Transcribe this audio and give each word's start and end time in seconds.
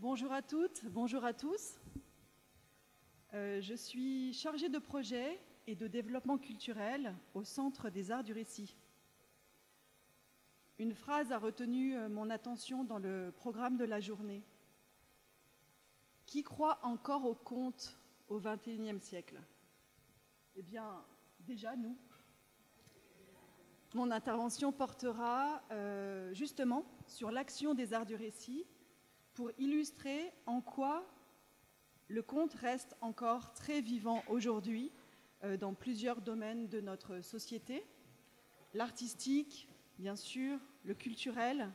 Bonjour 0.00 0.32
à 0.32 0.40
toutes, 0.40 0.86
bonjour 0.86 1.26
à 1.26 1.34
tous. 1.34 1.78
Euh, 3.34 3.60
je 3.60 3.74
suis 3.74 4.32
chargée 4.32 4.70
de 4.70 4.78
projet 4.78 5.38
et 5.66 5.74
de 5.74 5.88
développement 5.88 6.38
culturel 6.38 7.14
au 7.34 7.44
Centre 7.44 7.90
des 7.90 8.10
Arts 8.10 8.24
du 8.24 8.32
Récit. 8.32 8.78
Une 10.78 10.94
phrase 10.94 11.32
a 11.32 11.38
retenu 11.38 11.94
euh, 11.94 12.08
mon 12.08 12.30
attention 12.30 12.82
dans 12.82 12.96
le 12.98 13.30
programme 13.36 13.76
de 13.76 13.84
la 13.84 14.00
journée. 14.00 14.42
Qui 16.24 16.44
croit 16.44 16.78
encore 16.82 17.26
au 17.26 17.34
conte 17.34 17.98
au 18.28 18.40
XXIe 18.40 19.00
siècle? 19.00 19.38
Eh 20.56 20.62
bien, 20.62 21.04
déjà 21.40 21.76
nous. 21.76 21.98
Mon 23.94 24.10
intervention 24.10 24.72
portera 24.72 25.62
euh, 25.72 26.32
justement 26.32 26.86
sur 27.06 27.30
l'action 27.30 27.74
des 27.74 27.92
arts 27.92 28.06
du 28.06 28.14
récit 28.14 28.64
pour 29.34 29.50
illustrer 29.58 30.32
en 30.46 30.60
quoi 30.60 31.06
le 32.08 32.22
conte 32.22 32.54
reste 32.54 32.96
encore 33.00 33.52
très 33.52 33.80
vivant 33.80 34.24
aujourd'hui 34.28 34.90
euh, 35.44 35.56
dans 35.56 35.74
plusieurs 35.74 36.20
domaines 36.20 36.66
de 36.66 36.80
notre 36.80 37.20
société, 37.20 37.84
l'artistique, 38.74 39.68
bien 39.96 40.16
sûr, 40.16 40.58
le 40.84 40.94
culturel, 40.94 41.70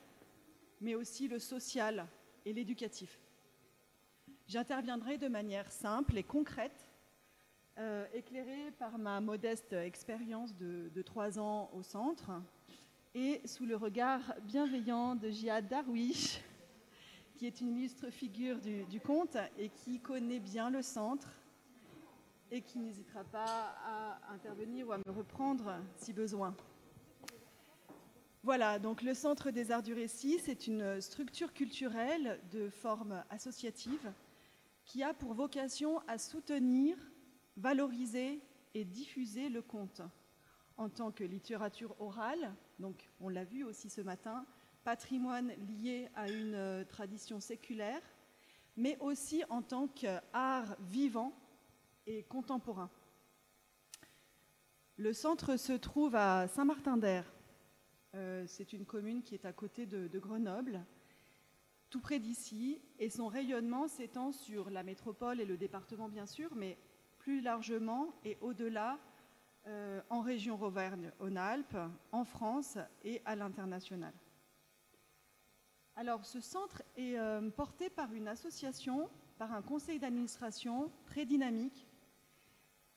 mais 0.82 0.94
aussi 0.94 1.28
le 1.30 1.40
social 1.40 2.06
et 2.44 2.52
l'éducatif. 2.52 3.18
J'interviendrai 4.48 5.18
de 5.18 5.28
manière 5.28 5.72
simple 5.72 6.18
et 6.18 6.24
concrète, 6.24 6.92
euh, 7.78 8.06
éclairée 8.14 8.72
par 8.78 8.98
ma 8.98 9.20
modeste 9.22 9.74
expérience 9.74 10.56
de, 10.56 11.02
trois 11.02 11.40
ans 11.40 11.70
au 11.74 11.82
centre 11.82 12.32
et 13.14 13.42
sous 13.46 13.66
le 13.66 13.76
regard 13.76 14.22
bienveillant 14.44 15.16
de 15.16 15.30
Jihad 15.30 15.68
Darwish, 15.68 16.42
qui 17.36 17.46
est 17.46 17.60
une 17.62 17.76
illustre 17.78 18.10
figure 18.10 18.60
du, 18.60 19.00
conte 19.02 19.38
et 19.58 19.70
qui 19.70 20.00
connaît 20.00 20.40
bien 20.40 20.70
le 20.70 20.82
centre 20.82 21.30
et 22.50 22.62
qui 22.62 22.80
n'hésitera 22.80 23.24
pas 23.26 23.76
à 23.86 24.34
intervenir 24.34 24.88
ou 24.88 24.92
à 24.94 24.98
me 24.98 25.12
reprendre 25.12 25.76
si 25.98 26.14
besoin. 26.14 26.56
Voilà, 28.44 28.80
donc 28.80 29.02
le 29.02 29.14
Centre 29.14 29.50
des 29.50 29.72
Arts 29.72 29.82
du 29.82 29.94
Récit, 29.94 30.38
c'est 30.40 30.68
une 30.68 31.02
structure 31.02 31.52
culturelle 31.52 32.40
de 32.52 32.70
forme 32.70 33.24
associative 33.32 34.14
qui 34.86 35.04
a 35.04 35.14
pour 35.14 35.34
vocation 35.34 36.00
à 36.08 36.18
soutenir, 36.18 36.96
valoriser 37.58 38.40
et 38.76 38.86
diffuser 38.86 39.50
le 39.50 39.62
conte 39.62 40.02
en 40.78 40.90
tant 40.90 41.12
que 41.12 41.24
littérature 41.24 41.96
orale, 42.00 42.54
donc 42.80 43.10
on 43.20 43.30
l'a 43.30 43.46
vu 43.46 43.64
aussi 43.64 43.90
ce 43.90 44.02
matin, 44.02 44.46
patrimoine 44.86 45.52
lié 45.68 46.10
à 46.14 46.30
une 46.30 46.86
tradition 46.88 47.40
séculaire, 47.40 48.02
mais 48.78 48.98
aussi 49.00 49.44
en 49.50 49.64
tant 49.64 49.88
qu'art 49.88 50.78
vivant 50.80 51.34
et 52.06 52.22
contemporain. 52.24 52.92
Le 54.98 55.12
centre 55.12 55.58
se 55.58 55.74
trouve 55.74 56.16
à 56.16 56.48
Saint-Martin-d'Air. 56.48 57.26
Euh, 58.14 58.46
c'est 58.48 58.74
une 58.74 58.86
commune 58.86 59.24
qui 59.24 59.34
est 59.34 59.46
à 59.46 59.54
côté 59.54 59.88
de, 59.88 60.20
Grenoble, 60.20 60.86
tout 61.90 62.00
près 62.00 62.20
d'ici, 62.20 62.80
et 63.00 63.10
son 63.10 63.28
rayonnement 63.28 63.88
s'étend 63.88 64.32
sur 64.32 64.70
la 64.70 64.84
métropole 64.84 65.42
et 65.42 65.46
le 65.46 65.58
département 65.58 66.10
bien 66.10 66.28
sûr, 66.28 66.54
mais 66.56 66.78
plus 67.18 67.42
largement 67.42 68.14
et 68.24 68.38
au-delà 68.40 69.00
euh, 69.66 70.00
en 70.12 70.22
région 70.22 70.62
Auvergne-Rhône-Alpes, 70.62 71.78
en 72.12 72.24
France 72.24 72.78
et 73.04 73.24
à 73.26 73.36
l'international. 73.36 74.14
Alors 75.96 76.26
ce 76.26 76.42
centre 76.42 76.82
est 76.96 77.18
euh, 77.18 77.50
porté 77.50 77.90
par 77.90 78.14
une 78.14 78.28
association, 78.28 79.10
par 79.38 79.54
un 79.54 79.62
conseil 79.62 80.00
d'administration 80.00 80.92
très 81.06 81.26
dynamique 81.26 81.88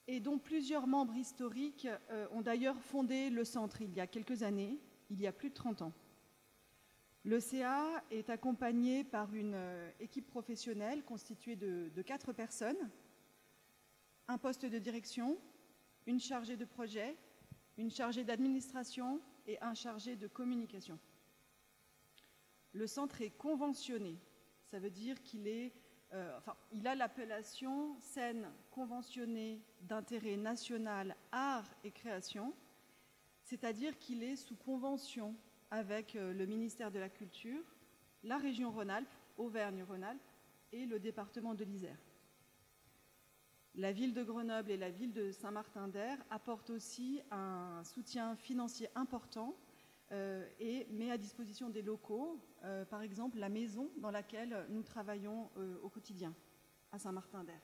et 0.06 0.20
dont 0.20 0.38
plusieurs 0.38 0.86
membres 0.86 1.16
historiques 1.16 1.87
ont 2.32 2.41
d'ailleurs 2.41 2.81
fondé 2.81 3.28
le 3.28 3.44
centre 3.44 3.82
il 3.82 3.92
y 3.92 4.00
a 4.00 4.06
quelques 4.06 4.42
années 4.42 4.78
il 5.10 5.20
y 5.20 5.26
a 5.26 5.32
plus 5.32 5.50
de 5.50 5.54
30 5.54 5.82
ans. 5.82 5.92
Le 7.25 7.41
CA 7.41 8.03
est 8.10 8.31
accompagné 8.31 9.04
par 9.04 9.34
une 9.34 9.54
euh, 9.54 9.91
équipe 10.00 10.28
professionnelle 10.28 11.04
constituée 11.04 11.56
de, 11.56 12.03
quatre 12.03 12.32
personnes, 12.32 12.91
un 14.28 14.38
poste 14.38 14.64
de 14.64 14.78
direction, 14.78 15.38
une 16.06 16.20
chargée 16.20 16.56
de 16.56 16.64
projet, 16.64 17.16
une 17.76 17.91
chargée 17.91 18.25
d'administration 18.25 19.20
et 19.47 19.58
un 19.60 19.75
chargé 19.75 20.16
de 20.16 20.26
communication. 20.26 20.98
Le 22.78 22.87
centre 22.87 23.21
est 23.22 23.37
conventionné, 23.37 24.16
ça 24.71 24.78
veut 24.78 24.91
dire 24.91 25.21
qu'il 25.25 25.49
est, 25.49 25.72
euh, 26.12 26.39
a 26.84 26.94
l'appellation 26.94 27.99
scène 27.99 28.49
conventionnée 28.71 29.61
d'intérêt 29.81 30.37
national 30.37 31.17
art 31.33 31.69
et 31.83 31.91
création 31.91 32.55
c'est-à-dire 33.43 33.99
qu'il 33.99 34.22
est 34.22 34.37
sous 34.37 34.55
convention 34.55 35.34
avec 35.72 36.15
euh, 36.15 36.33
le 36.33 36.47
ministère 36.47 36.93
de 36.93 37.00
la 37.00 37.09
Culture, 37.09 37.65
la 38.22 38.38
région 38.38 38.71
Rhône-Alpes, 38.71 39.09
Auvergne-Rhône-Alpes 39.38 40.31
et 40.71 40.87
le 40.87 41.00
département 41.00 41.55
de 41.55 41.65
l'Isère. 41.65 41.99
La 43.75 43.91
ville 43.91 44.15
de 44.15 44.22
Grenoble 44.22 44.71
et 44.71 44.77
la 44.77 44.91
ville 44.91 45.12
de 45.12 45.33
Saint-Martin-d'Air 45.33 46.19
apportent 46.31 46.71
aussi 46.71 47.22
un 47.33 47.83
soutien 47.83 48.37
financier 48.37 48.88
important 48.94 49.56
et 50.10 50.86
met 50.91 51.10
à 51.10 51.19
disposition 51.19 51.69
des 51.69 51.82
locaux, 51.82 52.41
euh, 52.64 52.84
par 52.84 53.02
exemple 53.02 53.38
la 53.38 53.48
maison 53.48 53.91
dans 53.98 54.10
laquelle 54.10 54.66
nous 54.70 54.82
travaillons 54.82 55.50
au 55.82 55.88
quotidien 55.88 56.34
à 56.92 56.98
Saint-Martin-d'Air. 56.98 57.60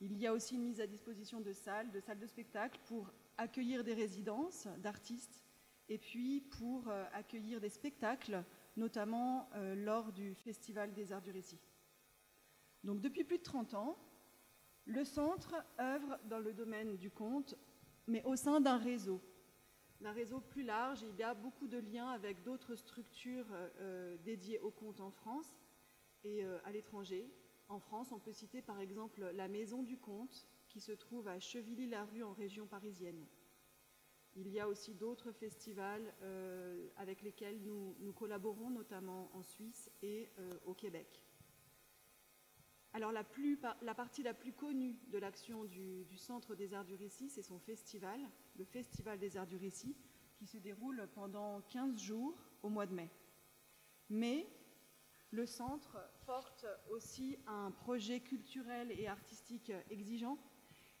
Il 0.00 0.18
y 0.18 0.26
a 0.26 0.32
aussi 0.32 0.56
une 0.56 0.64
mise 0.64 0.80
à 0.80 0.86
disposition 0.86 1.40
de 1.40 1.52
salles, 1.52 1.90
de 1.90 2.00
salles 2.00 2.18
de 2.18 2.26
spectacle 2.26 2.80
pour 2.86 3.12
accueillir 3.36 3.84
des 3.84 3.94
résidences 3.94 4.68
d'artistes 4.78 5.44
et 5.88 5.98
puis 5.98 6.40
pour 6.40 6.88
euh, 6.88 7.04
accueillir 7.12 7.60
des 7.60 7.68
spectacles, 7.68 8.42
notamment 8.76 9.48
euh, 9.54 9.74
lors 9.74 10.12
du 10.12 10.34
Festival 10.34 10.92
des 10.92 11.12
Arts 11.12 11.22
du 11.22 11.30
Récit. 11.30 11.60
Donc 12.82 13.00
depuis 13.00 13.24
plus 13.24 13.38
de 13.38 13.42
30 13.42 13.74
ans, 13.74 13.96
le 14.86 15.04
centre 15.04 15.54
œuvre 15.78 16.18
dans 16.24 16.38
le 16.38 16.52
domaine 16.52 16.96
du 16.96 17.10
conte, 17.10 17.54
mais 18.06 18.22
au 18.24 18.36
sein 18.36 18.60
d'un 18.60 18.76
réseau. 18.76 19.20
Un 20.04 20.12
réseau 20.12 20.40
plus 20.40 20.62
large, 20.62 21.02
il 21.02 21.16
y 21.16 21.22
a 21.22 21.34
beaucoup 21.34 21.66
de 21.66 21.78
liens 21.78 22.08
avec 22.08 22.42
d'autres 22.42 22.74
structures 22.74 23.46
euh, 23.52 24.16
dédiées 24.18 24.58
au 24.60 24.70
conte 24.70 25.00
en 25.00 25.10
France 25.10 25.56
et 26.24 26.44
à 26.64 26.72
l'étranger. 26.72 27.30
En 27.68 27.78
France, 27.78 28.12
on 28.12 28.18
peut 28.18 28.32
citer 28.32 28.62
par 28.62 28.80
exemple 28.80 29.30
la 29.34 29.48
Maison 29.48 29.82
du 29.82 29.98
Conte, 29.98 30.46
qui 30.68 30.80
se 30.80 30.92
trouve 30.92 31.28
à 31.28 31.38
Chevilly-la-Rue 31.38 32.22
en 32.22 32.32
région 32.32 32.66
parisienne. 32.66 33.26
Il 34.36 34.48
y 34.48 34.58
a 34.58 34.68
aussi 34.68 34.94
d'autres 34.94 35.30
festivals 35.30 36.12
euh, 36.22 36.88
avec 36.96 37.22
lesquels 37.22 37.62
nous, 37.62 38.12
collaborons, 38.14 38.70
notamment 38.70 39.30
en 39.32 39.42
Suisse 39.44 39.90
et 40.02 40.28
euh, 40.38 40.58
au 40.66 40.74
Québec. 40.74 41.22
Alors 42.92 43.12
la, 43.12 43.24
partie 43.94 44.22
la 44.22 44.34
plus 44.34 44.52
connue 44.52 44.96
de 45.08 45.18
l'action 45.18 45.64
du, 45.64 46.16
Centre 46.16 46.54
des 46.54 46.74
Arts 46.74 46.84
du 46.84 46.94
Récit, 46.94 47.28
c'est 47.28 47.42
son 47.42 47.58
festival, 47.58 48.20
le 48.56 48.64
Festival 48.64 49.18
des 49.18 49.36
Arts 49.36 49.46
du 49.46 49.56
Récit, 49.56 49.96
qui 50.36 50.46
se 50.46 50.58
déroule 50.58 51.08
pendant 51.14 51.60
15 51.62 51.98
jours 51.98 52.36
au 52.62 52.68
mois 52.68 52.86
de 52.86 52.94
mai. 52.94 53.10
Mais 54.10 54.46
le 55.30 55.46
centre 55.46 55.98
porte 56.26 56.66
aussi 56.90 57.36
un 57.46 57.70
projet 57.70 58.20
culturel 58.20 58.92
et 58.92 59.06
artistique 59.06 59.72
exigeant 59.90 60.38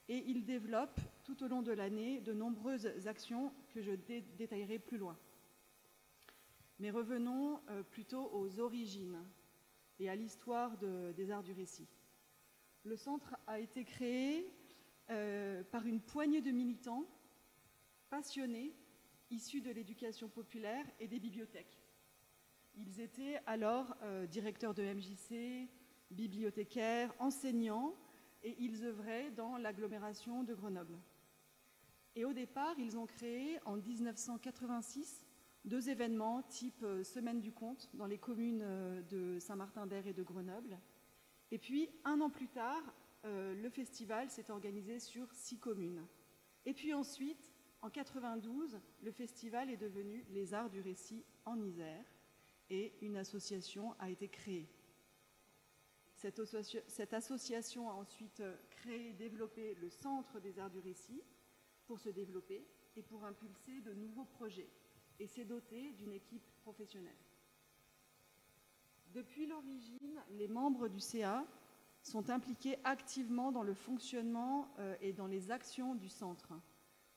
et 0.08 0.18
il 0.26 0.44
développe 0.44 1.00
tout 1.24 1.42
au 1.42 1.48
long 1.48 1.62
de 1.62 1.72
l'année 1.72 2.20
de 2.20 2.32
nombreuses 2.32 3.06
actions 3.06 3.52
que 3.70 3.80
je 3.80 3.92
détaillerai 3.92 4.78
plus 4.78 4.98
loin. 4.98 5.16
Mais 6.78 6.90
revenons 6.90 7.60
euh, 7.70 7.82
plutôt 7.82 8.30
aux 8.32 8.60
origines 8.60 9.24
et 9.98 10.10
à 10.10 10.16
l'histoire 10.16 10.76
des 10.78 11.30
arts 11.30 11.44
du 11.44 11.52
récit. 11.52 11.86
Le 12.82 12.96
centre 12.96 13.36
a 13.46 13.60
été 13.60 13.84
créé 13.84 14.50
euh, 15.10 15.62
par 15.64 15.86
une 15.86 16.00
poignée 16.00 16.42
de 16.42 16.50
militants 16.50 17.06
passionnés 18.14 18.72
issus 19.30 19.60
de 19.60 19.72
l'éducation 19.72 20.28
populaire 20.28 20.86
et 21.00 21.08
des 21.08 21.18
bibliothèques. 21.18 21.80
Ils 22.76 23.00
étaient 23.00 23.40
alors 23.44 23.96
euh, 24.02 24.24
directeurs 24.28 24.72
de 24.72 24.84
MJC, 24.84 25.68
bibliothécaires, 26.12 27.12
enseignants 27.18 27.92
et 28.44 28.54
ils 28.60 28.84
œuvraient 28.84 29.32
dans 29.32 29.56
l'agglomération 29.56 30.44
de 30.44 30.54
Grenoble. 30.54 30.96
Et 32.14 32.24
au 32.24 32.32
départ, 32.32 32.78
ils 32.78 32.96
ont 32.96 33.06
créé 33.06 33.58
en 33.64 33.78
1986 33.78 35.26
deux 35.64 35.90
événements 35.90 36.42
type 36.42 36.84
euh, 36.84 37.02
Semaine 37.02 37.40
du 37.40 37.50
Conte 37.50 37.90
dans 37.94 38.06
les 38.06 38.18
communes 38.18 38.62
euh, 38.62 39.02
de 39.02 39.40
Saint-Martin-d'Air 39.40 40.06
et 40.06 40.12
de 40.12 40.22
Grenoble. 40.22 40.78
Et 41.50 41.58
puis, 41.58 41.90
un 42.04 42.20
an 42.20 42.30
plus 42.30 42.48
tard, 42.48 42.82
le 43.24 43.70
festival 43.70 44.28
s'est 44.28 44.50
organisé 44.50 44.98
sur 44.98 45.32
six 45.32 45.58
communes. 45.58 46.04
Et 46.66 46.74
puis 46.74 46.92
ensuite, 46.92 47.53
en 47.84 47.90
92, 47.90 48.80
le 49.02 49.12
festival 49.12 49.68
est 49.68 49.76
devenu 49.76 50.24
Les 50.30 50.54
Arts 50.54 50.70
du 50.70 50.80
Récit 50.80 51.22
en 51.44 51.60
Isère 51.60 52.06
et 52.70 52.94
une 53.02 53.18
association 53.18 53.94
a 53.98 54.08
été 54.08 54.26
créée. 54.26 54.70
Cette, 56.14 56.42
cette, 56.88 57.12
association 57.12 57.90
a 57.90 57.92
ensuite 57.92 58.42
créé 58.70 59.10
et 59.10 59.12
développé 59.12 59.74
le 59.74 59.90
Centre 59.90 60.40
des 60.40 60.58
arts 60.58 60.70
du 60.70 60.78
récit 60.78 61.22
pour 61.86 62.00
se 62.00 62.08
développer 62.08 62.66
et 62.96 63.02
pour 63.02 63.22
impulser 63.26 63.82
de 63.82 63.92
nouveaux 63.92 64.24
projets 64.24 64.70
et 65.18 65.26
s'est 65.26 65.44
doté 65.44 65.92
d'une 65.92 66.14
équipe 66.14 66.46
professionnelle. 66.62 67.12
Depuis 69.12 69.46
l'origine, 69.46 70.22
les 70.30 70.48
membres 70.48 70.88
du 70.88 71.00
CA 71.00 71.44
sont 72.02 72.30
impliqués 72.30 72.78
activement 72.84 73.52
dans 73.52 73.62
le 73.62 73.74
fonctionnement 73.74 74.74
euh, 74.78 74.96
et 75.02 75.12
dans 75.12 75.26
les 75.26 75.50
actions 75.50 75.94
du 75.94 76.08
centre, 76.08 76.54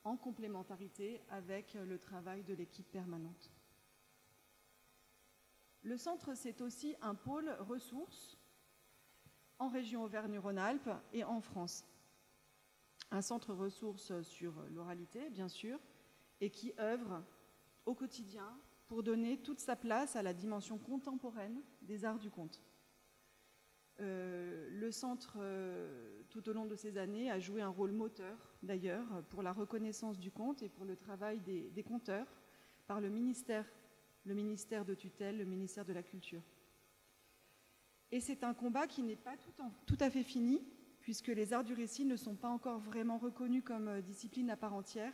en 0.08 0.18
complémentarité 0.18 1.22
avec 1.30 1.74
le 1.74 2.00
travail 2.00 2.44
de 2.44 2.54
l'équipe 2.54 2.90
permanente. 2.90 3.52
Le 5.84 5.98
centre, 5.98 6.34
c'est 6.34 6.62
aussi 6.62 6.96
un 7.02 7.16
pôle 7.16 7.50
ressources 7.60 8.38
en 9.60 9.68
région 9.70 10.04
Auvergne-Rhône-Alpes 10.04 10.90
et 11.14 11.24
en 11.24 11.42
France. 11.42 11.86
Un 13.12 13.22
centre 13.22 13.54
ressources 13.54 14.22
sur 14.22 14.54
l'oralité, 14.70 15.30
bien 15.30 15.48
sûr, 15.48 15.80
et 16.42 16.50
qui 16.50 16.74
œuvre 16.80 17.24
au 17.86 17.96
quotidien 17.96 18.58
pour 18.88 19.04
donner 19.04 19.42
toute 19.42 19.60
sa 19.60 19.76
place 19.76 20.16
à 20.16 20.24
la 20.24 20.34
dimension 20.34 20.78
contemporaine 20.78 21.62
des 21.82 22.06
arts 22.06 22.20
du 22.20 22.30
conte. 22.30 22.62
Euh, 24.00 24.68
le 24.70 24.92
centre, 24.92 25.38
euh, 25.40 26.22
tout 26.30 26.48
au 26.50 26.54
long 26.54 26.66
de 26.66 26.76
ces 26.76 26.98
années, 26.98 27.32
a 27.32 27.40
joué 27.40 27.62
un 27.62 27.70
rôle 27.70 27.92
moteur, 27.92 28.38
d'ailleurs, 28.62 29.24
pour 29.30 29.42
la 29.42 29.52
reconnaissance 29.52 30.20
du 30.20 30.32
conte 30.32 30.62
et 30.62 30.70
pour 30.70 30.86
le 30.86 30.96
travail 30.96 31.40
des, 31.40 31.70
des 31.72 31.84
conteurs 31.84 32.28
par 32.86 33.02
le 33.02 33.10
ministère, 33.10 33.66
le 34.26 34.34
ministère 34.34 34.86
de 34.86 34.94
tutelle, 34.94 35.38
le 35.38 35.46
ministère 35.46 35.86
de 35.86 35.94
la 35.94 36.04
Culture. 36.04 36.44
Et 38.12 38.22
c'est 38.22 38.44
un 38.44 38.54
combat 38.54 38.88
qui 38.88 39.04
n'est 39.04 39.18
pas 39.18 39.36
tout, 39.38 39.52
tout, 39.86 39.98
à 40.00 40.10
fait 40.10 40.24
fini, 40.24 40.62
puisque 41.02 41.28
les 41.28 41.54
arts 41.54 41.64
du 41.64 41.74
récit 41.74 42.06
ne 42.06 42.16
sont 42.16 42.36
pas 42.36 42.50
encore 42.50 42.80
vraiment 42.80 43.18
reconnus 43.18 43.64
comme 43.64 43.88
euh, 43.88 44.02
discipline 44.02 44.50
à 44.50 44.58
part 44.58 44.74
entière, 44.74 45.14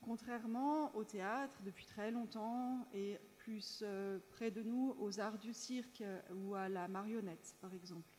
contrairement 0.00 0.94
au 0.94 1.04
théâtre 1.04 1.60
depuis 1.64 1.84
très 1.84 2.10
longtemps 2.10 2.86
et 2.94 3.18
plus 3.48 3.82
euh, 3.82 4.18
près 4.28 4.50
de 4.50 4.62
nous 4.62 4.94
aux 4.98 5.20
arts 5.20 5.38
du 5.38 5.54
cirque 5.54 6.04
ou 6.34 6.54
à 6.54 6.68
la 6.68 6.86
marionnette, 6.86 7.56
par 7.62 7.72
exemple. 7.72 8.18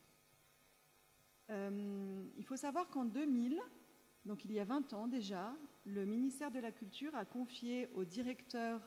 Euh, 1.51 2.23
il 2.35 2.43
faut 2.43 2.55
savoir 2.55 2.89
qu'en 2.89 3.05
2000, 3.05 3.61
donc 4.25 4.43
il 4.43 4.51
y 4.51 4.59
a 4.59 4.63
20 4.63 4.91
ans 4.93 5.07
déjà, 5.07 5.55
le 5.85 6.03
ministère 6.03 6.49
de 6.49 6.57
la 6.57 6.71
Culture 6.71 7.13
a 7.15 7.25
confié 7.25 7.89
au 7.93 8.05
directeur 8.05 8.81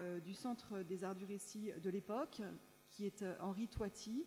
euh, 0.00 0.20
du 0.20 0.32
Centre 0.32 0.80
des 0.80 1.04
Arts 1.04 1.16
du 1.16 1.26
Récit 1.26 1.70
de 1.82 1.90
l'époque, 1.90 2.40
qui 2.88 3.04
est 3.04 3.20
euh, 3.20 3.36
Henri 3.40 3.68
Toiti, 3.68 4.24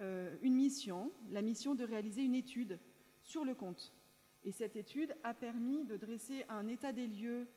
euh, 0.00 0.36
une 0.42 0.54
mission, 0.54 1.10
la 1.30 1.40
mission 1.40 1.74
de 1.74 1.84
réaliser 1.84 2.24
une 2.24 2.34
étude 2.34 2.78
sur 3.22 3.46
le 3.46 3.54
conte. 3.54 3.94
Et 4.42 4.52
cette 4.52 4.76
étude 4.76 5.16
a 5.22 5.32
permis 5.32 5.86
de 5.86 5.96
dresser 5.96 6.44
un 6.50 6.68
état 6.68 6.92
des 6.92 7.06
lieux 7.06 7.48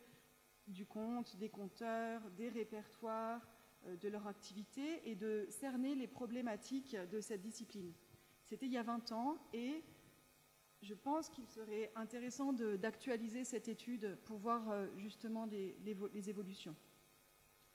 du 0.67 0.85
conte, 0.85 1.35
des 1.37 1.49
conteurs, 1.49 2.21
des 2.31 2.49
répertoires, 2.49 3.47
euh, 3.85 3.95
de 3.97 4.09
leur 4.09 4.27
activité 4.27 5.01
et 5.09 5.15
de 5.15 5.45
cerner 5.49 5.95
les 5.95 6.07
problématiques 6.07 6.95
de 7.11 7.21
cette 7.21 7.41
discipline. 7.41 7.93
C'était 8.43 8.65
il 8.65 8.71
y 8.71 8.77
a 8.77 8.83
20 8.83 9.11
ans 9.11 9.37
et 9.53 9.83
je 10.81 10.93
pense 10.93 11.29
qu'il 11.29 11.47
serait 11.47 11.91
intéressant 11.95 12.53
d'actualiser 12.53 13.43
cette 13.43 13.67
étude 13.67 14.17
pour 14.25 14.37
voir 14.37 14.69
euh, 14.69 14.87
justement 14.97 15.45
les, 15.45 16.29
évolutions. 16.29 16.75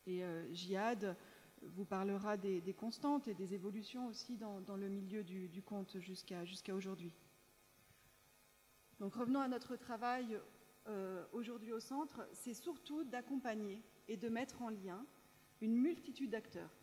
Et 0.06 0.24
euh, 0.24 0.52
Jihad 0.52 1.16
vous 1.62 1.84
parlera 1.84 2.36
des, 2.36 2.74
constantes 2.74 3.28
et 3.28 3.34
des 3.34 3.54
évolutions 3.54 4.08
aussi 4.08 4.36
dans, 4.36 4.76
le 4.76 4.88
milieu 4.88 5.22
du, 5.22 5.48
du 5.48 5.62
jusqu'à 6.00 6.44
jusqu'à 6.44 6.74
aujourd'hui. 6.74 7.12
Donc 8.98 9.14
revenons 9.14 9.40
à 9.40 9.48
notre 9.48 9.76
travail 9.76 10.40
euh, 10.88 11.24
aujourd'hui 11.32 11.72
au 11.72 11.80
centre, 11.80 12.26
c'est 12.32 12.54
surtout 12.54 13.04
d'accompagner 13.04 13.82
et 14.08 14.16
de 14.16 14.28
mettre 14.28 14.62
en 14.62 14.68
lien 14.68 15.04
une 15.60 15.76
multitude 15.76 16.30
d'acteurs, 16.30 16.74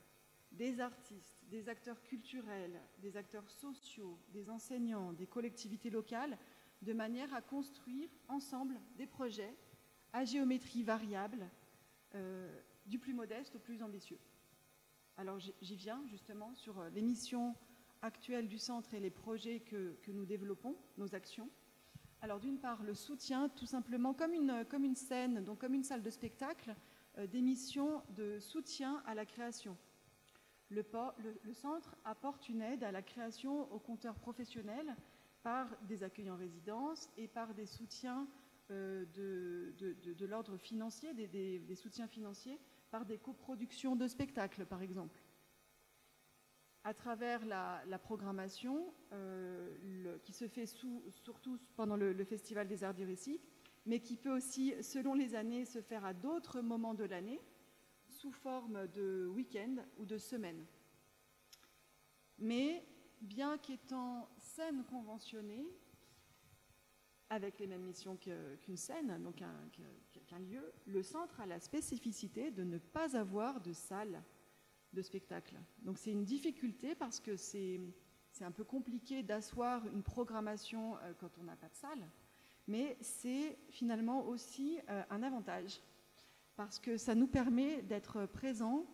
des 0.52 0.80
artistes, 0.80 1.44
des 1.50 1.68
acteurs 1.68 2.02
culturels, 2.02 2.82
des 3.00 3.18
acteurs 3.18 3.50
sociaux, 3.50 4.18
des 4.30 4.50
enseignants, 4.50 5.14
des 5.14 5.28
collectivités 5.28 5.90
locales, 5.90 6.38
de 6.82 6.94
manière 6.94 7.34
à 7.34 7.42
construire 7.42 8.10
ensemble 8.30 8.80
des 8.96 9.06
projets 9.06 9.54
à 10.14 10.24
géométrie 10.24 10.84
variable, 10.84 11.50
euh, 12.16 12.62
du 12.86 13.00
plus 13.00 13.14
modeste 13.14 13.56
au 13.56 13.60
plus 13.60 13.84
ambitieux. 13.84 14.20
Alors 15.18 15.38
j'y 15.40 15.76
viens 15.76 16.02
justement 16.08 16.56
sur 16.56 16.80
euh, 16.80 16.90
les 16.90 17.02
missions 17.02 17.56
actuelles 18.02 18.48
du 18.48 18.58
centre 18.58 18.94
et 18.94 19.00
les 19.00 19.10
projets 19.10 19.60
que, 19.60 19.98
que 20.02 20.12
nous 20.12 20.26
développons, 20.26 20.78
nos 20.98 21.14
actions. 21.14 21.50
Alors 22.22 22.40
d'une 22.40 22.60
part, 22.60 22.84
le 22.84 22.94
soutien, 22.94 23.50
tout 23.50 23.66
simplement 23.66 24.14
comme 24.14 24.34
une, 24.34 24.96
scène, 24.96 25.44
donc 25.44 25.60
comme 25.60 25.74
une 25.74 25.84
salle 25.84 26.04
de 26.04 26.10
spectacle, 26.10 26.76
euh, 27.18 27.28
des 27.28 27.42
missions 27.42 28.02
de 28.10 28.40
soutien 28.40 29.02
à 29.06 29.14
la 29.14 29.26
création. 29.26 29.78
Le, 30.70 30.84
centre 31.54 31.96
apporte 32.06 32.50
une 32.50 32.62
aide 32.62 32.84
à 32.84 32.92
la 32.92 33.02
création 33.02 33.72
aux 33.74 33.80
compteurs 33.80 34.20
professionnels 34.20 34.96
par 35.42 35.68
des 35.88 36.04
accueils 36.04 36.30
en 36.30 36.36
résidence 36.36 37.10
et 37.18 37.28
par 37.28 37.54
des 37.54 37.66
soutiens 37.66 38.28
euh, 38.70 39.06
de, 39.16 40.26
l'ordre 40.26 40.58
financier, 40.58 41.14
des 41.14 41.76
soutiens 41.76 42.08
financiers, 42.08 42.60
par 42.92 43.06
des 43.06 43.18
coproductions 43.18 43.96
de 43.96 44.08
spectacles, 44.08 44.66
par 44.66 44.82
exemple 44.82 45.20
à 46.84 46.94
travers 46.94 47.46
la, 47.46 48.00
programmation 48.00 48.94
euh, 49.12 50.18
qui 50.24 50.34
se 50.34 50.48
fait 50.48 50.66
surtout 50.66 51.60
pendant 51.76 51.98
le, 51.98 52.24
Festival 52.24 52.68
des 52.68 52.84
Arts 52.84 52.94
du 52.94 53.06
Récit, 53.06 53.42
mais 53.86 54.00
qui 54.00 54.16
peut 54.16 54.36
aussi, 54.36 54.74
selon 54.82 55.14
les 55.14 55.36
années, 55.36 55.66
se 55.66 55.82
faire 55.82 56.06
à 56.06 56.14
d'autres 56.14 56.62
moments 56.62 56.94
de 56.94 57.04
l'année, 57.04 57.42
sous 58.08 58.32
forme 58.32 58.88
de 58.88 59.28
week-end 59.28 59.76
ou 59.98 60.06
de 60.06 60.18
semaine. 60.18 60.66
Mais 62.38 62.86
bien 63.22 63.58
qu'étant 63.58 64.30
scène 64.38 64.84
conventionnée, 64.86 65.66
avec 67.30 67.60
les 67.60 67.68
mêmes 67.68 67.84
missions 67.84 68.18
qu'une 68.18 68.58
qu 68.60 68.76
scène, 68.76 69.22
donc 69.22 69.42
un, 69.42 69.54
qu'un 70.26 70.40
lieu, 70.40 70.74
le 70.88 71.04
centre 71.04 71.40
a 71.40 71.46
la 71.46 71.60
spécificité 71.60 72.50
de 72.50 72.64
ne 72.64 72.80
pas 72.80 73.16
avoir 73.16 73.62
de 73.62 73.72
salle 73.72 74.24
de. 74.94 75.04
Donc 75.84 75.98
c'est 75.98 76.12
une 76.12 76.26
difficulté 76.26 76.96
parce 76.96 77.20
que 77.20 77.36
c'est 77.36 77.80
un 78.42 78.52
peu 78.52 78.64
compliqué 78.64 79.24
d'asseoir 79.24 79.86
une 79.88 80.04
programmation 80.04 80.98
euh, 80.98 81.14
quand 81.20 81.38
on 81.40 81.44
n'a 81.44 81.56
pas 81.56 81.70
de 81.70 81.76
salle, 81.76 82.10
mais 82.68 82.98
c'est 83.02 83.58
finalement 83.70 84.26
aussi 84.28 84.80
euh, 84.90 85.04
un 85.10 85.24
avantage 85.24 85.82
parce 86.56 86.80
que 86.80 86.98
ça 86.98 87.16
nous 87.16 87.28
permet 87.28 87.82
d'être 87.84 88.26
présents 88.26 88.86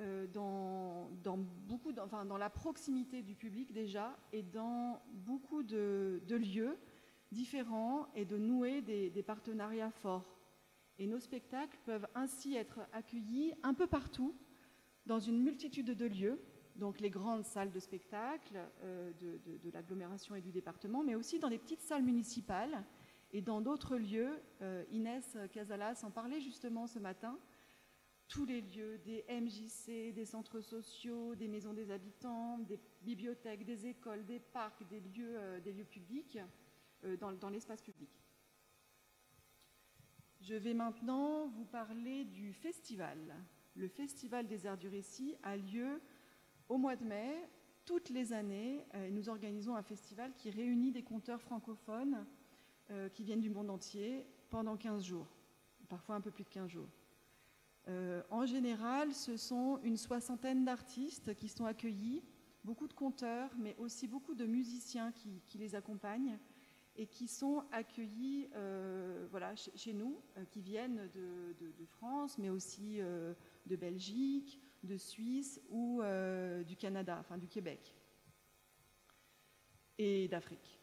euh, 0.00 0.26
dans, 0.26 1.10
la 2.38 2.50
proximité 2.50 3.22
du 3.22 3.34
public 3.34 3.72
déjà 3.72 4.16
et 4.32 4.42
dans 4.42 5.02
beaucoup 5.12 5.62
de, 5.62 6.20
lieux 6.28 6.78
différents 7.32 8.06
et 8.14 8.24
de 8.24 8.38
nouer 8.38 8.80
des 8.82 9.22
partenariats 9.22 9.90
forts. 9.90 10.38
Et 10.98 11.06
nos 11.06 11.20
spectacles 11.20 11.78
peuvent 11.84 12.08
ainsi 12.14 12.56
être 12.56 12.80
accueillis 12.92 13.54
un 13.62 13.72
peu 13.72 13.86
partout 13.86 14.34
dans 15.08 15.18
une 15.18 15.42
multitude 15.42 15.86
de 15.86 16.06
lieux, 16.06 16.38
donc 16.76 17.00
les 17.00 17.10
grandes 17.10 17.44
salles 17.44 17.72
de 17.72 17.80
spectacle 17.80 18.56
euh, 18.82 19.10
de, 19.14 19.70
l'agglomération 19.72 20.34
et 20.34 20.40
du 20.40 20.52
département, 20.52 21.02
mais 21.02 21.14
aussi 21.14 21.38
dans 21.38 21.48
les 21.48 21.58
petites 21.58 21.80
salles 21.80 22.04
municipales 22.04 22.84
et 23.32 23.40
dans 23.40 23.60
d'autres 23.60 23.96
lieux. 23.96 24.40
Euh, 24.62 24.84
Inès 24.92 25.36
Casalas 25.52 26.04
en 26.04 26.10
parlait 26.10 26.40
justement 26.40 26.86
ce 26.86 26.98
matin. 26.98 27.38
Tous 28.28 28.44
les 28.44 28.60
lieux, 28.60 28.98
des 28.98 29.24
MJC, 29.30 30.12
des 30.12 30.26
centres 30.26 30.60
sociaux, 30.60 31.34
des 31.34 31.48
maisons 31.48 31.72
des 31.72 31.90
habitants, 31.90 32.58
des 32.58 32.78
bibliothèques, 33.00 33.64
des 33.64 33.86
écoles, 33.86 34.26
des 34.26 34.38
parcs, 34.38 34.86
des 34.88 35.00
lieux, 35.00 35.38
euh, 35.38 35.60
des 35.60 35.72
publics 35.84 36.38
dans 37.20 37.48
l'espace 37.48 37.80
public. 37.80 38.10
Je 40.40 40.54
vais 40.54 40.74
maintenant 40.74 41.46
vous 41.46 41.64
parler 41.64 42.24
du 42.24 42.52
festival 42.52 43.18
le 43.78 43.88
Festival 43.88 44.46
des 44.46 44.66
Arts 44.66 44.76
du 44.76 44.88
Récit 44.88 45.36
a 45.42 45.56
lieu 45.56 46.00
au 46.68 46.78
mois 46.78 46.96
de 46.96 47.04
mai. 47.04 47.48
Toutes 47.84 48.10
les 48.10 48.32
années, 48.32 48.84
euh, 48.94 49.08
nous 49.10 49.28
organisons 49.28 49.76
un 49.76 49.82
festival 49.82 50.32
qui 50.36 50.50
réunit 50.50 50.90
des 50.90 51.02
conteurs 51.02 51.40
francophones 51.40 52.26
euh, 52.90 53.08
qui 53.08 53.22
viennent 53.22 53.40
du 53.40 53.50
monde 53.50 53.70
entier 53.70 54.26
pendant 54.50 54.76
15 54.76 55.04
jours, 55.04 55.28
parfois 55.88 56.16
un 56.16 56.20
peu 56.20 56.30
plus 56.30 56.44
de 56.44 56.48
15 56.48 56.68
jours. 56.68 56.88
Euh, 57.86 58.22
en 58.30 58.44
général, 58.44 59.14
ce 59.14 59.36
sont 59.36 59.78
une 59.82 59.96
soixantaine 59.96 60.64
d'artistes 60.64 61.34
qui 61.36 61.48
sont 61.48 61.64
accueillis, 61.64 62.22
beaucoup 62.64 62.88
de 62.88 62.92
conteurs, 62.92 63.50
mais 63.58 63.76
aussi 63.78 64.08
beaucoup 64.08 64.34
de 64.34 64.44
musiciens 64.44 65.12
qui, 65.12 65.40
les 65.56 65.74
accompagnent 65.74 66.38
et 66.96 67.06
qui 67.06 67.28
sont 67.28 67.62
accueillis 67.70 68.48
voilà, 69.30 69.54
chez, 69.54 69.94
nous, 69.94 70.20
qui 70.50 70.60
viennent 70.60 71.08
de, 71.14 71.86
France, 71.86 72.36
mais 72.36 72.50
aussi 72.50 73.00
de 73.68 73.76
Belgique, 73.76 74.60
de 74.82 74.96
Suisse 74.96 75.60
ou 75.68 76.00
euh, 76.02 76.62
du 76.64 76.76
Canada, 76.76 77.16
enfin 77.20 77.38
du 77.38 77.48
Québec. 77.48 77.94
et 79.98 80.28
d'Afrique. 80.28 80.78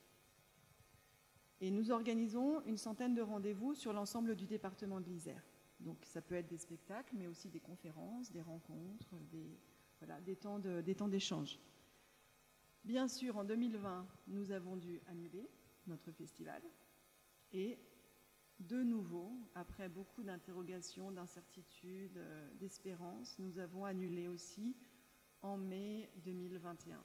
Et 1.62 1.72
nous 1.72 1.90
organisons 1.92 2.62
une 2.66 2.78
centaine 2.78 3.16
de 3.16 3.22
rendez-vous 3.22 3.74
sur 3.76 3.94
l'ensemble 3.94 4.36
du 4.36 4.46
département 4.46 5.00
de 5.00 5.08
l'Isère. 5.08 5.42
Donc 5.80 5.98
ça 6.06 6.22
peut 6.22 6.36
être 6.36 6.50
des 6.50 6.58
spectacles, 6.58 7.16
mais 7.18 7.28
aussi 7.28 7.50
des 7.50 7.62
conférences, 7.62 8.32
des 8.32 8.42
rencontres, 8.42 9.16
des, 9.32 9.58
voilà, 10.00 10.20
des 10.22 10.36
temps 10.36 11.08
d'échange. 11.08 11.60
Bien 12.84 13.08
sûr, 13.08 13.38
en 13.38 13.44
2020, 13.44 14.06
nous 14.28 14.52
avons 14.52 14.76
dû 14.76 15.02
annuler 15.08 15.50
notre 15.88 16.12
festival. 16.12 16.62
Et 17.52 17.80
de 18.60 18.84
nouveau, 18.84 19.32
après 19.54 19.90
beaucoup 19.90 20.24
d'interrogations, 20.24 21.12
d'incertitudes, 21.12 22.18
euh, 22.18 22.50
d'espérances, 22.56 23.38
nous 23.38 23.60
avons 23.60 23.86
annulé 23.86 24.28
aussi 24.28 24.76
en 25.42 25.58
mai 25.58 26.10
2021. 26.24 27.04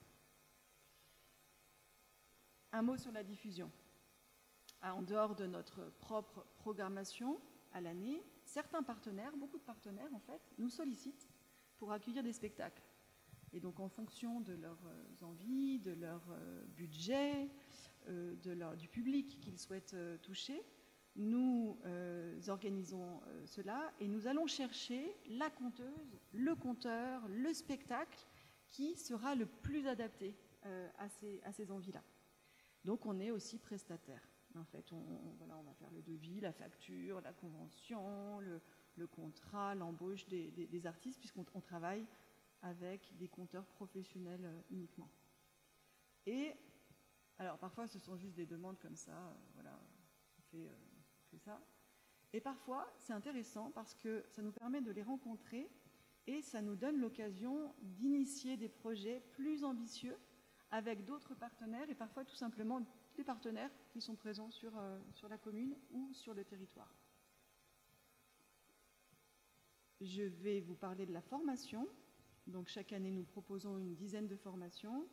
Un 2.73 2.83
mot 2.83 2.97
sur 2.97 3.11
la 3.13 3.25
diffusion. 3.25 3.71
Ah, 4.81 4.95
en 4.95 5.03
dehors 5.03 5.35
de 5.35 5.47
notre 5.47 5.91
propre 5.99 6.47
programmation 6.57 7.41
à 7.73 7.81
l'année, 7.81 8.23
certains 8.45 8.83
partenaires, 8.83 9.37
beaucoup 9.37 9.59
de 9.59 9.65
partenaires 9.65 10.15
en 10.15 10.21
fait, 10.21 10.41
nous 10.59 10.71
sollicitent 10.71 11.29
pour 11.77 11.93
accueillir 11.93 12.23
des 12.23 12.33
spectacles. 12.33 12.83
Et 13.53 13.59
donc 13.59 13.81
en 13.81 13.89
fonction 13.89 14.41
de 14.41 14.53
leurs 14.53 14.87
euh, 14.87 15.25
envies, 15.25 15.81
de 15.81 15.93
leur 15.93 16.23
euh, 16.31 16.65
budget, 16.77 17.51
du 18.79 18.89
public 18.89 19.39
qu'ils 19.41 19.59
souhaitent 19.59 19.95
toucher, 20.23 20.65
nous 21.17 21.79
organisons 22.49 23.21
cela 23.45 23.93
et 24.01 24.09
nous 24.09 24.27
allons 24.27 24.47
chercher 24.47 25.17
la 25.29 25.51
conteuse, 25.51 26.19
le 26.33 26.55
conteur, 26.55 27.27
le 27.29 27.53
spectacle 27.53 28.27
qui 28.71 28.97
sera 28.97 29.35
le 29.35 29.47
plus 29.47 29.87
adapté 29.87 30.37
à 30.99 31.09
ces 31.09 31.71
envies-là. 31.71 32.03
Donc 32.85 33.07
on 33.07 33.19
est 33.21 33.31
aussi 33.31 33.59
prestataire. 33.59 34.23
En 34.57 34.65
fait, 34.65 34.91
on, 34.93 35.37
va 35.63 35.75
faire 35.75 35.91
le 35.93 36.03
devis, 36.03 36.41
la 36.41 36.53
facture, 36.53 37.21
la 37.21 37.33
convention, 37.33 38.41
le, 38.41 39.07
contrat, 39.07 39.75
l'embauche 39.75 40.27
des, 40.27 40.87
artistes, 40.87 41.19
puisqu'on 41.21 41.45
travaille 41.61 42.07
avec 42.63 43.17
des 43.17 43.29
compteurs 43.29 43.65
professionnels 43.67 44.45
euh, 44.45 44.61
uniquement. 44.71 45.09
Et 46.27 46.53
alors 47.39 47.57
parfois 47.57 47.87
ce 47.87 47.99
sont 47.99 48.19
juste 48.19 48.35
des 48.35 48.45
demandes 48.45 48.79
comme 48.79 48.97
ça, 48.97 49.17
euh, 49.17 49.35
voilà, 49.55 49.81
Et 52.33 52.41
parfois 52.41 52.93
c'est 52.97 53.13
intéressant 53.13 53.71
parce 53.73 53.95
que 53.95 54.25
ça 54.29 54.43
nous 54.43 54.53
permet 54.53 54.81
de 54.81 54.91
les 54.91 55.03
rencontrer 55.03 55.69
et 56.27 56.43
ça 56.43 56.63
nous 56.63 56.77
donne 56.77 57.01
l'occasion 57.01 57.75
d'initier 57.83 58.57
des 58.57 58.69
projets 58.69 59.21
plus 59.33 59.65
ambitieux 59.65 60.17
avec 60.71 61.05
d'autres 61.05 61.35
partenaires 61.35 61.89
et 61.91 61.95
parfois 61.95 62.25
tout 62.25 62.37
simplement 62.37 62.81
des 63.17 63.25
partenaires 63.25 63.71
qui 63.89 64.01
sont 64.01 64.15
présents 64.15 64.51
sur, 64.51 64.77
euh, 64.79 64.99
sur 65.13 65.29
la 65.29 65.39
commune 65.39 65.77
ou 65.91 66.13
sur 66.13 66.35
le 66.35 66.45
territoire. 66.45 66.95
Je 70.01 70.23
vais 70.23 70.61
vous 70.61 70.77
parler 70.77 71.05
de 71.05 71.13
la 71.13 71.21
formation. 71.21 71.87
Donc 72.47 72.69
chaque 72.69 72.93
année, 72.93 73.11
nous 73.11 73.25
proposons 73.25 73.79
une 73.79 73.95
dizaine 73.95 74.29
de 74.29 74.37
formations. 74.37 75.07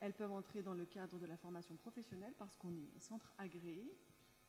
Elles 0.00 0.14
peuvent 0.14 0.32
entrer 0.32 0.62
dans 0.62 0.74
le 0.74 0.86
cadre 0.86 1.18
de 1.18 1.26
la 1.26 1.36
formation 1.36 1.76
professionnelle 1.76 2.34
parce 2.38 2.56
qu'on 2.56 2.74
est 2.74 2.98
centre 2.98 3.32
agréé 3.38 3.86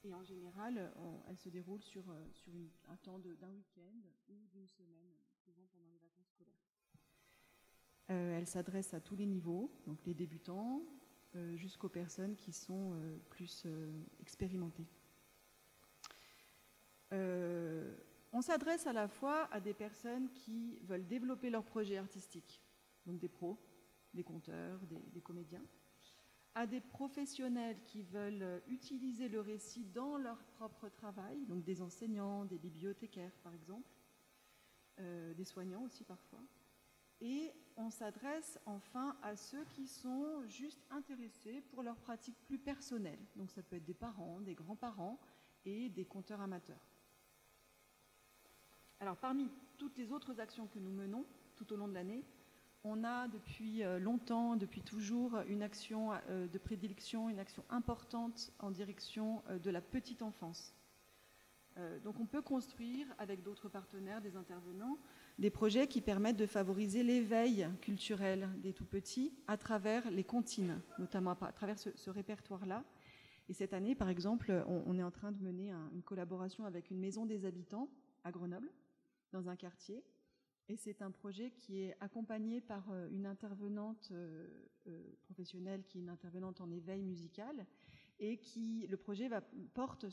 et 0.05 0.13
en 0.13 0.24
général, 0.24 0.91
elles 1.27 1.38
se 1.38 1.50
déroulent 1.50 1.81
sur, 1.81 2.03
euh, 2.09 2.67
un 2.89 2.95
temps 2.97 3.19
d'un 3.19 3.51
week-end 3.51 3.97
ou 4.29 4.35
d'une 4.53 4.67
semaine, 4.67 5.12
souvent 5.43 5.67
pendant 5.74 5.89
les 5.91 5.97
vacances 5.97 6.29
scolaires. 6.29 6.55
Euh, 8.12 8.38
elle 8.38 8.47
s'adresse 8.47 8.93
à 8.93 9.01
tous 9.01 9.15
les 9.15 9.25
niveaux, 9.25 9.71
donc 9.88 10.05
les 10.05 10.13
débutants 10.13 10.81
euh, 11.35 11.55
jusqu'aux 11.55 11.89
personnes 11.89 12.35
qui 12.35 12.51
sont 12.51 12.93
euh, 12.93 13.17
plus 13.29 13.65
expérimentées. 14.19 14.88
on 17.12 18.41
s'adresse 18.41 18.85
à 18.85 18.91
la 18.91 19.07
fois 19.07 19.45
à 19.53 19.62
des 19.62 19.74
personnes 19.74 20.29
qui 20.33 20.77
veulent 20.83 21.07
développer 21.07 21.50
leur 21.50 21.63
projet 21.63 21.97
artistique, 21.97 22.62
donc 23.05 23.17
des 23.17 23.29
pros, 23.29 23.57
des 24.13 24.25
conteurs, 24.25 24.81
des, 25.13 25.21
comédiens, 25.21 25.63
à 26.55 26.65
des 26.65 26.79
professionnels 26.79 27.77
qui 27.83 28.01
veulent 28.01 28.63
utiliser 28.67 29.27
le 29.27 29.41
récit 29.41 29.83
dans 29.85 30.17
leur 30.17 30.41
propre 30.57 30.88
travail, 30.88 31.45
donc 31.45 31.63
des 31.63 31.81
enseignants, 31.81 32.45
des 32.45 32.57
bibliothécaires 32.57 33.38
par 33.43 33.53
exemple, 33.53 33.89
des 34.97 35.43
soignants 35.43 35.83
aussi 35.83 36.05
parfois, 36.05 36.39
et 37.19 37.51
on 37.75 37.89
s'adresse 37.89 38.57
enfin 38.65 39.17
à 39.21 39.35
ceux 39.35 39.65
qui 39.65 39.88
sont 39.88 40.45
juste 40.47 40.81
intéressés 40.89 41.62
pour 41.62 41.83
leur 41.83 41.97
pratique 41.97 42.38
plus 42.45 42.57
personnelle. 42.57 43.19
Donc 43.35 43.51
ça 43.51 43.62
peut 43.62 43.75
être 43.75 43.85
des 43.85 43.93
parents, 43.93 44.39
des 44.39 44.55
grands-parents 44.55 45.19
et 45.65 45.89
des 45.89 46.05
compteurs 46.05 46.39
amateurs. 46.39 46.88
Alors 49.01 49.17
parmi 49.17 49.50
toutes 49.77 49.97
les 49.97 50.12
autres 50.13 50.39
actions 50.39 50.67
que 50.67 50.79
nous 50.79 50.91
menons 50.91 51.25
tout 51.57 51.71
au 51.74 51.75
long 51.75 51.89
de 51.89 51.93
l'année, 51.93 52.24
on 52.86 53.04
a 53.04 53.27
depuis 53.27 53.84
euh, 53.84 54.00
longtemps, 54.00 54.56
depuis 54.56 54.82
toujours, 54.82 55.39
une 55.48 55.63
action 55.63 56.12
euh, 56.30 56.48
de 56.48 56.58
prédilection, 56.58 57.30
une 57.30 57.39
action 57.39 57.63
importante 57.70 58.51
en 58.60 58.70
direction 58.70 59.42
euh, 59.50 59.58
de 59.58 59.72
la 59.72 59.82
petite 59.82 60.22
enfance. 60.22 60.74
Donc 62.06 62.22
on 62.22 62.25
peut 62.25 62.42
construire 62.42 63.06
avec 63.18 63.44
d'autres 63.44 63.68
partenaires, 63.68 64.22
des 64.22 64.38
intervenants, 64.38 64.98
des 65.38 65.50
projets 65.50 65.88
qui 65.88 66.00
permettent 66.00 66.38
de 66.38 66.46
favoriser 66.46 67.04
l'éveil 67.04 67.68
culturel 67.82 68.48
des 68.60 68.72
tout-petits 68.72 69.34
à 69.46 69.58
travers 69.58 70.10
les 70.10 70.24
comptines, 70.24 70.80
notamment 71.00 71.32
à 71.32 71.51
travers 71.51 71.77
ce, 71.77 72.10
répertoire-là. 72.10 72.86
Et 73.50 73.54
cette 73.54 73.74
année, 73.74 73.94
par 73.94 74.08
exemple, 74.08 74.63
on, 74.68 74.98
est 74.98 75.04
en 75.04 75.12
train 75.12 75.34
de 75.34 75.44
mener 75.44 75.74
une 75.94 76.01
collaboration 76.01 76.63
avec 76.63 76.92
une 76.92 77.00
maison 77.00 77.25
des 77.25 77.44
habitants 77.44 77.89
à 78.24 78.32
Grenoble, 78.32 78.72
dans 79.34 79.50
un 79.50 79.58
quartier. 79.58 80.01
Et 80.67 80.77
c'est 80.77 81.01
un 81.03 81.12
projet 81.12 81.51
qui 81.51 81.81
est 81.81 81.95
accompagné 82.00 82.60
par 82.60 82.89
euh, 82.91 83.07
une 83.12 83.27
intervenante 83.27 84.10
euh, 84.12 84.48
euh, 84.88 85.15
professionnelle 85.22 85.84
qui 85.84 86.00
est 86.00 86.01
une 86.01 86.10
intervenante 86.10 86.60
en 86.60 86.72
éveil 86.72 87.03
musical 87.03 87.67
et 88.19 88.38
qui 88.38 88.88
le 88.89 88.98
projet 88.98 89.29
porte 89.74 90.05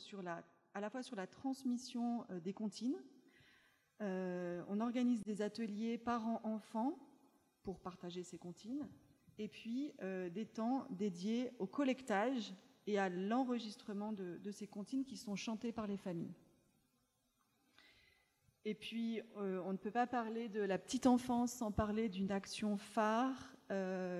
à 0.73 0.81
la 0.81 0.89
fois 0.89 1.01
sur 1.01 1.15
la 1.15 1.25
transmission 1.25 2.25
des 2.43 2.51
comptines, 2.51 3.01
on 4.01 4.81
organise 4.81 5.23
des 5.23 5.41
ateliers 5.41 5.97
parents-enfants 5.97 6.99
pour 7.61 7.79
partager 7.79 8.23
ces 8.23 8.37
comptines, 8.37 8.89
et 9.37 9.47
puis 9.47 9.93
des 10.33 10.45
temps 10.45 10.85
dédiés 10.89 11.51
au 11.59 11.65
collectage 11.65 12.53
et 12.87 12.99
à 12.99 13.07
l'enregistrement 13.07 14.11
de, 14.11 14.51
ces 14.51 14.67
comptines 14.67 15.05
qui 15.05 15.15
sont 15.15 15.37
chantées 15.37 15.71
par 15.71 15.87
les 15.87 15.95
familles. 15.95 16.35
Et 18.65 18.75
puis, 18.75 19.21
euh, 19.37 19.61
on 19.65 19.73
ne 19.73 19.77
peut 19.77 19.91
pas 19.91 20.07
parler 20.07 20.47
de 20.47 20.61
la 20.61 20.77
petite 20.77 21.05
enfance 21.05 21.51
sans 21.51 21.71
parler 21.71 22.09
d'une 22.09 22.31
action 22.31 22.77
phare 22.77 23.49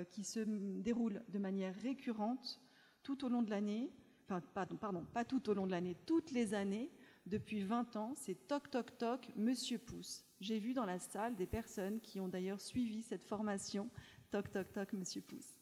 qui 0.10 0.24
se 0.24 0.40
déroule 0.40 1.22
de 1.30 1.38
manière 1.38 1.76
récurrente 1.84 2.60
tout 3.04 3.24
au 3.24 3.30
long 3.30 3.44
de 3.44 3.52
l'année, 3.52 3.92
enfin, 4.26 4.42
pardon, 4.80 5.06
pas 5.14 5.26
tout 5.26 5.48
au 5.48 5.54
long 5.54 5.68
de 5.68 5.72
l'année, 5.72 5.96
toutes 6.08 6.32
les 6.32 6.56
années, 6.56 6.90
depuis 7.26 7.62
20 7.62 7.96
ans, 7.96 8.14
c'est 8.16 8.48
Toc 8.48 8.70
Toc 8.70 8.98
Toc, 8.98 9.32
Monsieur 9.36 9.78
Pouce. 9.78 10.26
J'ai 10.42 10.60
vu 10.60 10.74
dans 10.74 10.86
la 10.86 11.00
salle 11.00 11.36
des 11.36 11.46
personnes 11.46 12.02
qui 12.02 12.20
ont 12.20 12.28
d'ailleurs 12.28 12.60
suivi 12.60 13.02
cette 13.02 13.24
formation 13.24 13.90
Toc 14.30 14.52
Toc 14.52 14.72
Toc, 14.74 14.94
Monsieur 14.94 15.22
Pouce. 15.22 15.60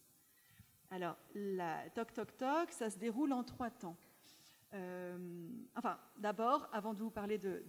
Alors, 0.89 1.17
la 1.35 1.89
Toc 1.91 2.13
Toc 2.13 2.35
Toc, 2.37 2.71
ça 2.71 2.89
se 2.89 2.97
déroule 2.97 3.31
en 3.33 3.43
trois 3.43 3.69
temps. 3.69 3.97
Euh, 4.73 5.17
enfin, 5.75 5.97
d'abord, 6.17 6.69
avant 6.71 6.93
de 6.93 6.99
vous 6.99 7.09
parler 7.09 7.37
de, 7.37 7.63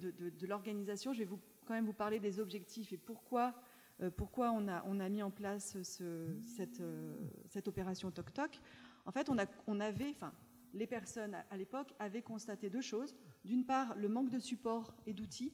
l'organisation, 0.47 1.12
je 1.12 1.25
vais 1.25 1.28
quand 1.66 1.75
même 1.75 1.87
vous 1.87 1.92
parler 1.92 2.21
des 2.21 2.38
objectifs 2.38 2.92
et 2.92 2.97
pourquoi, 2.97 3.54
euh, 4.00 4.11
pourquoi 4.11 4.52
on, 4.52 4.68
a, 4.68 4.85
on, 4.87 5.00
a, 5.00 5.09
mis 5.09 5.23
en 5.23 5.30
place 5.30 5.80
cette, 5.82 6.80
euh, 6.80 7.16
cette, 7.49 7.68
opération 7.68 8.11
Toc 8.11 8.32
Toc. 8.32 8.61
En 9.04 9.11
fait, 9.11 9.28
on, 9.28 9.38
a, 9.38 9.47
on 9.66 9.80
avait, 9.80 10.11
enfin, 10.11 10.32
les 10.75 10.87
personnes 10.87 11.37
à 11.50 11.56
l'époque 11.56 11.92
avaient 11.99 12.23
constaté 12.23 12.71
deux 12.71 12.80
choses. 12.80 13.16
D'une 13.44 13.64
part, 13.64 13.97
le 13.97 14.09
manque 14.09 14.30
de 14.30 14.38
support 14.38 14.94
et 15.06 15.12
d'outils 15.12 15.52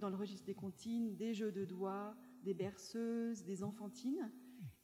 dans 0.00 0.08
le 0.08 0.16
registre 0.16 0.44
des 0.44 0.54
comptines, 0.54 1.14
des 1.14 1.34
jeux 1.34 1.52
de 1.52 1.64
doigts, 1.64 2.16
des 2.42 2.54
berceuses, 2.54 3.44
des 3.44 3.62
enfantines, 3.62 4.28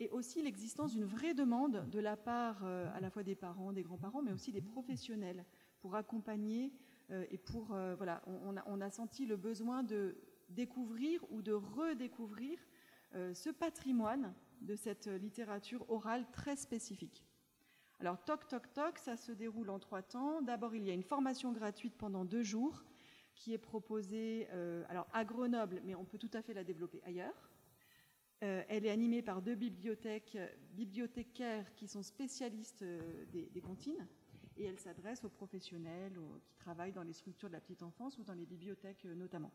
et 0.00 0.09
aussi 0.11 0.43
l'existence 0.43 0.93
d'une 0.93 1.05
vraie 1.05 1.35
demande 1.35 1.88
de 1.90 1.99
la 1.99 2.17
part 2.17 2.61
euh, 2.64 2.88
à 2.95 3.00
la 3.00 3.11
fois 3.11 3.23
des 3.23 3.35
parents, 3.35 3.73
des 3.73 3.83
grands-parents, 3.83 4.23
mais 4.23 4.33
aussi 4.33 4.52
des 4.52 4.61
professionnels 4.61 5.45
pour 5.81 5.95
accompagner 5.97 6.73
euh, 7.11 7.25
et 7.31 7.38
pour 7.38 7.67
voilà, 7.97 8.23
on, 8.26 8.57
a, 8.57 8.62
on, 8.67 8.81
a, 8.81 8.90
senti 8.90 9.26
le 9.26 9.37
besoin 9.37 9.83
de 9.83 10.17
découvrir 10.50 11.25
ou 11.31 11.43
de 11.43 11.52
redécouvrir 11.52 12.59
ce 13.12 13.50
patrimoine 13.50 14.35
de 14.61 14.76
cette 14.76 15.07
littérature 15.07 15.85
orale 15.90 16.26
très 16.31 16.57
spécifique. 16.57 17.25
Alors, 18.00 18.23
toc, 18.25 18.47
toc, 18.47 18.73
toc, 18.73 18.99
ça 18.99 19.17
se 19.17 19.33
déroule 19.33 19.71
en 19.71 19.81
trois 19.81 20.02
temps. 20.02 20.40
D'abord, 20.40 20.75
il 20.75 20.85
y 20.85 20.90
a 20.90 20.95
une 20.95 21.02
formation 21.02 21.52
gratuite 21.52 21.97
pendant 21.97 22.25
deux 22.25 22.45
jours 22.45 22.85
qui 23.35 23.52
est 23.52 23.59
proposée 23.59 24.47
euh, 24.52 24.85
alors 24.88 25.09
à 25.12 25.25
Grenoble, 25.25 25.81
mais 25.85 25.97
on 25.97 26.05
peut 26.05 26.19
tout 26.19 26.31
à 26.33 26.43
fait 26.43 26.55
la 26.55 26.62
développer 26.62 27.02
ailleurs. 27.05 27.48
Elle 28.40 28.87
est 28.87 28.90
animée 28.90 29.23
par 29.23 29.42
deux 29.42 29.54
bibliothécaires 29.54 31.75
qui 31.75 31.88
sont 31.88 32.02
spécialistes 32.02 32.85
des, 33.33 33.47
des 33.47 33.61
comptines 33.61 34.07
et 34.57 34.64
elle 34.64 34.78
s'adresse 34.78 35.25
aux 35.25 35.28
professionnels 35.28 36.18
qui 36.47 36.57
travaillent 36.57 36.92
dans 36.92 37.02
les 37.02 37.12
structures 37.12 37.49
de 37.49 37.54
la 37.54 37.61
petite 37.61 37.83
enfance 37.83 38.18
ou 38.18 38.25
dans 38.25 38.35
les 38.35 38.47
bibliothèques 38.47 39.04
notamment. 39.04 39.52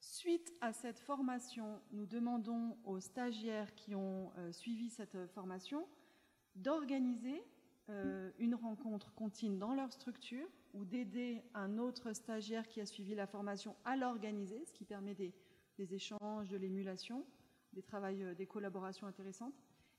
Suite 0.00 0.52
à 0.60 0.72
cette 0.72 0.98
formation, 0.98 1.80
nous 1.92 2.06
demandons 2.06 2.76
aux 2.84 3.00
stagiaires 3.00 3.74
qui 3.74 3.94
ont 3.94 4.32
suivi 4.52 4.90
cette 4.90 5.26
formation 5.28 5.86
d'organiser 6.54 7.42
euh, 7.90 8.30
une 8.38 8.54
rencontre 8.54 9.12
continue 9.12 9.58
dans 9.58 9.74
leur 9.74 9.92
structure 9.92 10.48
ou 10.72 10.86
d'aider 10.86 11.42
un 11.52 11.76
autre 11.76 12.14
stagiaire 12.14 12.66
qui 12.66 12.80
a 12.80 12.86
suivi 12.86 13.14
la 13.14 13.26
formation 13.26 13.76
à 13.84 13.96
l'organiser, 13.96 14.64
ce 14.64 14.72
qui 14.72 14.86
permet 14.86 15.14
des, 15.14 15.34
échanges, 15.82 16.48
de 16.48 16.56
l'émulation, 16.56 17.24
des 17.72 17.82
travails, 17.82 18.22
euh, 18.22 18.34
des 18.34 18.46
collaborations 18.46 19.06
intéressantes. 19.06 19.54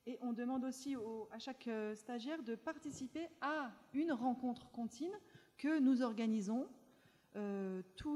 Et 0.08 0.17
on 0.22 0.34
demande 0.34 0.63
aussi 0.63 0.96
à 1.32 1.39
chaque 1.39 1.67
euh, 1.67 1.96
stagiaire 1.96 2.44
de 2.44 2.55
participer 2.55 3.27
à 3.41 3.72
une 3.94 4.12
rencontre 4.12 4.70
continue 4.72 5.12
que 5.58 5.79
nous 5.79 6.01
organisons 6.01 6.67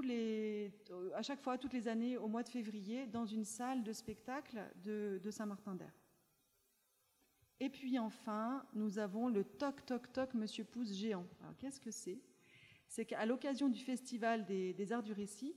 les, 0.02 0.72
à 1.14 1.22
chaque 1.22 1.42
fois, 1.42 1.58
toutes 1.58 1.74
les 1.74 1.90
années, 1.90 2.16
au 2.16 2.30
mois 2.30 2.42
de 2.42 2.48
février, 2.48 3.06
dans 3.06 3.26
une 3.26 3.44
salle 3.44 3.84
de 3.84 3.92
spectacle 3.92 4.64
de 4.86 5.30
Saint-Martin-d'Air. 5.30 5.92
Et 7.60 7.70
puis 7.70 8.00
enfin, 8.00 8.66
nous 8.74 9.00
avons 9.00 9.28
le 9.28 9.44
Toc 9.44 9.86
Toc 9.86 10.12
Toc 10.14 10.34
Monsieur 10.34 10.64
Pouce 10.64 10.94
géant. 10.94 11.26
Alors 11.42 11.58
qu'est-ce 11.58 11.80
que 11.80 11.92
c'est? 11.92 12.20
C'est 12.88 13.06
qu'à 13.06 13.26
l'occasion 13.26 13.68
du 13.68 13.80
Festival 13.80 14.46
des, 14.46 14.94
Arts 14.94 15.04
du 15.04 15.12
Récit, 15.12 15.56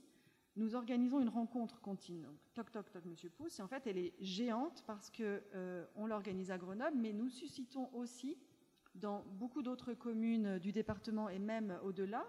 nous 0.55 0.75
organisons 0.75 1.19
une 1.19 1.29
rencontre 1.29 1.79
continue. 1.81 2.25
toc 2.53 2.71
Toc 2.71 2.91
Toc 2.91 3.05
Monsieur 3.05 3.29
Pouce, 3.29 3.59
et 3.59 3.61
en 3.61 3.67
fait, 3.67 3.87
elle 3.87 3.97
est 3.97 4.13
géante 4.19 4.83
parce 4.85 5.09
que 5.09 5.43
euh, 5.55 5.85
on 5.95 6.05
l'organise 6.05 6.51
à 6.51 6.57
Grenoble, 6.57 6.97
mais 6.97 7.13
nous 7.13 7.29
suscitons 7.29 7.89
aussi 7.93 8.37
dans 8.95 9.23
beaucoup 9.39 9.63
d'autres 9.63 9.93
communes 9.93 10.59
du 10.59 10.71
département 10.71 11.29
et 11.29 11.39
même 11.39 11.79
au-delà, 11.83 12.25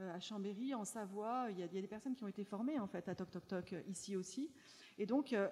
euh, 0.00 0.14
à 0.14 0.20
Chambéry, 0.20 0.74
en 0.74 0.84
Savoie, 0.84 1.48
il 1.50 1.58
y, 1.58 1.62
a, 1.62 1.68
des 1.68 1.86
personnes 1.88 2.14
qui 2.14 2.24
ont 2.24 2.28
été 2.28 2.44
formées 2.44 2.78
en 2.78 2.86
fait 2.86 3.08
à 3.08 3.14
Toc 3.14 3.30
Toc 3.30 3.46
Toc 3.46 3.74
ici 3.88 4.16
aussi. 4.16 4.50
Et 4.98 5.06
donc, 5.06 5.32
euh, 5.32 5.48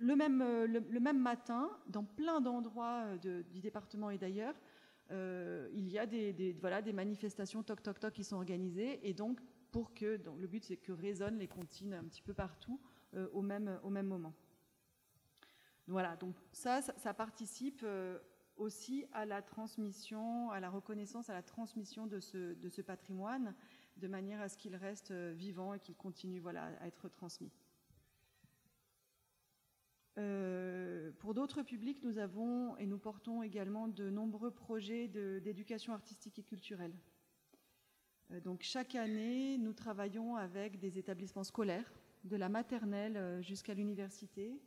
le 0.00 0.16
même, 0.16 0.40
euh, 0.42 0.66
le, 0.66 1.00
même 1.00 1.18
matin, 1.18 1.70
dans 1.88 2.04
plein 2.04 2.40
d'endroits 2.40 3.04
euh, 3.26 3.42
du 3.42 3.60
département 3.60 4.10
et 4.10 4.18
d'ailleurs, 4.18 4.54
euh, 5.10 5.68
il 5.74 5.88
y 5.88 5.98
a 5.98 6.06
des, 6.06 6.56
voilà, 6.60 6.82
des 6.82 6.92
manifestations 6.92 7.62
toc 7.62 7.82
toc 7.82 7.98
toc 7.98 8.12
qui 8.12 8.24
sont 8.24 8.36
organisées 8.36 9.00
et 9.08 9.12
donc 9.12 9.40
pour 9.72 9.94
que 9.94 10.20
le 10.38 10.46
but 10.46 10.64
c'est 10.64 10.76
que 10.76 10.92
résonnent 10.92 11.38
les 11.38 11.48
comptines 11.48 11.94
un 11.94 12.04
petit 12.04 12.22
peu 12.22 12.34
partout 12.34 12.80
au, 13.32 13.42
même, 13.42 13.80
au 13.82 13.90
même 13.90 14.06
moment. 14.06 14.34
Voilà, 15.86 16.16
donc 16.16 16.36
ça, 16.52 16.80
ça, 16.82 17.12
participe 17.12 17.84
aussi 18.56 19.06
à 19.12 19.24
la 19.24 19.42
transmission, 19.42 20.50
à 20.50 20.60
la 20.60 20.70
reconnaissance, 20.70 21.30
à 21.30 21.34
la 21.34 21.42
transmission 21.42 22.06
de 22.06 22.20
ce, 22.20 22.80
patrimoine, 22.82 23.54
de 23.96 24.06
manière 24.06 24.40
à 24.40 24.48
ce 24.48 24.56
qu'il 24.56 24.76
reste 24.76 25.12
vivant 25.12 25.74
et 25.74 25.80
qu'il 25.80 25.96
continue 25.96 26.38
voilà, 26.38 26.66
à 26.80 26.86
être 26.86 27.08
transmis. 27.08 27.50
Euh, 30.18 31.12
pour 31.18 31.34
d'autres 31.34 31.62
publics, 31.62 32.02
nous 32.02 32.18
avons 32.18 32.76
et 32.76 32.86
nous 32.86 32.98
portons 32.98 33.42
également 33.42 33.88
de 33.88 34.10
nombreux 34.10 34.50
projets 34.50 35.08
d'éducation 35.08 35.92
artistique 35.92 36.38
et 36.38 36.42
culturelle. 36.42 36.94
Euh, 38.32 38.40
donc 38.40 38.62
chaque 38.62 38.94
année, 38.94 39.58
nous 39.58 39.72
travaillons 39.72 40.36
avec 40.36 40.78
des 40.78 40.98
établissements 40.98 41.44
scolaires, 41.44 41.92
de 42.24 42.36
la 42.36 42.48
maternelle 42.48 43.16
euh, 43.16 43.42
jusqu'à 43.42 43.74
l'université, 43.74 44.60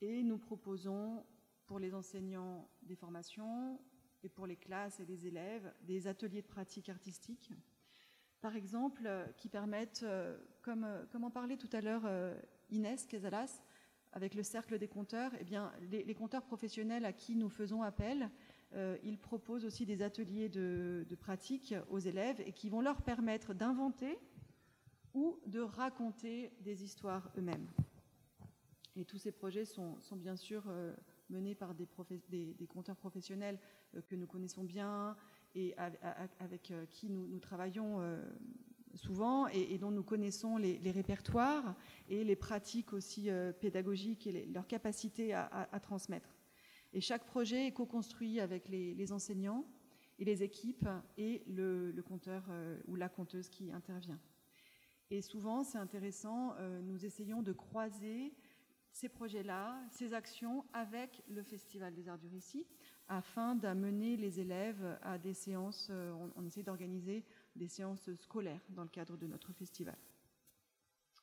et 0.00 0.22
nous 0.22 0.38
proposons 0.38 1.24
pour 1.66 1.78
les 1.78 1.94
enseignants 1.94 2.68
des 2.82 2.96
formations 2.96 3.80
et 4.22 4.28
pour 4.28 4.46
les 4.46 4.56
classes 4.56 5.00
et 5.00 5.06
les 5.06 5.26
élèves 5.26 5.72
des 5.82 6.06
ateliers 6.06 6.42
de 6.42 6.46
pratique 6.46 6.88
artistique, 6.88 7.50
par 8.40 8.56
exemple, 8.56 9.08
qui 9.36 9.50
permettent, 9.50 10.04
comme, 10.62 10.86
en 11.22 11.30
parlait 11.30 11.58
tout 11.58 11.68
à 11.72 11.82
l'heure 11.82 12.10
Inès 12.70 13.06
Casalas, 13.06 13.62
avec 14.12 14.34
le 14.34 14.42
cercle 14.42 14.78
des 14.78 14.88
compteurs, 14.88 15.32
eh 15.38 16.04
les, 16.04 16.14
compteurs 16.14 16.44
professionnels 16.44 17.04
à 17.04 17.12
qui 17.12 17.36
nous 17.36 17.48
faisons 17.48 17.82
appel, 17.82 18.30
euh, 18.74 18.96
ils 19.02 19.18
proposent 19.18 19.64
aussi 19.64 19.86
des 19.86 20.02
ateliers 20.02 20.48
de, 20.48 21.06
pratique 21.20 21.74
aux 21.90 21.98
élèves 21.98 22.40
et 22.46 22.52
qui 22.52 22.68
vont 22.68 22.80
leur 22.80 23.02
permettre 23.02 23.54
d'inventer 23.54 24.18
ou 25.14 25.38
de 25.46 25.60
raconter 25.60 26.52
des 26.60 26.84
histoires 26.84 27.30
eux-mêmes. 27.36 27.66
Et 28.96 29.04
tous 29.04 29.18
ces 29.18 29.32
projets 29.32 29.64
sont, 29.64 29.98
bien 30.16 30.36
sûr 30.36 30.64
euh, 30.68 30.94
menés 31.30 31.54
par 31.54 31.74
des, 31.74 31.86
compteurs 32.68 32.96
professionnels 32.96 33.58
euh, 33.94 34.02
que 34.02 34.14
nous 34.14 34.26
connaissons 34.26 34.64
bien 34.64 35.16
et 35.54 35.74
avec, 36.38 36.72
qui 36.90 37.10
nous, 37.10 37.40
travaillons 37.40 38.00
souvent 38.94 39.46
et, 39.48 39.78
dont 39.78 39.90
nous 39.90 40.02
connaissons 40.02 40.56
les, 40.56 40.90
répertoires 40.90 41.74
et 42.08 42.24
les 42.24 42.36
pratiques 42.36 42.92
aussi 42.92 43.30
euh, 43.30 43.52
pédagogiques 43.52 44.26
et 44.26 44.46
leur 44.46 44.66
capacité 44.66 45.32
à, 45.34 45.68
transmettre. 45.80 46.28
Et 46.92 47.00
chaque 47.00 47.24
projet 47.24 47.66
est 47.66 47.72
co-construit 47.72 48.40
avec 48.40 48.68
les, 48.68 49.12
enseignants 49.12 49.64
et 50.18 50.24
les 50.24 50.42
équipes 50.42 50.88
et 51.16 51.42
le, 51.46 51.92
compteur 52.02 52.44
euh, 52.50 52.80
ou 52.86 52.96
la 52.96 53.08
compteuse 53.08 53.48
qui 53.48 53.70
intervient. 53.72 54.18
Et 55.10 55.22
souvent, 55.22 55.64
c'est 55.64 55.78
intéressant, 55.78 56.54
euh, 56.58 56.80
nous 56.82 57.04
essayons 57.04 57.42
de 57.42 57.52
croiser 57.52 58.32
ces 58.92 59.08
projets-là, 59.08 59.80
ces 59.90 60.14
actions 60.14 60.64
avec 60.72 61.22
le 61.28 61.42
Festival 61.42 61.94
des 61.94 62.08
Arts 62.08 62.18
du 62.18 62.28
Récit, 62.28 62.66
afin 63.06 63.54
d'amener 63.54 64.16
les 64.16 64.40
élèves 64.40 64.98
à 65.02 65.18
des 65.18 65.34
séances, 65.34 65.90
on 66.36 66.44
essaie 66.44 66.62
d'organiser 66.62 67.24
des 67.56 67.68
séances 67.68 68.12
scolaires 68.16 68.62
dans 68.70 68.82
le 68.82 68.88
cadre 68.88 69.16
de 69.16 69.26
notre 69.26 69.52
festival. 69.52 69.96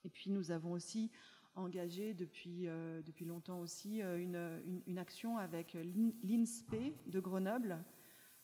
Et 0.04 0.10
puis 0.10 0.30
nous 0.30 0.52
avons 0.52 0.72
aussi 0.72 1.12
engagé 1.58 2.13
depuis, 2.13 2.67
euh, 2.67 3.02
depuis 3.02 3.26
longtemps 3.26 3.60
aussi 3.60 4.02
euh, 4.02 4.17
une, 4.17 4.82
une, 4.88 4.98
action 4.98 5.38
avec 5.38 5.76
l'INSPE 6.24 6.93
de 7.08 7.20
Grenoble, 7.20 7.84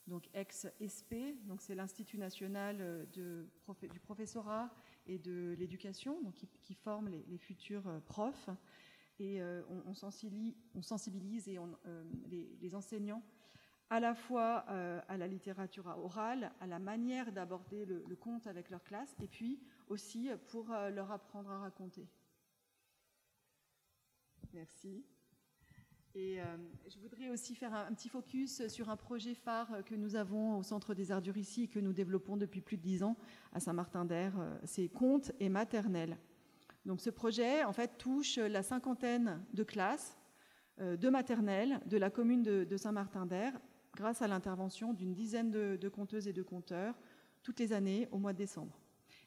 donc 0.08 0.30
ex-ESPE, 0.34 1.46
donc 1.46 1.62
c'est 1.62 1.76
l'Institut 1.76 2.18
national 2.18 3.08
de, 3.14 3.48
du 3.90 4.00
professorat 4.00 4.70
et 5.06 5.18
de 5.18 5.56
l'éducation, 5.58 6.22
donc 6.22 6.34
qui, 6.34 6.74
forme 6.74 7.10
les, 7.10 7.38
futurs 7.38 7.88
euh, 7.88 8.00
profs. 8.00 8.50
Et 9.20 9.42
on, 9.86 9.94
sensibilise, 9.94 10.56
on, 10.74 10.82
sensibilise, 10.82 11.48
les, 11.48 12.76
enseignants 12.76 13.22
à 13.94 14.00
la 14.00 14.16
fois 14.16 14.66
euh, 14.70 15.00
à 15.08 15.18
la 15.18 15.28
littérature 15.28 15.86
orale, 15.86 16.52
à 16.60 16.66
la 16.66 16.80
manière 16.80 17.32
d'aborder 17.32 17.86
le, 17.86 18.16
conte 18.16 18.48
avec 18.48 18.72
leur 18.72 18.84
classe, 18.84 19.16
et 19.22 19.28
puis 19.28 19.60
aussi 19.88 20.30
pour 20.48 20.72
euh, 20.72 20.90
leur 20.90 21.12
apprendre 21.12 21.52
à 21.52 21.60
raconter. 21.60 22.08
Merci. 24.54 25.04
Et 26.14 26.40
euh, 26.40 26.46
je 26.88 27.00
voudrais 27.00 27.30
aussi 27.30 27.56
faire 27.56 27.74
un, 27.74 27.92
petit 27.92 28.08
focus 28.08 28.68
sur 28.68 28.92
un 28.92 28.96
projet 28.96 29.34
phare 29.34 29.84
que 29.84 29.96
nous 29.96 30.16
avons 30.16 30.60
au 30.60 30.64
Centre 30.64 30.94
des 30.94 31.12
Arts 31.12 31.24
du 31.24 31.32
et 31.32 31.68
que 31.68 31.80
nous 31.80 31.92
développons 31.92 32.38
depuis 32.38 32.62
plus 32.62 32.78
de 32.78 32.84
dix 32.84 33.02
ans 33.02 33.18
à 33.52 33.60
Saint-Martin-d'Air. 33.60 34.34
C'est 34.64 34.90
Contes 34.90 35.32
et 35.40 35.50
maternelle. 35.50 36.18
Donc 36.86 37.02
ce 37.02 37.10
projet, 37.10 37.64
en 37.64 37.74
fait, 37.74 37.98
touche 37.98 38.38
la 38.38 38.62
cinquantaine 38.62 39.44
de 39.54 39.64
classes 39.64 40.18
de 40.80 41.10
maternelle 41.10 41.80
de 41.88 41.98
la 41.98 42.12
commune 42.12 42.44
de, 42.44 42.64
de 42.64 42.78
Saint-Martin-d'Air 42.78 43.60
grâce 43.96 44.22
à 44.22 44.28
l'intervention 44.28 44.94
d'une 44.94 45.16
dizaine 45.16 45.50
de, 45.50 45.78
de, 45.82 45.90
conteuses 45.90 46.28
et 46.28 46.34
de 46.34 46.44
conteurs 46.44 46.96
toutes 47.42 47.60
les 47.60 47.74
années 47.74 48.08
au 48.12 48.20
mois 48.20 48.34
de 48.34 48.38
décembre. 48.38 48.83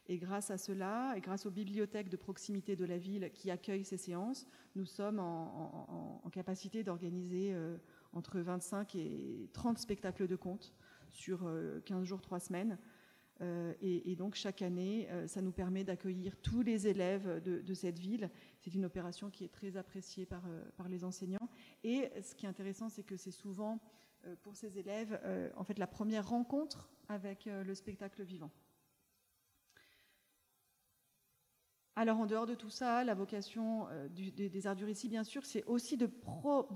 Et 0.08 0.18
grâce 0.18 0.50
à 0.50 0.58
cela, 0.58 1.14
et 1.16 1.20
grâce 1.20 1.46
aux 1.46 1.50
bibliothèques 1.50 2.08
de 2.08 2.16
proximité 2.16 2.76
de 2.76 2.84
la 2.84 2.96
ville 2.96 3.30
qui 3.34 3.50
accueillent 3.50 3.84
ces 3.84 3.96
séances, 3.96 4.46
nous 4.76 4.84
sommes 4.84 5.18
en, 5.18 6.22
capacité 6.32 6.84
d'organiser 6.84 7.54
euh, 7.54 7.78
entre 8.12 8.38
25 8.40 8.94
et 8.94 9.48
30 9.54 9.78
spectacles 9.78 10.28
de 10.28 10.36
contes 10.36 10.74
sur 11.10 11.40
15 11.86 12.02
euh, 12.02 12.04
jours, 12.04 12.20
3 12.20 12.40
semaines. 12.40 12.78
Euh, 13.40 13.72
et, 13.80 14.14
donc 14.16 14.34
chaque 14.34 14.62
année, 14.62 15.08
ça 15.26 15.42
nous 15.42 15.50
permet 15.50 15.82
d'accueillir 15.82 16.36
tous 16.36 16.62
les 16.62 16.86
élèves 16.86 17.42
de, 17.42 17.74
cette 17.74 17.98
ville. 17.98 18.30
C'est 18.60 18.74
une 18.74 18.84
opération 18.84 19.30
qui 19.30 19.44
est 19.44 19.52
très 19.52 19.76
appréciée 19.76 20.24
par, 20.24 20.42
par 20.76 20.88
les 20.88 21.04
enseignants. 21.04 21.48
Et 21.84 22.10
ce 22.22 22.34
qui 22.34 22.46
est 22.46 22.48
intéressant, 22.48 22.88
c'est 22.88 23.02
que 23.02 23.16
c'est 23.16 23.30
souvent 23.30 23.80
pour 24.42 24.56
ces 24.56 24.78
élèves 24.78 25.18
en 25.56 25.64
fait 25.64 25.78
la 25.78 25.86
première 25.86 26.28
rencontre 26.28 26.90
avec 27.08 27.46
le 27.46 27.74
spectacle 27.74 28.22
vivant. 28.22 28.50
Alors 31.98 32.20
en 32.20 32.26
dehors 32.26 32.44
de 32.44 32.54
tout 32.54 32.68
ça, 32.68 33.04
la 33.04 33.14
vocation 33.14 33.86
des, 34.10 34.66
arts 34.66 34.76
du 34.76 34.84
récit, 34.84 35.08
bien 35.08 35.24
sûr, 35.24 35.46
c'est 35.46 35.64
aussi 35.64 35.96
de, 35.96 36.06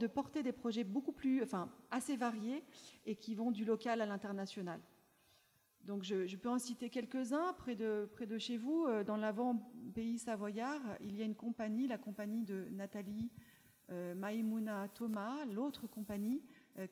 porter 0.07 0.43
des 0.43 0.53
projets 0.53 0.83
beaucoup 0.83 1.13
plus, 1.13 1.45
assez 1.91 2.17
variés 2.17 2.65
et 3.05 3.17
qui 3.17 3.35
vont 3.35 3.51
du 3.51 3.67
local 3.67 4.01
à 4.01 4.07
l'international. 4.07 4.81
Donc 5.85 6.05
je, 6.05 6.37
peux 6.37 6.49
en 6.49 6.59
citer 6.59 6.89
quelques-uns. 6.89 7.53
Près 7.59 7.77
de, 7.77 8.09
près 8.15 8.27
de 8.27 8.39
chez 8.39 8.57
vous, 8.57 8.87
dans 9.07 9.19
l'avant-pays 9.19 10.19
savoyard, 10.19 10.81
il 11.03 11.15
y 11.15 11.21
a 11.21 11.27
une 11.27 11.35
compagnie, 11.35 11.87
la 11.87 11.99
compagnie 11.99 12.45
de 12.45 12.69
Nathalie 12.71 13.31
Maïmouna 13.91 14.89
Thomas, 14.89 15.45
l'autre 15.45 15.87
compagnie, 15.87 16.43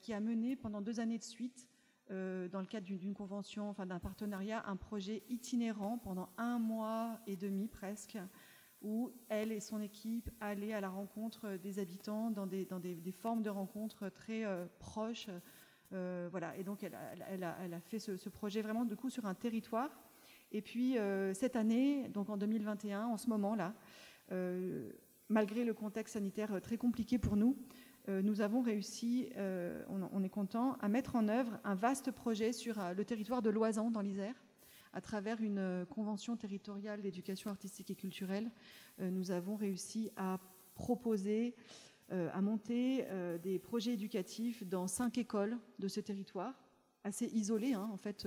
qui 0.02 0.12
a 0.12 0.20
mené 0.20 0.54
pendant 0.54 0.82
deux 0.82 1.00
années 1.00 1.18
de 1.18 1.24
suite 1.24 1.66
euh, 2.10 2.48
dans 2.48 2.60
le 2.60 2.66
cadre 2.66 2.86
d'une 2.86 3.12
convention, 3.12 3.68
enfin 3.68 3.84
d'un 3.84 3.98
partenariat, 3.98 4.62
un 4.66 4.76
projet 4.76 5.22
itinérant 5.28 5.98
pendant 5.98 6.30
un 6.38 6.58
mois 6.58 7.20
et 7.26 7.36
demi 7.36 7.68
presque, 7.68 8.18
où 8.80 9.12
elle 9.28 9.52
et 9.52 9.60
son 9.60 9.80
équipe 9.82 10.30
allaient 10.40 10.72
à 10.72 10.80
la 10.80 10.88
rencontre 10.88 11.56
des 11.56 11.78
habitants 11.78 12.30
dans 12.30 12.46
des, 12.46 12.66
formes 13.12 13.42
de 13.42 13.50
rencontres 13.50 14.08
très 14.08 14.46
euh, 14.46 14.66
proches. 14.78 15.28
Euh, 15.92 16.28
voilà, 16.30 16.56
et 16.56 16.64
donc 16.64 16.82
elle, 16.82 16.94
a, 17.44 17.80
fait 17.80 17.98
ce, 17.98 18.16
ce, 18.16 18.28
projet 18.28 18.62
vraiment 18.62 18.84
du 18.84 18.96
coup 18.96 19.10
sur 19.10 19.26
un 19.26 19.34
territoire. 19.34 19.90
Et 20.50 20.62
puis 20.62 20.96
cette 21.34 21.56
année, 21.56 22.08
donc 22.08 22.30
en 22.30 22.38
2021, 22.38 23.06
en 23.06 23.18
ce 23.18 23.28
moment-là, 23.28 23.74
malgré 25.28 25.64
le 25.64 25.74
contexte 25.74 26.14
sanitaire 26.14 26.58
très 26.62 26.78
compliqué 26.78 27.18
pour 27.18 27.36
nous, 27.36 27.58
nous 28.08 28.40
avons 28.40 28.62
réussi, 28.62 29.28
euh, 29.36 29.84
on, 29.88 30.22
est 30.22 30.28
content, 30.30 30.76
à 30.80 30.88
mettre 30.88 31.14
en 31.14 31.28
œuvre 31.28 31.58
un 31.64 31.74
vaste 31.74 32.10
projet 32.10 32.52
sur 32.52 32.80
euh, 32.80 32.94
le 32.94 33.04
territoire 33.04 33.42
de 33.42 33.50
Loisan 33.50 33.90
dans 33.90 34.00
l'Isère 34.00 34.34
à 34.94 35.02
travers 35.02 35.42
une 35.42 35.84
convention 35.90 36.36
territoriale 36.36 37.02
d'éducation 37.02 37.50
artistique 37.50 37.90
et 37.90 37.94
culturelle, 37.94 38.50
nous 38.98 39.30
avons 39.30 39.54
réussi 39.54 40.10
à 40.16 40.40
proposer, 40.74 41.54
à 42.10 42.40
monter 42.40 43.04
des 43.42 43.58
projets 43.58 43.92
éducatifs 43.92 44.64
dans 44.64 44.86
cinq 44.86 45.18
écoles 45.18 45.58
de 45.78 45.88
ce 45.88 46.00
territoire, 46.00 46.54
assez 47.04 47.26
isolées 47.26 47.74
hein, 47.74 47.86
en 47.92 47.98
fait 47.98 48.26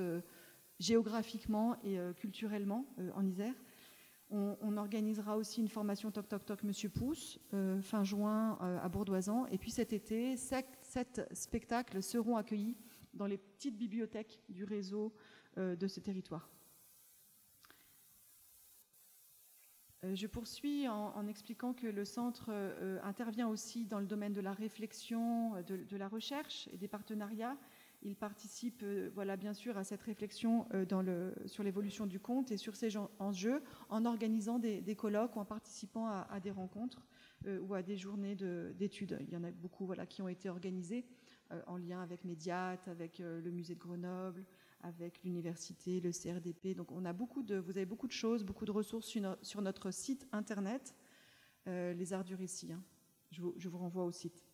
géographiquement 0.79 1.75
et 1.83 1.97
culturellement 2.15 2.85
en 3.15 3.25
Isère. 3.25 3.55
On, 4.33 4.77
organisera 4.77 5.35
aussi 5.35 5.59
une 5.59 5.67
formation 5.67 6.09
Toc 6.09 6.29
Toc 6.29 6.45
Toc 6.45 6.63
Monsieur 6.63 6.87
Pousse 6.87 7.37
euh, 7.53 7.81
fin 7.81 8.05
juin 8.05 8.57
euh, 8.61 8.79
à 8.79 8.87
Bourdoisan. 8.87 9.45
Et 9.47 9.57
puis 9.57 9.71
cet 9.71 9.91
été, 9.91 10.37
sept, 10.37 11.21
spectacles 11.33 12.01
seront 12.01 12.37
accueillis 12.37 12.77
dans 13.13 13.25
les 13.25 13.37
petites 13.37 13.77
bibliothèques 13.77 14.41
du 14.47 14.63
réseau 14.63 15.13
euh, 15.57 15.75
de 15.75 15.87
ce 15.87 15.99
territoire. 15.99 16.49
Je 20.13 20.25
poursuis 20.25 20.87
en, 20.87 21.27
expliquant 21.27 21.73
que 21.73 21.85
le 21.85 22.05
centre 22.05 22.49
intervient 23.03 23.47
aussi 23.47 23.85
dans 23.85 23.99
le 23.99 24.07
domaine 24.07 24.33
de 24.33 24.41
la 24.41 24.51
réflexion, 24.51 25.61
de 25.61 25.95
la 25.95 26.07
recherche 26.07 26.67
et 26.73 26.77
des 26.77 26.87
partenariats 26.87 27.55
il 28.03 28.15
participe 28.15 28.81
euh, 28.83 29.09
voilà, 29.13 29.37
bien 29.37 29.53
sûr 29.53 29.77
à 29.77 29.83
cette 29.83 30.01
réflexion 30.01 30.67
euh, 30.73 31.31
sur 31.45 31.63
l'évolution 31.63 32.07
du 32.07 32.19
conte 32.19 32.51
et 32.51 32.57
sur 32.57 32.75
ces 32.75 32.97
enjeux 33.19 33.61
en 33.89 34.05
organisant 34.05 34.59
des, 34.59 34.95
colloques 34.95 35.35
ou 35.35 35.39
en 35.39 35.45
participant 35.45 36.07
à, 36.07 36.39
des 36.39 36.51
rencontres 36.51 37.05
euh, 37.45 37.59
ou 37.59 37.73
à 37.73 37.81
des 37.81 37.97
journées 37.97 38.35
d'études. 38.35 39.17
Il 39.21 39.33
y 39.33 39.37
en 39.37 39.43
a 39.43 39.51
beaucoup 39.51 39.85
voilà, 39.85 40.05
qui 40.05 40.21
ont 40.21 40.27
été 40.27 40.49
organisées 40.49 41.05
en 41.67 41.75
lien 41.75 42.01
avec 42.01 42.23
Médiat, 42.23 42.77
avec 42.87 43.19
le 43.19 43.51
musée 43.51 43.75
de 43.75 43.79
Grenoble, 43.79 44.45
avec 44.83 45.21
l'université, 45.23 45.99
le 45.99 46.11
CRDP. 46.11 46.77
Donc 46.77 46.93
on 46.93 47.03
a 47.03 47.11
beaucoup 47.11 47.43
de, 47.43 47.57
vous 47.57 47.71
avez 47.71 47.85
beaucoup 47.85 48.07
de 48.07 48.13
choses, 48.13 48.45
beaucoup 48.45 48.63
de 48.63 48.71
ressources 48.71 49.05
sur, 49.41 49.61
notre 49.61 49.91
site 49.91 50.25
internet, 50.31 50.95
les 51.65 52.13
arts 52.13 52.23
du 52.23 52.35
récit. 52.35 52.71
Hein. 52.71 52.81
Je, 53.31 53.41
vous, 53.41 53.77
renvoie 53.77 54.05
au 54.05 54.13
site. 54.13 54.45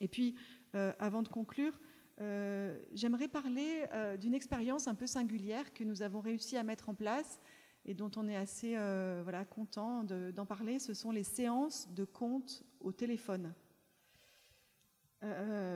Et 0.00 0.08
puis, 0.08 0.36
avant 0.72 1.22
de 1.22 1.28
conclure, 1.28 1.78
euh, 2.20 2.78
j'aimerais 2.92 3.28
parler 3.28 3.84
euh, 3.92 4.16
d'une 4.16 4.34
expérience 4.34 4.88
un 4.88 4.94
peu 4.94 5.06
singulière 5.06 5.72
que 5.74 5.84
nous 5.84 6.02
avons 6.02 6.20
réussi 6.20 6.56
à 6.56 6.62
mettre 6.62 6.88
en 6.88 6.94
place 6.94 7.40
et 7.84 7.92
dont 7.92 8.10
on 8.16 8.26
est 8.26 8.36
assez 8.36 8.74
euh, 8.76 9.20
voilà, 9.22 9.44
content 9.44 10.02
d'en 10.02 10.46
parler. 10.46 10.78
Ce 10.78 10.94
sont 10.94 11.10
les 11.10 11.22
séances 11.22 11.92
de 11.92 12.04
compte 12.04 12.64
au 12.80 12.92
téléphone. 12.92 13.52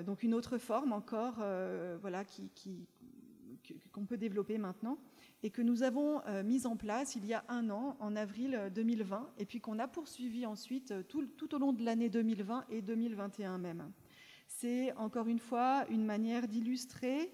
donc 0.06 0.22
une 0.22 0.34
autre 0.34 0.58
forme 0.58 0.92
encore 0.92 1.36
voilà, 2.00 2.24
qui, 2.24 2.50
qu'on 3.92 4.06
peut 4.06 4.16
développer 4.16 4.58
maintenant 4.58 4.98
et 5.42 5.50
que 5.50 5.62
nous 5.62 5.82
avons 5.82 6.20
mise 6.42 6.66
en 6.66 6.76
place 6.76 7.16
il 7.16 7.26
y 7.26 7.34
a 7.34 7.44
un 7.48 7.70
an, 7.70 7.96
en 8.00 8.16
avril 8.16 8.70
2020, 8.74 9.34
et 9.38 9.46
puis 9.46 9.60
qu'on 9.60 9.78
a 9.78 9.88
poursuivi 9.88 10.46
ensuite 10.46 10.94
tout, 11.08 11.26
tout 11.36 11.54
au 11.54 11.58
long 11.58 11.72
de 11.72 11.84
l'année 11.84 12.10
2020 12.10 12.66
et 12.70 12.82
2021 12.82 13.58
même 13.58 13.92
c'est 14.50 14.92
encore 14.94 15.28
une 15.28 15.38
fois 15.38 15.86
une 15.88 16.04
manière 16.04 16.48
d'illustrer 16.48 17.32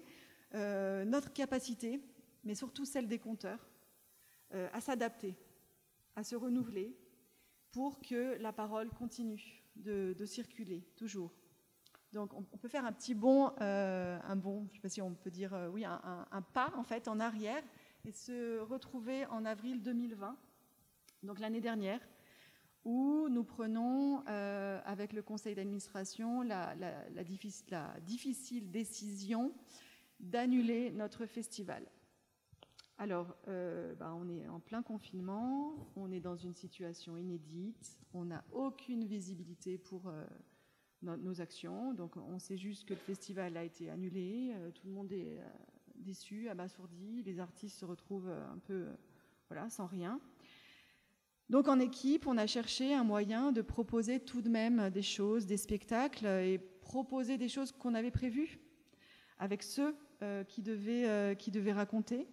euh, 0.53 1.03
notre 1.03 1.33
capacité, 1.33 1.99
mais 2.43 2.55
surtout 2.55 2.85
celle 2.85 3.07
des 3.07 3.19
compteurs, 3.19 3.67
euh, 4.53 4.69
à 4.71 4.79
s'adapter, 4.79 5.35
à 6.15 6.23
se 6.23 6.35
renouveler, 6.35 6.95
pour 7.71 7.99
que 8.01 8.37
la 8.39 8.53
parole 8.53 8.89
continue 8.91 9.63
de, 9.75 10.15
circuler 10.25 10.83
toujours. 10.95 11.33
Donc 12.13 12.33
on, 12.33 12.43
peut 12.43 12.69
faire 12.69 12.85
un 12.85 12.93
petit 12.93 13.13
bond, 13.13 13.51
euh, 13.61 14.19
un 14.23 14.35
bon, 14.35 14.67
je 14.67 14.69
ne 14.69 14.75
sais 14.75 14.81
pas 14.81 14.89
si 14.89 15.01
on 15.01 15.13
peut 15.13 15.31
dire, 15.31 15.69
oui, 15.73 15.83
un, 15.85 16.41
pas 16.53 16.71
en 16.75 16.83
fait 16.83 17.07
en 17.07 17.19
arrière 17.19 17.63
et 18.05 18.11
se 18.11 18.59
retrouver 18.59 19.25
en 19.25 19.43
avril 19.43 19.81
2020, 19.81 20.37
donc 21.23 21.39
l'année 21.39 21.61
dernière, 21.61 21.99
où 22.87 23.27
nous 23.27 23.43
prenons 23.43 24.23
euh, 24.29 24.79
avec 24.85 25.11
le 25.11 25.21
conseil 25.21 25.53
d'administration 25.55 26.41
la, 26.41 26.73
difficile, 27.99 28.71
décision 28.71 29.51
d'annuler 30.21 30.91
notre 30.91 31.25
festival. 31.25 31.85
Alors, 32.97 33.35
euh, 33.49 33.93
bah, 33.95 34.15
on 34.17 34.29
est 34.29 34.47
en 34.47 34.61
plein 34.61 34.81
confinement, 34.81 35.91
on 35.97 36.13
est 36.13 36.21
dans 36.21 36.37
une 36.37 36.53
situation 36.53 37.17
inédite, 37.17 37.99
on 38.13 38.23
n'a 38.23 38.43
aucune 38.53 39.03
visibilité 39.03 39.77
pour 39.77 40.07
euh, 40.07 40.23
nos 41.01 41.41
actions, 41.41 41.93
donc 41.93 42.15
on 42.15 42.39
sait 42.39 42.57
juste 42.57 42.87
que 42.87 42.93
le 42.93 42.99
festival 42.99 43.57
a 43.57 43.65
été 43.65 43.89
annulé, 43.89 44.55
tout 44.73 44.87
le 44.87 44.93
monde 44.93 45.11
est 45.11 45.39
déçu, 45.95 46.47
abasourdi, 46.47 47.21
les 47.23 47.39
artistes 47.39 47.77
se 47.77 47.85
retrouvent 47.85 48.29
un 48.29 48.57
peu 48.59 48.87
voilà, 49.49 49.69
sans 49.69 49.85
rien. 49.85 50.19
Donc 51.49 51.69
en 51.69 51.79
équipe, 51.79 52.27
on 52.27 52.37
a 52.37 52.45
cherché 52.45 52.93
un 52.93 53.05
moyen 53.05 53.51
de 53.51 53.61
proposer 53.61 54.19
tout 54.19 54.41
de 54.41 54.49
même 54.49 54.89
des 54.89 55.01
choses, 55.01 55.45
des 55.45 55.57
spectacles, 55.57 56.25
et 56.25 56.59
proposer 56.81 57.37
des 57.37 57.47
choses 57.47 57.71
qu'on 57.71 57.93
avait 57.93 58.11
prévues 58.11 58.59
avec 59.39 59.63
ceux 59.63 59.95
euh, 60.23 60.43
qui, 60.43 60.61
devaient, 60.61 61.07
euh, 61.07 61.35
qui, 61.35 61.51
devaient, 61.51 61.73
raconter. 61.73 62.27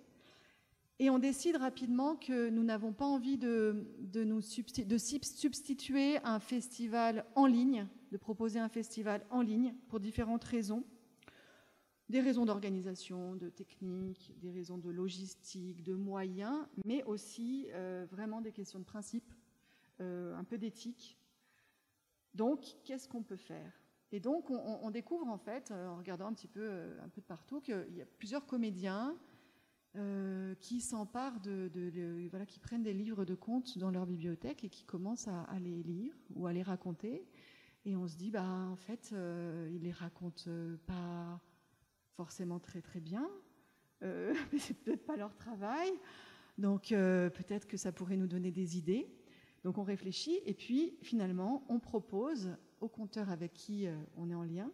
Et 0.98 1.10
on 1.10 1.18
décide 1.18 1.56
rapidement 1.56 2.16
que 2.16 2.48
nous 2.50 2.64
n'avons 2.64 2.92
pas 2.92 3.04
envie 3.04 3.36
de, 3.36 3.86
de 4.00 4.24
nous 4.24 4.40
de 4.40 4.98
substituer 4.98 6.18
un 6.24 6.40
festival 6.40 7.24
en 7.34 7.46
ligne, 7.46 7.86
de 8.10 8.16
proposer 8.16 8.58
un 8.58 8.68
festival 8.68 9.24
en 9.30 9.42
ligne 9.42 9.74
pour 9.88 10.00
différentes 10.00 10.44
raisons 10.44 10.84
des 12.14 12.20
raisons 12.20 12.44
d'organisation, 12.44 13.34
de 13.34 13.48
technique, 13.48 14.32
des 14.40 14.52
raisons 14.52 14.78
de 14.78 14.88
logistique, 14.88 15.82
de 15.82 15.94
moyens, 15.94 16.64
mais 16.84 17.02
aussi 17.02 17.66
euh, 17.72 18.06
vraiment 18.08 18.40
des 18.40 18.52
questions 18.52 18.78
de 18.78 18.84
principe, 18.84 19.34
euh, 20.00 20.32
un 20.36 20.44
peu 20.44 20.56
d'éthique. 20.56 21.18
Donc, 22.32 22.76
qu'est-ce 22.84 23.08
qu'on 23.08 23.24
peut 23.24 23.36
faire? 23.36 23.72
Et 24.12 24.20
donc, 24.20 24.48
on, 24.48 24.90
découvre 24.92 25.26
en 25.26 25.38
fait, 25.38 25.72
euh, 25.72 25.88
en 25.88 25.96
regardant 25.96 26.28
un 26.28 26.32
petit 26.34 26.46
peu, 26.46 26.70
un 27.02 27.08
peu 27.08 27.20
de 27.20 27.26
partout, 27.26 27.60
qu'il 27.60 27.96
y 27.96 28.02
a 28.02 28.06
plusieurs 28.06 28.46
comédiens 28.46 29.16
qui 30.60 30.80
s'emparent 30.80 31.40
de, 31.40 32.28
voilà, 32.30 32.46
qui 32.46 32.60
prennent 32.60 32.82
des 32.82 32.92
livres 32.92 33.24
de 33.24 33.34
contes 33.34 33.78
dans 33.78 33.90
leur 33.90 34.06
bibliothèque 34.06 34.62
et 34.62 34.68
qui 34.68 34.84
commencent 34.84 35.28
à, 35.28 35.42
à 35.42 35.58
les 35.58 35.82
lire 35.82 36.14
ou 36.34 36.46
à 36.46 36.52
les 36.52 36.62
raconter. 36.62 37.24
Et 37.84 37.96
on 37.96 38.06
se 38.06 38.16
dit, 38.16 38.30
bah, 38.30 38.44
en 38.44 38.76
fait, 38.76 39.12
ils 39.12 39.82
les 39.82 39.92
racontent 39.92 40.50
pas 40.86 41.40
forcément 42.14 42.58
très 42.58 42.80
très 42.80 43.00
bien, 43.00 43.28
euh, 44.02 44.34
mais 44.52 44.58
c'est 44.58 44.74
peut-être 44.74 45.04
pas 45.04 45.16
leur 45.16 45.34
travail. 45.36 45.90
Donc 46.58 46.92
euh, 46.92 47.30
peut-être 47.30 47.66
que 47.66 47.76
ça 47.76 47.92
pourrait 47.92 48.16
nous 48.16 48.26
donner 48.26 48.50
des 48.50 48.78
idées. 48.78 49.08
Donc 49.64 49.78
on 49.78 49.82
réfléchit 49.82 50.38
et 50.44 50.54
puis 50.54 50.96
finalement 51.02 51.64
on 51.68 51.80
propose 51.80 52.50
aux 52.80 52.88
compteurs 52.88 53.30
avec 53.30 53.52
qui 53.52 53.86
euh, 53.86 53.96
on 54.16 54.30
est 54.30 54.34
en 54.34 54.44
lien. 54.44 54.70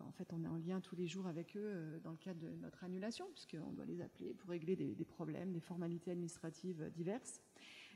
En 0.00 0.12
fait, 0.12 0.32
on 0.32 0.42
est 0.42 0.48
en 0.48 0.56
lien 0.56 0.80
tous 0.80 0.96
les 0.96 1.06
jours 1.06 1.26
avec 1.26 1.54
eux 1.54 2.00
dans 2.02 2.12
le 2.12 2.16
cadre 2.16 2.40
de 2.40 2.48
notre 2.62 2.82
annulation, 2.82 3.26
puisqu'on 3.34 3.72
doit 3.72 3.84
les 3.84 4.00
appeler 4.00 4.32
pour 4.32 4.48
régler 4.48 4.74
des, 4.74 5.04
problèmes, 5.04 5.52
des 5.52 5.60
formalités 5.60 6.12
administratives 6.12 6.90
diverses. 6.94 7.42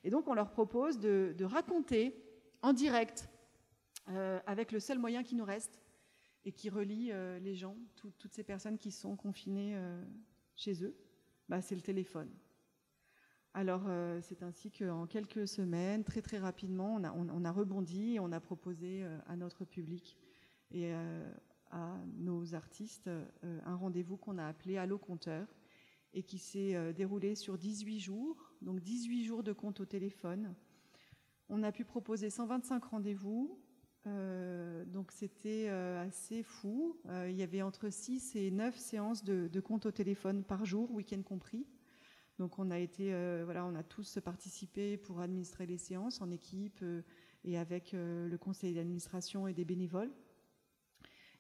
Et 0.04 0.10
donc, 0.10 0.28
on 0.28 0.34
leur 0.34 0.50
propose 0.50 0.98
de, 0.98 1.34
raconter 1.40 2.14
en 2.60 2.74
direct, 2.74 3.30
avec 4.44 4.72
le 4.72 4.78
seul 4.78 4.98
moyen 4.98 5.22
qui 5.22 5.36
nous 5.36 5.46
reste, 5.46 5.80
et 6.46 6.52
qui 6.52 6.70
relie 6.70 7.10
euh, 7.10 7.40
les 7.40 7.56
gens, 7.56 7.76
toutes 7.96 8.32
ces 8.32 8.44
personnes 8.44 8.78
qui 8.78 8.92
sont 8.92 9.16
confinées 9.16 9.74
euh, 9.74 10.02
chez 10.54 10.84
eux, 10.84 10.96
bah, 11.48 11.60
c'est 11.60 11.74
le 11.74 11.80
téléphone. 11.80 12.30
Alors 13.52 13.82
euh, 13.88 14.20
c'est 14.22 14.44
ainsi 14.44 14.70
qu'en 14.70 15.06
quelques 15.06 15.48
semaines, 15.48 16.04
très 16.04 16.22
très 16.22 16.38
rapidement, 16.38 16.94
on 16.94 17.04
a, 17.04 17.12
on, 17.12 17.44
a 17.44 17.50
rebondi 17.50 18.14
et 18.14 18.20
on 18.20 18.30
a 18.30 18.38
proposé 18.38 19.04
à 19.26 19.34
notre 19.34 19.64
public 19.64 20.16
et 20.70 20.92
à 20.92 21.98
nos 22.18 22.54
artistes 22.54 23.08
un 23.42 23.74
rendez-vous 23.74 24.18
qu'on 24.18 24.36
a 24.36 24.46
appelé 24.46 24.76
Allo 24.76 24.98
Compteur 24.98 25.48
et 26.12 26.22
qui 26.22 26.38
s'est 26.38 26.92
déroulé 26.92 27.34
sur 27.34 27.56
18 27.56 27.98
jours, 27.98 28.52
donc 28.60 28.80
18 28.80 29.24
jours 29.24 29.42
de 29.42 29.52
compte 29.52 29.80
au 29.80 29.86
téléphone. 29.86 30.54
On 31.48 31.62
a 31.62 31.72
pu 31.72 31.84
proposer 31.84 32.28
125 32.28 32.84
rendez-vous, 32.84 33.58
donc 34.06 35.10
c'était 35.10 35.68
assez 35.68 36.42
fou. 36.42 36.96
il 37.26 37.34
y 37.34 37.42
avait 37.42 37.62
entre 37.62 37.90
6 37.90 38.36
et 38.36 38.50
9 38.50 38.76
séances 38.78 39.24
de, 39.24 39.48
de 39.48 39.60
compte 39.60 39.86
au 39.86 39.90
téléphone 39.90 40.44
par 40.44 40.64
jour, 40.64 40.90
week-end 40.92 41.22
compris. 41.22 41.66
Donc 42.38 42.58
on 42.58 42.70
a 42.70 42.78
été, 42.78 43.10
voilà, 43.44 43.66
on 43.66 43.74
a 43.74 43.82
tous 43.82 44.18
participé 44.24 44.96
pour 44.96 45.20
administrer 45.20 45.66
les 45.66 45.78
séances 45.78 46.20
en 46.20 46.30
équipe 46.30 46.84
et 47.44 47.58
avec 47.58 47.92
le 47.92 48.36
conseil 48.36 48.74
d'administration 48.74 49.48
et 49.48 49.54
des 49.54 49.64
bénévoles. 49.64 50.12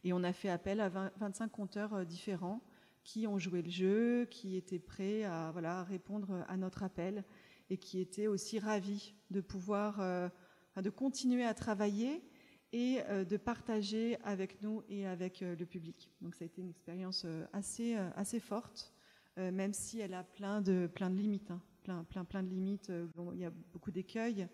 Et 0.06 0.12
on 0.12 0.22
a 0.22 0.32
fait 0.32 0.48
appel 0.48 0.80
à 0.80 0.88
25 0.88 1.50
compteurs 1.50 1.92
euh, 1.94 2.04
différents 2.04 2.62
qui 3.02 3.26
ont 3.26 3.38
joué 3.38 3.60
le 3.60 3.70
jeu, 3.70 4.26
qui 4.26 4.56
étaient 4.56 4.78
prêts 4.78 5.24
à, 5.24 5.50
voilà, 5.50 5.82
répondre 5.82 6.44
à 6.46 6.56
notre 6.56 6.84
appel 6.84 7.24
et 7.70 7.76
qui 7.76 7.98
étaient 7.98 8.28
aussi 8.28 8.60
ravis 8.60 9.14
de 9.32 9.40
pouvoir, 9.40 10.00
euh, 10.00 10.28
de 10.80 10.90
continuer 10.90 11.44
à 11.44 11.54
travailler 11.54 12.22
et 12.72 13.00
euh, 13.08 13.24
de 13.24 13.36
partager 13.36 14.18
avec 14.22 14.62
nous 14.62 14.82
et 14.88 15.06
avec 15.06 15.40
le 15.40 15.64
public. 15.66 16.10
Donc 16.20 16.34
ça 16.34 16.44
a 16.44 16.46
été 16.46 16.60
une 16.60 16.70
expérience 16.70 17.26
assez, 17.52 17.94
assez 18.16 18.40
forte, 18.40 18.92
même 19.36 19.72
si 19.72 20.00
elle 20.00 20.14
a 20.14 20.24
plein 20.24 20.62
de, 20.62 20.88
plein 20.92 21.10
de 21.10 21.16
limites. 21.16 21.50
Hein. 21.50 21.60
plein, 21.82 22.04
plein, 22.04 22.24
plein 22.24 22.42
de 22.42 22.48
limites. 22.48 22.90
il 23.34 23.38
y 23.38 23.44
a 23.44 23.52
beaucoup 23.72 23.90
d'écueils, 23.90 24.48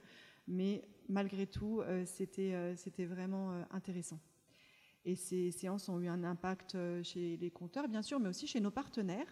mais 0.49 0.83
malgré 1.09 1.47
tout, 1.47 1.83
c'était, 2.05 2.75
c'était 2.77 3.05
vraiment 3.05 3.65
intéressant. 3.71 4.19
Et 5.05 5.17
ces 5.17 5.51
séances 5.51 5.89
ont 5.89 6.01
eu 6.01 6.07
un 6.07 6.23
impact 6.23 6.75
euh, 6.75 7.03
chez 7.03 7.37
les 7.37 7.51
compteurs, 7.51 7.89
bien 7.89 8.03
sûr, 8.03 8.21
mais 8.21 8.29
aussi 8.29 8.47
chez 8.47 8.61
nos 8.61 8.71
partenaires 8.71 9.27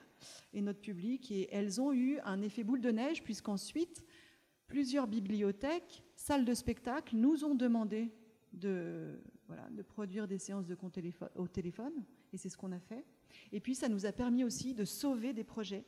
et 0.53 0.63
notre 0.63 0.81
public. 0.81 1.31
Et 1.31 1.49
elles 1.53 1.81
ont 1.81 1.93
eu 1.93 2.19
un 2.25 2.43
effet 2.43 2.65
boule 2.65 2.81
de 2.81 2.91
neige, 2.91 3.23
puisqu'ensuite, 3.23 4.05
plusieurs 4.67 5.07
bibliothèques, 5.07 6.03
salles 6.17 6.45
de 6.45 6.55
spectacle 6.55 7.15
nous 7.17 7.45
ont 7.45 7.55
demandé 7.55 8.11
de, 8.53 9.21
de 9.71 9.83
produire 9.83 10.27
des 10.27 10.39
séances 10.39 10.67
de 10.67 10.75
compte 10.75 10.99
au 11.37 11.49
téléphone, 11.49 12.05
et 12.33 12.37
c'est 12.37 12.49
ce 12.49 12.57
qu'on 12.57 12.73
a 12.73 12.81
fait. 12.81 13.05
Et 13.53 13.61
puis, 13.61 13.75
ça 13.75 13.89
nous 13.89 14.07
a 14.07 14.13
permis 14.13 14.45
aussi 14.45 14.75
de 14.75 14.85
sauver 14.85 15.33
des 15.33 15.45
projets 15.45 15.85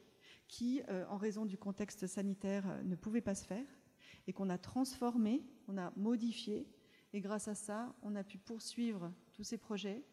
qui, 0.48 0.82
euh, 0.88 1.06
en 1.08 1.16
raison 1.16 1.46
du 1.46 1.56
contexte 1.56 2.06
sanitaire, 2.06 2.68
euh, 2.68 2.82
ne 2.82 2.94
pouvaient 2.94 3.20
pas 3.20 3.34
se 3.34 3.46
faire, 3.46 3.66
et 4.26 4.32
qu'on 4.32 4.50
a 4.50 4.58
transformé, 4.58 5.42
on 5.68 5.78
a 5.78 5.92
modifié, 5.96 6.66
et 7.12 7.20
grâce 7.20 7.48
à 7.48 7.54
ça, 7.54 7.94
on 8.02 8.14
a 8.16 8.24
pu 8.24 8.38
poursuivre 8.38 9.12
tous 9.32 9.44
ces 9.44 9.58
projets 9.58 10.04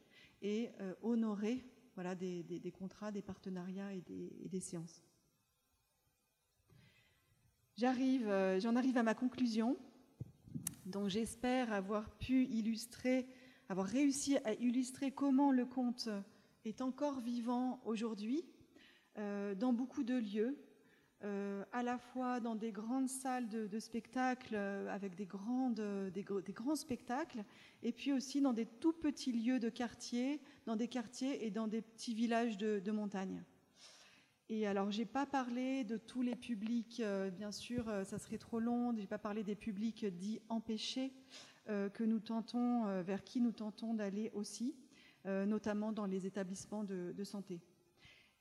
et 0.41 0.69
euh, 0.79 0.93
honorer 1.01 1.65
voilà, 1.95 2.15
des, 2.15 2.73
contrats, 2.77 3.11
des 3.11 3.21
partenariats 3.21 3.93
et 3.93 4.01
des, 4.01 4.59
séances. 4.61 5.03
J'arrive, 7.75 8.29
j'en 8.59 8.77
arrive 8.77 8.97
à 8.97 9.03
ma 9.03 9.13
conclusion. 9.13 9.77
Donc 10.89 11.09
j'espère 11.09 11.71
avoir 11.71 12.09
pu 12.17 12.45
illustrer, 12.45 13.27
avoir 13.69 13.85
réussi 13.85 14.37
à 14.37 14.53
illustrer 14.53 15.11
comment 15.11 15.51
le 15.51 15.65
conte 15.65 16.09
est 16.65 16.81
encore 16.81 17.21
vivant 17.21 17.79
aujourd'hui 17.85 18.43
euh, 19.19 19.53
dans 19.53 19.71
beaucoup 19.71 20.03
de 20.03 20.15
lieux, 20.15 20.57
euh, 21.23 21.63
à 21.73 21.83
la 21.83 21.99
fois 21.99 22.39
dans 22.39 22.55
des 22.55 22.71
grandes 22.71 23.07
salles 23.07 23.47
de, 23.49 23.79
spectacle 23.79 24.55
euh, 24.55 24.89
avec 24.89 25.13
des, 25.15 25.25
grands 25.27 26.75
spectacles, 26.75 27.43
et 27.83 27.91
puis 27.91 28.11
aussi 28.11 28.41
dans 28.41 28.53
des 28.53 28.65
tout 28.65 28.93
petits 28.93 29.31
lieux 29.31 29.59
de 29.59 29.69
quartier, 29.69 30.41
dans 30.65 30.75
des 30.75 30.87
quartiers 30.87 31.45
et 31.45 31.51
dans 31.51 31.67
des 31.67 31.81
petits 31.81 32.15
villages 32.15 32.57
de, 32.57 32.91
montagne. 32.91 33.43
Et 34.49 34.65
alors, 34.65 34.89
j'ai 34.89 35.05
pas 35.05 35.25
parlé 35.25 35.83
de 35.83 35.97
tous 35.97 36.23
les 36.23 36.35
publics, 36.35 36.99
euh, 37.01 37.29
bien 37.29 37.51
sûr, 37.51 37.85
ça 38.03 38.17
serait 38.17 38.39
trop 38.39 38.59
long. 38.59 38.95
J'ai 38.97 39.07
pas 39.07 39.19
parlé 39.19 39.43
des 39.43 39.55
publics 39.55 40.05
dits 40.05 40.39
empêchés 40.49 41.13
que 41.93 42.03
nous 42.03 42.19
tentons, 42.19 43.03
vers 43.03 43.23
qui 43.23 43.39
nous 43.39 43.51
tentons 43.51 43.93
d'aller 43.93 44.31
aussi, 44.33 44.75
notamment 45.25 45.91
dans 45.91 46.07
les 46.07 46.25
établissements 46.25 46.83
de 46.83 47.23
santé. 47.23 47.61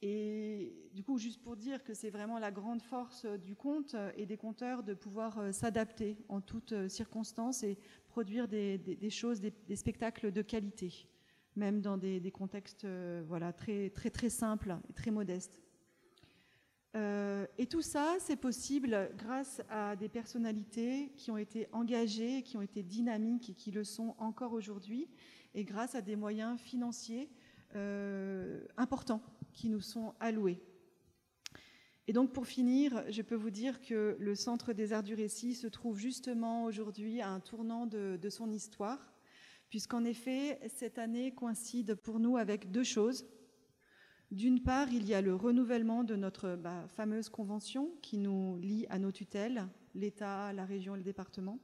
Et 0.01 0.91
du 0.95 1.03
coup, 1.03 1.19
juste 1.19 1.43
pour 1.43 1.57
dire 1.57 1.83
que 1.83 1.93
c'est 1.93 2.11
vraiment 2.11 2.39
la 2.39 2.53
grande 2.53 2.83
force 2.83 3.27
du 3.27 3.57
conte 3.57 3.97
et 4.17 4.27
des 4.27 4.37
conteurs 4.37 4.85
de 4.85 4.95
pouvoir 4.95 5.39
euh, 5.39 5.51
s'adapter 5.51 6.17
en 6.29 6.41
toutes 6.41 6.73
euh, 6.73 6.89
circonstances 6.89 7.65
et 7.65 7.79
produire 8.07 8.47
des, 8.47 8.79
choses, 9.11 9.41
des, 9.41 9.77
spectacles 9.77 10.31
de 10.31 10.43
qualité, 10.43 11.09
même 11.57 11.81
dans 11.81 11.97
des, 11.97 12.31
contextes 12.31 12.85
euh, 12.85 13.25
voilà, 13.27 13.53
très, 13.53 13.91
très, 13.91 14.11
très 14.11 14.31
simples 14.31 14.77
et 14.89 14.93
très 14.93 15.11
modestes. 15.11 15.61
Et 16.95 17.67
tout 17.67 17.83
ça, 17.83 18.17
c'est 18.19 18.37
possible 18.37 19.11
grâce 19.17 19.63
à 19.69 19.95
des 19.95 20.09
personnalités 20.09 21.13
qui 21.17 21.31
ont 21.31 21.37
été 21.37 21.69
engagées, 21.73 22.43
qui 22.43 22.57
ont 22.57 22.63
été 22.63 22.83
dynamiques 22.83 23.51
et 23.51 23.55
qui 23.55 23.71
le 23.71 23.85
sont 23.85 24.15
encore 24.19 24.53
aujourd'hui, 24.53 25.09
et 25.55 25.65
grâce 25.65 25.95
à 25.95 26.01
des 26.01 26.17
moyens 26.17 26.59
financiers 26.59 27.31
importants 28.77 29.23
qui 29.53 29.69
nous 29.69 29.81
sont 29.81 30.15
alloués. 30.19 30.61
Et 32.09 32.15
donc 32.15 32.33
pour 32.33 32.47
finir, 32.47 33.05
je 33.11 33.21
peux 33.21 33.35
vous 33.35 33.51
dire 33.51 33.83
que 33.83 34.17
le 34.19 34.35
Centre 34.35 34.73
des 34.73 34.95
Arts 34.95 35.03
du 35.03 35.13
Récit 35.13 35.55
se 35.55 35.67
trouve 35.67 35.99
justement 35.99 36.65
aujourd'hui 36.65 37.21
à 37.21 37.29
un 37.29 37.39
tournant 37.39 37.87
de, 37.87 38.19
son 38.31 38.51
histoire, 38.51 39.13
puisqu'en 39.69 40.05
effet, 40.05 40.59
cette 40.75 40.97
année 40.97 41.35
coïncide 41.35 41.97
pour 41.97 42.19
nous 42.19 42.39
avec 42.39 42.71
deux 42.71 42.83
choses. 42.83 43.27
D'une 44.31 44.63
part, 44.63 44.93
il 44.93 45.07
y 45.07 45.15
a 45.15 45.23
le 45.23 45.35
renouvellement 45.35 46.05
de 46.05 46.15
notre 46.15 46.57
bah, 46.57 46.87
fameuse 46.89 47.29
convention 47.29 47.91
qui 48.03 48.19
nous 48.19 48.59
lie 48.59 48.87
à 48.91 48.99
nos 48.99 49.13
tutelles, 49.13 49.67
l'État, 49.95 50.53
la 50.53 50.65
région 50.65 50.95
et 50.95 50.99
le 50.99 51.05
département. 51.05 51.59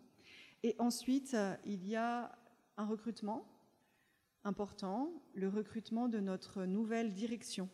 Et 0.63 0.75
ensuite, 0.79 1.37
il 1.67 1.87
y 1.87 1.95
a 1.95 2.33
un 2.77 2.87
recrutement 2.87 3.47
important, 4.45 5.13
le 5.35 5.49
recrutement 5.49 6.09
de 6.09 6.21
notre 6.21 6.65
nouvelle 6.65 7.13
direction 7.13 7.69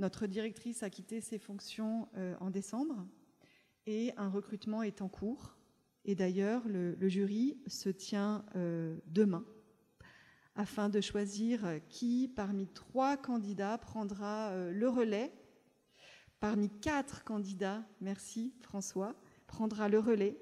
notre 0.00 0.26
directrice 0.26 0.82
a 0.82 0.88
quitté 0.88 1.20
ses 1.20 1.38
fonctions 1.38 2.08
euh, 2.16 2.34
en 2.40 2.48
décembre 2.48 3.06
et 3.86 4.12
un 4.16 4.30
recrutement 4.30 4.82
est 4.82 5.02
en 5.02 5.08
cours. 5.08 5.58
Et 6.06 6.14
d'ailleurs, 6.14 6.66
le, 6.66 6.96
jury 7.08 7.60
se 7.66 7.90
tient 7.90 8.46
euh, 8.56 8.96
demain 9.06 9.44
afin 10.54 10.88
de 10.88 11.00
choisir 11.00 11.80
qui, 11.88 12.28
parmi 12.28 12.66
trois 12.68 13.16
candidats, 13.16 13.78
prendra 13.78 14.50
euh, 14.50 14.72
le 14.72 14.88
relais. 14.88 15.32
Parmi 16.40 16.70
quatre 16.80 17.24
candidats, 17.24 17.84
merci 18.00 18.54
François, 18.60 19.14
prendra 19.46 19.88
le 19.88 19.98
relais. 19.98 20.40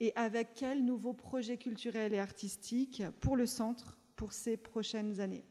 Et 0.00 0.12
avec 0.16 0.54
quel 0.54 0.84
nouveau 0.84 1.12
projet 1.12 1.56
culturel 1.56 2.14
et 2.14 2.18
artistique 2.18 3.02
pour 3.20 3.36
le 3.36 3.46
centre 3.46 3.98
pour 4.16 4.32
ces 4.32 4.56
prochaines 4.56 5.20
années? 5.20 5.44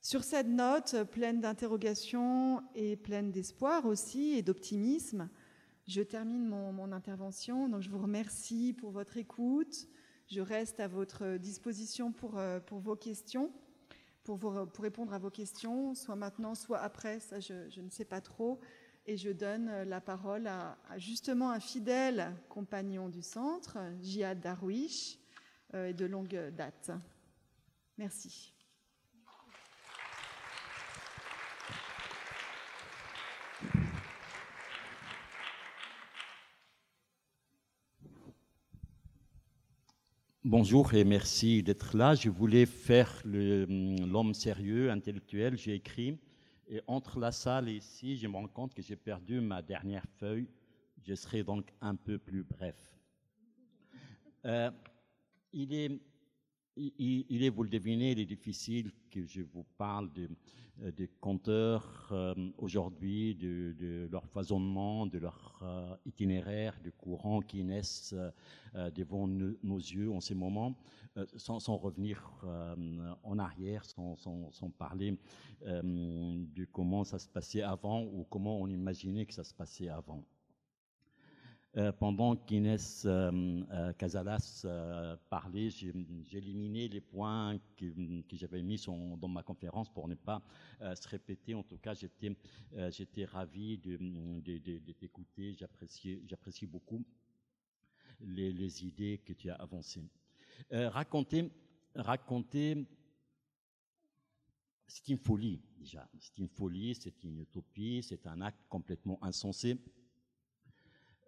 Sur 0.00 0.24
cette 0.24 0.48
note 0.48 0.96
pleine 1.10 1.40
d'interrogations 1.40 2.62
et 2.74 2.96
pleine 2.96 3.30
d'espoir 3.30 3.84
aussi 3.84 4.32
et 4.32 4.42
d'optimisme, 4.42 5.28
je 5.86 6.02
termine 6.02 6.46
mon, 6.46 6.92
intervention. 6.92 7.68
Donc 7.68 7.82
je 7.82 7.90
vous 7.90 7.98
remercie 7.98 8.72
pour 8.72 8.90
votre 8.90 9.16
écoute. 9.16 9.88
Je 10.28 10.42
reste 10.42 10.78
à 10.78 10.88
votre 10.88 11.38
disposition 11.38 12.12
pour, 12.12 12.38
euh, 12.38 12.60
pour 12.60 12.80
vos 12.80 12.96
questions, 12.96 13.50
pour, 14.24 14.38
pour, 14.38 14.82
répondre 14.82 15.14
à 15.14 15.18
vos 15.18 15.30
questions, 15.30 15.94
soit 15.94 16.16
maintenant, 16.16 16.54
soit 16.54 16.80
après, 16.80 17.18
ça 17.18 17.40
je, 17.40 17.80
ne 17.80 17.88
sais 17.88 18.04
pas 18.04 18.20
trop. 18.20 18.60
Et 19.06 19.16
je 19.16 19.30
donne 19.30 19.84
la 19.84 20.02
parole 20.02 20.46
à, 20.46 20.76
justement 20.98 21.50
un 21.50 21.60
fidèle 21.60 22.36
compagnon 22.50 23.08
du 23.08 23.22
centre, 23.22 23.78
Jihad 24.02 24.38
Darwish, 24.38 25.18
euh, 25.72 25.94
de 25.94 26.04
longue 26.04 26.50
date. 26.54 26.90
Merci. 27.96 28.57
Bonjour 40.50 40.94
et 40.94 41.04
merci 41.04 41.62
d'être 41.62 41.94
là. 41.94 42.14
Je 42.14 42.30
voulais 42.30 42.64
faire 42.64 43.20
l'homme 43.26 44.32
sérieux, 44.32 44.90
intellectuel. 44.90 45.58
J'ai 45.58 45.74
écrit. 45.74 46.16
Et 46.70 46.80
entre 46.86 47.20
la 47.20 47.32
salle 47.32 47.68
et 47.68 47.74
ici, 47.74 48.16
je 48.16 48.26
me 48.28 48.34
rends 48.34 48.48
compte 48.48 48.72
que 48.72 48.80
j'ai 48.80 48.96
perdu 48.96 49.42
ma 49.42 49.60
dernière 49.60 50.06
feuille. 50.18 50.48
Je 51.06 51.14
serai 51.14 51.42
donc 51.42 51.70
un 51.82 51.94
peu 51.94 52.16
plus 52.16 52.44
bref. 52.44 52.76
Euh, 54.46 54.70
il, 55.52 55.74
est, 55.74 56.00
il, 56.98 57.42
est, 57.42 57.50
vous 57.50 57.62
le 57.64 57.68
devinez, 57.70 58.12
il 58.12 58.20
est 58.20 58.26
difficile 58.26 58.92
que 59.10 59.24
je 59.24 59.42
vous 59.42 59.64
parle 59.76 60.12
de, 60.12 60.28
euh, 60.82 60.92
des 60.92 61.08
conteurs 61.20 62.08
euh, 62.12 62.34
aujourd'hui, 62.58 63.34
de, 63.34 64.08
leur 64.10 64.24
foisonnement, 64.26 65.06
de 65.06 65.18
leur 65.18 65.60
euh, 65.62 65.96
itinéraire, 66.06 66.78
de 66.84 66.90
courants 66.90 67.40
qui 67.40 67.64
naissent 67.64 68.14
devant 68.94 69.26
nos 69.26 69.78
yeux 69.78 70.10
en 70.10 70.20
ces 70.20 70.34
moments, 70.34 70.76
sans, 71.36 71.76
revenir 71.76 72.22
en 73.22 73.38
arrière, 73.38 73.84
sans 73.84 74.70
parler 74.78 75.16
de 75.64 76.64
comment 76.66 77.02
ça 77.02 77.18
se 77.18 77.28
passait 77.28 77.62
avant 77.62 78.02
ou 78.02 78.24
comment 78.28 78.60
on 78.60 78.68
imaginait 78.68 79.24
que 79.24 79.32
ça 79.34 79.42
se 79.42 79.54
passait 79.54 79.88
avant. 79.88 80.22
Euh, 81.78 81.92
pendant 81.92 82.34
qu'Inès 82.34 83.04
euh, 83.06 83.30
euh, 83.70 83.92
Casalas 83.92 84.66
parlait, 85.30 85.70
j'ai 85.70 85.92
éliminé 86.32 86.88
les 86.88 87.00
points 87.00 87.56
que, 87.76 87.86
j'avais 88.32 88.62
mis 88.62 88.84
dans 88.84 89.28
ma 89.28 89.44
conférence 89.44 89.88
pour 89.88 90.08
ne 90.08 90.16
pas 90.16 90.42
se 90.80 91.08
répéter. 91.08 91.54
En 91.54 91.62
tout 91.62 91.78
cas, 91.78 91.94
j'étais 91.94 93.24
ravi 93.26 93.78
de, 93.78 94.92
t'écouter. 94.92 95.54
J'apprécie 95.54 96.66
beaucoup 96.66 97.04
les, 98.20 98.84
idées 98.84 99.18
que 99.24 99.32
tu 99.32 99.48
as 99.48 99.54
avancées. 99.54 100.02
raconter, 100.72 101.48
raconter 101.94 102.86
c'est 104.88 105.08
une 105.08 105.18
folie 105.18 105.60
déjà. 105.78 106.08
C'est 106.18 106.38
une 106.38 106.48
folie, 106.48 106.94
c'est 106.94 107.22
une 107.22 107.40
utopie, 107.40 108.02
c'est 108.02 108.26
un 108.26 108.40
acte 108.40 108.64
complètement 108.68 109.22
insensé. 109.22 109.78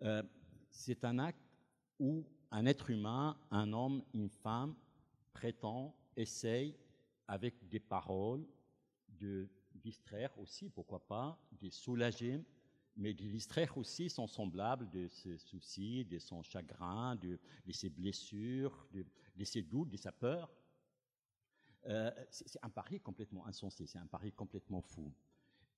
Euh, 0.02 0.22
c'est 0.70 1.04
un 1.04 1.18
acte 1.18 1.40
où 1.98 2.24
un 2.50 2.66
être 2.66 2.90
humain, 2.90 3.36
un 3.50 3.72
homme, 3.72 4.02
une 4.14 4.30
femme, 4.30 4.74
prétend, 5.32 5.94
essaye, 6.16 6.76
avec 7.28 7.68
des 7.68 7.80
paroles, 7.80 8.46
de 9.08 9.48
distraire 9.74 10.36
aussi, 10.38 10.68
pourquoi 10.68 11.06
pas, 11.06 11.38
de 11.60 11.70
soulager, 11.70 12.40
mais 12.96 13.14
de 13.14 13.24
distraire 13.24 13.76
aussi 13.78 14.10
son 14.10 14.26
semblable 14.26 14.90
de 14.90 15.06
ses 15.08 15.38
soucis, 15.38 16.04
de 16.04 16.18
son 16.18 16.42
chagrin, 16.42 17.16
de, 17.16 17.38
ses 17.70 17.88
blessures, 17.88 18.86
de, 18.92 19.44
ses 19.44 19.62
doutes, 19.62 19.90
de 19.90 19.96
sa 19.96 20.12
peur. 20.12 20.50
Euh, 21.86 22.10
c'est 22.30 22.62
un 22.62 22.68
pari 22.68 23.00
complètement 23.00 23.46
insensé, 23.46 23.86
c'est 23.86 23.98
un 23.98 24.06
pari 24.06 24.32
complètement 24.32 24.82
fou. 24.82 25.12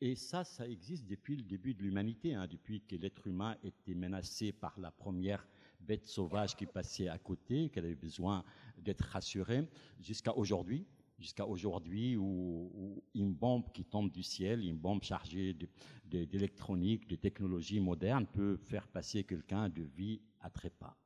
Et 0.04 0.16
ça, 0.16 0.42
ça 0.42 0.66
existe 0.66 1.06
depuis 1.06 1.36
le 1.36 1.44
début 1.44 1.74
de 1.74 1.82
l'humanité, 1.84 2.34
hein, 2.34 2.48
depuis 2.48 2.80
que 2.80 2.96
l'être 2.96 3.24
humain 3.28 3.54
était 3.62 3.94
menacé 3.94 4.50
par 4.50 4.76
la 4.80 4.90
première 4.90 5.46
bête 5.78 6.06
sauvage 6.06 6.56
qui 6.56 6.66
passait 6.66 7.06
à 7.06 7.18
côté, 7.18 7.68
qu'elle 7.68 7.84
avait 7.84 7.94
besoin 7.94 8.42
d'être 8.78 9.02
rassurée, 9.02 9.68
jusqu'à 10.00 10.36
aujourd'hui, 10.36 10.88
jusqu'à 11.20 11.46
aujourd'hui 11.46 12.16
où, 12.16 13.00
une 13.14 13.32
bombe 13.32 13.70
qui 13.70 13.84
tombe 13.84 14.10
du 14.10 14.24
ciel, 14.24 14.64
une 14.64 14.76
bombe 14.76 15.04
chargée 15.04 15.56
d'électronique, 16.04 17.06
de, 17.06 17.14
technologies 17.14 17.78
modernes, 17.78 18.26
peut 18.26 18.56
faire 18.56 18.88
passer 18.88 19.22
quelqu'un 19.22 19.68
de 19.68 19.82
vie 19.82 20.20
à 20.40 20.50
trépas. 20.50 20.96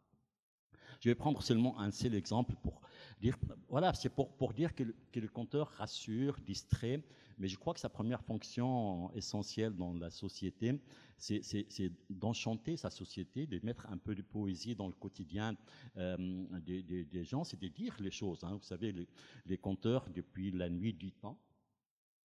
Je 1.07 1.11
vais 1.13 1.15
prendre 1.15 1.41
seulement 1.41 1.79
un 1.79 1.93
seul 1.93 2.17
exemple 2.17 2.57
pour 2.65 2.81
dire, 3.21 3.39
voilà, 3.69 3.95
c'est 3.95 4.09
pour, 4.09 4.37
pour 4.37 4.53
dire 4.53 4.75
que 4.75 4.83
que 5.13 5.21
le 5.21 5.29
compteur 5.29 5.69
rassure, 5.69 6.37
distrait, 6.41 7.01
mais 7.39 7.47
je 7.47 7.57
crois 7.57 7.75
que 7.75 7.79
sa 7.79 7.89
première 7.89 8.25
fonction 8.25 9.13
essentielle 9.13 9.77
dans 9.77 9.95
la 9.95 10.11
société, 10.11 10.81
c'est 11.17 11.93
d'enchanter 12.11 12.77
sa 12.77 12.91
société, 12.91 13.47
de 13.47 13.65
mettre 13.65 13.87
un 13.87 13.99
peu 13.99 14.17
de 14.17 14.23
poésie 14.23 14.75
dans 14.75 14.89
le 14.89 14.95
quotidien 14.95 15.57
euh, 15.97 16.45
des, 16.61 17.25
gens, 17.25 17.45
c'est 17.45 17.61
de 17.61 17.69
dire 17.69 17.95
les 18.01 18.11
choses. 18.11 18.43
Hein. 18.43 18.57
Vous 18.57 18.67
savez, 18.67 18.91
les, 18.91 19.07
les 19.47 19.59
conteurs, 19.59 20.11
depuis 20.11 20.51
la 20.51 20.69
nuit 20.69 20.93
du 20.93 21.13
temps, 21.13 21.39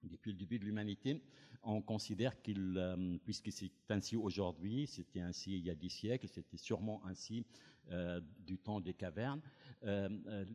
depuis 0.04 0.32
le 0.32 0.38
début 0.38 0.58
de 0.58 0.66
l'humanité, 0.66 1.22
on 1.64 1.82
considère 1.82 2.42
qu'il, 2.42 2.76
euh, 2.78 3.18
puisque 3.24 3.52
c'est 3.52 3.72
ainsi 3.90 4.16
aujourd'hui, 4.16 4.88
c'était 4.88 5.22
ainsi 5.22 5.58
il 5.58 5.66
y 5.66 5.70
a 5.70 5.76
dix 5.76 5.90
siècles, 5.90 6.28
c'était 6.28 6.58
sûrement 6.58 7.06
ainsi 7.06 7.46
euh, 7.92 8.22
du 8.46 8.58
temps 8.58 8.80
des 8.80 8.94
cavernes, 8.94 9.42
euh, 9.84 10.46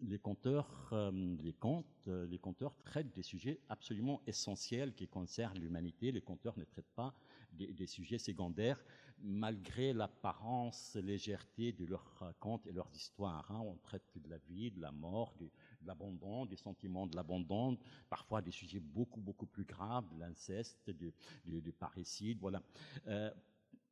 les 0.00 0.18
conteurs, 0.18 0.94
les 1.42 1.52
contes, 1.52 1.86
les 2.06 2.38
conteurs 2.38 2.76
traitent 2.84 3.12
des 3.14 3.22
sujets 3.22 3.58
absolument 3.68 4.22
essentiels 4.26 4.94
qui 4.94 5.08
concernent 5.08 5.58
l'humanité. 5.58 6.12
Les 6.12 6.20
conteurs 6.20 6.56
ne 6.58 6.64
traitent 6.64 6.94
pas 6.94 7.12
des, 7.52 7.86
sujets 7.86 8.18
secondaires, 8.18 8.82
malgré 9.18 9.92
l'apparence 9.92 10.96
légèreté 10.96 11.72
de 11.72 11.84
leurs 11.86 12.34
contes 12.38 12.66
et 12.66 12.72
leurs 12.72 12.90
histoires. 12.94 13.50
Hein. 13.50 13.60
On 13.64 13.76
traite 13.76 14.04
de 14.14 14.28
la 14.28 14.38
vie, 14.38 14.70
de 14.70 14.80
la 14.80 14.92
mort, 14.92 15.34
de, 15.40 15.50
l'abandon, 15.84 16.46
des 16.46 16.56
sentiments 16.56 17.06
de 17.06 17.16
l'abandon, 17.16 17.76
parfois 18.08 18.40
des 18.40 18.52
sujets 18.52 18.80
beaucoup 18.80 19.20
beaucoup 19.20 19.46
plus 19.46 19.64
graves, 19.64 20.04
de 20.14 20.20
l'inceste, 20.20 20.90
du, 20.90 21.72
parricide, 21.72 22.38
voilà. 22.40 22.62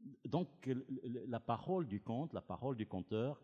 Euh, 0.04 0.28
donc 0.28 0.48
la 1.26 1.40
parole 1.40 1.86
du 1.86 2.00
conte, 2.00 2.32
la 2.32 2.40
parole 2.40 2.76
du 2.76 2.86
conteur, 2.86 3.40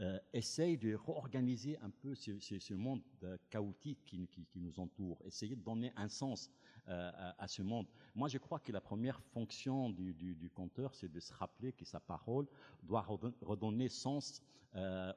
euh, 0.00 0.18
essaye 0.32 0.76
de 0.78 0.94
réorganiser 0.94 1.78
un 1.78 1.90
peu 1.90 2.14
ce, 2.14 2.74
monde 2.74 3.02
chaotique 3.50 4.02
qui, 4.04 4.28
nous 4.56 4.80
entoure, 4.80 5.22
essayer 5.24 5.54
de 5.54 5.62
donner 5.62 5.92
un 5.96 6.08
sens 6.08 6.50
euh, 6.88 7.32
à, 7.38 7.46
ce 7.46 7.62
monde. 7.62 7.86
Moi, 8.14 8.28
je 8.28 8.38
crois 8.38 8.58
que 8.58 8.72
la 8.72 8.80
première 8.80 9.20
fonction 9.20 9.90
du, 9.90 10.50
conteur, 10.54 10.94
c'est 10.94 11.10
de 11.10 11.20
se 11.20 11.32
rappeler 11.34 11.72
que 11.72 11.84
sa 11.84 12.00
parole 12.00 12.48
doit 12.82 13.02
redonner 13.42 13.88
sens 13.88 14.42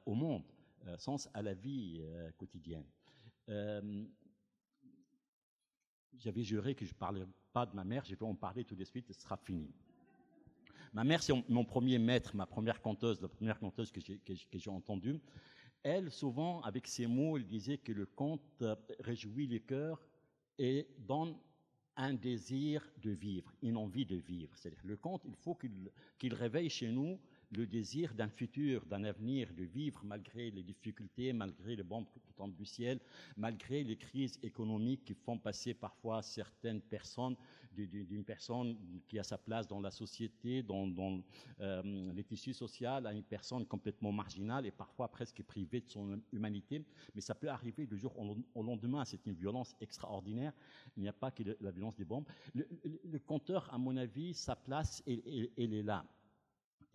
au 0.04 0.14
monde. 0.14 0.44
Euh, 0.88 0.96
sens 0.98 1.28
à 1.34 1.42
la 1.42 1.54
vie 1.54 1.98
euh, 2.00 2.30
quotidienne. 2.36 2.84
Euh, 3.48 4.04
j'avais 6.16 6.42
juré 6.42 6.74
que 6.74 6.84
je 6.84 6.92
ne 6.92 6.98
parlerais 6.98 7.26
pas 7.52 7.66
de 7.66 7.74
ma 7.74 7.82
mère, 7.82 8.04
je 8.04 8.14
vais 8.14 8.24
en 8.24 8.34
parler 8.34 8.64
tout 8.64 8.76
de 8.76 8.84
suite, 8.84 9.08
ce 9.08 9.12
sera 9.12 9.36
fini. 9.36 9.74
Ma 10.92 11.04
mère, 11.04 11.22
c'est 11.22 11.32
mon 11.48 11.64
premier 11.64 11.98
maître, 11.98 12.34
ma 12.34 12.46
première 12.46 12.80
conteuse, 12.80 13.20
la 13.20 13.28
première 13.28 13.58
conteuse 13.58 13.92
que 13.92 14.00
j'ai 14.58 14.70
entendue. 14.70 15.20
Elle, 15.82 16.10
souvent, 16.10 16.60
avec 16.62 16.86
ses 16.86 17.06
mots, 17.06 17.36
elle 17.36 17.46
disait 17.46 17.78
que 17.78 17.92
le 17.92 18.06
conte 18.06 18.64
réjouit 19.00 19.46
les 19.46 19.60
cœurs 19.60 20.02
et 20.58 20.88
donne 20.98 21.36
un 21.96 22.12
désir 22.14 22.86
de 23.02 23.10
vivre, 23.10 23.52
une 23.62 23.76
envie 23.76 24.04
de 24.04 24.16
vivre. 24.16 24.52
C'est-à-dire, 24.56 24.80
le 24.84 24.96
conte, 24.96 25.22
il 25.24 25.36
faut 25.36 25.54
qu'il 25.54 26.34
réveille 26.34 26.70
chez 26.70 26.88
nous 26.88 27.18
le 27.50 27.66
désir 27.66 28.14
d'un 28.14 28.28
futur, 28.28 28.84
d'un 28.86 29.04
avenir, 29.04 29.52
de 29.54 29.64
vivre 29.64 30.00
malgré 30.04 30.50
les 30.50 30.62
difficultés, 30.62 31.32
malgré 31.32 31.76
les 31.76 31.82
bombes 31.82 32.06
qui 32.12 32.32
tombent 32.32 32.54
du 32.54 32.64
ciel, 32.64 33.00
malgré 33.36 33.84
les 33.84 33.96
crises 33.96 34.38
économiques 34.42 35.04
qui 35.04 35.14
font 35.14 35.38
passer 35.38 35.74
parfois 35.74 36.22
certaines 36.22 36.80
personnes 36.80 37.36
d'une 37.84 38.24
personne 38.24 38.76
qui 39.06 39.18
a 39.18 39.22
sa 39.22 39.36
place 39.36 39.68
dans 39.68 39.80
la 39.80 39.90
société, 39.90 40.62
dans, 40.62 41.22
euh, 41.60 42.12
les 42.14 42.24
tissus 42.24 42.54
sociaux, 42.54 42.88
à 42.88 43.12
une 43.12 43.22
personne 43.22 43.66
complètement 43.66 44.12
marginale 44.12 44.66
et 44.66 44.70
parfois 44.70 45.08
presque 45.08 45.42
privée 45.42 45.80
de 45.80 45.88
son 45.88 46.20
humanité. 46.32 46.82
Mais 47.14 47.20
ça 47.20 47.34
peut 47.34 47.48
arriver 47.48 47.86
du 47.86 47.98
jour 47.98 48.14
au 48.54 48.62
lendemain. 48.62 49.04
C'est 49.04 49.26
une 49.26 49.34
violence 49.34 49.76
extraordinaire. 49.80 50.52
Il 50.96 51.02
n'y 51.02 51.08
a 51.08 51.12
pas 51.12 51.30
que 51.30 51.42
la 51.60 51.70
violence 51.70 51.96
des 51.96 52.04
bombes. 52.04 52.26
Le, 52.54 53.18
compteur, 53.18 53.72
à 53.72 53.78
mon 53.78 53.96
avis, 53.96 54.34
sa 54.34 54.56
place, 54.56 55.02
elle 55.06 55.74
est 55.74 55.82
là 55.82 56.06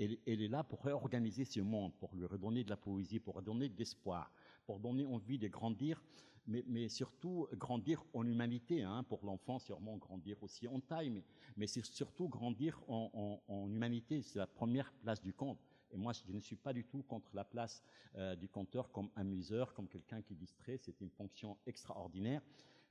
elle, 0.02 0.42
est 0.42 0.48
là 0.48 0.64
pour 0.64 0.84
réorganiser 0.84 1.46
ce 1.46 1.60
monde, 1.60 1.94
pour 2.00 2.16
lui 2.16 2.26
redonner 2.26 2.64
de 2.64 2.70
la 2.70 2.78
poésie, 2.78 3.20
pour 3.20 3.36
redonner 3.36 3.70
de 3.70 3.78
l'espoir, 3.78 4.32
pour 4.66 4.80
donner 4.80 5.06
envie 5.06 5.38
de 5.38 5.48
grandir, 5.48 6.04
mais, 6.48 6.90
surtout 6.90 7.48
grandir 7.54 8.04
en 8.14 8.26
humanité. 8.26 8.82
Hein, 8.82 9.04
pour 9.04 9.24
l'enfant, 9.26 9.60
sûrement 9.60 9.98
grandir 9.98 10.42
aussi 10.42 10.68
en 10.68 10.80
taille, 10.80 11.24
mais, 11.56 11.68
c'est 11.68 11.86
surtout 11.86 12.28
grandir 12.28 12.82
en, 12.88 13.68
humanité. 13.70 14.22
C'est 14.22 14.40
la 14.40 14.48
première 14.48 14.92
place 15.04 15.22
du 15.22 15.34
conte. 15.34 15.60
Et 15.94 15.98
moi, 15.98 16.14
je 16.14 16.32
ne 16.32 16.40
suis 16.40 16.56
pas 16.56 16.74
du 16.74 16.86
tout 16.86 17.04
contre 17.04 17.30
la 17.34 17.44
place 17.44 17.84
euh, 18.16 18.36
du 18.36 18.48
conteur 18.48 18.92
comme 18.92 19.10
amuseur, 19.16 19.74
comme 19.74 19.88
quelqu'un 19.88 20.22
qui 20.22 20.36
distrait. 20.36 20.78
C'est 20.78 21.00
une 21.02 21.10
fonction 21.10 21.58
extraordinaire. 21.68 22.42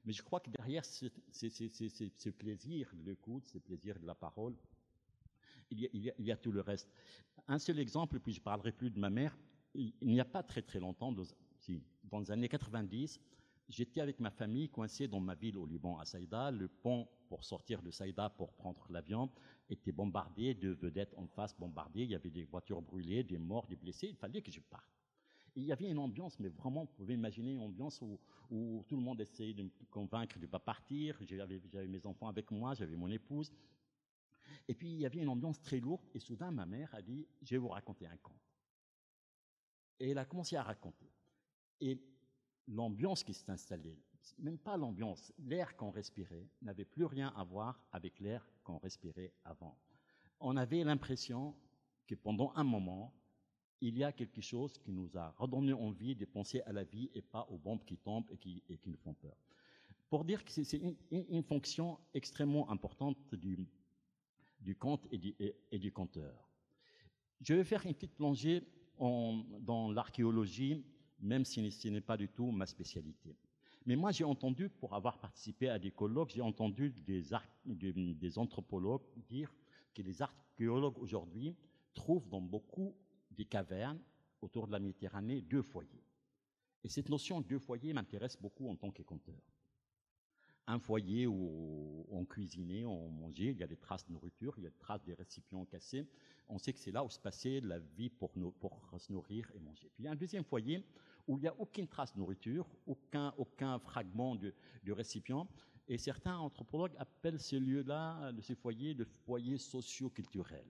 Mais 0.05 0.13
je 0.13 0.23
crois 0.23 0.41
que 0.41 0.51
derrière 0.51 0.85
ce 0.85 2.29
plaisir 2.31 2.91
de 2.95 3.03
l'écoute, 3.03 3.47
ce 3.49 3.59
plaisir 3.59 3.99
de 3.99 4.07
la 4.07 4.15
parole, 4.15 4.55
il 5.71 6.13
y, 6.19 6.33
a, 6.33 6.37
tout 6.37 6.53
le 6.53 6.61
reste. 6.61 6.93
Un 7.49 7.59
seul 7.59 7.79
exemple, 7.79 8.19
puis 8.21 8.33
je 8.33 8.41
parlerai 8.41 8.73
plus 8.73 8.91
de 8.91 8.99
ma 8.99 9.11
mère. 9.11 9.37
Il, 9.75 9.93
n'y 10.03 10.21
a 10.21 10.25
pas 10.25 10.43
très 10.43 10.63
très 10.63 10.81
longtemps, 10.81 11.13
dans, 11.13 12.19
les 12.19 12.31
années 12.31 12.49
90, 12.49 13.21
j'étais 13.69 14.01
avec 14.01 14.19
ma 14.19 14.31
famille 14.31 14.69
coincé 14.69 15.07
dans 15.07 15.21
ma 15.21 15.35
ville 15.35 15.57
au 15.57 15.67
Liban, 15.67 15.99
à 15.99 16.05
Saïda. 16.05 16.51
Le 16.51 16.69
pont 16.69 17.09
pour 17.29 17.45
sortir 17.45 17.83
de 17.83 17.91
Saïda 17.91 18.31
pour 18.31 18.53
prendre 18.53 18.85
l'avion 18.91 19.31
était 19.69 19.93
bombardé, 19.93 20.55
deux 20.55 20.73
vedettes 20.73 21.15
en 21.17 21.29
face 21.29 21.57
bombardées. 21.57 22.03
Il 22.03 22.11
y 22.11 22.17
avait 22.17 22.31
des 22.31 22.45
voitures 22.45 22.83
brûlées, 22.83 23.23
des 23.23 23.39
morts, 23.39 23.67
des 23.69 23.77
blessés. 23.77 24.09
Il 24.09 24.17
fallait 24.17 24.43
que 24.43 24.51
je 24.51 24.61
parte. 24.61 24.91
il 25.55 25.65
y 25.65 25.73
avait 25.73 25.89
une 25.89 25.99
ambiance, 25.99 26.41
mais 26.41 26.49
vraiment, 26.49 26.85
vous 26.85 26.93
pouvez 26.97 27.15
imaginer 27.15 27.53
une 27.53 27.61
ambiance 27.61 28.01
où, 28.03 28.19
où 28.51 28.85
tout 28.89 28.97
le 28.97 29.03
monde 29.03 29.21
essayait 29.21 29.55
de 29.55 29.63
me 29.63 29.71
convaincre 29.91 30.37
de 30.39 30.47
ne 30.47 30.51
pas 30.51 30.59
partir. 30.59 31.17
J'avais 31.21 31.61
mes 31.87 32.05
enfants 32.07 32.29
avec 32.29 32.51
moi, 32.51 32.75
j'avais 32.75 32.97
mon 32.97 33.09
épouse. 33.09 33.53
Et 34.71 34.75
puis 34.75 34.89
il 34.89 35.01
y 35.01 35.05
avait 35.05 35.19
une 35.19 35.29
ambiance 35.29 35.61
très 35.61 35.81
lourde, 35.81 36.07
et 36.15 36.21
soudain 36.21 36.53
ma 36.53 36.65
mère 36.65 36.95
a 36.95 37.03
dit, 37.03 37.27
je 37.43 37.57
vais 37.57 37.59
vous 37.59 37.71
raconter 37.71 38.07
un 38.07 38.17
conte. 38.19 38.55
Et 39.99 40.11
elle 40.11 40.19
a 40.19 40.25
commencé 40.25 40.55
à 40.55 40.63
raconter. 40.63 41.11
Et 41.81 42.01
l'ambiance 42.69 43.25
qui 43.25 43.35
s'est 43.35 43.51
installée, 43.51 43.99
même 44.39 44.59
pas 44.59 44.77
l'ambiance, 44.77 45.33
l'air 45.41 45.77
qu'on 45.77 45.91
respirait 45.91 46.47
n'avait 46.63 46.85
plus 46.85 47.05
rien 47.05 47.33
à 47.35 47.43
voir 47.43 47.85
avec 47.91 48.21
l'air 48.21 48.49
qu'on 48.63 48.79
respirait 48.79 49.33
avant. 49.45 49.77
On 50.39 50.57
avait 50.57 50.85
l'impression 50.85 51.57
que 52.07 52.15
pendant 52.15 52.53
un 52.55 52.63
moment, 52.63 53.13
il 53.81 53.99
y 53.99 54.05
a 54.05 54.13
quelque 54.13 54.41
chose 54.41 54.79
qui 54.79 54.93
nous 54.93 55.11
a 55.17 55.35
redonné 55.37 55.73
envie 55.73 56.15
de 56.15 56.27
penser 56.27 56.61
à 56.61 56.73
la 56.73 56.85
vie 56.85 57.11
et 57.13 57.23
pas 57.23 57.45
aux 57.51 57.59
bombes 57.59 57.85
qui 57.85 57.97
tombent 57.97 58.31
et 58.31 58.37
qui, 58.39 58.63
nous 58.87 58.99
font 58.99 59.15
peur. 59.15 59.37
Pour 60.09 60.25
dire 60.25 60.45
que 60.45 60.53
c'est 60.53 60.81
une, 61.11 61.43
fonction 61.43 61.99
extrêmement 62.15 62.71
importante 62.71 63.35
du, 63.35 63.67
du 64.61 64.77
conte 64.77 65.07
et 65.11 65.19
du, 65.19 65.35
et, 65.71 65.79
du 65.79 65.93
conteur. 65.93 66.49
Je 67.41 67.55
vais 67.55 67.65
faire 67.65 67.85
une 67.87 67.95
petite 67.95 68.15
plongée 68.15 68.63
dans 68.99 69.91
l'archéologie, 69.93 70.85
même 71.21 71.45
si 71.45 71.71
ce 71.71 71.89
n'est 71.89 72.01
pas 72.01 72.17
du 72.17 72.29
tout 72.29 72.51
ma 72.51 72.67
spécialité. 72.67 73.37
Mais 73.87 73.97
moi, 73.97 74.13
j'ai 74.13 74.25
entendu, 74.25 74.69
pour 74.69 74.95
avoir 74.95 75.19
participé 75.19 75.69
à 75.71 75.79
des 75.79 75.91
colloques, 75.91 76.33
j'ai 76.35 76.43
entendu 76.43 76.91
des, 76.91 78.39
anthropologues 78.39 79.03
dire 79.29 79.55
que 79.95 80.03
les 80.03 80.21
archéologues 80.21 80.99
aujourd'hui 80.99 81.57
trouvent 81.95 82.29
dans 82.29 82.43
beaucoup 82.43 82.95
des 83.31 83.47
cavernes 83.47 84.01
autour 84.43 84.67
de 84.67 84.73
la 84.73 84.79
Méditerranée 84.79 85.41
deux 85.41 85.63
foyers. 85.63 86.05
Et 86.85 86.89
cette 86.89 87.09
notion 87.09 87.41
de 87.41 87.47
deux 87.47 87.59
foyers 87.59 87.93
m'intéresse 87.93 88.37
beaucoup 88.41 88.69
en 88.69 88.77
tant 88.77 88.91
que 88.91 89.03
conteur 89.03 89.41
un 90.71 90.79
foyer 90.79 91.27
où 91.27 92.07
on 92.11 92.25
cuisinait, 92.25 92.85
on 92.85 93.09
mangeait, 93.09 93.53
il 93.53 93.59
y 93.59 93.63
a 93.63 93.67
des 93.67 93.77
traces 93.77 94.07
de 94.07 94.13
nourriture, 94.13 94.55
il 94.57 94.65
y 94.65 94.67
a 94.67 94.71
des 94.71 94.79
traces 94.79 95.03
des 95.05 95.15
récipients 95.15 95.65
cassés. 95.65 96.07
On 96.49 96.59
sait 96.59 96.73
que 96.73 96.79
c'est 96.79 96.93
là 96.93 97.05
où 97.05 97.11
se 97.11 97.19
passait 97.19 97.61
la 97.61 97.79
vie 97.79 98.09
pour, 98.09 98.31
se 98.99 99.13
nourrir 99.13 99.51
et 99.55 99.61
manger. 99.61 99.91
Puis 99.95 100.05
il 100.05 100.07
y 100.07 100.09
a 100.09 100.13
un 100.13 100.17
deuxième 100.17 100.45
foyer 100.45 100.85
où 101.27 101.39
il 101.39 101.43
n'y 101.43 101.49
a 101.49 101.55
aucune 101.59 101.87
trace 101.87 102.13
de 102.15 102.19
nourriture, 102.19 102.67
aucun, 102.87 103.79
fragment 103.79 104.37
du, 104.37 104.93
récipient. 104.93 105.49
Et 105.89 105.99
certains 105.99 106.37
anthropologues 106.37 106.95
appellent 106.99 107.41
ce 107.41 107.57
lieu-là, 107.57 108.33
ces 108.41 108.55
foyers, 108.55 108.95
le 108.95 109.05
foyer 109.05 109.59
socio-culturel. 109.59 110.65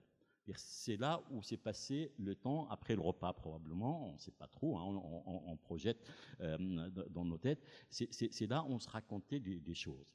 C'est 0.55 0.97
là 0.97 1.21
où 1.29 1.41
s'est 1.43 1.57
passé 1.57 2.11
le 2.17 2.35
temps 2.35 2.67
après 2.69 2.95
le 2.95 3.01
repas 3.01 3.31
probablement, 3.33 4.09
on 4.09 4.13
ne 4.13 4.17
sait 4.17 4.31
pas 4.31 4.47
trop, 4.47 4.77
hein, 4.77 4.83
on, 4.85 5.55
projette 5.57 6.05
euh, 6.41 6.89
dans 7.09 7.25
nos 7.25 7.37
têtes. 7.37 7.63
C'est 7.89 8.47
là 8.47 8.63
où 8.63 8.73
on 8.73 8.79
se 8.79 8.89
racontait 8.89 9.39
des, 9.39 9.73
choses. 9.73 10.13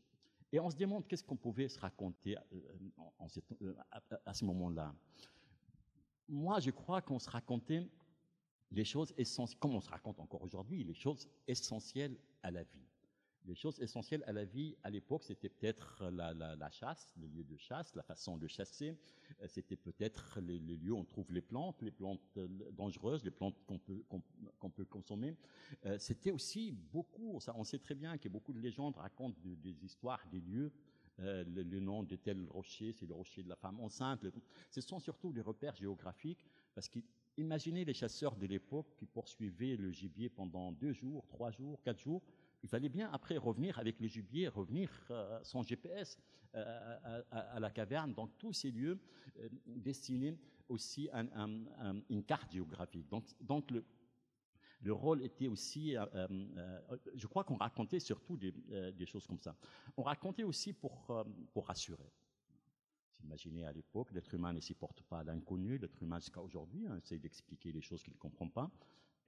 Et 0.53 0.61
on 0.61 0.71
se 0.71 0.77
demande 0.77 1.07
qu'est-ce 1.07 1.25
qu'on 1.25 1.37
pouvait 1.37 1.69
se 1.69 1.79
raconter 1.79 2.37
euh, 2.53 3.75
à, 4.25 4.35
ce 4.35 4.45
moment-là. 4.45 4.95
Moi, 6.29 6.61
je 6.61 6.71
crois 6.71 7.01
qu'on 7.03 7.19
se 7.19 7.31
racontait 7.31 7.89
les 8.73 8.85
choses 8.85 9.15
essentielles, 9.17 9.59
comme 9.61 9.75
on 9.75 9.81
se 9.81 9.91
raconte 9.91 10.19
encore 10.19 10.43
aujourd'hui, 10.43 10.83
les 10.83 10.95
choses 10.95 11.29
essentielles 11.47 12.19
à 12.43 12.51
la 12.51 12.65
vie 12.65 12.87
les 13.47 13.55
choses 13.55 13.81
essentielles 13.81 14.25
à 14.27 14.33
la 14.33 14.45
vie 14.45 14.77
à 14.83 14.91
l'époque, 14.91 15.23
c'était 15.23 15.49
peut-être 15.49 16.05
la, 16.11 16.71
chasse, 16.71 17.15
le 17.21 17.27
lieu 17.29 17.45
de 17.45 17.57
chasse, 17.57 17.95
la 17.95 18.03
façon 18.03 18.37
de 18.37 18.47
chasser. 18.47 18.97
Euh, 19.41 19.47
c'était 19.49 19.77
peut-être 19.77 20.41
les, 20.41 20.59
lieux 20.59 20.93
où 20.93 20.99
on 20.99 21.05
trouve 21.05 21.33
les 21.33 21.41
plantes, 21.41 21.81
les 21.83 21.91
plantes 21.91 22.21
euh, 22.37 22.49
dangereuses, 22.73 23.25
les 23.25 23.31
plantes 23.31 23.57
qu'on 23.67 23.79
peut, 23.79 24.85
consommer. 24.85 25.35
Euh, 25.85 25.97
c'était 25.99 26.31
aussi 26.31 26.73
beaucoup, 26.73 27.39
on 27.55 27.65
sait 27.65 27.79
très 27.79 27.95
bien 27.95 28.19
que 28.19 28.29
beaucoup 28.29 28.53
de 28.53 28.61
légendes 28.61 28.97
racontent 28.97 29.39
des 29.43 29.85
histoires 29.85 30.23
des 30.31 30.41
lieux. 30.41 30.73
le, 31.19 31.81
nom 31.81 32.03
de 32.03 32.17
tel 32.17 32.47
rocher, 32.51 32.93
c'est 32.93 33.07
le 33.07 33.15
rocher 33.15 33.43
de 33.43 33.49
la 33.49 33.57
femme 33.57 33.81
enceinte. 33.81 34.21
ce 34.71 34.81
sont 34.81 35.01
surtout 35.01 35.33
des 35.33 35.41
repères 35.41 35.75
géographiques 35.77 36.47
parce 36.75 36.89
qu'imaginez 36.89 37.85
les 37.85 37.95
chasseurs 37.95 38.37
de 38.37 38.47
l'époque 38.47 38.89
qui 38.99 39.07
poursuivaient 39.07 39.77
le 39.77 39.91
gibier 39.91 40.29
pendant 40.29 40.73
deux 40.73 40.93
jours, 40.93 41.27
trois 41.29 41.51
jours, 41.51 41.81
quatre 41.83 42.01
jours 42.01 42.23
il 42.67 42.69
fallait 42.69 42.89
bien 42.89 43.09
après 43.13 43.37
revenir 43.37 43.79
avec 43.79 44.01
le 44.01 44.09
gibier, 44.09 44.49
revenir 44.49 44.91
euh, 45.13 45.39
sans 45.45 45.63
GPS 45.63 46.19
euh, 46.57 47.23
à, 47.31 47.61
la 47.61 47.71
caverne, 47.71 48.13
dans 48.13 48.27
tous 48.27 48.53
ces 48.53 48.73
lieux 48.73 48.99
euh, 49.39 50.33
aussi 50.69 51.09
à, 51.13 51.23
une 52.11 52.25
carte 52.25 52.51
géographique. 52.51 53.09
Donc, 53.09 53.25
donc 53.41 53.71
le, 53.71 53.85
le 54.83 54.93
rôle 54.93 55.23
était 55.23 55.47
aussi, 55.47 55.95
je 57.15 57.27
crois 57.29 57.45
qu'on 57.45 57.55
racontait 57.55 58.01
surtout 58.01 58.37
des, 58.37 59.07
choses 59.07 59.29
comme 59.29 59.39
ça. 59.39 59.55
On 59.97 60.03
racontait 60.03 60.43
aussi 60.43 60.73
pour, 60.73 61.07
rassurer. 61.55 62.11
Imaginez 63.23 63.65
à 63.65 63.73
l'époque, 63.73 64.11
l'être 64.11 64.35
humain 64.35 64.53
ne 64.53 64.61
supporte 64.61 65.03
pas 65.03 65.23
l'inconnu, 65.23 65.79
l'être 65.79 66.03
humain 66.03 66.19
jusqu'à 66.19 66.43
aujourd'hui 66.43 66.85
hein, 66.89 66.97
essaie 66.97 67.19
d'expliquer 67.19 67.71
les 67.71 67.81
choses 67.81 68.03
qu'il 68.03 68.13
ne 68.13 68.19
comprend 68.19 68.49
pas, 68.49 68.73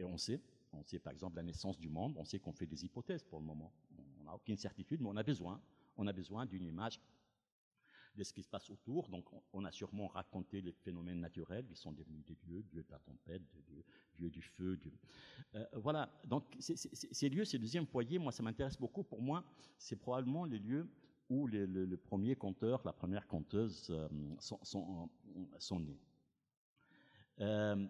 et 0.00 0.04
on 0.04 0.18
sait, 0.18 0.40
on 0.72 0.82
sait 0.84 0.98
par 0.98 1.12
exemple 1.12 1.36
la 1.36 1.42
naissance 1.42 1.78
du 1.78 1.88
monde, 1.88 2.14
on 2.16 2.24
sait 2.24 2.38
qu'on 2.38 2.52
fait 2.52 2.66
des 2.66 2.84
hypothèses 2.84 3.22
pour 3.22 3.40
le 3.40 3.46
moment. 3.46 3.72
On 4.20 4.24
n'a 4.24 4.34
aucune 4.34 4.56
certitude, 4.56 5.00
mais 5.00 5.08
on 5.08 5.16
a 5.16 5.22
besoin. 5.22 5.60
On 5.96 6.06
a 6.06 6.12
besoin 6.12 6.46
d'une 6.46 6.66
image 6.66 7.00
de 8.18 8.24
ce 8.24 8.32
qui 8.32 8.42
se 8.42 8.48
passe 8.48 8.68
autour. 8.68 9.08
Donc 9.08 9.24
on 9.52 9.64
a 9.64 9.72
sûrement 9.72 10.08
raconté 10.08 10.60
les 10.60 10.72
phénomènes 10.72 11.20
naturels 11.20 11.66
qui 11.66 11.76
sont 11.76 11.92
devenus 11.92 12.24
des 12.24 12.34
dieux, 12.34 12.62
dieux 12.64 12.82
de 12.82 12.90
la 12.90 12.98
tempête, 12.98 13.42
dieux, 14.14 14.30
du 14.30 14.42
feu. 14.42 14.78
Euh, 15.54 15.64
voilà, 15.74 16.10
donc 16.24 16.44
ces 16.58 17.28
lieux, 17.28 17.44
ces 17.44 17.58
deuxièmes 17.58 17.86
foyers, 17.86 18.18
moi 18.18 18.32
ça 18.32 18.42
m'intéresse 18.42 18.76
beaucoup. 18.76 19.04
Pour 19.04 19.22
moi, 19.22 19.44
c'est 19.78 19.96
probablement 19.96 20.44
les 20.44 20.58
lieux 20.58 20.88
où 21.30 21.46
le, 21.46 21.96
premier 21.96 22.34
conteur, 22.36 22.82
la 22.84 22.92
première 22.92 23.26
conteuse 23.26 23.88
euh, 23.90 24.08
sont, 24.40 24.58
sont, 25.58 25.80
nés. 25.80 26.00
Euh, 27.40 27.86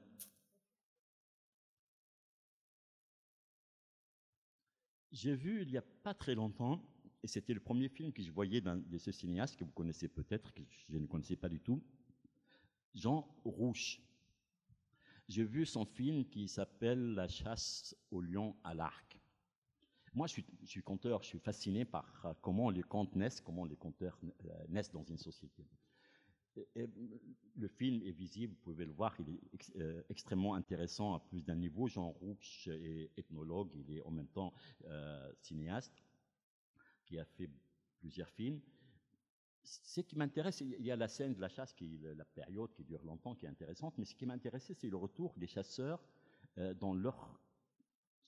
J'ai 5.11 5.34
vu 5.34 5.62
il 5.62 5.68
n'y 5.68 5.78
a 5.78 5.82
pas 5.82 6.14
très 6.14 6.34
longtemps, 6.34 6.82
et 7.22 7.26
c'était 7.26 7.54
le 7.54 7.61
premier 7.61 7.88
film 7.88 8.12
que 8.12 8.22
je 8.22 8.30
voyais 8.30 8.61
de 8.61 8.98
ce 8.98 9.11
cinéaste 9.11 9.56
que 9.56 9.64
vous 9.64 9.72
connaissez 9.72 10.09
peut-être, 10.09 10.52
que 10.52 10.62
je 10.88 10.98
ne 10.98 11.06
connaissais 11.06 11.36
pas 11.36 11.48
du 11.48 11.61
tout, 11.61 11.82
Jean 12.94 13.26
Rouche. 13.44 14.00
J'ai 15.28 15.44
vu 15.44 15.66
son 15.66 15.84
film 15.84 16.24
qui 16.24 16.48
s'appelle 16.48 17.14
La 17.14 17.28
chasse 17.28 17.94
au 18.11 18.20
lion 18.20 18.56
à 18.64 18.74
l'arc. 18.74 19.18
Moi, 20.14 20.26
je 20.26 20.32
suis, 20.32 20.46
je 20.62 20.66
suis, 20.66 20.82
conteur, 20.82 21.22
je 21.22 21.28
suis 21.28 21.38
fasciné 21.38 21.84
par 21.84 22.34
comment 22.40 22.70
les 22.70 22.82
contes 22.82 23.14
naissent, 23.14 23.40
comment 23.40 23.64
les 23.64 23.76
conteurs 23.76 24.18
euh, 24.24 24.64
naissent 24.68 24.90
dans 24.90 25.04
une 25.04 25.18
société 25.18 25.66
le 26.74 27.68
film 27.68 28.02
est 28.02 28.12
visible, 28.12 28.54
vous 28.54 28.72
pouvez 28.72 28.84
le 28.84 28.92
voir, 28.92 29.14
il 29.18 29.30
est 29.30 29.76
euh, 29.76 30.02
extrêmement 30.09 30.54
intéressant 30.54 31.14
à 31.14 31.20
plus 31.20 31.42
d'un 31.42 31.56
niveau. 31.56 31.88
Jean 31.88 32.11
Rouch 32.11 32.68
est 32.68 33.11
ethnologue, 33.16 33.70
il 33.74 33.96
est 33.96 34.02
en 34.02 34.11
même 34.11 34.28
temps 34.28 34.52
euh, 34.86 35.32
cinéaste, 35.40 35.92
qui 37.04 37.18
a 37.18 37.24
fait 37.24 37.50
plusieurs 37.98 38.30
films. 38.30 38.61
Ce 39.64 40.00
qui 40.00 40.16
m'intéresse, 40.16 40.61
il 40.61 40.80
y 40.80 40.90
a 40.90 40.96
la 40.96 41.09
scène 41.09 41.34
de 41.34 41.40
la 41.40 41.48
chasse, 41.48 41.74
qui 41.74 41.98
la 42.02 42.24
période 42.24 42.72
qui 42.72 42.84
dure 42.84 43.04
longtemps, 43.04 43.34
qui 43.34 43.44
est 43.44 43.50
intéressante, 43.50 43.98
mais 43.98 44.06
ce 44.06 44.14
qui 44.14 44.24
m'intéressait, 44.24 44.74
c'est 44.74 44.88
le 44.88 44.96
retour 44.96 45.34
des 45.36 45.46
chasseurs 45.46 46.02
euh, 46.56 46.72
dans 46.74 46.94
leur 46.94 47.38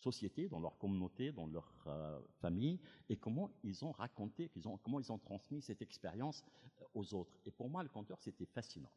société, 0.00 0.48
dans 0.48 0.60
leur 0.60 0.76
communauté, 0.78 1.32
dans 1.32 1.46
leur 1.46 1.72
euh, 1.86 2.20
famille, 2.40 2.80
et 3.08 3.16
comment 3.16 3.50
ils 3.62 3.84
ont 3.84 3.92
raconté, 3.92 4.50
comment 4.82 5.00
ils 5.00 5.12
ont 5.12 5.18
transmis 5.18 5.62
cette 5.62 5.82
expérience 5.82 6.44
euh, 6.80 6.84
aux 6.94 7.14
autres. 7.14 7.38
Et 7.44 7.50
pour 7.50 7.68
moi, 7.68 7.82
le 7.82 7.88
conteur, 7.88 8.20
c'était 8.20 8.46
fascinant. 8.46 8.90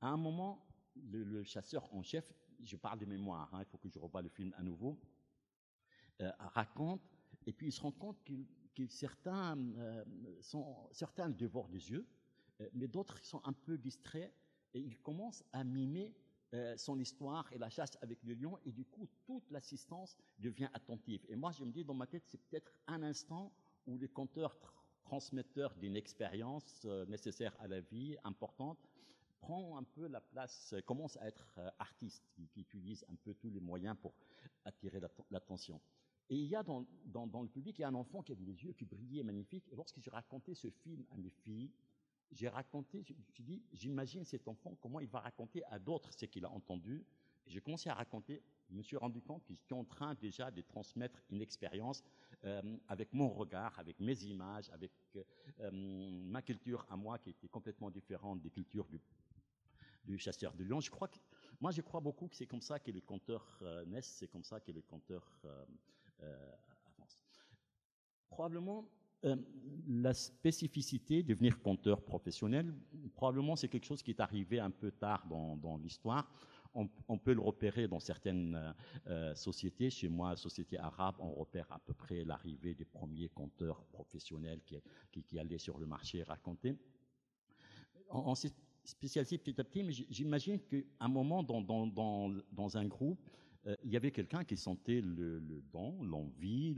À 0.00 0.08
un 0.08 0.16
moment, 0.16 0.66
le, 0.96 1.42
chasseur 1.44 1.92
en 1.94 2.02
chef, 2.02 2.24
je 2.64 2.76
parle 2.76 2.98
de 2.98 3.06
mémoire, 3.06 3.52
hein, 3.54 3.60
il 3.60 3.66
faut 3.66 3.78
que 3.78 3.88
je 3.88 3.98
revoie 3.98 4.22
le 4.22 4.28
film 4.28 4.52
à 4.56 4.62
nouveau, 4.62 4.98
euh, 6.20 6.30
raconte, 6.38 7.02
et 7.46 7.52
puis 7.52 7.68
il 7.68 7.72
se 7.72 7.80
rend 7.80 7.92
compte 7.92 8.18
que, 8.24 8.86
certains, 8.88 9.56
sont, 10.40 10.88
certains 10.92 11.28
le 11.28 11.34
dévorent 11.34 11.68
des 11.68 11.90
yeux, 11.90 12.06
mais 12.72 12.88
d'autres 12.88 13.22
sont 13.24 13.40
un 13.44 13.52
peu 13.52 13.76
distraits, 13.76 14.32
et 14.74 14.80
ils 14.80 14.98
commencent 14.98 15.44
à 15.52 15.62
mimer 15.62 16.14
euh, 16.54 16.76
son 16.76 16.98
histoire 16.98 17.50
et 17.52 17.58
la 17.58 17.70
chasse 17.70 17.96
avec 18.02 18.22
le 18.24 18.34
lion, 18.34 18.58
et 18.66 18.72
du 18.72 18.84
coup, 18.84 19.08
toute 19.24 19.50
l'assistance 19.50 20.16
devient 20.38 20.68
attentive. 20.74 21.24
Et 21.28 21.36
moi, 21.36 21.50
je 21.52 21.64
me 21.64 21.72
dis, 21.72 21.84
dans 21.84 21.94
ma 21.94 22.06
tête, 22.06 22.24
c'est 22.26 22.40
peut-être 22.42 22.72
un 22.86 23.02
instant 23.02 23.52
où 23.86 23.96
les 23.96 24.08
conteurs 24.08 24.56
transmetteurs 25.02 25.74
d'une 25.76 25.96
expérience 25.96 26.82
euh, 26.84 27.06
nécessaire 27.06 27.56
à 27.58 27.68
la 27.68 27.80
vie, 27.80 28.16
importante, 28.24 28.78
prend 29.40 29.78
un 29.78 29.82
peu 29.82 30.06
la 30.08 30.20
place, 30.20 30.74
euh, 30.74 30.82
commence 30.82 31.16
à 31.16 31.26
être 31.26 31.58
artiste, 31.78 32.22
qui, 32.34 32.48
utilise 32.56 33.04
un 33.10 33.16
peu 33.16 33.34
tous 33.34 33.50
les 33.50 33.60
moyens 33.60 33.96
pour 34.00 34.12
attirer 34.64 35.00
l'attention. 35.30 35.80
Et 36.28 36.36
il 36.36 36.46
y 36.46 36.54
a 36.54 36.62
dans, 36.62 36.86
dans, 37.06 37.42
le 37.42 37.48
public, 37.48 37.78
il 37.78 37.82
y 37.82 37.84
a 37.84 37.88
un 37.88 37.94
enfant 37.94 38.22
qui 38.22 38.32
avait 38.32 38.44
les 38.44 38.62
yeux 38.64 38.72
qui 38.72 38.84
brillaient 38.84 39.22
magnifiques. 39.22 39.68
Et 39.70 39.76
lorsque 39.76 40.00
j'ai 40.00 40.10
raconté 40.10 40.54
ce 40.54 40.70
film 40.70 41.04
à 41.10 41.16
mes 41.16 41.30
filles, 41.30 41.70
j'ai 42.32 42.48
raconté, 42.48 43.02
je 43.02 43.12
me 43.12 43.22
suis 43.32 43.42
dit, 43.42 43.62
j'imagine 43.72 44.24
cet 44.24 44.48
enfant, 44.48 44.76
comment 44.80 45.00
il 45.00 45.08
va 45.08 45.20
raconter 45.20 45.62
à 45.64 45.78
d'autres 45.78 46.10
ce 46.12 46.24
qu'il 46.24 46.44
a 46.44 46.50
entendu. 46.50 47.04
Et 47.46 47.50
j'ai 47.50 47.60
commencé 47.60 47.90
à 47.90 47.94
raconter, 47.94 48.42
je 48.68 48.74
me 48.74 48.82
suis 48.82 48.96
rendu 48.96 49.20
compte 49.20 49.44
que 49.44 49.52
j'étais 49.52 49.74
en 49.74 49.84
train 49.84 50.14
déjà 50.14 50.50
de 50.50 50.62
transmettre 50.62 51.22
une 51.30 51.42
expérience 51.42 52.02
euh, 52.44 52.62
avec 52.88 53.12
mon 53.12 53.28
regard, 53.28 53.78
avec 53.78 54.00
mes 54.00 54.24
images, 54.24 54.70
avec 54.70 54.92
euh, 55.16 55.70
ma 55.72 56.40
culture 56.40 56.86
à 56.88 56.96
moi 56.96 57.18
qui 57.18 57.30
était 57.30 57.48
complètement 57.48 57.90
différente 57.90 58.40
des 58.40 58.50
cultures 58.50 58.88
du, 60.04 60.18
chasseur 60.18 60.54
de 60.54 60.64
lions. 60.64 60.80
Je 60.80 60.90
crois 60.90 61.08
que 61.08 61.18
moi, 61.60 61.70
je 61.70 61.80
crois 61.80 62.00
beaucoup 62.00 62.28
que 62.28 62.36
c'est 62.36 62.46
comme 62.46 62.62
ça 62.62 62.78
que 62.78 62.90
les 62.90 63.02
compteurs 63.02 63.62
naissent, 63.86 64.16
c'est 64.18 64.28
comme 64.28 64.42
ça 64.42 64.58
que 64.58 64.72
les 64.72 64.82
compteurs 64.82 65.42
avancent. 66.18 67.20
Probablement, 68.28 68.88
la 69.88 70.14
spécificité 70.14 71.22
de 71.22 71.28
devenir 71.28 71.60
compteur 71.60 72.02
professionnel, 72.02 72.72
probablement 73.14 73.56
c'est 73.56 73.68
quelque 73.68 73.86
chose 73.86 74.02
qui 74.02 74.10
est 74.10 74.20
arrivé 74.20 74.58
un 74.58 74.70
peu 74.70 74.90
tard 74.90 75.26
dans, 75.28 75.56
dans 75.56 75.76
l'histoire 75.76 76.28
on, 76.74 77.18
peut 77.18 77.34
le 77.34 77.40
repérer 77.40 77.88
dans 77.88 78.00
certaines 78.00 78.54
euh, 78.54 78.72
euh, 79.08 79.34
sociétés. 79.34 79.90
Chez 79.90 80.08
moi, 80.08 80.36
société 80.36 80.78
arabe, 80.78 81.16
on 81.18 81.32
repère 81.32 81.70
à 81.70 81.78
peu 81.78 81.92
près 81.92 82.24
l'arrivée 82.24 82.74
des 82.74 82.84
premiers 82.84 83.28
compteurs 83.28 83.84
professionnels 83.92 84.60
qui, 84.64 85.22
qui, 85.22 85.38
allaient 85.38 85.58
sur 85.58 85.78
le 85.78 85.86
marché 85.86 86.22
raconter. 86.22 86.76
On, 88.10 88.30
on 88.30 88.34
s'est 88.34 88.52
spécialisé 88.84 89.38
petit 89.38 89.60
à 89.60 89.64
petit, 89.64 89.82
mais 89.82 89.92
j'imagine 89.92 90.58
qu'à 90.60 90.78
un 91.00 91.08
moment 91.08 91.42
dans, 91.42 91.60
dans, 91.60 91.86
dans, 91.86 92.34
dans 92.50 92.76
un 92.76 92.86
groupe, 92.86 93.30
euh, 93.66 93.76
il 93.84 93.92
y 93.92 93.96
avait 93.96 94.10
quelqu'un 94.10 94.44
qui 94.44 94.56
sentait 94.56 95.00
le, 95.00 95.40
don, 95.72 96.02
l'envie, 96.02 96.76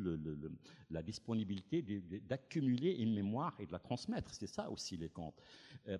la 0.90 1.02
disponibilité 1.02 1.82
d'accumuler 1.82 2.92
une 2.92 3.14
mémoire 3.14 3.56
et 3.58 3.66
de 3.66 3.72
la 3.72 3.78
transmettre. 3.78 4.34
C'est 4.34 4.46
ça 4.46 4.70
aussi 4.70 4.96
les 4.96 5.08
contes. 5.08 5.40
Euh, 5.88 5.96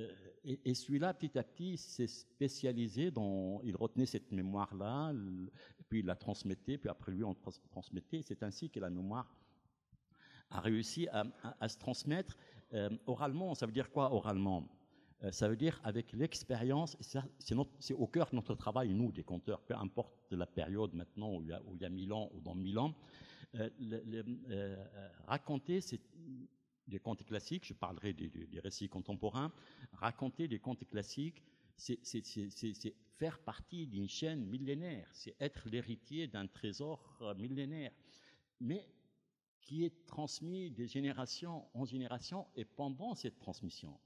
euh, 0.00 0.12
et, 0.44 0.74
celui-là, 0.74 1.14
petit 1.14 1.38
à 1.38 1.44
petit, 1.44 1.76
s'est 1.76 2.08
spécialisé 2.08 3.10
dans. 3.10 3.60
Il 3.62 3.76
retenait 3.76 4.06
cette 4.06 4.32
mémoire-là, 4.32 5.12
puis 5.88 6.00
il 6.00 6.06
la 6.06 6.16
transmettait, 6.16 6.78
puis 6.78 6.88
après 6.88 7.12
lui, 7.12 7.22
on 7.22 7.34
transmettait. 7.70 8.22
C'est 8.22 8.42
ainsi 8.42 8.68
que 8.68 8.80
la 8.80 8.90
mémoire 8.90 9.32
a 10.50 10.60
réussi 10.60 11.08
à 11.08 11.68
se 11.68 11.78
transmettre. 11.78 12.36
oralement, 13.06 13.54
ça 13.54 13.66
veut 13.66 13.72
dire 13.72 13.90
quoi 13.90 14.12
oralement? 14.12 14.68
Ça 15.30 15.48
veut 15.48 15.56
dire 15.56 15.80
avec 15.84 16.12
l'expérience, 16.12 16.96
c'est 17.00 17.94
au 17.94 18.06
cœur 18.06 18.30
de 18.30 18.36
notre 18.36 18.54
travail, 18.54 18.92
nous, 18.92 19.12
des 19.12 19.22
compteurs, 19.22 19.60
peu 19.60 19.74
importe 19.74 20.32
la 20.32 20.46
période 20.46 20.94
maintenant 20.94 21.36
où 21.36 21.42
il 21.42 21.48
y 21.48 21.52
a, 21.52 21.62
où 21.66 21.74
il 21.76 21.82
y 21.82 21.84
a 21.84 21.88
1000 21.88 22.12
ans 22.12 22.30
ou 22.34 22.40
dans 22.40 22.54
1000 22.54 22.78
ans, 22.78 22.94
euh, 23.54 23.68
euh, 24.50 24.76
raconter 25.26 25.80
des 26.88 26.98
contes 26.98 27.24
classiques, 27.24 27.66
je 27.66 27.74
parlerai 27.74 28.14
des, 28.14 28.28
des, 28.28 28.60
récits 28.60 28.88
contemporains, 28.88 29.52
raconter 29.92 30.48
des 30.48 30.58
contes 30.58 30.88
classiques, 30.88 31.42
c'est 31.76 32.94
faire 33.18 33.38
partie 33.40 33.86
d'une 33.86 34.08
chaîne 34.08 34.44
millénaire, 34.46 35.08
c'est 35.12 35.36
être 35.40 35.68
l'héritier 35.68 36.26
d'un 36.26 36.46
trésor 36.46 37.18
millénaire, 37.36 37.92
mais 38.60 38.88
qui 39.60 39.84
est 39.84 40.06
transmis 40.06 40.70
de 40.70 40.84
génération 40.84 41.64
en 41.74 41.84
génération 41.84 42.46
et 42.56 42.64
pendant 42.64 43.14
cette 43.14 43.38
transmission. 43.38 43.96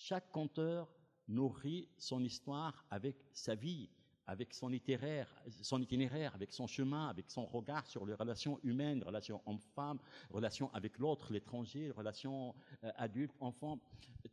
Chaque 0.00 0.30
conteur 0.30 0.88
nourrit 1.26 1.88
son 1.98 2.22
histoire 2.22 2.86
avec 2.88 3.16
sa 3.32 3.56
vie, 3.56 3.90
avec 4.28 4.54
son 4.54 4.72
itinéraire, 4.72 5.28
son 5.60 5.82
itinéraire, 5.82 6.36
avec 6.36 6.52
son 6.52 6.68
chemin, 6.68 7.08
avec 7.08 7.28
son 7.28 7.44
regard 7.44 7.84
sur 7.84 8.06
les 8.06 8.14
relations 8.14 8.60
humaines, 8.62 9.02
relations 9.02 9.42
hommes-femmes, 9.44 9.98
relations 10.30 10.72
avec 10.72 11.00
l'autre, 11.00 11.32
l'étranger, 11.32 11.90
relations 11.90 12.54
euh, 12.84 12.92
adultes-enfants. 12.94 13.80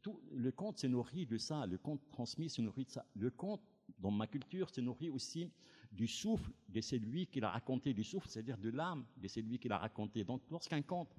Tout 0.04 0.22
le 0.32 0.52
conte 0.52 0.78
se 0.78 0.86
nourrit 0.86 1.26
de 1.26 1.40
ça. 1.40 1.66
Le 1.66 1.80
conte 1.80 2.08
transmis 2.12 2.52
se 2.52 2.62
nourrit 2.62 2.86
de 2.86 2.92
ça. 2.92 3.04
Le 3.16 3.32
conte, 3.32 3.64
dans 3.98 4.12
ma 4.12 4.28
culture, 4.28 4.70
se 4.70 4.82
nourrit 4.82 5.10
aussi 5.10 5.50
du 5.92 6.08
souffle 6.08 6.52
de 6.70 6.80
celui 6.80 7.26
qui 7.26 7.40
l'a 7.40 7.50
raconté, 7.50 7.96
du 7.96 8.04
souffle, 8.04 8.30
c'est-à-dire 8.30 8.60
de 8.60 8.70
l'âme 8.70 9.04
de 9.18 9.28
celui 9.28 9.58
qui 9.58 9.68
l'a 9.68 9.80
raconté. 9.80 10.24
Donc, 10.24 10.44
lorsqu'un 10.52 10.84
conte 10.84 11.16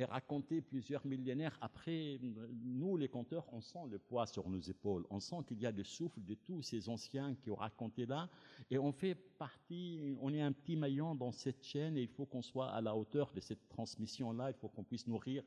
est 0.00 0.04
raconté 0.04 0.60
plusieurs 0.60 1.06
millénaires. 1.06 1.56
Après, 1.60 2.18
nous 2.64 2.96
les 2.96 3.08
conteurs, 3.08 3.46
on 3.52 3.60
sent 3.60 3.86
le 3.90 3.98
poids 3.98 4.26
sur 4.26 4.48
nos 4.48 4.60
épaules, 4.60 5.06
on 5.10 5.20
sent 5.20 5.36
qu'il 5.46 5.60
y 5.60 5.66
a 5.66 5.70
le 5.70 5.84
souffle 5.84 6.22
de 6.24 6.34
tous 6.34 6.62
ces 6.62 6.88
anciens 6.88 7.34
qui 7.34 7.50
ont 7.50 7.56
raconté 7.56 8.06
là, 8.06 8.28
et 8.70 8.78
on 8.78 8.92
fait 8.92 9.14
partie, 9.14 10.16
on 10.20 10.32
est 10.32 10.40
un 10.40 10.52
petit 10.52 10.76
maillon 10.76 11.14
dans 11.14 11.32
cette 11.32 11.62
chaîne, 11.62 11.96
et 11.96 12.02
il 12.02 12.08
faut 12.08 12.26
qu'on 12.26 12.42
soit 12.42 12.70
à 12.70 12.80
la 12.80 12.96
hauteur 12.96 13.30
de 13.32 13.40
cette 13.40 13.68
transmission-là, 13.68 14.50
il 14.50 14.54
faut 14.54 14.68
qu'on 14.68 14.84
puisse 14.84 15.06
nourrir 15.06 15.44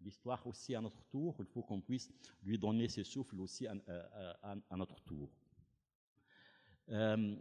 l'histoire 0.00 0.46
aussi 0.46 0.74
à 0.74 0.80
notre 0.80 1.02
tour, 1.04 1.34
il 1.40 1.46
faut 1.46 1.62
qu'on 1.62 1.80
puisse 1.80 2.10
lui 2.44 2.58
donner 2.58 2.88
ce 2.88 3.02
souffle 3.02 3.40
aussi 3.40 3.66
à, 3.66 4.76
notre 4.76 5.00
tour. 5.00 5.28
Euh, 6.90 7.34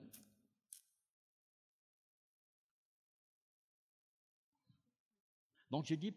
donc 5.69 5.85
j'ai 5.85 5.97
dit 5.97 6.15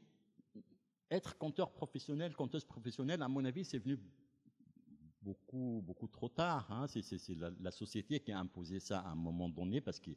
être 1.11 1.37
conteur 1.39 1.73
professionnel, 1.73 2.35
conteuse 2.35 2.65
professionnelle, 2.65 3.23
à 3.23 3.29
mon 3.29 3.45
avis, 3.45 3.65
c'est 3.65 3.79
venu 3.79 3.99
beaucoup, 5.23 5.83
beaucoup 5.85 6.09
trop 6.09 6.29
tard. 6.29 6.71
Hein. 6.71 6.87
C'est 6.87 7.37
la, 7.37 7.71
société 7.71 8.21
qui 8.21 8.33
a 8.33 8.39
imposé 8.39 8.81
ça 8.81 9.01
à 9.01 9.09
un 9.09 9.15
moment 9.15 9.49
donné 9.49 9.81
parce 9.81 10.01
qu'il 10.01 10.17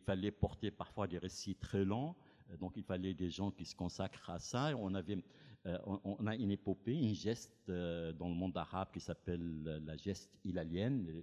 fallait 0.00 0.30
porter 0.30 0.70
parfois 0.70 1.06
des 1.06 1.18
récits 1.18 1.56
très 1.56 1.84
longs. 1.84 2.14
Euh, 2.50 2.56
donc, 2.56 2.76
il 2.76 2.84
fallait 2.84 3.14
des 3.14 3.30
gens 3.30 3.50
qui 3.50 3.64
se 3.64 3.74
consacrent 3.74 4.30
à 4.30 4.38
ça. 4.38 4.76
On 4.76 4.94
avait, 4.94 5.18
euh, 5.66 5.78
on, 5.86 6.26
a 6.26 6.34
une 6.36 6.50
épopée, 6.50 6.94
une 6.94 7.14
geste 7.14 7.68
euh, 7.68 8.12
dans 8.12 8.28
le 8.28 8.34
monde 8.34 8.56
arabe 8.56 8.88
qui 8.92 9.00
s'appelle 9.00 9.62
la 9.84 9.96
geste 9.96 10.30
hilalienne. 10.44 11.22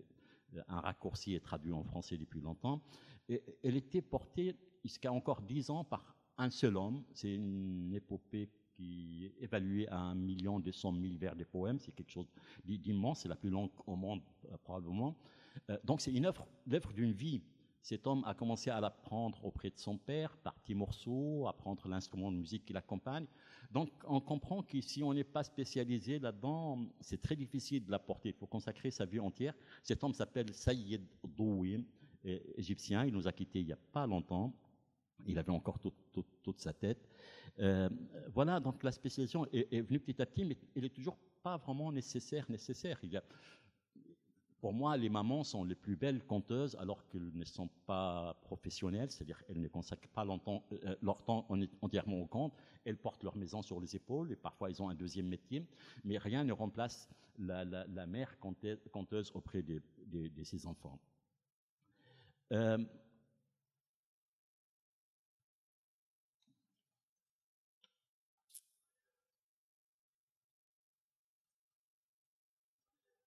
Un 0.68 0.82
raccourci 0.82 1.34
est 1.34 1.40
traduit 1.40 1.72
en 1.72 1.84
français 1.84 2.18
depuis 2.18 2.42
longtemps. 2.42 2.82
Et 3.30 3.42
elle 3.64 3.78
était 3.78 4.02
portée 4.02 4.56
jusqu'à 4.84 5.12
encore 5.12 5.42
dix 5.42 5.70
ans 5.70 5.84
par 5.84 6.16
un 6.38 6.50
seul 6.50 6.76
homme. 6.76 7.04
C'est 7.14 7.34
une 7.34 7.94
épopée 7.94 8.50
qui 8.82 9.26
est 9.26 9.44
évalué 9.44 9.88
à 9.90 9.98
un 9.98 10.16
million 10.16 10.60
deux 10.60 10.72
cent 10.72 10.92
mille 10.92 11.18
vers 11.18 11.36
des 11.36 11.46
poèmes. 11.46 11.80
C'est 11.80 11.92
quelque 11.92 12.12
chose 12.12 12.28
d'immense, 12.66 13.22
c'est 13.22 13.30
la 13.30 13.36
plus 13.36 13.50
longue 13.50 13.70
au 13.86 13.96
monde 13.96 14.22
euh, 14.52 14.58
probablement. 14.64 15.16
Euh, 15.70 15.78
donc 15.84 16.02
c'est 16.02 16.12
une 16.12 16.26
œuvre, 16.26 16.48
d'une 16.96 17.12
vie. 17.12 17.42
Cet 17.84 18.06
homme 18.06 18.24
a 18.26 18.34
commencé 18.36 18.70
à 18.70 18.80
l'apprendre 18.80 19.44
auprès 19.44 19.70
de 19.72 19.78
son 19.78 19.98
père, 19.98 20.38
par 20.38 20.54
petits 20.54 20.76
morceaux, 20.76 21.48
apprendre 21.48 21.88
l'instrument 21.88 22.32
de 22.32 22.38
musique 22.38 22.66
qui 22.66 22.74
l'accompagne. 22.74 23.26
Donc 23.72 23.90
on 24.06 24.22
comprend 24.22 24.62
que 24.62 24.80
si 24.82 25.02
on 25.04 25.14
n'est 25.14 25.24
pas 25.24 25.44
spécialisé 25.44 26.20
là-dedans, 26.20 26.86
c'est 27.00 27.22
très 27.22 27.36
difficile 27.36 27.86
de 27.86 27.92
l'apporter. 27.92 28.30
Il 28.30 28.36
faut 28.36 28.46
consacrer 28.48 28.92
sa 28.92 29.06
vie 29.06 29.20
entière. 29.20 29.56
Cet 29.82 30.04
homme 30.04 30.14
s'appelle 30.14 30.54
Sayyid 30.54 31.02
Douim, 31.24 31.84
égyptien. 32.24 33.06
Il 33.06 33.14
nous 33.14 33.28
a 33.28 33.32
quittés 33.32 33.62
il 33.62 33.66
n'y 33.66 33.74
a 33.74 33.80
pas 33.92 34.06
longtemps. 34.06 34.54
Il 35.26 35.40
avait 35.40 35.52
encore 35.52 35.80
toute 35.80 36.01
sa 36.58 36.74
tête. 36.74 37.08
Euh, 37.60 37.90
voilà, 38.34 38.60
donc 38.60 38.84
la 38.84 38.92
spécialisation 38.92 39.46
est, 39.52 39.82
venue 39.82 40.00
petit 40.00 40.22
à 40.22 40.26
petit, 40.26 40.46
mais 40.46 40.58
elle 40.76 40.84
n'est 40.84 40.90
toujours 40.90 41.18
pas 41.44 41.58
vraiment 41.58 41.92
nécessaire. 41.92 42.46
nécessaire. 42.50 43.00
Pour 44.62 44.74
moi, 44.74 44.96
les 44.96 45.10
mamans 45.10 45.44
sont 45.44 45.64
les 45.64 45.74
plus 45.74 45.96
belles 45.96 46.24
conteuses 46.24 46.76
alors 46.76 47.08
qu'elles 47.08 47.32
ne 47.34 47.46
sont 47.46 47.68
pas 47.88 48.38
professionnelles, 48.44 49.10
c'est-à-dire 49.10 49.44
qu'elles 49.44 49.60
ne 49.60 49.68
consacrent 49.68 50.10
pas 50.10 50.24
euh, 50.24 50.96
leur 51.02 51.24
temps 51.24 51.48
entièrement 51.82 52.22
au 52.22 52.28
compte. 52.28 52.54
Elles 52.86 52.98
portent 52.98 53.24
leur 53.24 53.36
maison 53.36 53.64
sur 53.64 53.82
les 53.82 53.96
épaules 53.96 54.32
et 54.32 54.36
parfois 54.36 54.70
ils 54.70 54.82
ont 54.82 54.90
un 54.90 54.94
deuxième 54.94 55.28
métier, 55.28 55.66
mais 56.04 56.20
rien 56.20 56.44
ne 56.44 56.54
remplace 56.54 57.10
la, 57.40 57.66
mère 58.06 58.38
conteuse 58.40 59.32
auprès 59.34 59.64
de, 59.64 59.82
ses 60.44 60.68
enfants. 60.68 61.00
Euh, 62.52 62.78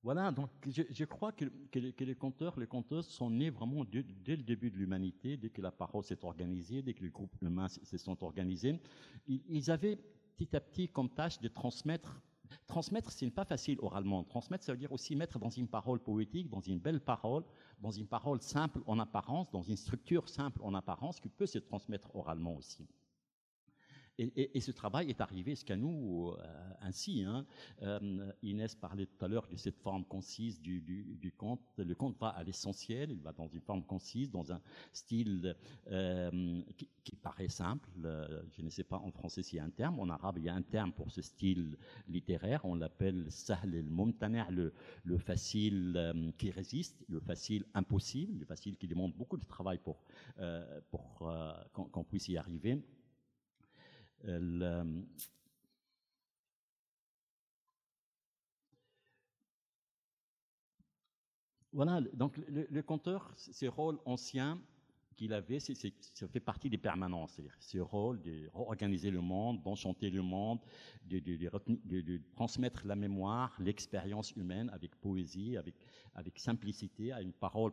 Voilà, 0.05 0.31
donc 0.31 0.51
je, 0.67 1.05
crois 1.07 1.33
que, 1.33 1.47
les 1.75 2.15
conteurs, 2.15 2.61
les 2.61 2.67
conteuses 2.67 3.07
sont 3.07 3.31
nés 3.31 3.49
vraiment 3.49 3.85
dès, 3.87 4.05
le 4.37 4.43
début 4.43 4.71
de 4.71 4.77
l'humanité, 4.77 5.39
dès 5.39 5.49
que 5.49 5.63
la 5.63 5.71
parole 5.71 6.05
s'est 6.05 6.23
organisée, 6.27 6.83
dès 6.83 6.93
que 6.93 7.03
les 7.03 7.09
groupes 7.09 7.35
humains 7.41 7.69
se 7.69 7.97
sont 7.97 8.23
organisés. 8.23 8.79
Ils, 9.27 9.71
avaient 9.71 9.97
petit 10.37 10.55
à 10.55 10.61
petit 10.61 10.91
comme 10.91 11.09
tâche 11.09 11.41
de 11.41 11.49
transmettre. 11.49 12.21
Transmettre, 12.67 13.11
ce 13.11 13.25
n'est 13.25 13.31
pas 13.31 13.47
facile 13.47 13.79
oralement. 13.81 14.23
Transmettre, 14.25 14.65
ça 14.65 14.73
veut 14.73 14.79
dire 14.79 14.93
aussi 14.93 15.17
mettre 15.17 15.39
dans 15.39 15.49
une 15.49 15.69
parole 15.69 16.01
poétique, 16.01 16.51
dans 16.51 16.61
une 16.61 16.79
belle 16.79 17.01
parole, 17.01 17.43
dans 17.81 17.91
une 17.91 18.07
parole 18.07 18.43
simple 18.43 18.83
en 18.87 18.99
apparence, 18.99 19.51
dans 19.53 19.63
une 19.63 19.79
structure 19.79 20.29
simple 20.29 20.61
en 20.63 20.75
apparence, 20.75 21.19
qui 21.19 21.31
peut 21.31 21.47
se 21.47 21.59
transmettre 21.59 22.15
oralement 22.15 22.57
aussi. 22.57 22.87
Et, 24.17 24.61
ce 24.61 24.71
travail 24.71 25.11
est 25.11 25.21
arrivé 25.21 25.53
jusqu'à 25.53 25.77
nous 25.77 26.31
euh, 26.31 26.47
ainsi. 26.81 27.25
Hein. 27.25 27.45
Euh, 27.83 28.31
Inès 28.43 28.77
parlait 28.77 29.07
tout 29.07 29.25
à 29.25 29.29
l'heure 29.29 29.49
de 29.49 29.57
cette 29.57 29.79
forme 29.81 30.05
concise 30.05 30.61
du, 30.61 31.33
conte. 31.37 31.61
Le 31.79 31.95
conte 31.97 32.17
va 32.21 32.29
à 32.29 32.45
l'essentiel, 32.45 33.11
il 33.11 33.21
va 33.21 33.33
dans 33.33 33.49
une 33.49 33.61
forme 33.61 33.83
concise, 33.83 34.31
dans 34.31 34.53
un 34.53 34.61
style 34.93 35.57
euh, 35.91 36.63
qui, 36.77 37.17
paraît 37.17 37.49
simple. 37.49 37.89
je 38.57 38.63
ne 38.63 38.71
sais 38.71 38.85
pas 38.85 38.99
en 38.99 39.11
français 39.11 39.43
s'il 39.43 39.57
y 39.57 39.61
a 39.61 39.65
un 39.65 39.71
terme. 39.71 39.99
En 39.99 40.09
arabe, 40.09 40.39
il 40.39 40.45
y 40.45 40.49
a 40.49 40.55
un 40.55 40.63
terme 40.63 40.93
pour 40.93 41.11
ce 41.11 41.21
style 41.21 41.77
littéraire. 42.09 42.65
On 42.65 42.77
l'appelle 42.77 43.27
sahl 43.33 43.75
el-mumtana', 43.75 44.51
le, 44.51 44.73
le, 45.03 45.19
facile 45.19 46.35
qui 46.39 46.51
résiste, 46.51 47.05
le 47.09 47.19
facile 47.19 47.65
impossible, 47.75 48.39
le 48.39 48.45
facile 48.45 48.77
qui 48.77 48.87
demande 48.87 49.13
beaucoup 49.15 49.39
de 49.39 49.45
travail 49.45 49.79
pour 49.79 50.05
qu'on 51.73 52.05
puisse 52.05 52.29
y 52.29 52.37
arriver. 52.37 52.81
Euh, 54.27 54.85
Voilà, 61.75 62.01
donc 62.13 62.37
le, 62.47 62.69
le 62.71 62.83
conteur, 62.85 63.33
ces 63.37 63.67
rôles 63.67 63.99
anciens 64.05 64.61
qu'il 65.17 65.33
avait, 65.33 65.59
ça 65.59 66.29
fait 66.29 66.41
partie 66.41 66.71
des 66.71 66.79
permanences, 66.79 67.41
ce 67.59 67.79
rôle 67.79 68.21
de 68.23 68.49
organiser 68.55 69.11
le 69.11 69.21
monde, 69.21 69.61
d'enchanter 69.63 70.11
le 70.11 70.23
monde, 70.23 70.61
de, 71.05 71.19
de, 71.19 72.21
transmettre 72.37 72.87
la 72.87 72.95
mémoire, 72.95 73.57
l'expérience 73.59 74.31
humaine 74.37 74.71
avec 74.71 74.95
poésie, 75.01 75.57
avec, 75.57 75.75
avec 76.15 76.39
simplicité, 76.39 77.13
à 77.13 77.23
une 77.23 77.33
parole 77.33 77.73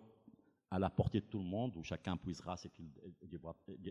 à 0.71 0.79
la 0.79 0.89
portée 0.89 1.19
de 1.19 1.25
tout 1.25 1.37
le 1.37 1.45
monde, 1.45 1.75
où 1.75 1.83
chacun 1.83 2.15
puisera 2.17 2.55
ce 2.57 2.69
qu'il 2.69 2.89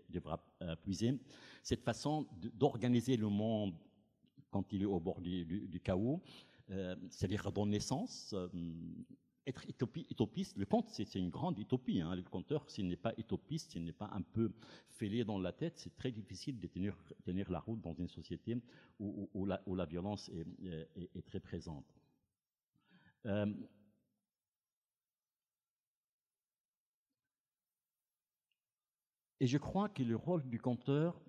devra, 0.09 0.43
euh, 0.63 0.75
puiser. 0.77 1.21
Cette 1.63 1.83
façon 1.83 2.27
d'organiser 2.55 3.17
le 3.19 3.29
monde 3.29 3.75
quand 4.51 4.73
il 4.73 4.83
est 4.83 4.87
au 4.87 4.99
bord 4.99 5.21
du, 5.21 5.81
chaos, 5.85 6.23
euh, 6.71 6.97
c'est-à-dire 7.11 7.53
donner 7.53 7.73
naissance, 7.73 8.33
euh, 8.33 8.49
être 9.47 9.65
utopiste, 9.69 10.57
le 10.57 10.67
conte, 10.67 10.89
c'est 10.89 11.15
une 11.15 11.31
grande 11.31 11.59
utopie. 11.59 12.01
Hein. 12.01 12.15
Le 12.15 12.23
conteur, 12.23 12.69
s'il 12.71 12.89
n'est 12.89 12.97
pas 12.97 13.13
utopiste, 13.17 13.73
s'il 13.73 13.85
n'est 13.85 13.93
pas 13.93 14.11
un 14.13 14.23
peu 14.23 14.53
fêlé 14.89 15.25
dans 15.25 15.39
la 15.39 15.53
tête, 15.53 15.79
c'est 15.79 15.97
très 15.97 16.13
difficile 16.13 16.59
de 16.61 16.67
tenir, 16.67 17.51
la 17.51 17.61
route 17.61 17.81
dans 17.81 17.95
une 17.95 18.09
société 18.09 18.57
où, 18.99 19.47
la, 19.47 19.87
violence 19.87 20.31
est, 20.31 20.89
est, 21.15 21.23
très 21.27 21.41
présente. 21.41 21.87
Euh, 23.27 23.47
et 29.41 29.47
je 29.47 29.59
crois 29.59 29.89
que 29.89 30.03
le 30.03 30.17
rôle 30.17 30.47
du 30.49 30.61
conteur, 30.61 31.21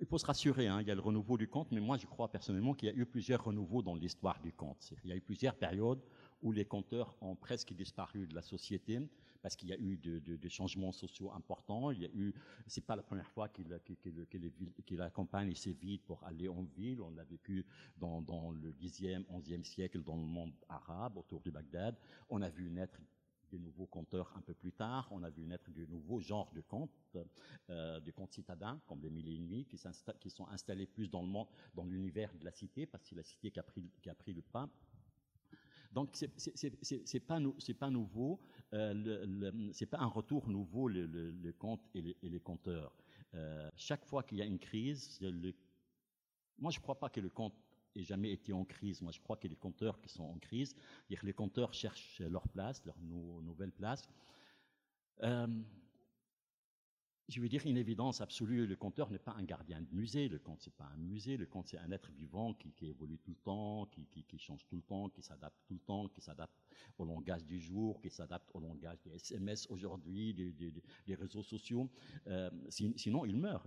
il 0.00 0.06
faut 0.06 0.18
se 0.18 0.26
rassurer, 0.26 0.68
hein, 0.68 0.80
il 0.80 0.86
y 0.86 0.90
a 0.90 0.94
le 0.94 1.00
renouveau 1.00 1.36
du 1.36 1.48
conte, 1.48 1.70
mais 1.72 1.80
moi 1.80 1.98
je 1.98 2.06
crois 2.06 2.30
personnellement 2.30 2.72
qu'il 2.72 2.88
y 2.88 2.92
a 2.92 2.94
eu 2.94 3.04
plusieurs 3.04 3.44
renouveaux 3.44 3.82
dans 3.82 3.94
l'histoire 3.94 4.40
du 4.40 4.52
conte. 4.52 4.92
Il 5.04 5.10
y 5.10 5.12
a 5.12 5.16
eu 5.16 5.20
plusieurs 5.20 5.54
périodes 5.54 6.00
où 6.42 6.52
les 6.52 6.64
compteurs 6.64 7.14
ont 7.20 7.34
presque 7.34 7.72
disparu 7.74 8.26
de 8.26 8.34
la 8.34 8.42
société 8.42 9.00
parce 9.42 9.54
qu'il 9.54 9.68
y 9.68 9.72
a 9.72 9.78
eu 9.78 9.96
des 9.96 10.48
changements 10.48 10.92
sociaux 10.92 11.30
importants. 11.32 11.90
Il 11.90 12.00
y 12.00 12.04
a 12.04 12.10
eu, 12.14 12.34
c'est 12.66 12.84
pas 12.84 12.96
la 12.96 13.02
première 13.02 13.30
fois 13.30 13.48
qu'il 13.48 13.66
qu 14.84 15.00
accompagne 15.00 15.54
ses 15.54 15.72
vides 15.72 16.02
pour 16.02 16.22
aller 16.24 16.48
en 16.48 16.64
ville. 16.76 17.00
On 17.00 17.10
l'a 17.10 17.24
vécu 17.24 17.64
dans, 17.96 18.20
le 18.50 18.72
10e, 18.72 19.24
11e 19.26 19.64
siècle 19.64 20.02
dans 20.02 20.16
le 20.16 20.24
monde 20.24 20.52
arabe 20.68 21.16
autour 21.16 21.42
de 21.42 21.50
Bagdad. 21.50 21.96
On 22.28 22.42
a 22.42 22.48
vu 22.48 22.70
naître 22.70 22.98
des 23.50 23.58
nouveaux 23.58 23.86
compteurs 23.86 24.32
un 24.36 24.40
peu 24.40 24.54
plus 24.54 24.72
tard. 24.72 25.08
On 25.10 25.22
a 25.22 25.30
vu 25.30 25.44
naître 25.44 25.70
de 25.70 25.86
nouveaux 25.86 26.20
genres 26.20 26.50
de 26.54 26.60
contes, 26.60 27.16
euh, 27.70 28.00
des 28.00 28.12
contes 28.12 28.32
citadins, 28.32 28.80
comme 28.86 29.00
les 29.02 29.10
mille 29.10 29.28
et 29.28 29.34
une 29.34 29.46
nuits, 29.46 29.66
qui, 29.66 30.30
sont 30.30 30.48
installés 30.48 30.86
plus 30.86 31.10
dans 31.10 31.22
le 31.22 31.28
monde, 31.28 31.48
dans 31.74 31.84
l'univers 31.84 32.32
de 32.34 32.44
la 32.44 32.52
cité, 32.52 32.86
parce 32.86 33.02
que 33.02 33.10
c'est 33.10 33.16
la 33.16 33.22
cité 33.22 33.50
qui 33.50 33.58
a 33.58 33.62
pris, 33.62 34.32
le 34.32 34.42
pas. 34.42 34.68
Donc 35.92 36.14
c'est 36.14 37.20
pas 37.20 37.40
pas 37.78 37.90
nouveau, 37.90 38.40
euh, 38.74 39.70
c'est 39.72 39.86
pas 39.86 39.98
un 39.98 40.06
retour 40.06 40.48
nouveau 40.48 40.88
le, 40.88 41.06
le, 41.06 41.52
compte 41.52 41.88
et 41.94 42.16
les, 42.22 42.40
compteurs. 42.40 42.92
Euh, 43.34 43.70
chaque 43.76 44.04
fois 44.04 44.22
qu'il 44.22 44.38
y 44.38 44.42
a 44.42 44.44
une 44.44 44.58
crise, 44.58 45.20
moi 46.58 46.70
je 46.70 46.80
crois 46.80 46.98
pas 46.98 47.08
que 47.08 47.20
le 47.20 47.30
compte 47.30 47.54
ait 47.98 48.04
jamais 48.04 48.32
été 48.32 48.52
en 48.52 48.64
crise. 48.64 49.02
Moi 49.02 49.12
je 49.12 49.20
crois 49.20 49.36
que 49.36 49.48
les 49.48 49.56
compteurs 49.56 50.00
qui 50.00 50.08
sont 50.08 50.24
en 50.24 50.38
crise, 50.38 50.74
les 51.08 51.32
compteurs 51.32 51.74
cherchent 51.74 52.20
leur 52.20 52.48
place, 52.48 52.84
leur 52.84 52.98
nouvelle 53.00 53.72
place. 53.72 54.08
Euh, 55.22 55.46
je 57.28 57.40
veux 57.40 57.48
dire 57.48 57.66
une 57.66 57.76
évidence 57.76 58.20
absolue, 58.20 58.66
le 58.66 58.76
conteur 58.76 59.10
n'est 59.10 59.18
pas 59.18 59.34
un 59.36 59.42
gardien 59.42 59.80
de 59.80 59.88
musée, 59.92 60.28
le 60.28 60.38
conte 60.38 60.60
c'est 60.60 60.74
pas 60.74 60.88
un 60.94 60.96
musée, 60.96 61.36
le 61.36 61.46
conte 61.46 61.66
c'est 61.68 61.78
un 61.78 61.90
être 61.90 62.10
vivant 62.12 62.54
qui, 62.54 62.72
évolue 62.82 63.18
tout 63.18 63.32
le 63.32 63.42
temps, 63.42 63.86
qui, 63.86 64.38
change 64.38 64.64
tout 64.66 64.76
le 64.76 64.82
temps, 64.82 65.08
qui 65.08 65.22
s'adapte 65.22 65.58
tout 65.66 65.74
le 65.74 65.80
temps, 65.80 66.08
qui 66.08 66.20
s'adapte 66.20 66.54
au 66.98 67.04
langage 67.04 67.44
du 67.44 67.58
jour, 67.58 68.00
qui 68.00 68.10
s'adapte 68.10 68.48
au 68.54 68.60
langage 68.60 69.00
des 69.02 69.14
SMS 69.16 69.66
aujourd'hui, 69.70 70.34
des, 70.34 71.14
réseaux 71.14 71.42
sociaux. 71.42 71.90
Euh, 72.28 72.50
sinon, 72.68 73.24
il 73.24 73.36
meurt, 73.36 73.66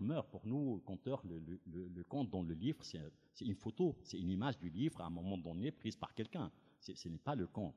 meurt. 0.00 0.28
Pour 0.30 0.46
nous, 0.46 0.76
le 0.76 0.80
conteur, 0.80 1.22
le, 1.24 2.02
conte 2.04 2.30
dans 2.30 2.42
le 2.42 2.54
livre, 2.54 2.82
c'est 2.82 3.00
une 3.40 3.54
photo, 3.54 3.96
c'est 4.02 4.18
une 4.18 4.30
image 4.30 4.58
du 4.58 4.70
livre 4.70 5.00
à 5.00 5.06
un 5.06 5.10
moment 5.10 5.38
donné 5.38 5.70
prise 5.70 5.96
par 5.96 6.14
quelqu'un. 6.14 6.50
Ce 6.80 7.08
n'est 7.08 7.18
pas 7.18 7.34
le 7.34 7.46
conte. 7.46 7.74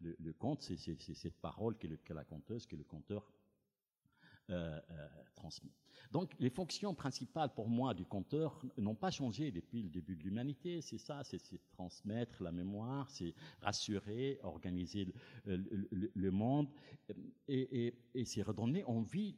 Le, 0.00 0.32
conte, 0.32 0.62
c'est 0.62 0.76
cette 0.76 1.40
parole 1.40 1.76
que, 1.76 2.12
la 2.12 2.24
conteuse, 2.24 2.66
que 2.66 2.76
le 2.76 2.84
conteur 2.84 3.30
euh, 4.50 4.78
euh, 4.90 5.08
transmis. 5.34 5.72
Donc 6.12 6.34
les 6.38 6.50
fonctions 6.50 6.94
principales 6.94 7.52
pour 7.54 7.68
moi 7.68 7.94
du 7.94 8.04
compteur 8.04 8.60
n'ont 8.76 8.94
pas 8.94 9.10
changé 9.10 9.50
depuis 9.50 9.82
le 9.82 9.88
début 9.88 10.16
de 10.16 10.22
l'humanité. 10.22 10.82
C'est 10.82 10.98
ça, 10.98 11.24
c'est 11.24 11.40
transmettre 11.72 12.42
la 12.42 12.52
mémoire, 12.52 13.10
c'est 13.10 13.34
rassurer, 13.62 14.38
organiser 14.42 15.08
le, 15.46 16.30
monde 16.30 16.68
et, 17.48 17.94
c'est 18.24 18.42
redonner 18.42 18.84
envie 18.84 19.36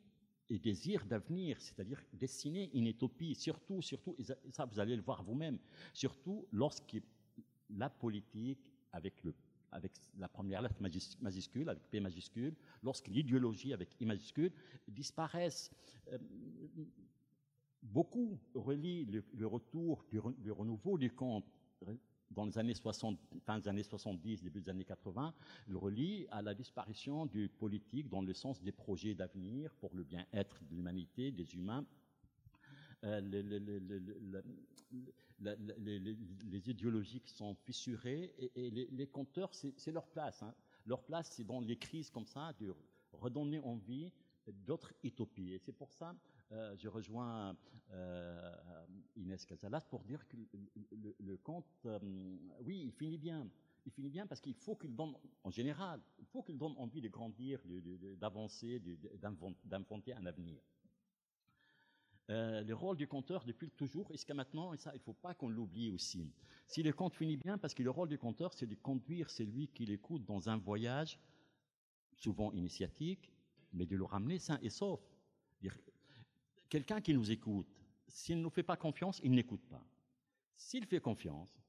et 0.48 0.58
désir 0.58 1.04
d'avenir, 1.06 1.60
c'est-à-dire 1.60 2.02
dessiner 2.12 2.70
une 2.74 2.86
utopie, 2.86 3.34
surtout, 3.34 3.82
surtout, 3.82 4.14
et 4.18 4.24
ça 4.50 4.64
vous 4.64 4.78
allez 4.78 4.96
le 4.96 5.02
voir 5.02 5.22
vous-même, 5.22 5.58
surtout 5.92 6.46
lorsque 6.52 6.96
la 7.70 7.90
politique 7.90 8.72
avec 8.92 9.22
le 9.24 9.34
avec 9.72 9.92
la 10.16 10.28
première 10.28 10.62
lettre 10.62 10.80
majuscule, 11.20 11.68
avec 11.68 11.82
P 11.90 12.00
majuscule, 12.00 12.54
lorsque 12.82 13.08
l'idéologie 13.08 13.72
avec 13.74 14.00
I 14.00 14.06
majuscule 14.06 14.52
disparaissent. 14.88 15.70
Euh, 16.12 16.18
beaucoup 17.82 18.38
relient 18.54 19.04
le, 19.04 19.46
retour 19.46 20.04
du, 20.10 20.50
renouveau 20.50 20.98
du 20.98 21.12
conte 21.12 21.44
dans 22.30 22.44
les 22.44 22.58
années 22.58 22.74
60, 22.74 23.18
fin 23.44 23.58
des 23.58 23.68
années 23.68 23.82
70, 23.82 24.42
début 24.42 24.60
des 24.60 24.70
années 24.70 24.84
80, 24.84 25.34
le 25.68 25.76
relie 25.76 26.26
à 26.30 26.42
la 26.42 26.54
disparition 26.54 27.26
du 27.26 27.48
politique 27.48 28.08
dans 28.08 28.22
le 28.22 28.34
sens 28.34 28.62
des 28.62 28.72
projets 28.72 29.14
d'avenir 29.14 29.72
pour 29.74 29.94
le 29.94 30.04
bien-être 30.04 30.62
de 30.64 30.74
l'humanité, 30.74 31.30
des 31.30 31.54
humains. 31.54 31.84
Euh, 33.04 33.20
les, 35.38 36.70
idéologies 36.70 37.22
sont 37.26 37.54
fissurées 37.54 38.34
et, 38.54 38.70
les, 38.70 39.06
compteurs, 39.06 39.54
c'est 39.54 39.92
leur 39.92 40.06
place. 40.06 40.42
Hein. 40.42 40.54
Leur 40.86 41.02
place, 41.02 41.30
c'est 41.32 41.44
dans 41.44 41.60
les 41.60 41.76
crises 41.76 42.10
comme 42.10 42.26
ça, 42.26 42.52
de 42.58 42.74
redonner 43.12 43.58
envie 43.60 44.10
d'autres 44.46 44.92
utopies. 45.02 45.52
Et 45.52 45.58
c'est 45.58 45.72
pour 45.72 45.92
ça, 45.92 46.14
euh, 46.52 46.76
je 46.76 46.88
rejoins 46.88 47.56
euh, 47.92 48.56
Inès 49.16 49.44
Casalas 49.44 49.80
pour 49.80 50.04
dire 50.04 50.26
que 50.28 50.36
le, 51.18 51.36
conte, 51.38 51.66
euh, 51.86 51.98
oui, 52.64 52.82
il 52.84 52.92
finit 52.92 53.18
bien. 53.18 53.48
Il 53.84 53.92
finit 53.92 54.10
bien 54.10 54.26
parce 54.26 54.40
qu'il 54.40 54.54
faut 54.54 54.74
qu'il 54.74 54.94
donne, 54.94 55.14
en 55.44 55.50
général, 55.50 56.00
il 56.18 56.26
faut 56.26 56.42
qu'il 56.42 56.58
donne 56.58 56.74
envie 56.76 57.00
de 57.00 57.08
grandir, 57.08 57.60
d'avancer, 58.18 58.82
d'inventer 59.64 60.12
un 60.12 60.26
avenir. 60.26 60.60
Le 62.28 62.72
rôle 62.72 62.96
du 62.96 63.06
conteur 63.06 63.44
depuis 63.44 63.70
toujours, 63.70 64.10
ce 64.12 64.32
maintenant, 64.32 64.72
et 64.72 64.76
ça, 64.76 64.90
il 64.92 64.98
ne 64.98 65.02
faut 65.02 65.12
pas 65.12 65.34
qu'on 65.34 65.48
l'oublie 65.48 65.92
aussi? 65.92 66.32
Si 66.66 66.82
le 66.82 66.92
conte 66.92 67.14
finit 67.14 67.36
bien, 67.36 67.58
parce 67.58 67.74
que 67.74 67.84
le 67.84 67.90
rôle 67.90 68.08
du 68.08 68.18
conteur, 68.18 68.52
c'est 68.54 68.66
de 68.66 68.74
conduire 68.74 69.30
celui 69.30 69.68
qui 69.68 69.86
l'écoute 69.86 70.24
dans 70.24 70.48
un 70.48 70.56
voyage, 70.56 71.20
souvent 72.16 72.50
initiatique, 72.50 73.30
mais 73.72 73.86
de 73.86 73.94
le 73.96 74.04
ramener 74.04 74.40
sain 74.40 74.58
et 74.62 74.70
sauf. 74.70 75.00
Quelqu'un 76.68 77.00
qui 77.00 77.14
nous 77.14 77.30
écoute, 77.30 77.68
s'il 78.08 78.38
ne 78.38 78.42
nous 78.42 78.50
fait 78.50 78.62
pas 78.62 78.76
confiance, 78.76 79.20
il 79.22 79.32
n'écoute 79.32 79.64
pas. 79.68 79.84
S'il 80.56 80.86
fait 80.86 81.00
confiance, 81.00 81.60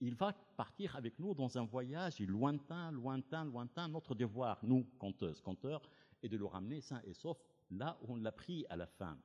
il 0.00 0.14
va 0.14 0.32
partir 0.56 0.96
avec 0.96 1.18
nous 1.18 1.34
dans 1.34 1.58
un 1.58 1.64
voyage 1.64 2.20
lointain, 2.20 2.92
lointain, 2.92 3.44
lointain. 3.44 3.88
Notre 3.88 4.14
devoir, 4.14 4.58
nous, 4.62 4.84
conteuses, 4.98 5.40
conteurs, 5.40 5.82
est 6.22 6.28
de 6.28 6.36
le 6.36 6.44
ramener 6.44 6.80
sain 6.80 7.00
et 7.04 7.14
sauf 7.14 7.38
là 7.70 7.98
où 8.02 8.12
on 8.12 8.16
l'a 8.16 8.32
pris 8.32 8.66
à 8.68 8.76
la 8.76 8.86
fin. 8.86 9.18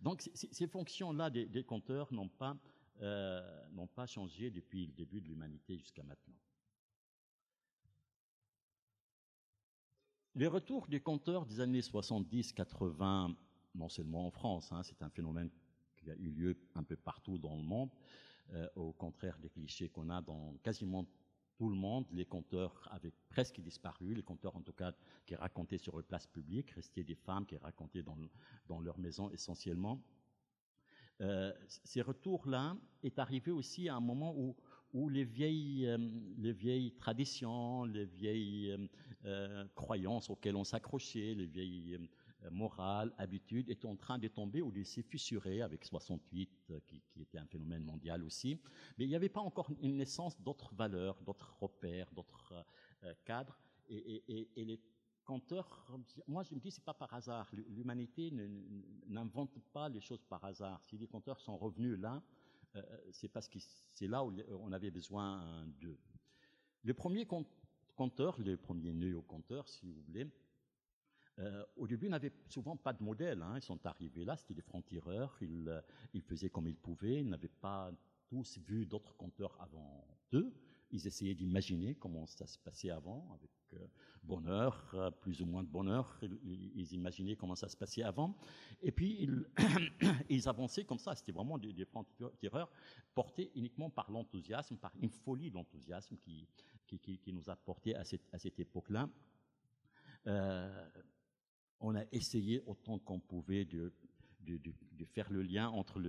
Donc 0.00 0.28
ces 0.34 0.66
fonctions-là 0.66 1.30
des, 1.30 1.64
compteurs 1.64 2.12
n'ont 2.12 2.28
pas, 2.28 2.56
euh, 3.00 3.68
n'ont 3.70 3.86
pas 3.86 4.06
changé 4.06 4.50
depuis 4.50 4.86
le 4.86 4.92
début 4.92 5.20
de 5.20 5.28
l'humanité 5.28 5.76
jusqu'à 5.76 6.02
maintenant. 6.02 6.38
Les 10.34 10.46
retours 10.46 10.86
des 10.86 11.00
compteurs 11.00 11.46
des 11.46 11.60
années 11.60 11.80
70-80, 11.80 13.34
non 13.78 13.88
seulement 13.88 14.26
en 14.26 14.30
France, 14.30 14.72
hein, 14.72 14.82
c'est 14.82 15.02
un 15.02 15.08
phénomène 15.08 15.50
qui 15.96 16.10
a 16.10 16.14
eu 16.14 16.30
lieu 16.30 16.56
un 16.74 16.82
peu 16.82 16.96
partout 16.96 17.38
dans 17.38 17.56
le 17.56 17.62
monde, 17.62 17.90
euh, 18.52 18.68
au 18.76 18.92
contraire 18.92 19.38
des 19.38 19.48
clichés 19.50 19.88
qu'on 19.88 20.10
a 20.10 20.20
dans 20.20 20.54
quasiment 20.62 21.06
tout 21.56 21.68
le 21.68 21.76
monde, 21.76 22.06
les 22.12 22.24
compteurs 22.24 22.88
avaient 22.92 23.12
presque 23.28 23.60
disparu, 23.60 24.14
les 24.14 24.22
compteurs 24.22 24.54
en 24.56 24.62
tout 24.62 24.72
cas 24.72 24.92
qui 25.26 25.34
racontaient 25.34 25.78
sur 25.78 25.96
les 25.96 26.04
places 26.04 26.26
publiques, 26.26 26.70
restaient 26.70 27.02
des 27.02 27.16
femmes 27.16 27.46
qui 27.46 27.56
racontaient 27.56 28.02
dans, 28.02 28.16
dans 28.68 28.80
leur 28.80 28.98
maison 28.98 29.30
essentiellement. 29.30 30.00
Euh, 31.20 31.52
ces 31.66 32.00
retours-là 32.00 32.76
est 33.02 33.18
arrivé 33.18 33.50
aussi 33.50 33.88
à 33.88 33.96
un 33.96 34.00
moment 34.00 34.36
où, 34.36 34.54
où 34.92 35.08
les, 35.08 35.24
vieilles, 35.24 35.88
euh, 35.88 35.98
les 36.36 36.52
vieilles 36.52 36.92
traditions, 36.92 37.84
les 37.84 38.04
vieilles 38.04 38.76
croyances 39.74 40.30
auxquelles 40.30 40.56
on 40.56 40.64
s'accrochait, 40.64 41.34
les 41.34 41.46
vieilles 41.46 41.98
morale, 42.50 43.12
habitude, 43.18 43.68
est 43.70 43.84
en 43.84 43.96
train 43.96 44.18
de 44.18 44.28
tomber 44.28 44.62
ou 44.62 44.70
de 44.70 44.82
se 44.82 45.00
fissurer 45.00 45.62
avec 45.62 45.84
68, 45.84 46.50
euh, 46.70 46.80
qui, 46.86 47.02
était 47.20 47.38
un 47.38 47.46
phénomène 47.46 47.84
mondial 47.84 48.22
aussi. 48.22 48.60
Mais 48.96 49.04
il 49.04 49.08
n'y 49.08 49.16
avait 49.16 49.28
pas 49.28 49.40
encore 49.40 49.70
une 49.80 49.96
naissance 49.96 50.40
d'autres 50.40 50.74
valeurs, 50.74 51.20
d'autres 51.22 51.56
repères, 51.60 52.10
d'autres 52.12 52.54
cadre. 53.24 53.58
Et, 53.88 54.48
les 54.56 54.80
conteurs, 55.24 55.86
moi 56.26 56.42
je 56.42 56.54
me 56.54 56.60
dis 56.60 56.70
c'est 56.70 56.84
pas 56.84 56.94
par 56.94 57.12
hasard. 57.14 57.48
L'humanité 57.52 58.30
n'invente 59.06 59.58
pas 59.72 59.88
les 59.88 60.00
choses 60.00 60.24
par 60.24 60.44
hasard. 60.44 60.82
Si 60.84 60.96
les 60.98 61.06
conteurs 61.06 61.40
sont 61.40 61.56
revenus 61.56 61.98
là, 61.98 62.22
c'est 63.12 63.28
parce 63.28 63.48
que 63.48 63.58
c'est 63.92 64.06
là 64.06 64.24
où 64.24 64.32
on 64.60 64.72
avait 64.72 64.90
besoin 64.90 65.66
d'eux. 65.80 65.98
Le 66.84 66.94
premier 66.94 67.26
compteur, 67.96 68.40
les 68.40 68.56
premiers 68.56 68.92
néo-compteurs, 68.92 69.68
si 69.68 69.86
vous 69.86 70.00
voulez, 70.02 70.26
euh, 71.40 71.64
au 71.76 71.86
début, 71.86 72.08
n'avaient 72.08 72.32
souvent 72.48 72.76
pas 72.76 72.92
de 72.92 73.02
modèle. 73.02 73.42
Hein. 73.42 73.54
Ils 73.56 73.62
sont 73.62 73.84
arrivés 73.86 74.24
là, 74.24 74.36
c'était 74.36 74.54
des 74.54 74.62
francs-tireurs, 74.62 75.36
ils, 75.40 75.68
euh, 75.68 75.80
ils, 76.12 76.22
faisaient 76.22 76.50
comme 76.50 76.66
ils 76.66 76.76
pouvaient, 76.76 77.20
ils 77.20 77.28
n'avaient 77.28 77.48
pas 77.48 77.92
tous 78.28 78.58
vu 78.58 78.86
d'autres 78.86 79.16
compteurs 79.16 79.56
avant 79.60 80.04
eux. 80.32 80.52
Ils 80.90 81.06
essayaient 81.06 81.34
d'imaginer 81.34 81.94
comment 81.94 82.26
ça 82.26 82.46
se 82.46 82.58
passait 82.58 82.90
avant, 82.90 83.28
avec 83.34 83.50
euh, 83.74 83.86
bonheur, 84.24 85.14
plus 85.20 85.40
ou 85.42 85.46
moins 85.46 85.62
de 85.62 85.68
bonheur. 85.68 86.18
Ils, 86.22 86.92
imaginaient 86.92 87.36
comment 87.36 87.54
ça 87.54 87.68
se 87.68 87.76
passait 87.76 88.02
avant. 88.02 88.36
Et 88.82 88.90
puis, 88.90 89.18
ils, 89.20 89.46
ils 90.30 90.48
avançaient 90.48 90.84
comme 90.84 90.98
ça. 90.98 91.14
C'était 91.14 91.32
vraiment 91.32 91.58
des, 91.58 91.84
francs-tireurs 91.84 92.70
portés 93.14 93.52
uniquement 93.54 93.90
par 93.90 94.10
l'enthousiasme, 94.10 94.76
par 94.76 94.92
une 95.00 95.10
folie 95.10 95.50
d'enthousiasme 95.50 96.16
qui, 96.16 96.48
nous 97.26 97.48
a 97.48 97.56
portés 97.56 97.94
à 97.94 98.04
cette, 98.04 98.58
époque-là. 98.58 99.08
On 101.80 101.94
a 101.94 102.02
essayé 102.12 102.62
autant 102.66 102.98
qu'on 102.98 103.20
pouvait 103.20 103.64
de, 103.64 103.92
faire 105.04 105.30
le 105.30 105.42
lien 105.42 105.68
entre 105.68 106.00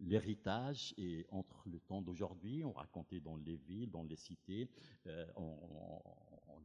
l'héritage 0.00 0.94
et 0.98 1.26
entre 1.30 1.62
le 1.66 1.78
temps 1.80 2.02
d'aujourd'hui. 2.02 2.64
On 2.64 2.72
racontait 2.72 3.20
dans 3.20 3.36
les 3.36 3.56
villes, 3.56 3.90
dans 3.90 4.02
les 4.02 4.16
cités. 4.16 4.68
Euh, 5.06 5.26
on, 5.36 5.56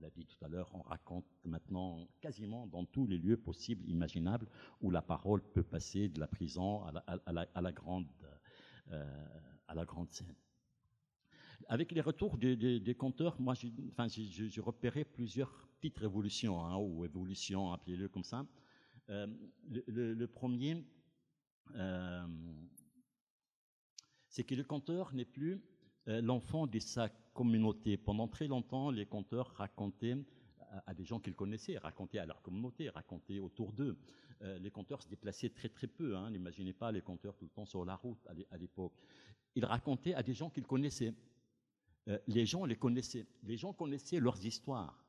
l'a 0.01 0.09
dit 0.09 0.25
tout 0.25 0.43
à 0.43 0.47
l'heure, 0.47 0.71
on 0.73 0.81
raconte 0.81 1.25
maintenant 1.45 2.07
quasiment 2.21 2.65
dans 2.65 2.85
tous 2.85 3.05
les 3.05 3.19
lieux 3.19 3.37
possibles, 3.37 3.87
imaginables, 3.87 4.47
où 4.81 4.89
la 4.89 5.03
parole 5.03 5.43
peut 5.43 5.61
passer 5.61 6.09
de 6.09 6.19
la 6.19 6.25
prison 6.25 6.83
à 6.85 6.91
la, 6.91 7.03
euh, 8.91 9.27
à 9.67 9.75
la 9.75 9.85
grande 9.85 10.11
scène. 10.11 10.35
Avec 11.67 11.91
les 11.91 12.01
retours 12.01 12.37
des, 12.37 12.55
des, 12.79 12.95
compteurs, 12.95 13.39
moi, 13.39 13.53
j'ai 13.55 14.61
repéré 14.61 15.05
plusieurs 15.05 15.67
petites 15.79 15.97
révolutions, 15.97 16.63
hein, 16.63 16.77
ou 16.77 17.05
évolutions, 17.05 17.71
appelez-le 17.71 18.07
comme 18.07 18.23
ça. 18.23 18.45
Euh, 19.09 19.27
le, 19.67 20.25
premier, 20.25 20.85
euh, 21.75 22.27
c'est 24.27 24.43
que 24.43 24.55
le 24.55 24.63
compteur 24.63 25.13
n'est 25.13 25.25
plus 25.25 25.61
euh, 26.07 26.21
l'enfant 26.21 26.67
de 26.67 26.79
sa 26.79 27.09
communauté. 27.33 27.97
Pendant 27.97 28.27
très 28.27 28.47
longtemps, 28.47 28.91
les 28.91 29.05
compteurs 29.05 29.47
racontaient 29.55 30.15
à, 30.85 30.93
des 30.93 31.03
gens 31.03 31.19
qu'ils 31.19 31.35
connaissaient, 31.35 31.77
racontaient 31.77 32.19
à 32.19 32.25
leur 32.25 32.41
communauté, 32.41 32.89
racontaient 32.89 33.39
autour 33.39 33.73
d'eux. 33.73 33.97
les 34.41 34.71
compteurs 34.71 35.01
se 35.01 35.09
déplaçaient 35.09 35.49
très 35.49 35.67
très 35.67 35.87
peu. 35.87 36.15
Hein. 36.15 36.31
N'imaginez 36.31 36.73
pas 36.73 36.91
les 36.91 37.01
compteurs 37.01 37.35
tout 37.35 37.45
le 37.45 37.51
temps 37.51 37.65
sur 37.65 37.83
la 37.83 37.95
route 37.95 38.25
à 38.49 38.57
l'époque. 38.57 38.93
Ils 39.55 39.65
racontaient 39.65 40.13
à 40.13 40.23
des 40.23 40.33
gens 40.33 40.49
qu'ils 40.49 40.65
connaissaient. 40.65 41.13
Les 42.27 42.45
gens 42.45 42.65
les 42.65 42.75
connaissaient. 42.75 43.25
Les 43.43 43.57
gens 43.57 43.73
connaissaient 43.73 44.19
leurs 44.19 44.43
histoires. 44.45 45.05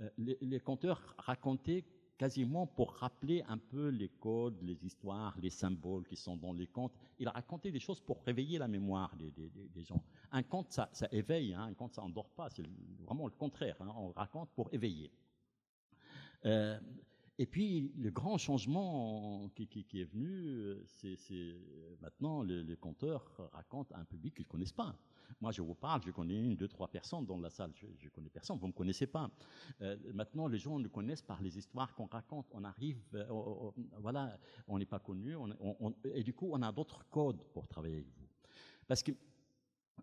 Euh, 0.00 0.08
les, 0.18 0.38
les, 0.40 0.60
conteurs 0.60 1.14
racontaient 1.18 1.84
quasiment 2.16 2.66
pour 2.66 2.94
rappeler 2.94 3.42
un 3.48 3.58
peu 3.58 3.88
les 3.88 4.08
codes, 4.08 4.60
les 4.62 4.84
histoires, 4.84 5.36
les 5.40 5.50
symboles 5.50 6.04
qui 6.06 6.16
sont 6.16 6.36
dans 6.36 6.52
les 6.52 6.66
contes. 6.66 6.92
Ils 7.18 7.28
racontaient 7.28 7.70
des 7.70 7.80
choses 7.80 8.00
pour 8.00 8.22
réveiller 8.24 8.58
la 8.58 8.68
mémoire 8.68 9.14
des, 9.16 9.84
gens. 9.84 10.02
Un 10.32 10.42
conte, 10.42 10.72
ça, 10.72 10.90
éveille, 11.12 11.54
hein. 11.54 11.62
un 11.62 11.74
conte, 11.74 11.94
ça 11.94 12.02
endort 12.02 12.30
pas. 12.30 12.50
C'est 12.50 12.64
vraiment 13.04 13.26
le 13.26 13.32
contraire. 13.32 13.76
Hein. 13.80 13.92
on 13.96 14.10
raconte 14.10 14.50
pour 14.50 14.68
éveiller. 14.72 15.12
Euh, 16.44 16.78
et 17.38 17.46
puis, 17.46 17.92
le 17.96 18.10
grand 18.10 18.36
changement 18.36 19.48
qui, 19.54 19.84
est 19.94 20.04
venu, 20.04 20.76
c'est 20.86 21.16
maintenant 22.00 22.42
les, 22.42 22.64
les 22.64 22.76
conteurs 22.76 23.50
racontent 23.52 23.94
à 23.94 24.00
un 24.00 24.04
public 24.04 24.34
qu'ils 24.34 24.46
ne 24.46 24.50
connaissent 24.50 24.72
pas. 24.72 24.96
Moi, 25.40 25.52
je 25.52 25.62
vous 25.62 25.74
parle, 25.74 26.02
je 26.02 26.10
connais 26.10 26.34
une, 26.34 26.56
deux, 26.56 26.66
trois 26.68 26.88
personnes 26.88 27.24
dans 27.24 27.38
la 27.38 27.50
salle. 27.50 27.70
Je, 27.76 27.86
ne 27.86 28.10
connais 28.10 28.28
personne, 28.28 28.58
vous 28.58 28.66
ne 28.66 28.72
me 28.72 28.76
connaissez 28.76 29.06
pas. 29.06 29.30
Euh, 29.82 29.96
maintenant, 30.12 30.48
les 30.48 30.58
gens 30.58 30.78
nous 30.78 30.88
connaissent 30.88 31.22
par 31.22 31.40
les 31.40 31.56
histoires 31.56 31.94
qu'on 31.94 32.06
raconte. 32.06 32.46
On 32.52 32.64
arrive, 32.64 33.00
euh, 33.14 33.70
voilà, 34.00 34.36
on 34.66 34.78
n'est 34.78 34.86
pas 34.86 34.98
connu, 34.98 35.36
et 36.12 36.24
du 36.24 36.34
coup, 36.34 36.50
on 36.52 36.62
a 36.62 36.72
d'autres 36.72 37.04
codes 37.08 37.42
pour 37.52 37.68
travailler 37.68 37.96
avec 37.96 38.06
vous. 38.06 38.26
Parce 38.86 39.02
que 39.02 39.12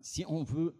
si 0.00 0.24
on 0.26 0.42
veut 0.42 0.74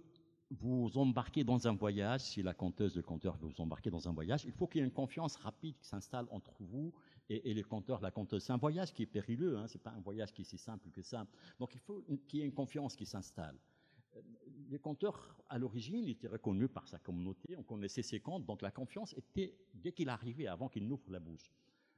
vous 0.50 0.90
embarquer 0.96 1.42
dans 1.42 1.66
un 1.66 1.74
voyage, 1.74 2.20
si 2.20 2.42
la 2.42 2.54
conteuse, 2.54 2.94
le 2.94 3.02
conteur 3.02 3.36
vous 3.38 3.60
embarquer 3.60 3.90
dans 3.90 4.08
un 4.08 4.12
voyage, 4.12 4.44
il 4.44 4.52
faut 4.52 4.66
qu'il 4.66 4.80
y 4.80 4.82
ait 4.82 4.86
une 4.86 4.92
confiance 4.92 5.36
rapide 5.36 5.76
qui 5.78 5.86
s'installe 5.86 6.26
entre 6.30 6.54
vous 6.60 6.92
et, 7.28 7.52
le 7.52 7.62
conteur, 7.64 8.00
la 8.00 8.12
conteuse. 8.12 8.44
C'est 8.44 8.52
un 8.52 8.56
voyage 8.56 8.92
qui 8.92 9.02
est 9.02 9.06
périlleux, 9.06 9.58
hein, 9.58 9.66
ce 9.66 9.74
n'est 9.76 9.82
pas 9.82 9.90
un 9.90 10.00
voyage 10.00 10.32
qui 10.32 10.42
est 10.42 10.44
si 10.44 10.58
simple 10.58 10.88
que 10.90 11.02
ça. 11.02 11.26
Donc 11.58 11.74
il 11.74 11.80
faut 11.80 12.04
qu'il 12.28 12.38
y 12.38 12.42
ait 12.42 12.46
une 12.46 12.54
confiance 12.54 12.94
qui 12.94 13.06
s'installe 13.06 13.58
les 14.68 14.78
conteurs, 14.78 15.36
à 15.48 15.58
l'origine, 15.58 16.08
étaient 16.08 16.28
reconnus 16.28 16.70
par 16.72 16.88
sa 16.88 16.98
communauté, 16.98 17.56
on 17.56 17.62
connaissait 17.62 18.02
ses 18.02 18.20
contes, 18.20 18.44
donc 18.46 18.62
la 18.62 18.70
confiance 18.70 19.14
était 19.14 19.54
dès 19.74 19.92
qu'il 19.92 20.08
arrivait, 20.08 20.46
avant 20.46 20.68
qu'il 20.68 20.86
n'ouvre 20.86 21.10
la 21.10 21.20
bouche. 21.20 21.52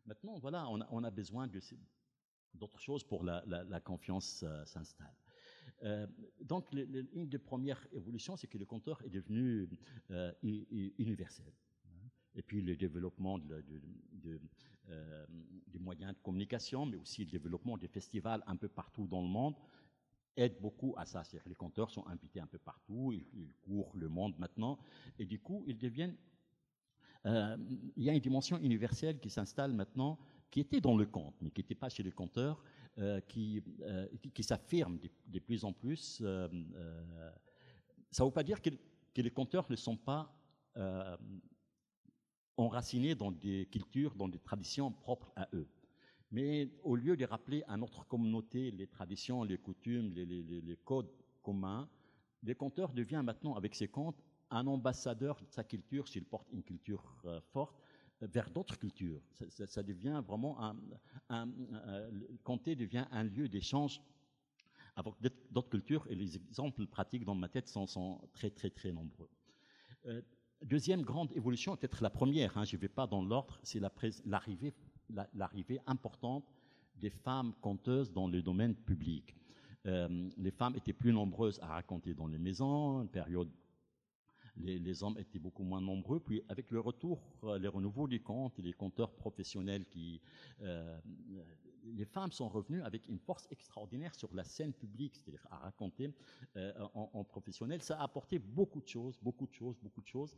Maintenant, 0.07 0.38
voilà, 0.38 0.66
on 0.68 1.05
a, 1.05 1.11
besoin 1.11 1.49
d'autres 2.55 2.80
choses 2.80 3.05
pour 3.05 3.24
la, 3.24 3.44
la, 3.46 3.80
confiance 3.80 4.42
euh, 4.42 4.64
s'installe. 4.64 5.14
Euh, 5.85 6.07
donc, 6.43 6.66
une 6.72 7.29
des 7.29 7.39
premières 7.39 7.87
évolutions, 7.93 8.37
c'est 8.37 8.47
que 8.47 8.59
le 8.59 8.64
conteur 8.64 9.01
est 9.05 9.11
devenu 9.11 9.68
euh, 10.11 10.33
universel. 10.43 11.53
Et 12.35 12.43
puis 12.43 12.61
le 12.62 12.76
développement 12.76 13.39
des 13.39 14.39
moyens 15.79 16.14
de 16.14 16.18
communication, 16.22 16.87
mais 16.87 16.97
aussi 16.97 17.24
le 17.24 17.31
développement 17.31 17.76
des 17.76 17.89
festivals 17.89 18.45
un 18.47 18.57
peu 18.57 18.68
partout 18.68 19.07
dans 19.09 19.22
le 19.22 19.29
monde, 19.29 19.55
aide 20.37 20.61
beaucoup 20.61 20.95
à 20.97 21.05
ça. 21.05 21.24
C'est-à-dire 21.24 21.49
les 21.49 21.57
compteurs 21.57 21.91
sont 21.91 22.07
invités 22.07 22.39
un 22.41 22.47
peu 22.47 22.59
partout, 22.59 23.12
ils, 23.12 23.53
courent 23.62 23.91
le 23.95 24.09
monde 24.09 24.39
maintenant, 24.39 24.79
et 25.18 25.26
du 25.26 25.41
coup. 25.41 25.64
Euh, 27.26 27.57
il 27.97 28.05
y 28.05 28.11
a 28.11 28.12
une 28.12 28.20
dimension 28.20 28.59
universelle 28.59 29.18
qui 29.18 29.29
s'installe 29.29 29.72
maintenant, 29.72 30.18
qui 30.51 30.61
était 30.61 30.81
dans 30.81 30.97
le 30.97 31.05
conte, 31.05 31.35
mais 31.41 31.51
qui 31.51 31.61
n'était 31.61 31.74
pas 31.74 31.89
chez 31.89 32.03
les 32.03 32.12
compteurs, 32.12 32.62
euh, 32.99 33.20
qui, 33.20 33.62
euh, 33.82 34.07
qui, 34.34 34.42
s'affirme 34.42 34.99
de, 35.26 35.38
plus 35.38 35.64
en 35.64 35.72
plus. 35.72 36.18
ça 36.20 36.49
ne 36.49 38.24
veut 38.24 38.32
pas 38.32 38.42
dire 38.42 38.61
que, 38.61 38.70
les 39.16 39.30
compteurs 39.30 39.66
ne 39.68 39.76
sont 39.76 39.96
pas 39.96 40.32
enracinés 42.57 43.14
dans 43.14 43.32
des 43.32 43.66
cultures, 43.66 44.14
dans 44.14 44.28
des 44.28 44.38
traditions 44.38 44.92
propres 44.92 45.32
à 45.34 45.49
eux. 45.55 45.66
Mais 46.30 46.68
au 46.82 46.94
lieu 46.94 47.16
de 47.16 47.24
rappeler 47.24 47.64
à 47.68 47.76
notre 47.76 48.07
communauté 48.07 48.70
les 48.70 48.86
traditions, 48.86 49.44
les 49.44 49.59
coutumes, 49.59 50.12
les, 50.12 50.76
codes 50.84 51.11
communs, 51.42 51.88
le 52.42 52.55
conteur 52.55 52.92
devient 52.92 53.22
maintenant, 53.24 53.55
avec 53.55 53.74
ses 53.74 53.88
contes, 53.88 54.22
un 54.51 54.66
ambassadeur 54.66 55.40
de 55.40 55.46
sa 55.51 55.64
culture, 55.64 56.09
s'il 56.09 56.24
porte 56.24 56.49
une 56.53 56.62
culture 56.62 57.03
euh, 57.24 57.40
forte, 57.53 57.76
vers 58.21 58.51
d'autres 58.51 58.79
cultures. 58.79 59.23
Ça, 59.49 59.83
devient 59.83 60.23
vraiment 60.27 60.61
un, 60.62 60.77
un, 61.29 61.47
le 62.11 62.39
comté 62.43 62.75
devient 62.75 63.07
un 63.11 63.25
lieu 63.25 63.49
d'échange 63.49 64.01
avec 64.97 65.14
d'autres 65.51 65.71
cultures 65.71 66.05
et 66.09 66.14
les 66.14 66.37
exemples 66.37 66.87
pratiques 66.87 67.25
dans 67.25 67.35
ma 67.35 67.49
tête 67.49 67.69
sont, 67.69 68.21
très 68.33 68.51
très 68.51 68.71
très 68.71 68.91
nombreux. 68.91 69.29
Euh, 70.07 70.21
deuxième 70.62 71.03
grande 71.03 71.31
évolution, 71.37 71.77
peut-être 71.77 72.03
la 72.03 72.11
première, 72.11 72.59
hein, 72.59 72.64
je 72.64 72.77
ne 72.77 72.81
vais 72.81 72.89
pas 72.89 73.07
dans 73.07 73.23
l'ordre, 73.23 73.59
c'est 73.62 73.81
l'arrivée 74.27 74.75
l'arrivée 75.35 75.81
importante 75.87 76.53
des 76.97 77.11
femmes 77.11 77.55
conteuses 77.61 78.12
dans 78.12 78.29
le 78.29 78.43
domaine 78.43 78.75
public. 78.75 79.35
Euh, 79.87 80.29
les 80.37 80.51
femmes 80.51 80.77
étaient 80.77 80.93
plus 80.93 81.12
nombreuses 81.12 81.59
à 81.62 81.69
raconter 81.69 82.12
dans 82.12 82.27
les 82.27 82.39
maisons, 82.39 83.01
une 83.03 83.09
période 83.09 83.49
les, 84.61 85.03
hommes 85.03 85.19
étaient 85.19 85.39
beaucoup 85.39 85.63
moins 85.63 85.81
nombreux. 85.81 86.21
Puis 86.21 86.43
avec 86.49 86.71
le 86.71 86.81
retour, 86.81 87.21
euh, 87.45 87.59
les 87.59 87.69
renouveaux 87.69 88.09
des 88.09 88.21
contes, 88.21 88.59
les 88.59 88.73
conteurs 88.73 89.13
professionnels 89.13 89.87
qui, 89.87 90.21
euh, 90.63 90.99
les 91.85 92.05
femmes 92.05 92.33
sont 92.33 92.49
revenues 92.49 92.83
avec 92.83 93.09
une 93.09 93.19
force 93.19 93.47
extraordinaire 93.51 94.15
sur 94.15 94.35
la 94.35 94.45
scène 94.45 94.73
publique, 94.73 95.17
c'est-à-dire 95.17 95.47
à 95.51 95.59
raconter 95.59 96.13
euh, 96.57 96.73
en, 96.95 97.25
professionnel. 97.25 97.83
Ça 97.83 97.99
a 97.99 98.05
apporté 98.05 98.39
beaucoup 98.39 98.81
de 98.81 98.89
choses, 98.89 99.19
beaucoup 99.23 99.47
de 99.47 99.53
choses, 99.53 99.79
beaucoup 99.81 100.03
de 100.03 100.07
choses. 100.07 100.37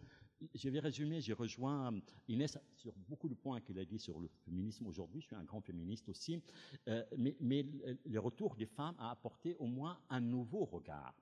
Je 0.55 0.69
vais 0.71 0.81
résumer, 0.81 1.21
j'ai 1.21 1.35
rejoint 1.35 1.93
Inès 2.29 2.57
sur 2.75 2.95
beaucoup 3.09 3.29
de 3.29 3.35
points 3.35 3.61
qu'elle 3.61 3.79
a 3.79 3.85
dit 3.85 3.99
sur 3.99 4.21
le 4.21 4.29
féminisme 4.45 4.87
aujourd'hui. 4.87 5.21
Je 5.21 5.27
suis 5.27 5.37
un 5.37 5.45
grand 5.45 5.61
féministe 5.61 6.09
aussi, 6.09 6.43
mais, 6.87 7.67
le 8.07 8.19
retour 8.19 8.57
des 8.57 8.65
femmes 8.65 8.95
a 8.99 9.11
apporté 9.11 9.55
au 9.59 9.67
moins 9.67 9.99
un 10.09 10.21
nouveau 10.21 10.65
regard. 10.65 11.15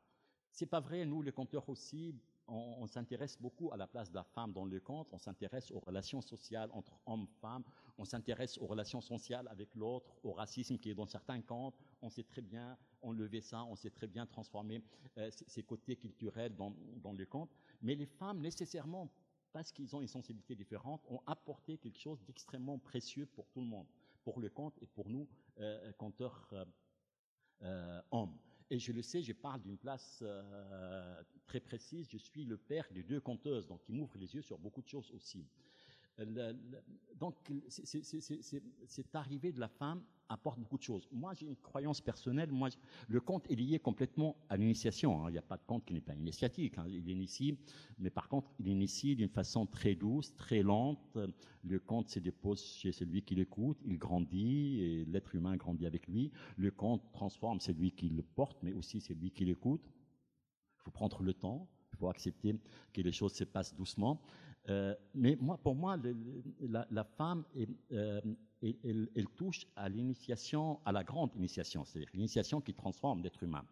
C'est 0.52 0.66
pas 0.66 0.80
vrai, 0.80 1.04
nous 1.04 1.22
les 1.22 1.32
conteurs 1.32 1.68
aussi, 1.68 2.14
on, 2.48 2.86
s'intéresse 2.86 3.38
beaucoup 3.40 3.72
à 3.72 3.76
la 3.76 3.86
place 3.86 4.10
de 4.10 4.14
la 4.14 4.24
femme 4.24 4.52
dans 4.52 4.64
le 4.64 4.80
conte, 4.80 5.08
on 5.12 5.18
s'intéresse 5.18 5.70
aux 5.70 5.80
relations 5.80 6.20
sociales 6.20 6.70
entre 6.72 6.98
hommes 7.06 7.26
et 7.30 7.40
femmes, 7.40 7.64
on 7.98 8.04
s'intéresse 8.04 8.58
aux 8.58 8.66
relations 8.66 9.00
sociales 9.00 9.48
avec 9.48 9.74
l'autre, 9.74 10.06
au 10.22 10.32
racisme 10.32 10.78
qui 10.78 10.90
est 10.90 10.94
dans 10.94 11.06
certains 11.06 11.42
contes, 11.42 11.74
on 12.02 12.10
sait 12.10 12.24
très 12.24 12.42
bien 12.42 12.76
enlever 13.02 13.40
ça, 13.40 13.64
on 13.64 13.76
sait 13.76 13.90
très 13.90 14.06
bien 14.06 14.26
transformer 14.26 14.82
euh, 15.18 15.30
ces 15.30 15.62
côtés 15.62 15.96
culturels 15.96 16.54
dans, 16.56 16.74
dans 17.02 17.12
le 17.12 17.26
conte, 17.26 17.50
mais 17.82 17.94
les 17.94 18.06
femmes, 18.06 18.40
nécessairement, 18.40 19.10
parce 19.52 19.72
qu'ils 19.72 19.94
ont 19.94 20.00
une 20.00 20.08
sensibilité 20.08 20.54
différente, 20.54 21.02
ont 21.08 21.20
apporté 21.26 21.78
quelque 21.78 21.98
chose 21.98 22.22
d'extrêmement 22.24 22.78
précieux 22.78 23.26
pour 23.26 23.48
tout 23.48 23.60
le 23.60 23.66
monde, 23.66 23.86
pour 24.24 24.40
le 24.40 24.50
conte 24.50 24.74
et 24.82 24.86
pour 24.86 25.08
nous, 25.08 25.26
euh, 25.60 25.92
conteurs 25.92 26.48
euh, 27.62 28.00
hommes. 28.10 28.38
Et 28.70 28.78
je 28.78 28.92
le 28.92 29.02
sais, 29.02 29.22
je 29.22 29.32
parle 29.32 29.62
d'une 29.62 29.78
place 29.78 30.18
euh, 30.22 31.22
très 31.46 31.60
précise. 31.60 32.06
Je 32.10 32.18
suis 32.18 32.44
le 32.44 32.58
père 32.58 32.86
de 32.92 33.00
deux 33.00 33.20
conteuses, 33.20 33.66
donc 33.66 33.82
qui 33.82 33.92
m'ouvre 33.92 34.18
les 34.18 34.34
yeux 34.34 34.42
sur 34.42 34.58
beaucoup 34.58 34.82
de 34.82 34.88
choses 34.88 35.10
aussi. 35.12 35.46
Donc, 37.18 37.34
cette 37.68 39.14
arrivée 39.14 39.52
de 39.52 39.60
la 39.60 39.68
femme 39.68 40.02
apporte 40.28 40.58
beaucoup 40.58 40.76
de 40.76 40.82
choses. 40.82 41.08
Moi, 41.10 41.32
j'ai 41.34 41.46
une 41.46 41.56
croyance 41.56 42.00
personnelle. 42.00 42.50
Moi, 42.52 42.68
le 43.08 43.20
conte 43.20 43.50
est 43.50 43.54
lié 43.54 43.78
complètement 43.78 44.36
à 44.48 44.56
l'initiation. 44.56 45.24
Hein. 45.24 45.30
Il 45.30 45.32
n'y 45.32 45.38
a 45.38 45.42
pas 45.42 45.56
de 45.56 45.62
conte 45.66 45.84
qui 45.84 45.94
n'est 45.94 46.00
pas 46.00 46.14
initiatique. 46.14 46.76
Hein. 46.78 46.84
Il 46.88 47.08
initie, 47.08 47.58
mais 47.98 48.10
par 48.10 48.28
contre, 48.28 48.50
il 48.58 48.68
initie 48.68 49.16
d'une 49.16 49.28
façon 49.28 49.66
très 49.66 49.94
douce, 49.94 50.34
très 50.34 50.62
lente. 50.62 51.18
Le 51.64 51.78
conte 51.78 52.08
se 52.10 52.18
dépose 52.18 52.62
chez 52.62 52.92
celui 52.92 53.22
qui 53.22 53.34
l'écoute. 53.34 53.78
Il 53.84 53.98
grandit 53.98 54.80
et 54.80 55.04
l'être 55.06 55.34
humain 55.34 55.56
grandit 55.56 55.86
avec 55.86 56.06
lui. 56.08 56.30
Le 56.56 56.70
conte 56.70 57.02
transforme 57.12 57.60
celui 57.60 57.92
qui 57.92 58.08
le 58.08 58.22
porte, 58.22 58.58
mais 58.62 58.72
aussi 58.74 59.00
celui 59.00 59.30
qui 59.30 59.44
l'écoute. 59.44 59.82
Il 60.78 60.82
faut 60.82 60.90
prendre 60.90 61.22
le 61.22 61.32
temps. 61.32 61.68
Il 61.92 61.96
faut 61.96 62.08
accepter 62.08 62.54
que 62.92 63.00
les 63.00 63.12
choses 63.12 63.32
se 63.32 63.44
passent 63.44 63.74
doucement. 63.74 64.20
Euh, 64.68 64.94
mais 65.14 65.36
moi, 65.40 65.56
pour 65.58 65.74
moi, 65.74 65.96
la, 66.60 67.04
femme, 67.04 67.44
euh, 67.92 68.20
elle, 68.62 69.26
touche 69.36 69.66
à 69.76 69.88
l'initiation, 69.88 70.80
à 70.84 70.92
la 70.92 71.04
grande 71.04 71.34
initiation, 71.36 71.84
c'est-à-dire 71.84 72.10
l'initiation 72.12 72.60
qui 72.60 72.74
transforme 72.74 73.22
l'être 73.22 73.42
humain. 73.42 73.64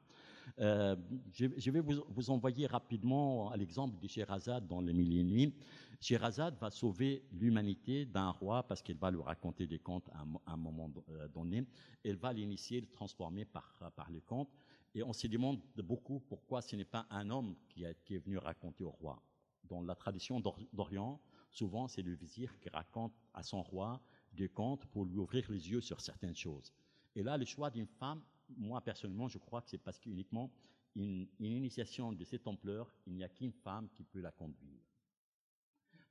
Euh, 0.60 0.96
je, 1.32 1.70
vais 1.70 1.80
vous, 1.80 2.30
envoyer 2.30 2.66
rapidement 2.66 3.50
à 3.50 3.56
l'exemple 3.56 3.98
de 4.00 4.08
Sherazade 4.08 4.66
dans 4.66 4.80
les 4.80 4.92
Mille 4.92 5.18
et 5.18 5.24
Nuits. 5.24 5.54
Sherazade 6.00 6.56
va 6.58 6.70
sauver 6.70 7.24
l'humanité 7.32 8.06
d'un 8.06 8.30
roi 8.30 8.62
parce 8.62 8.80
qu'elle 8.80 8.96
va 8.96 9.10
lui 9.10 9.22
raconter 9.22 9.66
des 9.66 9.78
contes 9.78 10.08
à 10.12 10.52
un, 10.52 10.56
moment 10.56 10.90
donné. 11.34 11.64
Elle 12.04 12.16
va 12.16 12.32
l'initier, 12.32 12.80
le 12.80 12.86
transformer 12.86 13.44
par, 13.44 13.76
par 13.96 14.10
les 14.10 14.20
contes. 14.20 14.50
Et 14.94 15.02
on 15.02 15.12
se 15.12 15.26
demande 15.26 15.58
beaucoup 15.76 16.20
pourquoi 16.20 16.62
ce 16.62 16.76
n'est 16.76 16.84
pas 16.84 17.06
un 17.10 17.28
homme 17.28 17.54
qui, 17.68 17.84
qui 18.04 18.14
est 18.14 18.18
venu 18.18 18.38
raconter 18.38 18.84
au 18.84 18.90
roi 18.90 19.20
dans 19.68 19.82
la 19.82 19.94
tradition 19.94 20.40
d'Orient, 20.72 21.20
souvent 21.50 21.88
c'est 21.88 22.02
le 22.02 22.14
vizir 22.14 22.58
qui 22.60 22.68
raconte 22.68 23.12
à 23.34 23.42
son 23.42 23.62
roi 23.62 24.00
des 24.32 24.48
contes 24.48 24.86
pour 24.86 25.04
lui 25.04 25.16
ouvrir 25.16 25.50
les 25.50 25.70
yeux 25.70 25.80
sur 25.80 26.00
certaines 26.00 26.36
choses. 26.36 26.72
Et 27.14 27.22
là, 27.22 27.36
le 27.36 27.44
choix 27.44 27.70
d'une 27.70 27.86
femme, 27.86 28.22
moi 28.56 28.80
personnellement, 28.80 29.28
je 29.28 29.38
crois 29.38 29.62
que 29.62 29.70
c'est 29.70 29.78
parce 29.78 29.98
qu'uniquement 29.98 30.50
une, 30.94 31.28
initiation 31.38 32.12
de 32.12 32.24
cette 32.24 32.46
ampleur, 32.46 32.92
il 33.06 33.14
n'y 33.14 33.24
a 33.24 33.28
qu'une 33.28 33.52
femme 33.52 33.88
qui 33.90 34.04
peut 34.04 34.20
la 34.20 34.32
conduire. 34.32 34.82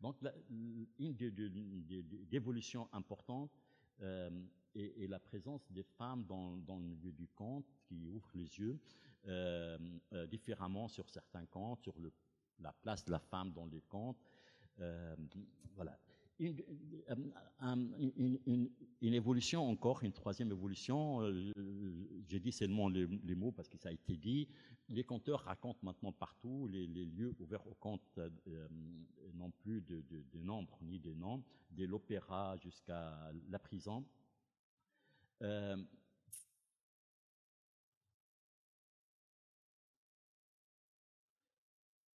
Donc, 0.01 0.17
une 0.99 1.15
des 1.15 2.35
évolutions 2.35 2.87
importantes 2.91 3.51
euh, 4.01 4.29
est, 4.75 5.07
la 5.07 5.19
présence 5.19 5.71
des 5.71 5.83
femmes 5.83 6.25
dans, 6.25 6.57
dans, 6.57 6.77
le 6.77 6.83
milieu 6.83 7.11
du 7.11 7.27
conte 7.29 7.65
qui 7.87 8.05
ouvre 8.05 8.29
les 8.33 8.59
yeux 8.59 8.77
euh, 9.27 9.77
euh, 10.13 10.27
différemment 10.27 10.87
sur 10.87 11.09
certains 11.09 11.45
contes, 11.47 11.81
sur 11.81 11.97
le 11.99 12.11
la 12.59 12.73
place 12.73 13.05
de 13.05 13.11
la 13.11 13.19
femme 13.19 13.51
dans 13.51 13.65
les 13.65 13.81
contes. 13.81 14.17
Euh, 14.79 15.15
voilà. 15.75 15.97
Une, 16.37 16.59
évolution 19.01 19.69
encore, 19.69 20.03
une 20.03 20.11
troisième 20.11 20.51
évolution, 20.51 21.21
euh, 21.21 21.53
j'ai 22.27 22.41
dit 22.41 22.51
seulement 22.51 22.89
les, 22.89 23.35
mots 23.35 23.53
parce 23.53 23.69
que 23.69 23.77
ça 23.77 23.87
a 23.87 23.91
été 23.93 24.17
dit, 24.17 24.49
les 24.89 25.05
conteurs 25.05 25.39
racontent 25.41 25.79
maintenant 25.81 26.11
partout, 26.11 26.67
les, 26.67 26.87
lieux 26.87 27.33
ouverts 27.39 27.65
aux 27.67 27.75
contes 27.75 28.17
euh, 28.17 28.67
non 29.33 29.49
plus 29.51 29.79
de, 29.81 30.03
de, 30.09 30.41
nombre 30.41 30.77
ni 30.81 30.99
de 30.99 31.13
noms, 31.13 31.41
de 31.71 31.85
l'opéra 31.85 32.57
jusqu'à 32.57 33.31
la 33.49 33.59
prison 33.59 34.03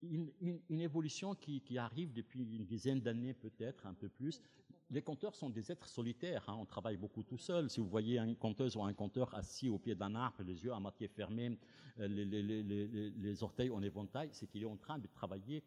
une, 0.02 0.80
évolution 0.80 1.34
qui, 1.34 1.78
arrive 1.78 2.12
depuis 2.12 2.40
une 2.40 2.64
dizaine 2.64 3.00
d'années 3.00 3.34
peut-être, 3.34 3.86
un 3.86 3.94
peu 3.94 4.08
plus. 4.08 4.42
Les 4.90 5.02
conteurs 5.02 5.36
sont 5.36 5.50
des 5.50 5.70
êtres 5.70 5.86
solitaires, 5.86 6.44
hein. 6.48 6.56
on 6.58 6.64
travaille 6.64 6.96
beaucoup 6.96 7.22
tout 7.22 7.38
seul. 7.38 7.70
Si 7.70 7.78
vous 7.78 7.88
voyez 7.88 8.18
une 8.18 8.34
conteuse 8.34 8.74
ou 8.76 8.82
un 8.82 8.92
conteur 8.92 9.32
assis 9.34 9.68
au 9.68 9.78
pied 9.78 9.94
d'un 9.94 10.16
arbre, 10.16 10.42
les 10.42 10.64
yeux 10.64 10.72
à 10.72 10.80
moitié 10.80 11.06
fermés, 11.06 11.56
euh, 12.00 12.08
les, 12.08 13.12
les 13.12 13.42
orteils 13.42 13.70
en 13.70 13.82
éventail, 13.82 14.30
c'est 14.32 14.48
qu'il 14.48 14.62
est 14.62 14.66
en 14.66 14.76
train 14.76 14.98
de 14.98 15.06
travailler 15.06 15.62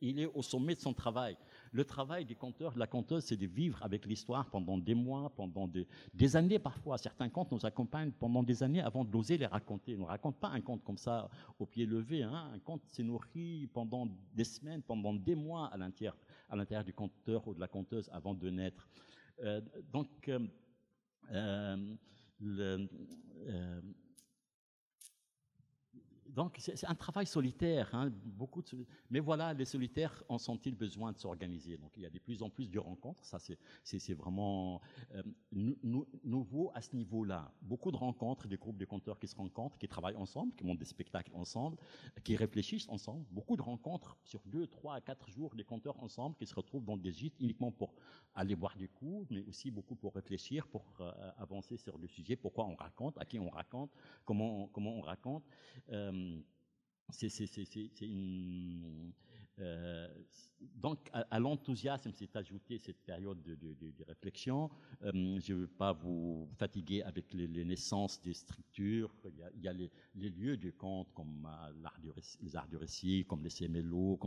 il 0.00 0.20
est 0.20 0.26
au 0.26 0.42
sommet 0.42 0.74
de 0.74 0.80
son 0.80 0.92
travail. 0.92 1.36
Le 1.72 1.84
travail 1.84 2.24
du 2.24 2.36
conteur, 2.36 2.72
de 2.72 2.78
la 2.78 2.86
conteuse, 2.86 3.24
c'est 3.24 3.36
de 3.36 3.46
vivre 3.46 3.82
avec 3.82 4.06
l'histoire 4.06 4.48
pendant 4.50 4.78
des 4.78 4.94
mois, 4.94 5.32
pendant 5.36 5.68
des, 5.68 6.36
années 6.36 6.58
parfois. 6.58 6.98
Certains 6.98 7.28
contes 7.28 7.52
nous 7.52 7.66
accompagnent 7.66 8.12
pendant 8.12 8.42
des 8.42 8.62
années 8.62 8.80
avant 8.80 9.04
d'oser 9.04 9.38
les 9.38 9.46
raconter. 9.46 9.96
On 9.96 10.00
ne 10.00 10.06
raconte 10.06 10.36
pas 10.36 10.48
un 10.48 10.60
conte 10.60 10.84
comme 10.84 10.98
ça 10.98 11.28
au 11.58 11.66
pied 11.66 11.86
levé. 11.86 12.22
Hein. 12.22 12.50
Un 12.54 12.58
conte 12.58 12.82
s'est 12.86 13.02
nourri 13.02 13.68
pendant 13.72 14.08
des 14.34 14.44
semaines, 14.44 14.82
pendant 14.82 15.14
des 15.14 15.34
mois 15.34 15.66
à 15.68 15.76
l'intérieur 15.76 16.84
du 16.84 16.92
conteur 16.92 17.46
ou 17.48 17.54
de 17.54 17.60
la 17.60 17.68
conteuse 17.68 18.08
avant 18.12 18.34
de 18.34 18.50
naître. 18.50 18.88
Euh, 19.42 19.60
donc, 19.92 20.28
euh, 20.28 20.38
euh, 21.32 21.94
le, 22.40 22.88
donc 26.34 26.56
c'est 26.58 26.86
un 26.86 26.94
travail 26.94 27.26
solitaire, 27.26 27.88
hein, 27.94 28.12
beaucoup 28.24 28.62
de, 28.62 28.86
mais 29.10 29.20
voilà, 29.20 29.54
les 29.54 29.64
solitaires 29.64 30.22
en 30.28 30.38
sont-ils 30.38 30.74
besoin 30.74 31.12
de 31.12 31.18
s'organiser? 31.18 31.76
Donc 31.76 31.92
il 31.96 32.02
y 32.02 32.06
a 32.06 32.10
de 32.10 32.18
plus 32.18 32.42
en 32.42 32.50
plus 32.50 32.70
de 32.70 32.78
rencontres, 32.78 33.24
ça 33.24 33.38
c'est 33.38 34.14
vraiment 34.14 34.80
euh, 35.14 35.22
nouveau 36.24 36.72
à 36.74 36.80
ce 36.80 36.94
niveau-là. 36.96 37.52
Beaucoup 37.62 37.92
de 37.92 37.96
rencontres, 37.96 38.48
des 38.48 38.56
groupes 38.56 38.78
de 38.78 38.84
conteurs 38.84 39.18
qui 39.18 39.28
se 39.28 39.36
rencontrent, 39.36 39.78
qui 39.78 39.88
travaillent 39.88 40.16
ensemble, 40.16 40.52
qui 40.54 40.64
montent 40.64 40.78
des 40.78 40.84
spectacles 40.84 41.32
ensemble, 41.34 41.76
qui 42.24 42.36
réfléchissent 42.36 42.88
ensemble. 42.88 43.24
Beaucoup 43.30 43.56
de 43.56 43.62
rencontres 43.62 44.16
sur 44.24 44.40
deux, 44.46 44.66
trois, 44.66 45.00
quatre 45.00 45.30
jours, 45.30 45.54
des 45.54 45.64
conteurs 45.64 46.02
ensemble 46.02 46.34
qui 46.36 46.46
se 46.46 46.54
retrouvent 46.54 46.84
dans 46.84 46.96
des 46.96 47.12
gîtes 47.12 47.38
uniquement 47.40 47.70
pour 47.70 47.94
aller 48.34 48.56
boire 48.56 48.76
du 48.76 48.88
coup, 48.88 49.26
mais 49.30 49.40
aussi 49.42 49.70
beaucoup 49.70 49.94
pour 49.94 50.14
réfléchir, 50.14 50.66
pour 50.66 50.84
euh, 51.00 51.12
avancer 51.38 51.76
sur 51.76 51.96
le 51.98 52.08
sujet, 52.08 52.34
pourquoi 52.34 52.64
on 52.66 52.74
raconte, 52.74 53.16
à 53.18 53.24
qui 53.24 53.38
on 53.38 53.48
raconte, 53.48 53.90
comment, 54.24 54.68
comment 54.72 54.96
on 54.96 55.00
raconte. 55.00 55.44
Euh, 55.90 56.23
une. 58.00 59.12
Euh, 59.60 60.08
donc, 60.60 61.08
à, 61.12 61.38
l'enthousiasme 61.38 62.12
s'est 62.12 62.36
ajouté 62.36 62.78
cette 62.78 63.04
période 63.04 63.40
de, 63.42 64.04
réflexion. 64.06 64.70
Euh, 65.02 65.12
je 65.40 65.52
ne 65.52 65.58
veux 65.60 65.66
pas 65.68 65.92
vous 65.92 66.48
fatiguer 66.58 67.02
avec 67.02 67.32
les, 67.32 67.64
naissances 67.64 68.20
des 68.20 68.34
structures. 68.34 69.14
Il 69.54 69.62
y 69.62 69.68
a, 69.68 69.72
les, 69.72 69.90
lieux 70.14 70.56
du 70.56 70.72
conte, 70.72 71.12
comme 71.12 71.46
euh, 71.46 71.72
les 72.42 72.56
arts 72.56 72.68
du 72.68 72.76
récit, 72.76 73.24
comme 73.28 73.44
les 73.44 73.50
CMLO, 73.50 74.18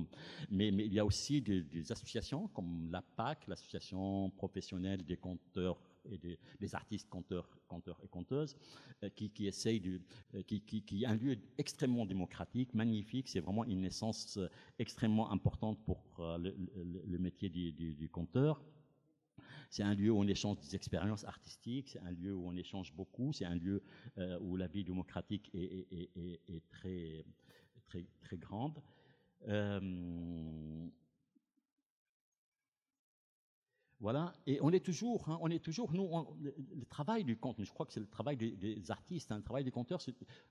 mais, 0.49 0.69
il 0.69 0.93
y 0.93 0.99
a 0.99 1.05
aussi 1.05 1.41
des, 1.41 1.63
des 1.63 1.91
associations 1.91 2.47
comme 2.49 2.89
l'APAC, 2.91 3.47
l'association 3.47 4.29
professionnelle 4.29 5.03
des 5.03 5.17
conteurs 5.17 5.77
et 6.11 6.17
des, 6.59 6.75
artistes 6.75 7.09
conteurs, 7.09 7.49
conteurs 7.67 7.99
et 8.03 8.07
conteuses 8.07 8.55
euh, 9.03 9.09
qui, 9.09 9.29
qui 9.29 9.47
essayent 9.47 9.79
de, 9.79 10.01
euh, 10.35 10.43
qui, 10.43 10.61
qui, 10.61 10.83
qui, 10.83 11.05
un 11.05 11.15
lieu 11.15 11.37
extrêmement 11.57 12.05
démocratique, 12.05 12.73
magnifique. 12.73 13.27
C'est 13.29 13.39
vraiment 13.39 13.63
une 13.65 13.81
naissance 13.81 14.37
euh, 14.37 14.49
extrêmement 14.79 15.31
importante 15.31 15.79
pour 15.85 16.03
le, 16.19 17.17
métier 17.17 17.49
du, 17.49 17.71
du, 17.71 18.09
conteur. 18.09 18.61
C'est 19.69 19.83
un 19.83 19.93
lieu 19.93 20.11
où 20.11 20.19
on 20.19 20.27
échange 20.27 20.59
des 20.59 20.75
expériences 20.75 21.25
artistiques, 21.25 21.89
c'est 21.89 21.99
un 21.99 22.11
lieu 22.11 22.33
où 22.33 22.47
on 22.47 22.55
échange 22.55 22.93
beaucoup, 22.93 23.33
c'est 23.33 23.45
un 23.45 23.55
lieu 23.55 23.83
où 24.41 24.55
la 24.55 24.67
vie 24.67 24.83
démocratique 24.83 25.49
est, 25.53 25.87
est, 25.91 26.09
est, 26.15 26.39
est 26.47 26.63
très, 26.69 27.25
très, 27.85 28.05
très 28.21 28.37
grande. 28.37 28.81
Voilà, 33.99 34.31
et 34.45 34.59
on 34.61 34.71
est 34.71 34.85
toujours, 34.85 35.27
hein, 35.27 35.39
on 35.41 35.49
est 35.49 35.63
toujours, 35.63 35.91
nous, 35.91 36.07
le 36.39 36.85
travail 36.85 37.23
du 37.23 37.35
conte, 37.35 37.63
je 37.63 37.71
crois 37.71 37.85
que 37.85 37.93
c'est 37.93 37.99
le 37.99 38.07
travail 38.07 38.37
des, 38.37 38.91
artistes, 38.91 39.31
hein, 39.31 39.37
le 39.37 39.43
travail 39.43 39.63
des 39.63 39.71
conteurs, 39.71 39.99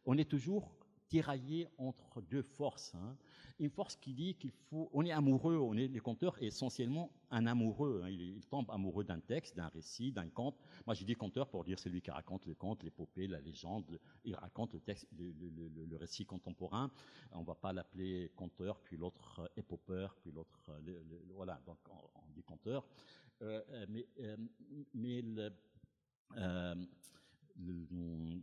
on 0.04 0.18
est 0.18 0.28
toujours 0.28 0.72
tiraillé 1.08 1.68
entre 1.78 2.20
deux 2.20 2.42
forces. 2.42 2.94
Hein. 2.94 3.16
une 3.58 3.70
force 3.70 3.96
qui 3.96 4.12
dit 4.12 4.34
qu'il 4.34 4.50
faut, 4.50 4.90
on 4.92 5.04
est 5.04 5.12
amoureux, 5.12 5.56
on 5.56 5.74
est 5.74 5.88
les 5.88 6.00
conteurs 6.00 6.40
essentiellement 6.42 7.10
un 7.30 7.46
amoureux. 7.46 8.02
Hein. 8.04 8.10
il, 8.10 8.44
tombe 8.46 8.70
amoureux 8.70 9.04
d'un 9.04 9.20
texte, 9.20 9.56
d'un 9.56 9.68
récit, 9.68 10.12
d'un 10.12 10.28
conte. 10.28 10.56
Moi, 10.86 10.94
j'ai 10.94 11.04
dit 11.04 11.14
conteur 11.14 11.48
pour 11.48 11.64
dire 11.64 11.78
celui 11.78 12.00
qui 12.00 12.10
raconte 12.10 12.46
le 12.46 12.54
conte, 12.54 12.82
l'épopée, 12.82 13.26
la 13.26 13.40
légende. 13.40 13.98
Il 14.24 14.34
raconte 14.34 14.74
le 14.74 14.80
texte, 14.80 15.06
le, 15.16 15.96
récit 15.96 16.26
contemporain. 16.26 16.90
On 17.32 17.42
va 17.42 17.54
pas 17.54 17.72
l'appeler 17.72 18.30
conteur, 18.36 18.80
puis 18.80 18.96
l'autre 18.96 19.40
euh, 19.40 19.48
épopeur, 19.56 20.14
puis 20.20 20.30
l'autre, 20.30 20.70
euh, 20.70 21.02
voilà. 21.34 21.60
Donc, 21.66 21.78
on, 21.90 22.32
dit 22.34 22.42
conteur. 22.42 22.84
Mais, 23.40 24.06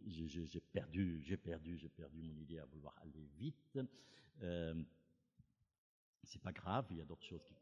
j'ai 0.07 0.61
perdu, 0.61 1.21
j'ai 1.21 1.37
perdu, 1.37 1.77
j'ai 1.77 1.89
perdu 1.89 2.21
mon 2.21 2.35
idée 2.37 2.59
à 2.59 2.65
vouloir 2.65 2.95
aller 3.01 3.27
vite. 3.37 3.79
Euh, 4.41 4.83
c'est 6.23 6.41
pas 6.41 6.51
grave, 6.51 6.87
il 6.91 6.97
y 6.97 7.01
a 7.01 7.05
d'autres 7.05 7.25
choses. 7.25 7.53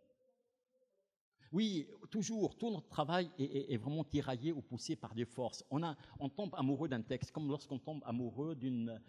Oui, 1.51 1.85
toujours, 2.09 2.57
tout 2.57 2.71
notre 2.71 2.87
travail 2.87 3.29
est, 3.37 3.75
vraiment 3.75 4.05
tiraillé 4.05 4.53
ou 4.53 4.61
poussé 4.61 4.95
par 4.95 5.13
des 5.13 5.25
forces. 5.25 5.65
On 5.69 6.29
tombe 6.29 6.55
amoureux 6.55 6.87
d'un 6.87 7.01
texte, 7.01 7.31
comme 7.31 7.49
lorsqu'on 7.49 7.77
tombe 7.77 8.01
amoureux 8.05 8.55
d'une 8.55 9.01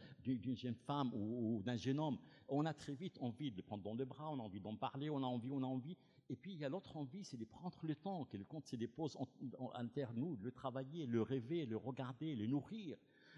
jeune 0.57 0.75
femme 0.75 1.13
ou, 1.15 1.63
d'un 1.63 1.77
jeune 1.77 2.01
homme. 2.01 2.19
On 2.49 2.67
a 2.67 2.75
très 2.75 2.95
vite 2.95 3.17
envie 3.21 3.53
de 3.53 3.59
le 3.59 3.63
prendre 3.63 3.85
dans 3.85 3.95
le 3.95 4.05
bras, 4.05 4.29
on 4.29 4.41
a 4.41 4.43
envie 4.43 4.61
d'en 4.61 4.75
parler, 4.75 5.09
on 5.09 5.19
a 5.19 5.27
envie, 5.27 5.53
on 5.53 5.63
a 5.63 5.67
envie. 5.67 5.97
Et 6.33 6.37
puis 6.37 6.55
il 6.55 6.61
y 6.61 6.65
a 6.65 6.71
l'autre 6.71 6.97
envie, 6.97 7.25
c'est 7.25 7.37
de 7.37 7.45
prendre 7.45 7.79
le 7.83 7.95
temps, 7.95 8.25
que 8.25 8.39
le 8.39 8.45
compte 8.45 8.67
se 8.67 8.75
dépose 8.75 9.17
en, 9.17 9.29
en, 9.59 9.85
nous, 10.15 10.39
le 10.41 10.51
travailler, 10.51 11.05
le 11.05 11.21
rêver, 11.21 11.67
le 11.67 11.77
regarder, 11.77 12.35
le 12.35 12.47
nourrir. 12.47 12.97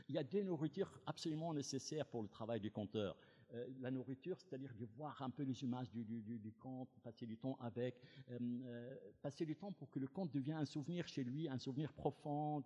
Il 0.09 0.15
y 0.15 0.19
a 0.19 0.23
des 0.23 0.45
nourritures 0.45 1.01
absolument 1.05 1.53
nécessaires 1.53 2.07
pour 2.07 2.23
le 2.23 2.29
travail 2.29 2.61
du 2.61 2.71
compteur. 2.71 3.17
Euh, 3.53 3.67
la 3.81 3.91
nourriture, 3.91 4.41
c'est-à-dire 4.41 4.75
de 4.75 4.87
voir 4.97 5.21
un 5.23 5.31
peu 5.31 5.43
les 5.43 5.63
images 5.63 5.91
du, 5.91 6.05
du, 6.05 6.53
conte, 6.53 6.89
passer 7.03 7.27
du 7.27 7.37
temps 7.37 7.57
avec, 7.61 8.01
euh, 8.31 8.39
euh, 8.41 8.97
passer 9.23 9.45
du 9.45 9.57
temps 9.57 9.73
pour 9.73 9.91
que 9.91 9.99
le 9.99 10.07
conte 10.07 10.33
devienne 10.33 10.57
un 10.57 10.65
souvenir 10.65 11.07
chez 11.07 11.25
lui, 11.25 11.49
un 11.49 11.59
souvenir 11.59 11.93
profond, 11.93 12.63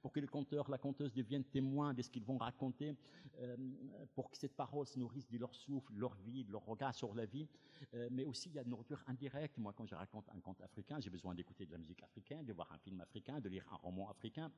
pour 0.00 0.12
que 0.12 0.20
le 0.20 0.26
conteur, 0.26 0.70
la 0.70 0.78
conteuse 0.78 1.12
deviennent 1.12 1.44
témoins 1.44 1.94
de 1.94 2.02
ce 2.02 2.10
qu'ils 2.10 2.24
vont 2.24 2.38
raconter, 2.38 2.96
pour 4.14 4.30
que 4.30 4.36
cette 4.36 4.54
parole 4.54 4.86
se 4.86 4.98
nourrisse 4.98 5.28
de 5.28 5.38
leur 5.38 5.54
souffle, 5.54 5.92
de 5.94 6.00
leur 6.00 6.14
vie, 6.16 6.44
de 6.44 6.52
leur 6.52 6.64
regard 6.64 6.94
sur 6.94 7.14
la 7.14 7.26
vie. 7.26 7.48
mais 8.10 8.24
aussi, 8.24 8.48
il 8.48 8.54
y 8.54 8.58
a 8.58 8.62
une 8.62 8.70
nourriture 8.70 9.02
indirecte. 9.06 9.58
Moi, 9.58 9.72
quand 9.72 9.86
je 9.86 9.94
raconte 9.94 10.28
un 10.30 10.40
conte 10.40 10.60
africain, 10.60 11.00
j'ai 11.00 11.10
besoin 11.10 11.34
d'écouter 11.34 11.66
de 11.66 11.72
la 11.72 11.78
musique 11.78 12.02
africaine, 12.02 12.44
de 12.44 12.52
voir 12.52 12.70
un 12.72 12.78
film 12.78 13.00
africain, 13.00 13.40
de 13.40 13.48
lire 13.48 13.66
un 13.72 13.76
roman 13.76 14.10
africain. 14.10 14.50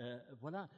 Euh, 0.00 0.18
voilà, 0.40 0.68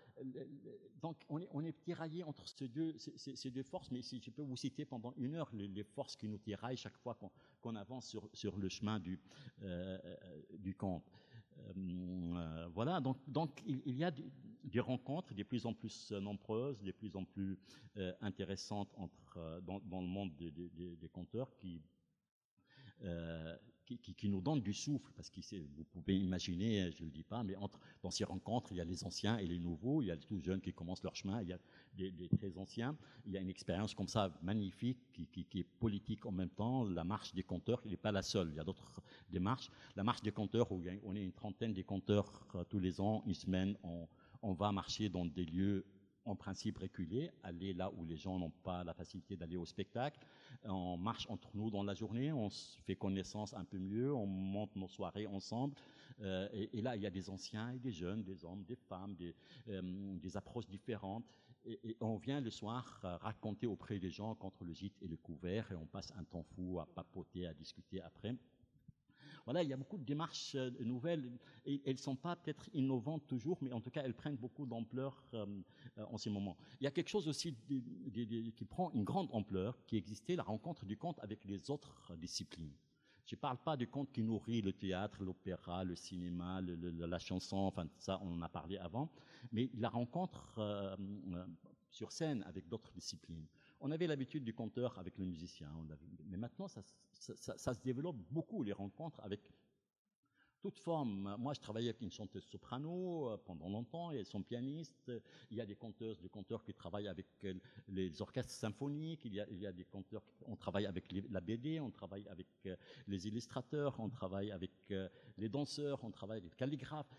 donc 1.03 1.17
on 1.29 1.41
est, 1.41 1.49
on 1.53 1.63
tiraillé 1.73 2.25
entre 2.25 2.47
ces 2.49 2.69
deux, 2.69 2.97
ces, 2.99 3.51
deux, 3.51 3.63
forces, 3.63 3.91
mais 3.91 4.01
si 4.01 4.21
je 4.21 4.31
peux 4.31 4.43
vous 4.43 4.57
citer 4.57 4.87
pendant 4.87 5.13
une 5.17 5.35
heure 5.35 5.51
les, 5.53 5.85
forces 5.85 6.17
qui 6.17 6.27
nous 6.27 6.39
tiraillent 6.39 6.79
chaque 6.79 6.97
fois 6.97 7.19
qu'on 7.61 7.77
avance 7.77 8.17
sur, 8.33 8.57
le 8.57 8.69
chemin 8.69 8.99
du, 8.99 9.21
euh. 9.63 9.99
Euh, 11.77 12.69
voilà, 12.73 13.01
donc, 13.01 13.63
il, 13.67 13.95
y 13.95 14.05
a 14.05 14.11
des, 14.11 14.81
rencontres 14.81 15.35
de 15.35 15.43
plus 15.43 15.67
en 15.67 15.75
plus 15.75 16.13
nombreuses, 16.13 16.83
de 16.83 16.93
plus 16.93 17.15
en 17.15 17.25
plus 17.25 17.59
intéressantes 18.23 18.91
entre, 18.97 19.61
dans, 19.63 20.01
le 20.01 20.07
monde 20.07 20.35
des 20.37 21.09
conteurs 21.13 21.55
qui 21.57 21.83
qui, 23.99 24.29
nous 24.29 24.41
donne 24.41 24.61
du 24.61 24.73
souffle, 24.73 25.11
parce 25.17 25.31
que 25.31 25.41
vous 25.77 25.85
pouvez 25.93 26.17
imaginer, 26.17 26.91
je 26.93 27.03
ne 27.03 27.09
le 27.09 27.13
dis 27.13 27.23
pas, 27.23 27.43
mais 27.43 27.57
entre, 27.57 27.79
dans 28.03 28.11
ces 28.11 28.25
rencontres, 28.25 28.73
il 28.73 28.79
y 28.79 28.81
a 28.81 28.85
les 28.85 29.05
anciens 29.05 29.39
et 29.39 29.47
les 29.47 29.59
nouveaux, 29.59 30.03
il 30.03 30.07
y 30.07 30.11
a 30.11 30.15
les 30.15 30.21
tout 30.21 30.39
jeunes 30.41 30.61
qui 30.61 30.73
commencent 30.73 31.03
leur 31.03 31.17
chemin, 31.17 31.43
il 31.43 31.49
y 31.49 31.53
a 31.53 31.59
des, 32.11 32.29
très 32.29 32.57
anciens, 32.57 32.97
il 33.27 33.33
y 33.33 33.37
a 33.37 33.41
une 33.41 33.51
expérience 33.51 33.95
comme 33.95 34.09
ça 34.09 34.33
magnifique, 34.43 34.99
qui, 35.13 35.47
est 35.55 35.67
politique 35.79 36.27
en 36.27 36.33
même 36.33 36.51
temps, 36.51 36.85
la 36.85 37.05
marche 37.05 37.35
des 37.35 37.43
compteurs, 37.43 37.81
il 37.85 37.91
n'est 37.91 37.97
pas 37.97 38.13
la 38.13 38.23
seule, 38.23 38.49
il 38.51 38.57
y 38.57 38.61
a 38.61 38.65
d'autres 38.65 39.03
démarches. 39.31 39.71
La 39.97 40.05
marche 40.05 40.23
des 40.23 40.33
compteurs, 40.33 40.71
où 40.73 40.83
on 41.05 41.15
est 41.15 41.23
une 41.23 41.33
trentaine 41.33 41.73
des 41.73 41.85
compteurs 41.85 42.47
euh, 42.55 42.65
tous 42.65 42.79
les 42.79 43.01
ans, 43.01 43.23
une 43.27 43.35
semaine, 43.35 43.77
on, 43.83 44.07
on 44.43 44.53
va 44.53 44.73
marcher 44.73 45.09
dans 45.09 45.25
des 45.25 45.45
lieux 45.45 45.85
en 46.31 46.37
principe 46.37 46.79
reculer, 46.79 47.31
aller 47.43 47.75
là 47.75 47.91
où 47.97 48.05
les 48.05 48.17
gens 48.17 48.39
n'ont 48.39 48.53
pas 48.63 48.85
la 48.85 48.95
facilité 48.95 49.37
d'aller 49.37 49.57
au 49.57 49.67
spectacle. 49.67 50.19
On 50.65 50.97
marche 50.97 51.27
entre 51.29 51.51
nous 51.55 51.71
dans 51.71 51.83
la 51.83 51.95
journée, 51.95 52.33
on 52.33 52.51
se 52.51 52.79
fait 52.83 52.97
connaissance 52.97 53.55
un 53.55 53.65
peu 53.65 53.79
mieux, 53.79 54.15
on 54.15 54.27
monte 54.27 54.75
nos 54.77 54.89
soirées 54.89 55.27
ensemble. 55.27 55.75
Euh, 56.23 56.49
et, 56.53 56.83
là, 56.83 56.97
il 56.97 57.03
y 57.03 57.07
a 57.07 57.11
des 57.11 57.31
anciens 57.31 57.71
et 57.71 57.79
des 57.79 57.93
jeunes, 57.93 58.23
des 58.23 58.45
hommes, 58.45 58.65
des 58.65 58.77
femmes, 58.77 59.15
des, 59.15 59.35
euh, 59.69 60.17
des 60.19 60.37
approches 60.37 60.67
différentes. 60.67 61.25
Et, 61.65 61.97
on 62.01 62.17
vient 62.17 62.41
le 62.41 62.51
soir 62.51 63.01
raconter 63.21 63.67
auprès 63.67 63.99
des 63.99 64.11
gens 64.11 64.35
contre 64.35 64.65
le 64.65 64.73
gîte 64.73 64.97
et 65.03 65.09
le 65.09 65.17
couvert, 65.17 65.71
et 65.71 65.75
on 65.75 65.87
passe 65.87 66.13
un 66.17 66.25
temps 66.25 66.43
fou 66.43 66.81
à 66.81 66.87
papoter, 66.87 67.47
à 67.47 67.55
discuter 67.55 68.01
après. 68.01 68.35
Voilà, 69.51 69.65
il 69.65 69.69
y 69.69 69.73
a 69.73 69.77
beaucoup 69.77 69.99
de 69.99 70.05
démarches 70.05 70.55
euh, 70.55 70.71
nouvelles. 70.79 71.29
Et 71.67 71.83
elles 71.85 71.99
sont 71.99 72.15
pas 72.15 72.37
peut-être 72.37 72.71
innovantes 72.73 73.27
toujours, 73.27 73.59
mais 73.63 73.73
en 73.73 73.81
tout 73.81 73.91
cas, 73.91 74.03
elles 74.05 74.15
prennent 74.15 74.37
beaucoup 74.37 74.65
d'ampleur 74.65 75.25
euh, 75.35 75.45
euh, 75.99 76.05
en 76.09 76.19
ces 76.19 76.31
moments. 76.31 76.57
Il 76.81 76.85
y 76.85 76.87
a 76.87 76.93
quelque 76.93 77.09
chose 77.09 77.27
aussi 77.27 77.57
qui 78.55 78.65
prend 78.65 78.93
une 78.93 79.03
grande 79.03 79.29
ampleur, 79.33 79.77
qui 79.87 79.97
existait, 79.97 80.37
la 80.37 80.45
rencontre 80.45 80.87
du 80.87 80.97
conte 80.97 81.19
avec 81.19 81.45
les 81.47 81.69
autres 81.69 82.15
disciplines. 82.17 82.71
Je 83.27 83.35
ne 83.35 83.41
parle 83.41 83.59
pas 83.59 83.77
du 83.77 83.89
conte 83.89 84.13
qui 84.13 84.23
nourrit 84.23 84.63
le 84.63 84.73
théâtre, 84.73 85.25
l'opéra, 85.25 85.83
le 85.83 85.97
cinéma, 85.97 86.61
la 86.61 87.19
chanson, 87.19 87.57
enfin 87.57 87.89
ça 87.99 88.21
on 88.23 88.35
en 88.35 88.43
a 88.43 88.49
parlé 88.49 88.77
avant, 88.79 89.11
mais 89.51 89.69
la 89.75 89.89
rencontre 89.89 90.61
sur 91.91 92.13
scène 92.13 92.45
avec 92.47 92.69
d'autres 92.69 92.93
disciplines. 92.93 93.47
On 93.81 93.91
avait 93.91 94.07
l'habitude 94.07 94.45
du 94.45 94.53
conteur 94.53 94.99
avec 94.99 95.17
le 95.19 95.25
musicien, 95.25 95.71
mais 96.27 96.37
maintenant 96.37 96.69
ça, 96.69 96.83
se 97.75 97.81
développe 97.83 98.17
beaucoup, 98.31 98.63
les 98.63 98.73
rencontres 98.73 99.21
avec 99.23 99.41
toute 100.61 100.79
forme. 100.79 101.35
Moi, 101.39 101.55
je 101.55 101.61
travaillais 101.61 101.89
avec 101.89 102.03
une 102.03 102.13
chanteuse 102.13 102.45
soprano 102.45 103.31
euh, 103.31 103.39
pendant 103.39 103.69
longtemps, 103.69 104.13
et 104.13 104.19
elles 104.19 104.27
sont 104.27 104.43
pianistes. 104.43 105.11
Il 105.51 105.57
y 105.57 105.61
a 105.61 105.67
des 105.67 105.75
conteuses, 105.75 106.21
des 106.21 106.29
conteurs 106.29 106.63
qui 106.63 106.75
travaillent 106.75 107.09
avec 107.09 107.27
euh, 107.45 107.55
les 107.89 108.21
orchestres 108.21 108.53
symphoniques. 108.53 109.25
Il 109.25 109.35
y 109.35 109.41
a, 109.41 109.49
il 109.51 109.59
y 109.59 109.67
a 109.67 109.73
des 109.73 109.85
conteurs, 109.85 110.23
on 110.47 110.57
travaille 110.57 110.87
avec 110.87 111.11
la 111.31 111.41
BD, 111.41 111.81
on 111.81 111.91
travaille 111.91 112.29
avec 112.29 112.49
euh, 112.67 112.77
les 113.07 113.27
illustrateurs, 113.27 113.99
on 113.99 114.11
travaille 114.11 114.51
avec 114.51 114.71
les 115.39 115.49
danseurs, 115.49 116.03
on 116.05 116.11
travaille 116.11 116.39
avec 116.39 116.51
les 116.51 116.57
calligraphes. 116.57 117.15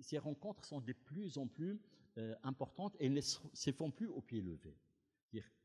Ces 0.00 0.18
rencontres 0.18 0.64
sont 0.64 0.80
de 0.80 0.92
plus 0.92 1.38
en 1.38 1.46
plus 1.46 1.80
importantes 2.42 2.96
et 2.98 3.10
ne 3.10 3.20
se 3.20 3.70
font 3.72 3.90
plus 3.90 4.06
au 4.06 4.22
pied 4.22 4.40
levé. 4.40 4.74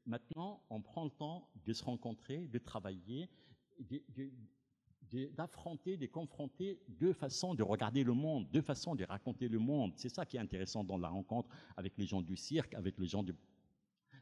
Maintenant, 0.05 0.64
on 0.70 0.82
prend 0.82 1.03
le 1.03 1.12
temps 1.12 1.47
de 1.64 1.74
se 1.74 1.84
rencontrer, 1.84 2.47
de 2.47 2.57
travailler, 2.57 3.30
d'affronter, 5.38 5.97
de, 5.97 6.07
confronter 6.07 6.82
deux 6.88 7.14
façons 7.14 7.53
de 7.53 7.64
regarder 7.64 8.03
le 8.03 8.14
monde, 8.14 8.49
deux 8.51 8.62
façons 8.62 8.95
de 8.95 9.03
raconter 9.03 9.47
le 9.47 9.59
monde. 9.59 9.93
C'est 9.95 10.09
ça 10.09 10.26
qui 10.26 10.38
est 10.38 10.39
intéressant 10.39 10.84
dans 10.84 10.97
la 10.97 11.09
rencontre 11.09 11.49
avec 11.78 11.97
les 11.97 12.05
gens 12.05 12.22
du 12.22 12.36
cirque, 12.36 12.74
avec 12.74 12.97
les 12.97 13.07
gens 13.07 13.22
de 13.22 13.36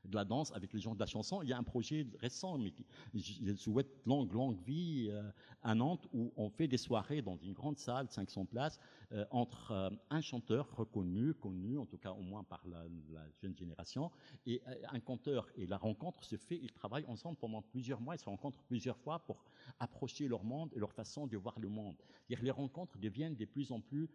de 0.10 0.16
la 0.16 0.26
danse 0.26 0.52
avec 0.54 0.74
les 0.74 0.80
gens 0.80 0.94
de 0.94 1.00
la 1.00 1.06
chanson. 1.06 1.42
Il 1.42 1.50
y 1.50 1.54
a 1.54 1.58
un 1.58 1.64
projet 1.64 2.08
récent, 2.20 2.58
mais 2.58 2.74
je 3.14 3.54
souhaite 3.56 3.88
longue, 4.06 4.34
longue 4.34 4.60
vie 4.66 5.08
euh, 5.10 5.24
à 5.64 5.76
Nantes, 5.76 6.08
où 6.14 6.34
on 6.36 6.50
fait 6.50 6.68
des 6.68 6.78
soirées 6.78 7.22
dans 7.22 7.38
une 7.38 7.54
grande 7.54 7.78
salle, 7.78 8.08
500 8.10 8.46
places, 8.46 8.80
euh, 9.12 9.26
entre 9.32 9.72
euh, 9.72 9.90
un 10.10 10.22
chanteur 10.22 10.76
reconnu, 10.76 11.34
connu, 11.34 11.78
en 11.78 11.86
tout 11.86 11.98
cas 11.98 12.12
au 12.12 12.22
moins 12.22 12.44
par 12.44 12.62
la, 12.68 12.84
jeune 13.42 13.56
génération, 13.56 14.12
et 14.46 14.62
un 14.92 15.00
conteur. 15.00 15.48
Et 15.56 15.66
la 15.66 15.78
rencontre 15.78 16.24
se 16.24 16.36
fait, 16.36 16.60
ils 16.62 16.72
travaillent 16.72 17.06
ensemble 17.08 17.38
pendant 17.38 17.62
plusieurs 17.62 18.02
mois, 18.02 18.16
ils 18.16 18.20
se 18.20 18.26
rencontrent 18.26 18.62
plusieurs 18.64 18.98
fois 18.98 19.20
pour 19.20 19.44
approcher 19.80 20.28
leur 20.28 20.44
monde 20.44 20.72
et 20.76 20.80
leur 20.80 20.92
façon 20.92 21.28
de 21.28 21.38
voir 21.38 21.60
le 21.60 21.70
monde. 21.70 21.96
les 22.30 22.52
rencontres 22.52 22.98
deviennent 22.98 23.36
de 23.36 23.46
plus 23.46 23.72
en 23.72 23.80
plus 23.80 24.10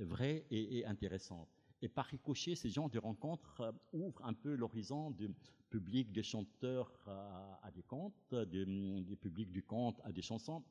vraies 0.00 0.44
et 0.50 0.84
intéressantes. 0.86 1.61
Et 1.82 1.88
par 1.88 2.06
ricochet, 2.06 2.54
ces 2.54 2.70
genres 2.70 2.88
de 2.88 2.98
rencontres 2.98 3.60
euh, 3.60 3.72
ouvrent 3.92 4.24
un 4.24 4.32
peu 4.32 4.54
l'horizon 4.54 5.10
du 5.10 5.28
public 5.68 6.12
des 6.12 6.22
chanteurs 6.22 6.92
à, 7.06 7.70
des 7.74 7.82
contes, 7.82 8.34
du 8.34 9.16
public 9.16 9.50
du 9.50 9.62
conte 9.62 10.00
à 10.04 10.12
des 10.12 10.22
chansons. 10.22 10.62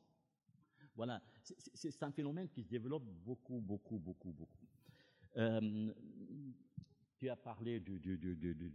Voilà, 0.95 1.21
c'est 1.41 2.03
un 2.03 2.11
phénomène 2.11 2.47
qui 2.49 2.61
se 2.61 2.67
développe 2.67 3.03
beaucoup, 3.25 3.59
beaucoup, 3.59 3.97
beaucoup, 3.97 4.31
beaucoup. 4.31 4.67
Euh, 5.37 5.91
tu 7.17 7.29
as 7.29 7.35
parlé 7.35 7.79
de, 7.79 7.99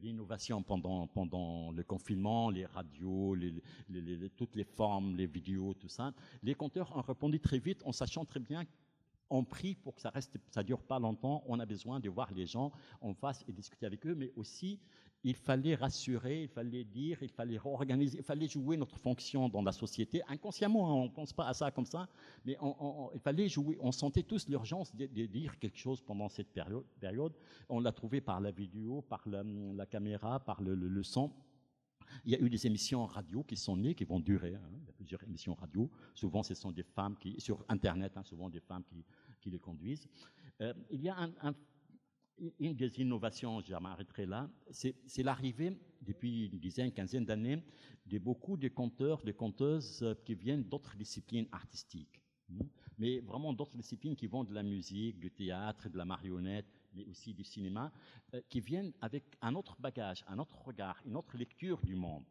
l'innovation 0.03 0.63
pendant, 0.63 1.07
pendant 1.07 1.71
le 1.73 1.83
confinement, 1.85 2.51
les 2.51 2.67
radios, 2.67 3.37
toutes 4.37 4.57
les 4.57 4.65
formes, 4.65 5.17
les 5.17 5.27
vidéos, 5.27 5.75
tout 5.75 5.89
ça. 5.89 6.13
Les 6.43 6.55
conteurs 6.55 6.97
ont 6.97 7.03
répondu 7.03 7.41
très 7.41 7.59
vite 7.59 7.83
en 7.85 7.93
sachant 7.93 8.25
très 8.25 8.41
bien 8.41 8.65
on 9.31 9.45
prie 9.45 9.75
pour 9.75 9.95
que 9.95 10.01
ça 10.01 10.11
reste, 10.11 10.37
ça 10.51 10.63
dure 10.63 10.83
pas 10.83 10.99
longtemps. 10.99 11.43
On 11.47 11.59
a 11.61 11.67
besoin 11.67 12.01
de 12.01 12.09
voir 12.09 12.33
les 12.33 12.47
gens 12.47 12.73
en 13.01 13.15
face 13.15 13.45
et 13.49 13.53
discuter 13.53 13.87
avec 13.87 14.07
eux, 14.07 14.15
mais 14.15 14.33
aussi 14.37 14.81
il 15.25 15.35
fallait 15.35 15.75
rassurer, 15.75 16.43
il 16.43 16.49
fallait 16.49 16.85
dire, 16.85 17.19
il 17.21 17.31
fallait 17.31 17.59
organiser, 17.65 18.19
il 18.19 18.23
fallait 18.23 18.47
jouer 18.47 18.77
notre 18.77 18.97
fonction 18.97 19.49
dans 19.49 19.63
la 19.63 19.73
société. 19.73 20.23
Inconsciemment, 20.29 20.89
hein, 20.89 20.95
on 20.95 21.05
ne 21.05 21.11
pense 21.11 21.33
pas 21.33 21.49
à 21.49 21.55
ça 21.55 21.73
comme 21.73 21.85
ça, 21.85 22.09
mais 22.45 22.57
il 23.13 23.21
fallait 23.21 23.49
jouer. 23.49 23.77
On 23.81 23.91
sentait 23.91 24.23
tous 24.23 24.49
l'urgence 24.49 24.95
de, 24.95 25.07
dire 25.07 25.59
quelque 25.59 25.79
chose 25.79 26.01
pendant 26.01 26.29
cette 26.29 26.53
période. 26.53 27.33
On 27.69 27.81
l'a 27.81 27.91
trouvé 27.91 28.21
par 28.21 28.41
la 28.41 28.53
vidéo, 28.53 29.03
par 29.03 29.25
la, 29.27 29.87
caméra, 29.87 30.39
par 30.39 30.63
le 30.63 31.03
son. 31.03 31.33
Il 32.25 32.33
y 32.33 32.35
a 32.35 32.41
eu 32.41 32.49
des 32.49 32.67
émissions 32.67 33.05
radio 33.07 33.43
qui 33.43 33.57
sont 33.57 33.77
nées, 33.77 33.95
qui 33.95 34.05
vont 34.05 34.21
durer. 34.21 34.55
Hein. 34.55 34.71
Il 34.81 34.87
y 34.87 34.91
a 34.91 34.93
plusieurs 34.93 35.23
émissions 35.25 35.55
radio. 35.55 35.91
Souvent, 36.15 36.43
ce 36.43 36.55
sont 36.55 36.73
des 36.73 36.83
femmes 36.83 37.17
qui, 37.17 37.41
sur 37.41 37.65
Internet, 37.69 38.17
hein, 38.17 38.23
souvent 38.23 38.49
des 38.49 38.61
femmes 38.61 38.85
qui, 39.41 39.51
les 39.51 39.61
conduisent. 39.61 40.09
Euh, 40.61 40.75
il 40.91 41.03
y 41.03 41.09
a 41.09 41.17
un, 41.41 41.55
une 42.59 42.75
des 42.75 43.01
innovations, 43.01 43.61
je 43.61 43.75
m'arrêterai 43.75 44.27
là, 44.27 44.51
c'est 44.71 45.23
l'arrivée, 45.23 45.79
depuis 46.03 46.47
une 46.47 46.59
dizaine, 46.59 46.93
quinzaine 46.93 47.25
d'années, 47.25 47.63
de 48.07 48.19
beaucoup 48.19 48.57
de 48.57 48.69
conteurs, 48.69 49.23
de 49.23 49.33
conteuses 49.33 50.03
euh, 50.03 50.15
qui 50.25 50.35
viennent 50.35 50.65
d'autres 50.65 50.97
disciplines 50.97 51.47
artistiques. 51.51 52.21
Hein. 52.51 52.67
Mais 52.99 53.21
vraiment 53.21 53.53
d'autres 53.53 53.77
disciplines 53.77 54.15
qui 54.15 54.27
vont 54.27 54.45
de 54.45 54.55
la 54.55 54.63
musique, 54.63 55.19
du 55.19 55.31
théâtre, 55.31 55.89
de 55.89 55.97
la 55.97 56.05
marionnette, 56.05 56.76
mais 56.97 57.05
aussi 57.07 57.35
du 57.35 57.45
cinéma, 57.45 57.93
euh, 58.35 58.41
qui 58.49 58.61
viennent 58.61 58.93
avec 59.01 59.25
un 59.43 59.55
autre 59.55 59.77
bagage, 59.79 60.25
un 60.29 60.39
autre 60.39 60.61
regard, 60.63 61.01
une 61.05 61.17
autre 61.17 61.37
lecture 61.37 61.81
du 61.83 61.95
monde. 61.95 62.25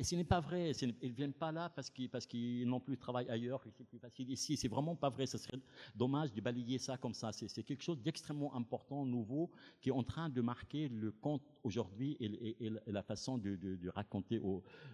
Et 0.00 0.02
ce 0.02 0.14
n'est 0.14 0.24
pas 0.24 0.40
vrai. 0.40 0.70
Ils 0.80 0.94
ne 1.02 1.14
viennent 1.14 1.34
pas 1.34 1.52
là 1.52 1.68
parce 1.68 1.90
qu'ils 1.90 2.66
n'ont 2.66 2.80
plus 2.80 2.96
de 2.96 3.00
travail 3.00 3.28
ailleurs, 3.28 3.62
c'est 3.76 3.84
plus 3.84 3.98
facile 3.98 4.30
ici. 4.30 4.56
C'est 4.56 4.66
vraiment 4.66 4.96
pas 4.96 5.10
vrai. 5.10 5.26
Ce 5.26 5.36
serait 5.36 5.60
dommage 5.94 6.32
de 6.32 6.40
balayer 6.40 6.78
ça 6.78 6.96
comme 6.96 7.12
ça. 7.12 7.32
C'est 7.32 7.62
quelque 7.62 7.82
chose 7.82 8.00
d'extrêmement 8.00 8.54
important, 8.56 9.04
nouveau, 9.04 9.50
qui 9.78 9.90
est 9.90 9.92
en 9.92 10.02
train 10.02 10.30
de 10.30 10.40
marquer 10.40 10.88
le 10.88 11.12
conte 11.12 11.42
aujourd'hui 11.62 12.16
et, 12.18 12.70
la 12.86 13.02
façon 13.02 13.36
de, 13.36 13.88
raconter 13.90 14.40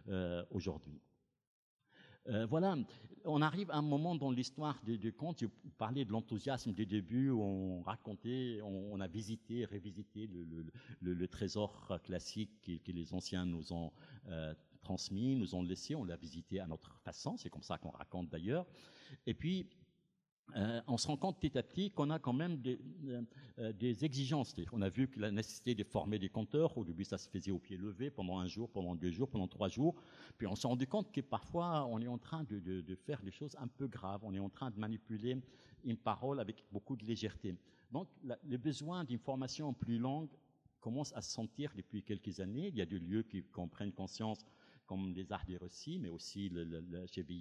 euh, 0.09 0.45
aujourd'hui. 0.51 1.01
Euh, 2.29 2.47
voilà, 2.47 2.77
on 3.25 3.43
arrive 3.43 3.71
à 3.71 3.77
un 3.77 3.83
moment 3.83 4.15
dans 4.15 4.31
l'histoire 4.31 4.81
du 4.85 5.13
conte, 5.13 5.41
je 5.41 5.47
parlais 5.79 6.05
de 6.05 6.11
l'enthousiasme 6.11 6.73
des 6.73 6.87
débuts, 6.87 7.31
où 7.31 7.43
on 7.43 7.83
racontait, 7.83 8.61
on, 8.63 9.01
a 9.01 9.07
visité, 9.07 9.65
révisité 9.65 10.29
le, 11.01 11.29
trésor 11.29 12.01
classique 12.05 12.51
que, 12.85 12.93
les 12.93 13.15
anciens 13.15 13.45
nous 13.45 13.73
ont 13.73 13.93
euh, 14.29 14.55
transmis, 14.81 15.37
nous 15.37 15.55
ont 15.55 15.63
laissé, 15.63 15.95
on 15.95 16.05
l'a 16.05 16.17
visité 16.17 16.61
à 16.61 16.67
notre 16.67 16.97
façon, 17.01 17.37
c'est 17.37 17.51
comme 17.51 17.63
ça 17.63 17.79
qu'on 17.79 17.91
raconte 17.91 18.29
d'ailleurs. 18.29 18.67
Et 19.27 19.35
puis, 19.35 19.69
euh, 20.55 20.81
on 20.87 20.97
se 20.97 21.07
rend 21.09 21.17
compte 21.17 21.41
petit 21.41 21.59
à 21.59 21.63
petit 21.63 21.91
qu'on 21.91 22.09
a 22.11 22.19
quand 22.19 22.33
même 22.33 22.59
des, 22.59 22.79
euh, 23.59 23.73
des 23.73 24.05
exigences. 24.05 24.55
On 24.73 24.81
a 24.81 24.89
vu 24.89 25.09
que 25.09 25.19
la 25.19 25.31
nécessité 25.31 25.75
de 25.75 25.83
former 25.83 26.19
des 26.19 26.29
compteurs, 26.29 26.77
au 26.79 26.85
début 26.85 27.05
ça 27.05 27.19
se 27.19 27.29
faisait 27.29 27.51
au 27.51 27.59
pied 27.59 27.77
levé 27.77 28.11
pendant 28.11 28.39
un 28.39 28.47
jour, 28.47 28.71
pendant 28.71 28.95
deux 28.95 29.11
jours, 29.11 29.29
pendant 29.29 29.49
trois 29.49 29.69
jours. 29.69 29.95
Puis 30.39 30.47
on 30.47 30.55
s'est 30.55 30.69
rendu 30.69 30.87
compte 30.87 31.13
que 31.13 31.21
parfois 31.21 31.87
on 31.87 32.01
est 32.01 32.07
en 32.07 32.19
train 32.19 32.45
de, 32.45 32.83
faire 33.07 33.21
des 33.23 33.33
choses 33.33 33.57
un 33.59 33.67
peu 33.67 33.89
graves. 33.89 34.21
On 34.23 34.33
est 34.35 34.39
en 34.39 34.49
train 34.49 34.71
de 34.71 34.79
manipuler 34.79 35.37
une 35.85 35.97
parole 35.97 36.41
avec 36.41 36.65
beaucoup 36.73 36.97
de 36.97 37.05
légèreté. 37.05 37.55
Donc 37.93 38.09
le 38.23 38.57
besoin 38.57 39.05
d'une 39.05 39.19
formation 39.19 39.73
plus 39.73 39.99
longue 39.99 40.29
commence 40.81 41.13
à 41.15 41.21
se 41.21 41.33
sentir 41.33 41.73
depuis 41.77 42.03
quelques 42.03 42.41
années. 42.41 42.69
Il 42.69 42.77
y 42.77 42.83
a 42.83 42.87
des 42.87 42.99
lieux 42.99 43.25
qui 43.25 43.43
comprennent 43.43 43.93
conscience 43.93 44.47
comme 44.87 45.13
les 45.13 45.33
arts 45.33 45.45
des 45.47 45.57
récits, 45.57 45.99
mais 45.99 46.09
aussi 46.09 46.49
le, 46.49 46.65
le, 46.65 46.81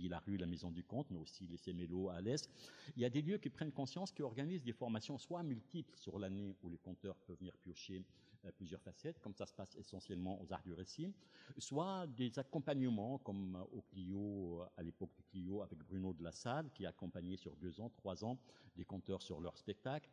la 0.10 0.20
rue, 0.20 0.38
la 0.38 0.48
Maison 0.48 0.72
du 0.72 0.84
Comte, 0.84 1.08
mais 1.12 1.20
aussi 1.20 1.46
les 1.48 1.58
Sémélos 1.58 2.10
à 2.10 2.22
l'Est. 2.22 2.50
Il 2.96 3.02
y 3.02 3.06
a 3.06 3.10
des 3.10 3.22
lieux 3.22 3.38
qui 3.38 3.50
prennent 3.50 3.72
conscience, 3.72 4.12
qui 4.12 4.24
organisent 4.24 4.64
des 4.64 4.74
formations 4.74 5.18
soit 5.18 5.44
multiples 5.44 5.96
sur 5.98 6.20
l'année 6.20 6.56
où 6.64 6.70
les 6.70 6.78
compteurs 6.78 7.16
peuvent 7.16 7.38
venir 7.38 7.56
piocher 7.58 8.04
euh, 8.46 8.52
plusieurs 8.52 8.82
facettes, 8.82 9.20
comme 9.20 9.34
ça 9.36 9.46
se 9.46 9.54
passe 9.54 9.76
essentiellement 9.76 10.42
aux 10.42 10.52
arts 10.52 10.64
du 10.64 10.74
récit, 10.74 11.14
soit 11.58 12.08
des 12.08 12.38
accompagnements 12.40 13.18
comme 13.20 13.64
au 13.72 13.82
Clio, 13.82 14.64
à 14.78 14.84
l'époque 14.84 15.12
du 15.16 15.24
Clio 15.24 15.62
avec 15.62 15.80
Bruno 15.80 16.14
de 16.14 16.24
la 16.24 16.32
Salle, 16.32 16.70
qui 16.74 16.86
accompagnait 16.86 17.38
sur 17.38 17.56
deux 17.58 17.80
ans, 17.80 17.92
trois 17.98 18.24
ans 18.24 18.38
des 18.76 18.86
compteurs 18.86 19.22
sur 19.22 19.40
leur 19.40 19.58
spectacle. 19.58 20.10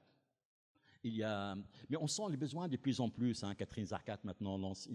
Il 1.05 1.17
y 1.17 1.25
a, 1.25 1.57
mais 1.91 1.97
on 1.97 2.07
sent 2.07 2.23
les 2.31 2.37
besoins 2.37 2.69
de 2.69 2.77
plus 2.77 3.01
en 3.01 3.11
plus. 3.11 3.43
Hein. 3.43 3.55
Catherine 3.57 3.87
Zarcat 3.87 4.19
maintenant 4.23 4.57
lance 4.57 4.89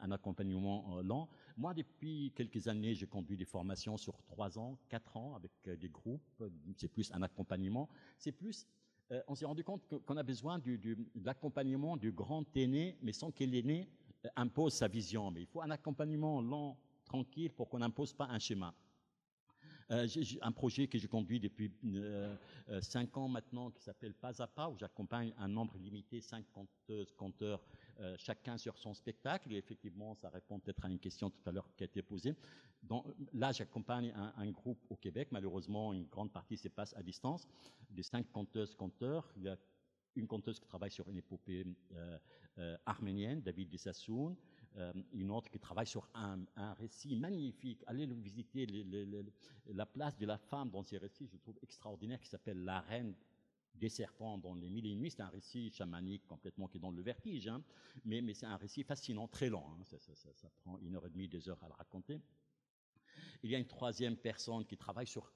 un 0.00 0.10
accompagnement 0.10 0.98
euh, 0.98 1.02
lent. 1.02 1.28
Moi, 1.56 1.74
depuis 1.74 2.32
quelques 2.34 2.66
années, 2.66 2.94
j'ai 2.94 3.06
conduit 3.06 3.36
des 3.36 3.44
formations 3.44 3.98
sur 3.98 4.16
trois 4.22 4.58
ans, 4.58 4.78
quatre 4.88 5.16
ans 5.18 5.34
avec 5.34 5.52
euh, 5.68 5.76
des 5.76 5.90
groupes. 5.90 6.42
C'est 6.76 6.88
plus 6.88 7.12
un 7.12 7.22
accompagnement. 7.22 7.88
C'est 8.18 8.32
plus 8.32 8.66
euh, 9.12 9.20
on 9.28 9.34
s'est 9.34 9.44
rendu 9.44 9.62
compte 9.62 9.82
qu'on 10.06 10.16
a 10.16 10.22
besoin 10.22 10.58
de 10.58 10.78
l'accompagnement 11.22 11.98
du 11.98 12.10
grand 12.10 12.44
aîné, 12.56 12.96
mais 13.02 13.12
sans 13.12 13.30
que 13.30 13.44
l'aîné 13.44 13.88
impose 14.34 14.72
sa 14.72 14.88
vision. 14.88 15.30
Mais 15.30 15.42
il 15.42 15.46
faut 15.46 15.60
un 15.60 15.70
accompagnement 15.70 16.40
lent, 16.40 16.78
tranquille, 17.04 17.52
pour 17.52 17.68
qu'on 17.68 17.80
n'impose 17.80 18.14
pas 18.14 18.26
un 18.26 18.38
schéma. 18.38 18.74
Euh, 19.90 20.06
un 20.40 20.52
projet 20.52 20.86
que 20.86 20.98
je 20.98 21.06
conduis 21.06 21.38
depuis 21.38 21.70
euh, 21.84 22.34
euh, 22.70 22.80
cinq 22.80 23.16
ans 23.18 23.28
maintenant 23.28 23.70
qui 23.70 23.82
s'appelle 23.82 24.14
Pas 24.14 24.40
à 24.40 24.46
Pas, 24.46 24.68
où 24.70 24.78
j'accompagne 24.78 25.34
un 25.38 25.48
nombre 25.48 25.76
limité, 25.78 26.20
cinq 26.20 26.46
compteurs, 27.16 27.64
chacun 28.16 28.56
sur 28.56 28.78
son 28.78 28.94
spectacle. 28.94 29.52
Et 29.52 29.56
effectivement, 29.56 30.14
ça 30.14 30.30
répond 30.30 30.58
peut-être 30.58 30.84
à 30.84 30.88
une 30.88 30.98
question 30.98 31.30
tout 31.30 31.42
à 31.46 31.52
l'heure 31.52 31.68
qui 31.76 31.84
a 31.84 31.86
été 31.86 32.02
posée. 32.02 32.34
là, 33.32 33.52
j'accompagne 33.52 34.12
un, 34.36 34.50
groupe 34.50 34.84
au 34.88 34.96
Québec. 34.96 35.28
Malheureusement, 35.30 35.92
une 35.92 36.06
grande 36.06 36.32
partie 36.32 36.56
se 36.56 36.68
passe 36.68 36.94
à 36.96 37.02
distance. 37.02 37.46
Des 37.90 38.02
cinq 38.02 38.30
conteuses, 38.32 38.74
compteurs, 38.74 39.30
il 39.36 39.44
y 39.44 39.48
a 39.48 39.56
une 40.16 40.26
conteuse 40.26 40.58
qui 40.58 40.66
travaille 40.66 40.90
sur 40.90 41.08
une 41.10 41.18
épopée 41.18 41.66
arménienne, 42.86 43.42
David 43.42 43.68
Dessassoun, 43.68 44.32
euh, 44.32 44.36
une 45.12 45.30
autre 45.30 45.50
qui 45.50 45.58
travaille 45.58 45.86
sur 45.86 46.08
un, 46.14 46.44
récit 46.74 47.14
magnifique. 47.16 47.82
Allez 47.86 48.06
le 48.06 48.14
visiter, 48.14 48.66
la 49.66 49.86
place 49.86 50.16
de 50.16 50.26
la 50.26 50.38
femme 50.38 50.70
dans 50.70 50.82
ces 50.82 50.98
récits, 50.98 51.28
je 51.28 51.36
trouve 51.36 51.58
extraordinaire, 51.62 52.20
qui 52.20 52.28
s'appelle 52.28 52.64
La 52.64 52.80
Reine 52.80 53.14
des 53.74 53.88
serpents 53.88 54.38
dans 54.38 54.54
les 54.54 54.70
mille. 54.70 55.10
C'est 55.10 55.20
un 55.20 55.28
récit 55.28 55.70
chamanique 55.70 56.26
complètement 56.26 56.68
qui 56.68 56.78
dans 56.78 56.90
le 56.90 57.02
vertige, 57.02 57.48
hein. 57.48 57.62
mais, 58.04 58.34
c'est 58.34 58.46
un 58.46 58.56
récit 58.56 58.82
fascinant, 58.82 59.28
très 59.28 59.48
long. 59.48 59.64
Hein. 59.70 59.84
Ça, 59.84 60.50
prend 60.62 60.78
une 60.78 60.96
heure 60.96 61.06
et 61.06 61.10
demie, 61.10 61.28
deux 61.28 61.48
heures 61.48 61.62
à 61.62 61.68
le 61.68 61.74
raconter. 61.74 62.20
Il 63.42 63.50
y 63.50 63.54
a 63.54 63.58
une 63.58 63.66
troisième 63.66 64.16
personne 64.16 64.64
qui 64.64 64.76
travaille 64.76 65.06
sur 65.06 65.32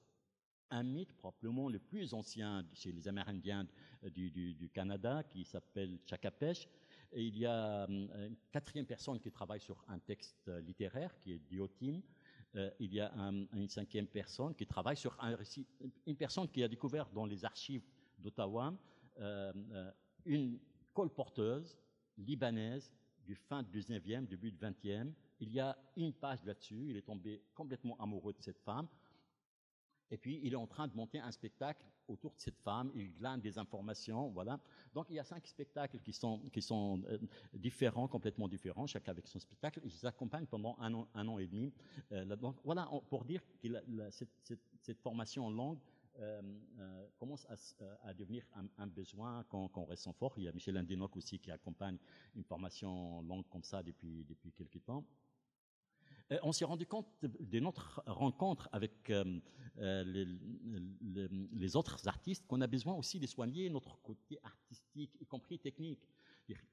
un 0.70 0.82
mythe 0.82 1.12
probablement 1.14 1.68
le 1.68 1.78
plus 1.78 2.12
ancien 2.12 2.66
chez 2.74 2.92
les 2.92 3.08
Amérindiens 3.08 3.66
du, 4.02 4.30
du, 4.30 4.54
du 4.54 4.68
Canada, 4.68 5.22
qui 5.22 5.44
s'appelle 5.44 5.98
Chakapesh, 6.06 6.68
et 7.12 7.24
il 7.24 7.38
y 7.38 7.46
a 7.46 7.84
hum, 7.84 8.08
une 8.14 8.36
quatrième 8.50 8.86
personne 8.86 9.18
qui 9.20 9.30
travaille 9.30 9.60
sur 9.60 9.84
un 9.88 9.98
texte 9.98 10.48
littéraire, 10.64 11.16
qui 11.20 11.32
est 11.32 11.38
Diotime. 11.38 12.02
Euh, 12.56 12.70
il 12.80 12.94
y 12.94 13.00
a 13.00 13.12
une 13.52 13.68
cinquième 13.68 14.06
personne 14.06 14.54
qui 14.54 14.66
travaille 14.66 14.96
sur 14.96 15.14
un 15.20 15.36
récit, 15.36 15.66
une 16.06 16.16
personne 16.16 16.48
qui 16.48 16.62
a 16.62 16.68
découvert 16.68 17.08
dans 17.10 17.26
les 17.26 17.44
archives 17.44 17.84
d'Ottawa 18.18 18.74
euh, 19.20 19.52
euh, 19.72 19.90
une 20.24 20.58
colporteuse 20.94 21.76
libanaise 22.16 22.92
du 23.24 23.34
fin 23.34 23.62
du 23.62 23.80
19e, 23.80 24.26
début 24.26 24.50
du 24.50 24.58
20e. 24.58 25.12
Il 25.40 25.52
y 25.52 25.60
a 25.60 25.76
une 25.96 26.12
page 26.12 26.44
là-dessus. 26.44 26.86
Il 26.88 26.96
est 26.96 27.02
tombé 27.02 27.42
complètement 27.54 27.96
amoureux 28.00 28.32
de 28.32 28.42
cette 28.42 28.58
femme. 28.60 28.88
Et 30.10 30.16
puis, 30.16 30.40
il 30.42 30.52
est 30.52 30.56
en 30.56 30.66
train 30.66 30.88
de 30.88 30.94
monter 30.94 31.18
un 31.18 31.30
spectacle 31.30 31.84
autour 32.08 32.32
de 32.32 32.40
cette 32.40 32.58
femme. 32.58 32.90
Il 32.94 33.12
glane 33.12 33.40
des 33.40 33.58
informations, 33.58 34.30
voilà. 34.30 34.58
Donc, 34.94 35.06
il 35.10 35.16
y 35.16 35.18
a 35.18 35.24
cinq 35.24 35.46
spectacles 35.46 35.98
qui 36.00 36.12
sont, 36.12 36.40
euh, 37.08 37.18
différents, 37.52 38.08
complètement 38.08 38.48
différents, 38.48 38.86
chacun 38.86 39.12
avec 39.12 39.26
son 39.26 39.38
spectacle. 39.38 39.80
Ils 39.84 40.06
accompagnent 40.06 40.46
pendant 40.46 40.76
un 40.78 40.94
an, 40.94 41.08
un 41.14 41.28
an 41.28 41.38
et 41.38 41.46
demi. 41.46 41.72
Euh, 42.12 42.36
donc, 42.36 42.56
voilà, 42.64 42.88
pour 43.10 43.24
dire 43.24 43.42
que 43.62 43.68
cette, 44.80 45.00
formation 45.00 45.50
longue 45.50 45.78
euh, 46.18 46.40
commence 47.18 47.46
à, 48.02 48.14
devenir 48.14 48.44
un, 48.78 48.86
besoin 48.86 49.44
qu'on 49.44 49.84
ressent 49.84 50.12
fort. 50.14 50.34
Il 50.38 50.44
y 50.44 50.48
a 50.48 50.52
Michel 50.52 50.76
Indenoc 50.76 51.16
aussi 51.16 51.38
qui 51.38 51.50
accompagne 51.50 51.98
une 52.34 52.44
formation 52.44 53.22
longue 53.22 53.46
comme 53.50 53.62
ça 53.62 53.82
depuis 53.82 54.24
quelques 54.56 54.82
temps. 54.84 55.04
Euh, 56.32 56.38
on 56.42 56.52
s'est 56.52 56.64
rendu 56.64 56.86
compte 56.86 57.06
de 57.22 57.60
notre 57.60 58.02
rencontre 58.06 58.68
avec 58.72 59.10
euh, 59.10 59.40
euh, 59.78 60.26
les, 61.52 61.76
autres 61.76 62.06
artistes 62.06 62.46
qu'on 62.46 62.60
a 62.60 62.66
besoin 62.66 62.94
aussi 62.94 63.18
de 63.18 63.26
soigner 63.26 63.70
notre 63.70 63.98
côté 64.02 64.38
artistique, 64.42 65.16
y 65.20 65.26
compris 65.26 65.58
technique. 65.58 66.06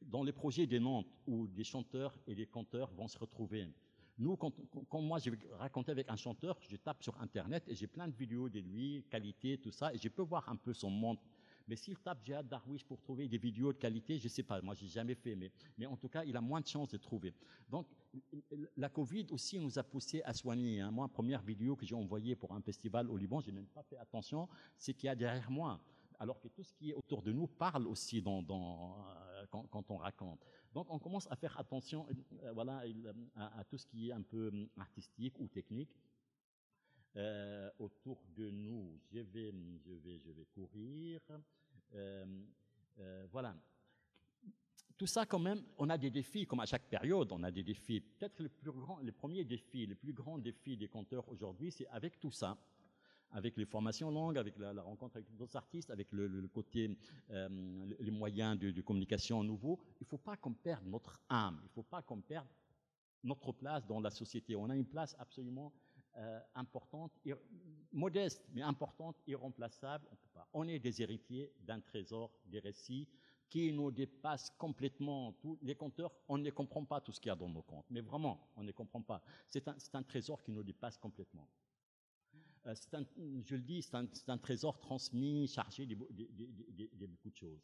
Dans 0.01 0.23
les 0.23 0.31
projets 0.31 0.67
des 0.67 0.79
Nantes, 0.79 1.07
où 1.27 1.47
des 1.47 1.65
chanteurs 1.65 2.17
et 2.27 2.35
des 2.35 2.47
chanteurs 2.51 2.91
vont 2.93 3.09
se 3.09 3.17
retrouver. 3.17 3.67
Nous, 4.17 4.37
quand, 4.37 4.53
moi 5.01 5.19
je 5.19 5.29
vais 5.29 5.37
raconter 5.51 5.91
avec 5.91 6.09
un 6.09 6.15
chanteur, 6.15 6.57
je 6.61 6.77
tape 6.77 7.03
sur 7.03 7.19
Internet 7.19 7.65
et 7.67 7.75
j'ai 7.75 7.87
plein 7.87 8.07
de 8.07 8.15
vidéos 8.15 8.47
de 8.47 8.59
lui, 8.59 9.03
qualité, 9.09 9.57
tout 9.57 9.71
ça, 9.71 9.93
et 9.93 9.97
je 9.97 10.07
peux 10.07 10.21
voir 10.21 10.47
un 10.47 10.55
peu 10.55 10.73
son 10.73 10.89
monde 10.89 11.17
mais 11.67 11.75
s'il 11.75 11.97
tape 11.97 12.23
Jihad 12.23 12.47
Darwish 12.47 12.83
pour 12.83 12.99
trouver 13.01 13.27
des 13.27 13.37
vidéos 13.37 13.73
de 13.73 13.77
qualité, 13.77 14.19
je 14.19 14.27
sais 14.27 14.43
pas, 14.43 14.61
moi 14.61 14.75
j'ai 14.75 14.87
jamais 14.87 15.15
fait, 15.15 15.35
mais, 15.35 15.51
mais 15.77 15.85
en 15.85 15.97
tout 15.97 16.09
cas, 16.09 16.23
il 16.23 16.35
a 16.37 16.41
moins 16.41 16.61
de 16.61 16.67
chances 16.67 16.89
de 16.89 16.97
trouver. 16.97 17.33
Donc, 17.69 17.87
la 18.77 18.89
Covid 18.89 19.27
aussi 19.31 19.59
nous 19.59 19.77
a 19.79 19.83
poussé 19.83 20.21
à 20.23 20.33
soigner. 20.33 20.79
Hein. 20.79 20.91
Moi, 20.91 21.07
première 21.07 21.41
vidéo 21.41 21.75
que 21.75 21.85
j'ai 21.85 21.95
envoyée 21.95 22.35
pour 22.35 22.53
un 22.53 22.61
festival 22.61 23.09
au 23.09 23.17
Liban, 23.17 23.41
j'ai 23.41 23.51
même 23.51 23.67
pas 23.67 23.83
fait 23.83 23.97
attention, 23.97 24.47
c'est 24.77 24.93
qu'il 24.93 25.07
y 25.07 25.09
a 25.09 25.15
derrière 25.15 25.51
moi. 25.51 25.79
Alors 26.19 26.39
que 26.39 26.47
tout 26.47 26.63
ce 26.63 26.73
qui 26.73 26.91
est 26.91 26.93
autour 26.93 27.21
de 27.21 27.33
nous 27.33 27.47
parle 27.47 27.87
aussi 27.87 28.23
euh, 28.25 29.45
quand, 29.49 29.91
on 29.91 29.97
raconte. 29.97 30.39
Donc, 30.73 30.87
on 30.89 30.99
commence 30.99 31.27
à 31.29 31.35
faire 31.35 31.59
attention, 31.59 32.07
euh, 32.43 32.53
voilà, 32.53 32.83
à, 33.35 33.63
tout 33.65 33.77
ce 33.77 33.85
qui 33.85 34.09
est 34.09 34.13
un 34.13 34.21
peu 34.21 34.51
artistique 34.77 35.39
ou 35.39 35.47
technique. 35.47 35.89
Euh, 37.17 37.69
autour 37.79 38.17
de 38.35 38.49
nous. 38.49 38.99
Je 39.13 39.19
vais, 39.19 39.53
je 39.85 39.93
vais, 39.93 40.19
je 40.19 40.31
vais 40.31 40.45
courir. 40.53 41.21
Euh, 41.93 42.25
euh, 42.99 43.25
voilà. 43.31 43.55
Tout 44.97 45.07
ça, 45.07 45.25
quand 45.25 45.39
même, 45.39 45.63
on 45.77 45.89
a 45.89 45.97
des 45.97 46.09
défis, 46.09 46.45
comme 46.45 46.59
à 46.59 46.65
chaque 46.65 46.89
période, 46.89 47.31
on 47.31 47.41
a 47.43 47.51
des 47.51 47.63
défis. 47.63 48.01
Peut-être 48.01 48.41
le 48.41 48.49
plus 48.49 48.69
grand, 48.69 48.99
les 48.99 49.13
premiers 49.13 49.45
défis, 49.45 49.85
les 49.85 49.95
plus 49.95 50.11
grands 50.11 50.37
défis 50.37 50.75
des 50.75 50.89
conteurs 50.89 51.27
aujourd'hui, 51.29 51.71
c'est 51.71 51.87
avec 51.87 52.19
tout 52.19 52.31
ça, 52.31 52.57
avec 53.31 53.55
les 53.55 53.65
formations 53.65 54.11
longues, 54.11 54.37
avec 54.37 54.57
la, 54.57 54.81
rencontre 54.81 55.15
avec 55.15 55.33
d'autres 55.37 55.55
artistes, 55.55 55.91
avec 55.91 56.11
le, 56.11 56.47
côté, 56.49 56.97
les 57.29 58.11
moyens 58.11 58.57
de, 58.59 58.81
communication 58.81 59.41
nouveaux, 59.43 59.79
il 59.99 60.03
ne 60.03 60.07
faut 60.07 60.17
pas 60.17 60.35
qu'on 60.35 60.53
perde 60.53 60.85
notre 60.85 61.19
âme, 61.29 61.59
il 61.61 61.65
ne 61.65 61.73
faut 61.73 61.83
pas 61.83 62.01
qu'on 62.01 62.21
perde 62.21 62.47
notre 63.23 63.51
place 63.53 63.85
dans 63.85 63.99
la 63.99 64.11
société. 64.11 64.55
On 64.55 64.69
a 64.69 64.75
une 64.75 64.87
place 64.87 65.15
absolument 65.19 65.73
euh, 66.17 66.39
importante, 66.55 67.11
modeste, 67.91 68.47
mais 68.53 68.61
importante, 68.61 69.17
irremplaçable. 69.27 70.07
On, 70.53 70.67
est 70.67 70.79
des 70.79 71.01
héritiers 71.01 71.51
d'un 71.59 71.81
trésor 71.81 72.31
des 72.45 72.59
récits 72.59 73.09
qui 73.49 73.73
nous 73.73 73.91
dépasse 73.91 74.49
complètement. 74.57 75.33
Tous 75.33 75.59
les 75.61 75.75
compteurs, 75.75 76.13
on 76.29 76.37
ne 76.37 76.49
comprend 76.51 76.85
pas 76.85 77.01
tout 77.01 77.11
ce 77.11 77.19
qu'il 77.19 77.29
y 77.29 77.31
a 77.31 77.35
dans 77.35 77.49
nos 77.49 77.63
comptes, 77.63 77.85
mais 77.89 77.99
vraiment, 77.99 78.49
on 78.55 78.63
ne 78.63 78.71
comprend 78.71 79.01
pas. 79.01 79.21
C'est 79.49 79.67
un, 79.67 80.03
trésor 80.03 80.41
qui 80.41 80.51
nous 80.51 80.63
dépasse 80.63 80.97
complètement. 80.97 81.49
Euh, 82.65 82.73
je 83.43 83.55
le 83.55 83.61
dis, 83.61 83.81
c'est 83.81 84.29
un, 84.29 84.37
trésor 84.37 84.79
transmis, 84.79 85.47
chargé 85.47 85.85
de, 85.85 85.95
beaucoup 85.95 87.29
de 87.29 87.35
choses. 87.35 87.61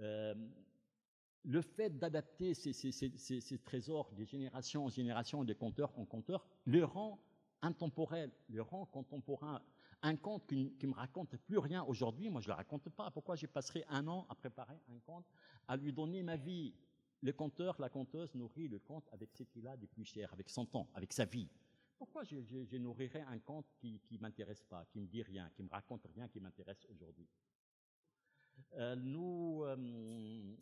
Euh, 0.00 0.34
le 1.44 1.62
fait 1.62 1.98
d'adapter 1.98 2.52
ces, 2.52 3.58
trésors 3.64 4.12
des 4.12 4.26
générations 4.26 4.84
en 4.84 4.88
génération, 4.90 5.44
des 5.44 5.54
compteurs 5.54 5.98
en 5.98 6.04
compteurs, 6.04 6.44
le 6.64 6.84
rend 6.84 7.18
intemporel, 7.62 8.30
le 8.48 8.62
rend 8.62 8.86
contemporain. 8.86 9.62
Un 10.02 10.16
conte 10.16 10.46
qui, 10.46 10.76
ne 10.80 10.88
me 10.88 10.94
raconte 10.94 11.36
plus 11.38 11.58
rien 11.58 11.82
aujourd'hui, 11.82 12.30
moi 12.30 12.40
je 12.40 12.46
ne 12.46 12.52
le 12.52 12.56
raconte 12.56 12.88
pas. 12.90 13.10
Pourquoi 13.10 13.34
je 13.34 13.46
passerai 13.46 13.84
un 13.88 14.06
an 14.06 14.26
à 14.28 14.34
préparer 14.34 14.80
un 14.88 14.98
conte, 15.00 15.26
à 15.66 15.76
lui 15.76 15.92
donner 15.92 16.22
ma 16.22 16.36
vie? 16.36 16.72
Le 17.20 17.32
conteur, 17.32 17.80
la 17.80 17.88
conteuse 17.88 18.32
nourrit 18.34 18.68
le 18.68 18.78
conte 18.78 19.08
avec 19.12 19.30
ce 19.34 19.42
qu'il 19.42 19.66
a 19.66 19.76
de 19.76 19.86
plus 19.86 20.04
cher, 20.04 20.32
avec 20.32 20.48
son 20.48 20.66
temps, 20.66 20.88
avec 20.94 21.12
sa 21.12 21.24
vie. 21.24 21.48
Pourquoi 21.98 22.22
je, 22.22 22.76
nourrirais 22.76 23.22
un 23.22 23.40
conte 23.40 23.66
qui 23.80 24.00
ne 24.12 24.18
m'intéresse 24.18 24.62
pas, 24.62 24.84
qui 24.86 25.00
me 25.00 25.08
dit 25.08 25.22
rien, 25.22 25.50
qui 25.56 25.64
me 25.64 25.68
raconte 25.68 26.06
rien, 26.14 26.28
qui 26.28 26.38
m'intéresse 26.38 26.86
aujourd'hui? 26.88 27.26
Euh, 28.74 28.94
Nous, 28.94 29.64
euh, 29.64 30.56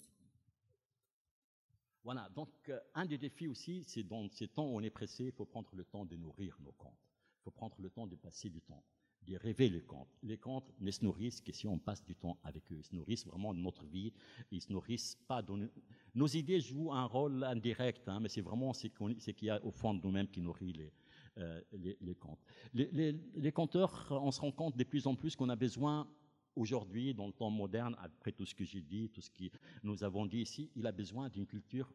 voilà, 2.06 2.28
donc 2.36 2.48
euh, 2.68 2.78
un 2.94 3.04
des 3.04 3.18
défis 3.18 3.48
aussi, 3.48 3.82
c'est 3.84 4.04
dans 4.04 4.28
ces 4.30 4.46
temps 4.46 4.64
où 4.64 4.76
on 4.76 4.80
est 4.80 4.90
pressé, 4.90 5.24
il 5.24 5.32
faut 5.32 5.44
prendre 5.44 5.74
le 5.74 5.84
temps 5.84 6.04
de 6.04 6.16
nourrir 6.16 6.56
nos 6.62 6.70
contes. 6.70 7.02
Il 7.40 7.42
faut 7.42 7.50
prendre 7.50 7.74
le 7.80 7.90
temps 7.90 8.06
de 8.06 8.14
passer 8.14 8.48
du 8.48 8.60
temps, 8.60 8.84
de 9.26 9.34
rêver 9.34 9.68
les 9.68 9.82
contes. 9.82 10.16
Les 10.22 10.38
contes 10.38 10.72
ne 10.78 10.92
se 10.92 11.04
nourrissent 11.04 11.40
que 11.40 11.50
si 11.50 11.66
on 11.66 11.80
passe 11.80 12.04
du 12.04 12.14
temps 12.14 12.38
avec 12.44 12.70
eux. 12.70 12.76
Ils 12.78 12.84
se 12.84 12.94
nourrissent 12.94 13.26
vraiment 13.26 13.52
de 13.52 13.58
notre 13.58 13.84
vie. 13.86 14.12
Ils 14.52 14.62
se 14.62 14.72
nourrissent 14.72 15.18
pas 15.26 15.42
de 15.42 15.68
nos 16.14 16.28
idées 16.28 16.60
jouent 16.60 16.92
un 16.92 17.06
rôle 17.06 17.42
indirect, 17.42 18.08
hein, 18.08 18.20
mais 18.20 18.28
c'est 18.28 18.40
vraiment 18.40 18.72
ce 18.72 18.86
qu'il 18.86 19.48
y 19.48 19.50
a 19.50 19.60
au 19.64 19.72
fond 19.72 19.92
de 19.92 20.00
nous-mêmes 20.00 20.28
qui 20.28 20.40
nourrit 20.40 20.74
les, 20.74 20.92
euh, 21.38 21.60
les, 21.72 22.14
contes. 22.14 22.38
Les, 22.72 22.88
les, 22.92 23.20
les, 23.34 23.50
conteurs, 23.50 24.06
on 24.12 24.30
se 24.30 24.40
rend 24.40 24.52
compte 24.52 24.76
de 24.76 24.84
plus 24.84 25.08
en 25.08 25.16
plus 25.16 25.34
qu'on 25.34 25.48
a 25.48 25.56
besoin 25.56 26.08
aujourd'hui, 26.56 27.14
dans 27.14 27.26
le 27.26 27.32
temps 27.32 27.50
moderne, 27.50 27.96
après 28.00 28.32
tout 28.32 28.46
ce 28.46 28.54
que 28.54 28.64
j'ai 28.64 28.80
dit, 28.80 29.10
tout 29.10 29.20
ce 29.20 29.30
que 29.30 29.44
nous 29.82 30.02
avons 30.02 30.26
dit 30.26 30.40
ici, 30.40 30.70
il 30.74 30.86
a 30.86 30.92
besoin 30.92 31.28
d'une 31.28 31.46
culture 31.46 31.92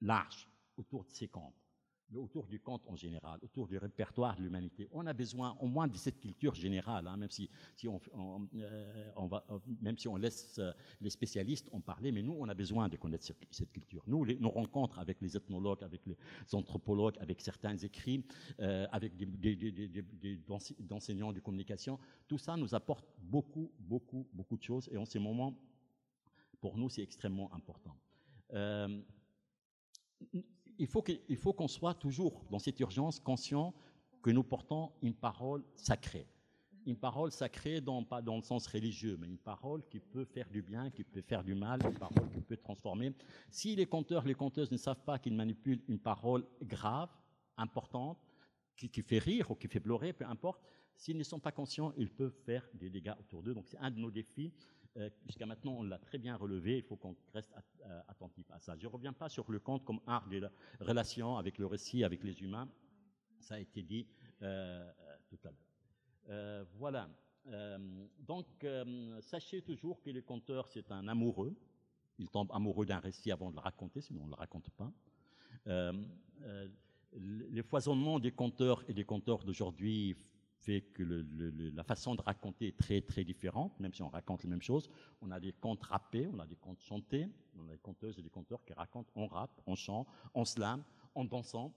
large 0.00 0.48
autour 0.76 1.04
de 1.04 1.10
ses 1.10 1.28
contes 2.12 2.24
autour 2.24 2.46
du 2.46 2.60
conte 2.60 2.82
en 2.86 2.96
général, 2.96 3.38
autour 3.42 3.66
du 3.66 3.78
répertoire 3.78 4.36
de 4.36 4.42
l'humanité. 4.42 4.88
On 4.92 5.06
a 5.06 5.12
besoin 5.12 5.56
au 5.60 5.66
moins 5.66 5.88
de 5.88 5.96
cette 5.96 6.20
culture 6.20 6.54
générale, 6.54 7.08
même, 7.16 7.30
si, 7.30 7.48
on, 7.86 8.00
euh, 8.54 10.18
laisse 10.18 10.58
euh, 10.58 10.72
les 11.00 11.10
spécialistes 11.10 11.68
en 11.72 11.80
parler, 11.80 12.12
mais 12.12 12.22
nous, 12.22 12.36
on 12.38 12.48
a 12.48 12.54
besoin 12.54 12.88
de 12.88 12.96
connaître 12.96 13.24
cette, 13.24 13.72
culture. 13.72 14.02
Nous, 14.06 14.26
nos 14.38 14.50
rencontres 14.50 14.98
avec 14.98 15.20
les 15.20 15.36
ethnologues, 15.36 15.82
avec 15.82 16.06
les 16.06 16.16
anthropologues, 16.52 17.16
avec 17.18 17.40
certains 17.40 17.76
écrits, 17.76 18.24
euh, 18.60 18.86
avec 18.92 19.16
des, 19.16 19.26
des, 19.26 20.38
enseignants 20.90 21.32
de 21.32 21.40
communication, 21.40 21.98
tout 22.28 22.38
ça 22.38 22.56
nous 22.56 22.74
apporte 22.74 23.06
beaucoup, 23.18 23.70
beaucoup, 23.78 24.26
beaucoup 24.32 24.56
de 24.56 24.62
choses, 24.62 24.88
et 24.92 24.96
en 24.96 25.04
ce 25.04 25.18
moment, 25.18 25.56
pour 26.60 26.78
nous, 26.78 26.88
c'est 26.88 27.02
extrêmement 27.02 27.52
important 27.52 27.96
il 30.78 30.86
faut 30.86 31.52
qu'on 31.52 31.68
soit 31.68 31.94
toujours 31.94 32.44
dans 32.50 32.58
cette 32.58 32.80
urgence 32.80 33.20
conscient 33.20 33.74
que 34.22 34.30
nous 34.30 34.42
portons 34.42 34.90
une 35.02 35.14
parole 35.14 35.62
sacrée. 35.76 36.26
Une 36.86 36.96
parole 36.96 37.30
sacrée, 37.30 37.80
dans, 37.80 38.04
pas 38.04 38.20
dans 38.20 38.36
le 38.36 38.42
sens 38.42 38.66
religieux, 38.66 39.16
mais 39.18 39.26
une 39.26 39.38
parole 39.38 39.82
qui 39.88 40.00
peut 40.00 40.24
faire 40.24 40.48
du 40.50 40.62
bien, 40.62 40.90
qui 40.90 41.04
peut 41.04 41.22
faire 41.22 41.44
du 41.44 41.54
mal, 41.54 41.80
une 41.84 41.98
parole 41.98 42.30
qui 42.30 42.40
peut 42.40 42.56
transformer. 42.56 43.12
Si 43.50 43.74
les 43.76 43.86
conteurs, 43.86 44.24
les 44.24 44.34
conteuses 44.34 44.70
ne 44.70 44.76
savent 44.76 45.02
pas 45.04 45.18
qu'ils 45.18 45.34
manipulent 45.34 45.82
une 45.88 45.98
parole 45.98 46.46
grave, 46.62 47.08
importante, 47.56 48.18
qui, 48.76 48.88
qui, 48.88 49.02
fait 49.02 49.18
rire 49.18 49.50
ou 49.50 49.54
qui 49.54 49.68
fait 49.68 49.80
pleurer, 49.80 50.12
peu 50.12 50.26
importe, 50.26 50.62
s'ils 50.96 51.16
ne 51.16 51.22
sont 51.22 51.38
pas 51.38 51.52
conscients, 51.52 51.92
ils 51.96 52.10
peuvent 52.10 52.36
faire 52.44 52.66
des 52.74 52.90
dégâts 52.90 53.14
autour 53.20 53.42
d'eux. 53.42 53.54
Donc 53.54 53.66
c'est 53.68 53.78
un 53.78 53.90
de 53.90 53.98
nos 53.98 54.10
défis 54.10 54.52
jusqu'à 55.26 55.46
maintenant, 55.46 55.72
on 55.78 55.82
l'a 55.82 55.98
très 55.98 56.18
bien 56.18 56.36
relevé, 56.36 56.78
il 56.78 56.82
faut 56.82 56.96
qu'on 56.96 57.16
reste 57.32 57.52
euh, 57.84 58.00
attentif 58.08 58.50
à 58.50 58.58
ça. 58.60 58.76
Je 58.76 58.86
ne 58.86 58.92
reviens 58.92 59.12
pas 59.12 59.28
sur 59.28 59.50
le 59.50 59.58
conte 59.58 59.84
comme 59.84 60.00
art 60.06 60.28
de 60.28 60.38
la 60.38 60.50
relation 60.80 61.36
avec 61.36 61.58
le 61.58 61.66
récit, 61.66 62.04
avec 62.04 62.22
les 62.22 62.42
humains. 62.42 62.68
Ça 63.40 63.56
a 63.56 63.58
été 63.58 63.82
dit 63.82 64.06
euh, 64.42 64.90
tout 65.28 65.38
à 65.44 65.50
l'heure. 65.50 66.66
voilà. 66.78 67.08
donc, 68.20 68.46
sachez 69.20 69.62
toujours 69.62 70.00
que 70.00 70.10
le 70.10 70.22
conteur, 70.22 70.68
c'est 70.68 70.90
un 70.90 71.08
amoureux. 71.08 71.54
Il 72.18 72.28
tombe 72.28 72.50
amoureux 72.52 72.86
d'un 72.86 73.00
récit 73.00 73.32
avant 73.32 73.50
de 73.50 73.56
le 73.56 73.60
raconter, 73.60 74.00
sinon 74.00 74.22
on 74.22 74.26
ne 74.26 74.30
le 74.30 74.36
raconte 74.36 74.70
pas. 74.70 74.92
les 77.12 77.62
foisonnements 77.62 78.20
des 78.20 78.32
conteurs 78.32 78.88
et 78.88 78.94
des 78.94 79.04
conteurs 79.04 79.44
d'aujourd'hui 79.44 80.16
fait 80.64 80.80
que 80.94 81.02
la 81.74 81.84
façon 81.84 82.14
de 82.14 82.22
raconter 82.22 82.68
est 82.68 82.78
très 82.78 83.00
très 83.00 83.24
différente, 83.24 83.78
même 83.80 83.92
si 83.92 84.02
on 84.02 84.08
raconte 84.08 84.42
les 84.42 84.48
mêmes 84.48 84.62
choses. 84.62 84.90
On 85.20 85.30
a 85.30 85.38
des 85.38 85.52
contes 85.52 85.82
rappés, 85.82 86.26
on 86.32 86.38
a 86.38 86.46
des 86.46 86.56
contes 86.56 86.80
chantés, 86.80 87.28
on 87.58 87.68
a 87.68 87.72
des 87.72 87.78
conteuses 87.78 88.18
et 88.18 88.22
des 88.22 88.30
conteurs 88.30 88.64
qui 88.64 88.72
racontent 88.72 89.10
en 89.14 89.26
rap, 89.26 89.50
en 89.66 89.74
chant, 89.74 90.06
en 90.32 90.44
slam, 90.44 90.82
en 91.14 91.24
dansant. 91.24 91.74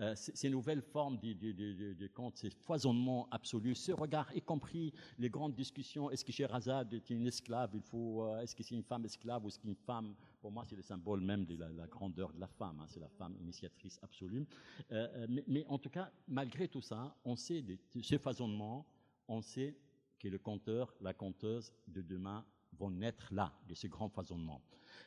Euh, 0.00 0.14
ces 0.14 0.50
nouvelles 0.50 0.82
formes 0.82 1.18
de, 1.18 2.06
contes, 2.08 2.36
ces 2.36 2.50
foisonnements 2.50 3.28
absolus, 3.30 3.76
ce 3.76 3.92
regard, 3.92 4.30
y 4.36 4.42
compris 4.42 4.92
les 5.18 5.30
grandes 5.30 5.54
discussions, 5.54 6.10
est-ce 6.10 6.22
que 6.22 6.32
Sherazade 6.32 6.92
est 6.92 7.08
une 7.08 7.26
esclave, 7.26 7.70
il 7.72 7.80
faut, 7.80 8.24
euh, 8.24 8.40
est-ce 8.40 8.54
que 8.54 8.62
c'est 8.62 8.74
une 8.74 8.82
femme 8.82 9.06
esclave 9.06 9.42
ou 9.44 9.48
est-ce 9.48 9.58
qu'une 9.58 9.74
femme, 9.74 10.14
pour 10.42 10.52
moi 10.52 10.64
c'est 10.66 10.76
le 10.76 10.82
symbole 10.82 11.22
même 11.22 11.46
de 11.46 11.56
la, 11.56 11.86
grandeur 11.86 12.30
de 12.34 12.38
la 12.38 12.46
femme, 12.46 12.78
hein, 12.78 12.86
c'est 12.88 13.00
la 13.00 13.08
femme 13.08 13.36
initiatrice 13.40 13.98
absolue. 14.02 14.46
Euh, 14.92 15.26
mais, 15.46 15.64
en 15.66 15.78
tout 15.78 15.90
cas, 15.90 16.10
malgré 16.28 16.68
tout 16.68 16.82
ça, 16.82 17.16
on 17.24 17.34
sait 17.34 17.62
de 17.62 17.78
ces 18.02 18.18
foisonnements, 18.18 18.86
on 19.28 19.40
sait 19.40 19.78
que 20.18 20.28
le 20.28 20.38
conteur, 20.38 20.92
la 21.00 21.14
conteuse 21.14 21.72
de 21.88 22.02
demain 22.02 22.44
vont 22.72 22.90
naître 22.90 23.32
là, 23.32 23.50
de 23.66 23.74
ce 23.74 23.86
grand 23.86 24.10
foisonnement. 24.10 24.60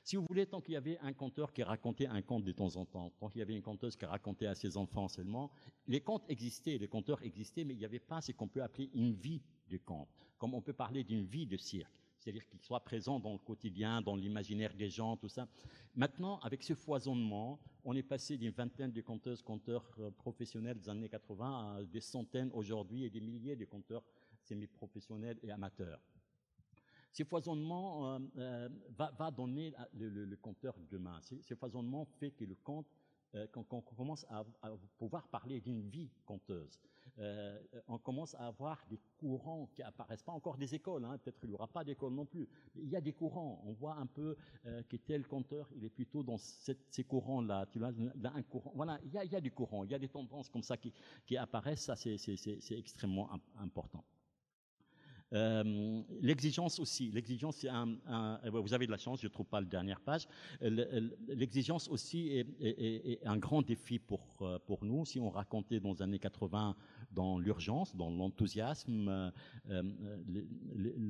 Si 0.04 0.16
vous 0.16 0.26
voulez, 0.28 0.46
tant 0.46 0.62
qu'il 0.62 0.74
y 0.74 0.78
avait 0.78 0.98
un 1.00 1.14
conteur 1.14 1.54
qui 1.54 1.64
racontait 1.64 2.08
un 2.08 2.22
conte 2.22 2.44
de 2.44 2.52
temps 2.52 2.76
en 2.76 2.86
temps, 2.86 3.12
tant 3.20 3.30
qu'il 3.30 3.40
y 3.40 3.42
avait 3.42 3.56
une 3.56 3.62
conteuse 3.62 3.96
qui 3.96 4.06
racontait 4.06 4.48
à 4.48 4.56
ses 4.56 4.78
enfants 4.78 5.08
seulement, 5.08 5.52
les 5.88 6.02
contes 6.02 6.24
existaient, 6.30 6.78
les 6.78 6.88
conteurs 6.88 7.22
existaient, 7.24 7.64
mais 7.64 7.74
il 7.74 7.80
n'y 7.80 7.86
avait 7.86 8.00
pas 8.00 8.22
ce 8.22 8.32
qu'on 8.32 8.48
peut 8.48 8.64
appeler 8.64 8.90
une 8.94 9.14
vie 9.14 9.42
de 9.70 9.78
conte, 9.78 10.10
comme 10.38 10.54
on 10.54 10.62
peut 10.62 10.74
parler 10.74 11.04
d'une 11.04 11.26
vie 11.26 11.46
de 11.46 11.58
cirque 11.58 12.00
c'est-à-dire 12.20 12.46
qu'il 12.46 12.60
soit 12.60 12.82
présent 12.82 13.20
dans 13.20 13.34
le 13.34 13.40
quotidien, 13.40 14.02
dans 14.02 14.16
l'imaginaire 14.16 14.74
des 14.74 14.90
gens, 14.90 15.16
tout 15.16 15.30
ça. 15.30 15.48
Maintenant, 15.96 16.40
avec 16.40 16.64
ce 16.64 16.76
foisonnement, 16.76 17.60
on 17.86 17.96
est 17.96 18.04
passé 18.04 18.38
d'une 18.38 18.52
vingtaine 18.52 18.92
de 18.92 19.02
conteuses, 19.02 19.42
conteurs 19.42 19.86
euh, 20.00 20.12
professionnels 20.12 20.78
des 20.78 20.90
années 20.90 21.10
80 21.10 21.78
à 21.78 21.84
des 21.84 22.02
centaines 22.02 22.52
aujourd'hui 22.54 23.06
et 23.06 23.10
des 23.10 23.22
milliers 23.22 23.56
de 23.56 23.66
conteurs 23.66 24.04
semi-professionnels 24.42 25.40
et 25.42 25.52
amateurs. 25.52 26.00
Ce 27.12 27.24
foisonnement 27.24 28.16
euh, 28.16 28.20
euh, 28.38 28.70
va, 28.98 29.32
donner 29.32 29.74
le, 29.94 30.36
compteur 30.36 30.76
demain. 30.92 31.20
Ce 31.22 31.54
foisonnement 31.56 32.06
fait 32.20 32.32
que 32.32 32.46
le 32.46 32.56
compte, 32.56 32.88
euh, 33.36 33.48
quand, 33.52 33.66
on 33.74 33.82
commence 33.82 34.26
à, 34.30 34.44
pouvoir 34.98 35.28
parler 35.28 35.60
d'une 35.60 35.88
vie 35.90 36.12
conteuse, 36.26 36.80
on 37.88 37.98
commence 37.98 38.34
à 38.36 38.48
avoir 38.48 38.86
des 38.90 39.00
courants 39.18 39.70
qui 39.74 39.84
apparaissent, 39.84 40.24
pas 40.24 40.32
encore 40.32 40.58
des 40.58 40.74
écoles, 40.74 41.04
hein, 41.04 41.18
peut-être 41.18 41.40
il 41.44 41.50
n'y 41.50 41.54
aura 41.54 41.68
pas 41.68 41.84
d'école 41.84 42.14
non 42.14 42.26
plus, 42.26 42.48
mais 42.74 42.84
il 42.84 42.90
y 42.90 42.96
a 42.96 43.02
des 43.02 43.12
courants. 43.12 43.62
On 43.66 43.74
voit 43.74 43.96
un 43.96 44.06
peu 44.06 44.38
que 44.64 44.96
tel 44.96 45.28
compteur, 45.28 45.68
il 45.76 45.84
est 45.84 45.90
plutôt 45.90 46.24
dans 46.24 46.38
ces 46.38 47.04
courants-là. 47.04 47.66
Tu 47.72 47.80
vois, 47.80 47.92
un 48.24 48.44
courant. 48.44 48.72
Voilà, 48.74 49.00
il 49.04 49.12
y, 49.12 49.18
a, 49.18 49.26
il 49.26 49.32
y, 49.32 49.36
a, 49.36 49.42
des 49.42 49.50
courants, 49.50 49.84
il 49.84 49.92
y 49.92 49.96
a 49.96 50.00
des 50.00 50.08
tendances 50.08 50.48
comme 50.48 50.64
ça 50.64 50.78
qui, 50.78 50.94
qui 51.26 51.36
apparaissent. 51.36 51.84
Ça, 51.84 51.98
c'est 51.98 52.16
extrêmement 52.72 53.30
important. 53.58 54.06
Euh, 55.34 56.02
l'exigence 56.22 56.80
aussi, 56.80 57.12
l'exigence, 57.12 57.66
un, 57.66 58.40
vous 58.52 58.74
avez 58.74 58.86
de 58.88 58.92
la 58.92 58.98
chance, 58.98 59.22
je 59.22 59.28
ne 59.28 59.32
trouve 59.32 59.46
pas 59.46 59.60
la 59.60 59.68
dernière 59.68 60.00
page. 60.02 60.28
L'exigence 60.62 61.88
aussi 61.88 62.46
est, 62.60 63.20
un 63.26 63.38
grand 63.38 63.62
défi 63.62 64.00
pour, 64.00 64.22
euh, 64.42 64.58
nous. 64.82 65.06
Si 65.06 65.20
on 65.20 65.30
racontait 65.30 65.80
dans 65.80 65.94
les 65.94 66.02
années 66.02 66.20
80 66.20 66.76
dans 67.12 67.40
l'urgence, 67.40 67.96
dans 67.96 68.10
l'enthousiasme, 68.10 69.32
euh, 69.70 69.84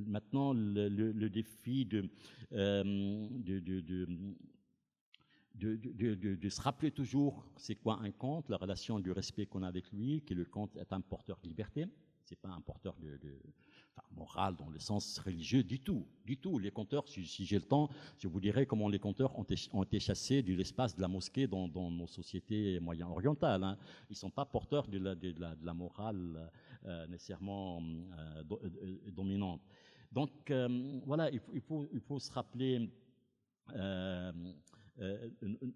maintenant 0.08 0.54
le, 0.54 1.28
défi 1.30 1.86
de, 1.86 2.10
de, 2.52 3.60
de 3.60 4.08
de, 5.56 6.50
se 6.50 6.62
rappeler 6.62 6.91
toujours 6.91 7.46
c'est 7.58 7.76
quoi 7.76 8.00
un 8.02 8.12
conte, 8.12 8.50
la 8.50 8.58
relation 8.58 9.00
du 9.00 9.12
respect 9.12 9.46
qu'on 9.46 9.64
a 9.64 9.68
avec 9.68 9.91
lui, 9.91 10.22
que 10.22 10.34
le 10.34 10.46
conte 10.46 10.76
est 10.78 10.94
un 10.94 11.02
porteur 11.02 11.38
de 11.44 11.48
liberté, 11.48 11.86
c'est 12.24 12.40
pas 12.40 12.50
un 12.50 12.62
porteur 12.62 12.96
de, 13.00 13.20
moral 14.16 14.56
dans 14.56 14.70
le 14.70 14.80
sens 14.80 15.20
religieux 15.20 15.64
du 15.64 15.80
tout, 15.80 16.06
du 16.26 16.38
tout. 16.38 16.60
Les 16.60 16.72
conteurs, 16.72 17.08
si, 17.08 17.24
j'ai 17.46 17.56
le 17.56 17.64
temps, 17.64 17.90
je 18.18 18.28
vous 18.28 18.40
dirai 18.40 18.66
comment 18.66 18.88
les 18.88 19.00
conteurs 19.00 19.38
ont, 19.38 19.84
été 19.84 20.00
chassés 20.00 20.42
de 20.42 20.54
l'espace 20.54 20.96
de 20.96 21.02
la 21.02 21.08
mosquée 21.08 21.48
dans, 21.48 21.68
nos 21.68 22.08
sociétés 22.08 22.80
moyen-orientales. 22.80 23.64
Hein. 23.64 23.78
Ils 24.10 24.14
ne 24.14 24.18
sont 24.18 24.30
pas 24.30 24.46
porteurs 24.46 24.88
de 24.88 24.98
la, 25.00 25.74
morale 25.74 26.50
euh, 26.86 27.08
nécessairement 27.08 27.82
euh, 27.82 28.44
euh, 28.52 29.12
dominante. 29.12 29.62
Donc 30.12 30.52
voilà, 31.06 31.30
il 31.30 31.40
faut, 31.62 31.88
il 31.94 32.00
faut, 32.02 32.20
se 32.20 32.32
rappeler 32.32 32.90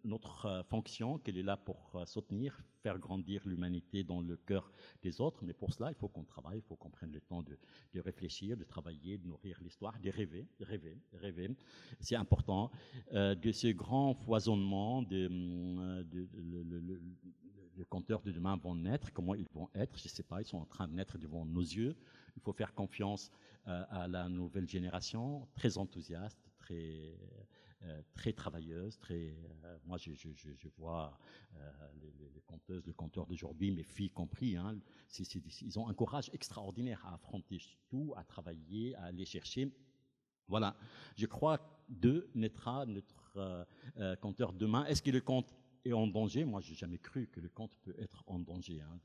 notre 0.04 0.46
euh, 0.46 0.64
fonction, 0.64 1.18
qu'elle 1.18 1.38
est 1.38 1.44
là 1.44 1.58
pour 1.58 1.92
euh, 1.96 2.06
soutenir, 2.06 2.62
faire 2.82 3.00
grandir 3.00 3.42
l'humanité 3.46 4.04
dans 4.04 4.22
le 4.22 4.36
cœur 4.38 4.72
des 5.02 5.22
autres. 5.22 5.44
Mais 5.44 5.54
pour 5.54 5.74
cela, 5.74 5.92
il 5.92 5.96
faut 5.96 6.08
qu'on 6.08 6.24
travaille, 6.24 6.60
il 6.60 6.64
faut 6.64 6.76
qu'on 6.76 6.90
prenne 6.90 7.12
le 7.12 7.22
temps 7.22 7.44
de, 7.44 8.00
réfléchir, 8.00 8.58
de 8.58 8.64
travailler, 8.64 9.18
de 9.18 9.28
nourrir 9.28 9.60
l'histoire, 9.62 9.98
de 10.00 10.10
rêver, 10.10 10.46
rêver, 10.60 10.98
rêver. 11.14 11.50
C'est 12.00 12.16
important. 12.16 12.72
de 13.12 13.52
ce 13.52 13.68
grand 13.68 14.14
foisonnement, 14.14 15.02
de, 15.04 15.28
de, 16.04 16.28
le, 17.76 17.86
compteurs 17.86 18.22
de 18.22 18.32
demain 18.32 18.58
vont 18.58 18.76
naître, 18.76 19.12
comment 19.14 19.36
ils 19.36 19.48
vont 19.54 19.70
être, 19.76 19.98
je 19.98 20.06
ne 20.06 20.10
sais 20.10 20.24
pas, 20.24 20.42
ils 20.42 20.46
sont 20.46 20.58
en 20.58 20.66
train 20.66 20.88
de 20.88 20.94
naître 20.94 21.18
devant 21.18 21.46
nos 21.46 21.62
yeux. 21.62 21.96
Il 22.36 22.42
faut 22.42 22.54
faire 22.54 22.74
confiance 22.74 23.32
à 23.66 24.08
la 24.08 24.28
nouvelle 24.28 24.68
génération, 24.68 25.48
très 25.56 25.78
enthousiaste, 25.78 26.50
très 26.64 26.76
euh, 26.76 27.44
très 28.14 28.34
travailleuse, 28.34 28.98
très. 29.00 29.36
Euh, 29.66 29.78
moi, 29.86 29.98
je, 29.98 30.12
vois 30.78 31.18
euh, 31.56 31.72
les, 32.02 32.30
les, 32.34 32.42
conteuses, 32.42 32.86
le 32.86 32.94
compteur 32.94 33.26
d'aujourd'hui, 33.26 33.72
mes 33.72 33.84
filles 33.84 34.10
compris, 34.10 34.56
hein, 34.56 34.80
ils 35.20 35.80
ont 35.80 35.88
un 35.88 35.94
courage 35.94 36.30
extraordinaire 36.34 37.06
à 37.06 37.16
affronter 37.16 37.60
tout, 37.90 38.14
à 38.16 38.24
travailler, 38.24 38.96
à 38.96 39.04
aller 39.04 39.26
chercher. 39.26 39.72
Voilà. 40.48 40.76
Je 41.16 41.26
crois 41.26 41.60
d'eux 41.90 42.30
naîtra 42.36 42.86
notre 42.86 43.68
compteur 44.22 44.54
demain. 44.54 44.86
Est-ce 44.86 45.02
que 45.02 45.12
le 45.12 45.22
compte 45.22 45.54
est 45.86 45.94
en 45.94 46.08
danger? 46.08 46.44
Moi, 46.44 46.62
j'ai 46.62 46.76
jamais 46.76 46.98
cru 46.98 47.28
que 47.28 47.40
le 47.40 47.50
compte 47.50 47.76
peut 47.82 47.96
être 47.98 48.24
en 48.28 48.40
danger. 48.40 48.82
Hein. 48.82 49.00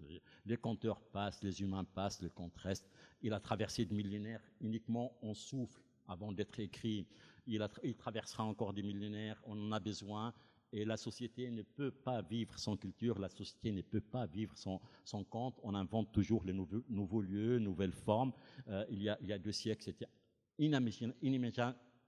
Les 0.45 0.57
compteurs 0.57 1.01
passent, 1.01 1.43
les 1.43 1.61
humains 1.63 1.85
passent, 1.85 2.23
le 2.23 2.29
compte 2.29 2.57
reste. 2.59 2.89
Il 3.23 3.33
a 3.33 3.41
traversé 3.41 3.85
de 3.85 3.95
millénaires 3.95 4.43
uniquement 4.61 5.17
en 5.23 5.35
souffle 5.35 5.83
avant 6.09 6.33
d'être 6.33 6.59
écrit 6.59 7.07
il, 7.49 7.95
traversera 7.97 8.45
encore 8.45 8.73
des 8.73 8.83
millénaires, 8.83 9.41
on 9.45 9.59
en 9.59 9.73
a 9.73 9.81
besoin, 9.81 10.33
et 10.73 10.85
la 10.85 10.97
société 10.97 11.51
ne 11.51 11.63
peut 11.63 11.91
pas 11.91 12.21
vivre 12.23 12.59
sans 12.59 12.77
culture, 12.77 13.19
la 13.19 13.31
société 13.31 13.73
ne 13.73 13.81
peut 13.81 14.03
pas 14.03 14.27
vivre 14.27 14.55
sans, 14.57 14.81
conte. 15.25 15.59
On 15.63 15.75
invente 15.75 16.13
toujours 16.13 16.45
les 16.45 16.53
nouveaux, 16.53 17.23
lieux, 17.23 17.59
nouvelles 17.59 17.93
formes. 17.93 18.33
Euh, 18.69 18.85
il, 18.91 19.03
y 19.03 19.09
a, 19.09 19.39
deux 19.39 19.53
siècles, 19.53 19.83
c'était 19.85 20.09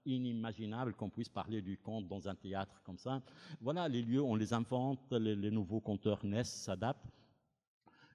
inimaginable, 0.05 0.93
qu'on 0.93 1.09
puisse 1.09 1.29
parler 1.29 1.63
du 1.63 1.77
conte 1.77 2.07
dans 2.07 2.27
un 2.27 2.35
théâtre 2.35 2.81
comme 2.83 2.99
ça. 2.99 3.23
Voilà, 3.61 3.87
les 3.87 4.03
lieux, 4.03 4.21
on 4.21 4.35
les 4.35 4.53
invente, 4.53 5.11
les, 5.11 5.49
nouveaux 5.49 5.81
conteurs 5.81 6.23
naissent, 6.23 6.53
s'adaptent. 6.53 7.09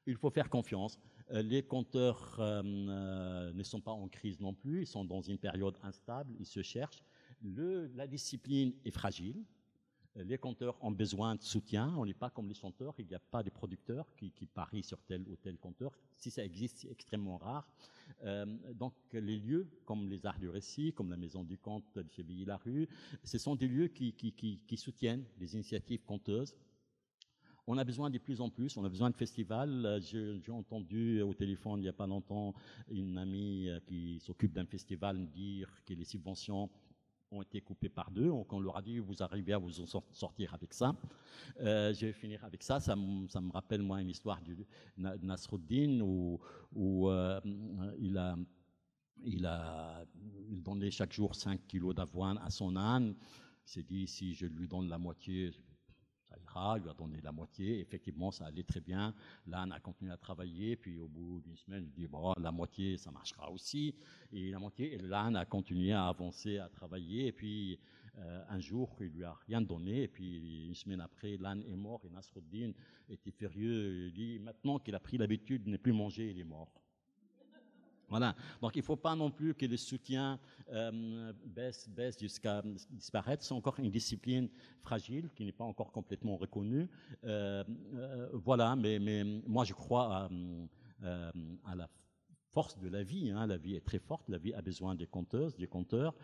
Il 0.06 0.14
faut 0.16 0.30
faire 0.30 0.48
confiance. 0.48 1.00
Euh, 1.32 1.42
les 1.42 1.64
compteurs 1.64 2.36
euh, 2.38 3.52
ne 3.52 3.62
sont 3.64 3.80
pas 3.80 3.90
en 3.90 4.06
crise 4.06 4.38
non 4.38 4.54
plus, 4.54 4.82
ils 4.82 4.86
sont 4.86 5.04
dans 5.04 5.20
une 5.20 5.38
période 5.38 5.76
instable, 5.82 6.32
ils 6.38 6.46
se 6.46 6.62
cherchent 6.62 7.02
la 7.42 8.06
discipline 8.06 8.72
est 8.84 8.90
fragile. 8.90 9.44
Les 10.24 10.38
compteurs 10.38 10.82
ont 10.82 10.90
besoin 10.90 11.34
de 11.34 11.42
soutien. 11.42 11.94
On 11.96 12.06
n'est 12.06 12.14
pas 12.14 12.30
comme 12.30 12.48
les 12.48 12.54
chanteurs. 12.54 12.94
Il 12.98 13.06
n'y 13.06 13.14
a 13.14 13.20
pas 13.20 13.42
de 13.42 13.50
producteurs 13.50 14.06
qui, 14.16 14.32
parient 14.46 14.82
sur 14.82 15.02
tel 15.02 15.28
ou 15.28 15.36
tel 15.36 15.58
compteur. 15.58 15.92
Si 16.16 16.30
ça 16.30 16.42
existe, 16.42 16.78
c'est 16.78 16.90
extrêmement 16.90 17.36
rare. 17.36 17.68
Euh, 18.24 18.46
donc, 18.74 18.94
les 19.12 19.36
lieux 19.36 19.68
comme 19.84 20.08
les 20.08 20.24
arts 20.24 20.38
du 20.38 20.48
récit, 20.48 20.92
comme 20.94 21.10
la 21.10 21.18
Maison 21.18 21.44
du 21.44 21.58
Conte 21.58 21.84
de 21.96 22.06
chez 22.10 22.24
la 22.46 22.56
rue 22.56 22.88
ce 23.24 23.36
sont 23.36 23.56
des 23.56 23.68
lieux 23.68 23.88
qui, 23.88 24.76
soutiennent 24.76 25.24
les 25.38 25.54
initiatives 25.54 26.04
conteuses. 26.04 26.56
On 27.66 27.76
a 27.78 27.84
besoin 27.84 28.10
de 28.10 28.18
plus 28.18 28.40
en 28.40 28.48
plus, 28.48 28.76
on 28.76 28.84
a 28.84 28.88
besoin 28.88 29.10
de 29.10 29.16
festivals. 29.16 29.98
J'ai 30.00 30.52
entendu 30.52 31.20
au 31.20 31.34
téléphone 31.34 31.80
il 31.80 31.82
n'y 31.82 31.88
a 31.88 31.92
pas 31.92 32.06
longtemps 32.06 32.54
une 32.88 33.18
amie 33.18 33.68
qui 33.86 34.20
s'occupe 34.20 34.52
d'un 34.52 34.66
festival 34.66 35.28
dire 35.30 35.68
que 35.84 35.92
les 35.92 36.04
subventions 36.04 36.70
ont 37.30 37.42
été 37.42 37.60
coupés 37.60 37.88
par 37.88 38.10
deux. 38.10 38.28
Donc 38.28 38.52
on 38.52 38.60
leur 38.60 38.76
a 38.76 38.82
dit, 38.82 38.98
vous 38.98 39.22
arrivez 39.22 39.52
à 39.52 39.58
vous 39.58 39.80
en 39.80 39.86
sortir 40.12 40.54
avec 40.54 40.72
ça. 40.72 40.94
Euh, 41.60 41.92
je 41.92 42.06
vais 42.06 42.12
finir 42.12 42.44
avec 42.44 42.62
ça. 42.62 42.80
Ça, 42.80 42.96
me 42.96 43.52
rappelle, 43.52 43.82
moi, 43.82 44.00
une 44.00 44.10
histoire 44.10 44.40
de 44.42 44.56
Nasruddin 44.96 46.00
où, 46.00 46.40
euh, 47.08 47.40
il 47.98 48.16
a... 48.16 48.36
Il 49.24 49.48
chaque 50.90 51.12
jour 51.14 51.34
5 51.34 51.66
kilos 51.66 51.94
d'avoine 51.94 52.38
à 52.44 52.50
son 52.50 52.76
âne. 52.76 53.14
Il 53.66 53.70
s'est 53.70 53.82
dit, 53.82 54.06
si 54.06 54.34
je 54.34 54.46
lui 54.46 54.68
donne 54.68 54.88
la 54.88 54.98
moitié, 54.98 55.52
ira, 56.42 56.78
lui 56.78 56.88
a 56.88 56.94
donné 56.94 57.20
la 57.22 57.32
moitié. 57.32 57.80
Effectivement, 57.80 58.30
ça 58.30 58.46
allait 58.46 58.62
très 58.62 58.80
bien. 58.80 59.14
L'âne 59.46 59.72
a 59.72 59.80
continué 59.80 60.12
à 60.12 60.16
travailler, 60.16 60.76
puis 60.76 60.98
au 60.98 61.08
bout 61.08 61.40
d'une 61.40 61.56
semaine, 61.56 61.84
il 61.86 61.92
dit, 61.92 62.06
bon, 62.06 62.32
la 62.40 62.52
moitié, 62.52 62.96
ça 62.96 63.10
marchera 63.10 63.50
aussi. 63.50 63.94
Et 64.32 64.50
la 64.50 64.58
moitié, 64.58 64.94
et 64.94 64.98
l'âne 64.98 65.36
a 65.36 65.44
continué 65.44 65.92
à 65.92 66.06
avancer, 66.06 66.58
à 66.58 66.68
travailler, 66.68 67.28
et 67.28 67.32
puis 67.32 67.78
euh, 68.18 68.44
un 68.48 68.60
jour, 68.60 68.94
il 69.00 69.08
lui 69.08 69.24
a 69.24 69.34
rien 69.46 69.60
donné, 69.60 70.04
et 70.04 70.08
puis 70.08 70.66
une 70.66 70.74
semaine 70.74 71.00
après, 71.00 71.36
l'âne 71.36 71.62
est 71.62 71.76
mort, 71.76 72.00
et 72.04 72.10
Nasruddin 72.10 72.72
était 73.08 73.30
furieux, 73.30 74.06
il 74.06 74.12
dit, 74.12 74.38
maintenant 74.38 74.78
qu'il 74.78 74.94
a 74.94 75.00
pris 75.00 75.18
l'habitude 75.18 75.64
de 75.64 75.70
ne 75.70 75.76
plus 75.76 75.92
manger, 75.92 76.30
il 76.30 76.40
est 76.40 76.44
mort. 76.44 76.72
Voilà. 78.08 78.34
Donc 78.60 78.76
il 78.76 78.80
ne 78.80 78.84
faut 78.84 78.96
pas 78.96 79.16
non 79.16 79.30
plus 79.30 79.54
que 79.54 79.66
le 79.66 79.76
soutien 79.76 80.38
euh, 80.72 81.32
baisse, 81.44 81.88
baisse 81.88 82.18
jusqu'à 82.18 82.62
disparaître. 82.90 83.42
C'est 83.42 83.54
encore 83.54 83.78
une 83.78 83.90
discipline 83.90 84.48
fragile 84.82 85.28
qui 85.34 85.44
n'est 85.44 85.52
pas 85.52 85.64
encore 85.64 85.90
complètement 85.90 86.36
reconnue. 86.36 86.88
Euh, 87.24 87.64
euh, 87.94 88.28
voilà, 88.32 88.76
mais, 88.76 89.24
moi 89.46 89.64
je 89.64 89.72
crois 89.72 90.28
à, 91.02 91.30
à 91.64 91.74
la 91.74 91.88
force 92.56 92.78
de 92.78 92.88
la 92.88 93.02
vie. 93.02 93.30
Hein. 93.30 93.46
La 93.46 93.58
vie 93.58 93.74
est 93.74 93.84
très 93.84 93.98
forte, 93.98 94.26
la 94.30 94.38
vie 94.38 94.54
a 94.54 94.62
besoin 94.62 94.94
des 94.94 95.06
compteuses, 95.06 95.54
des 95.56 95.66
compteurs. 95.66 96.14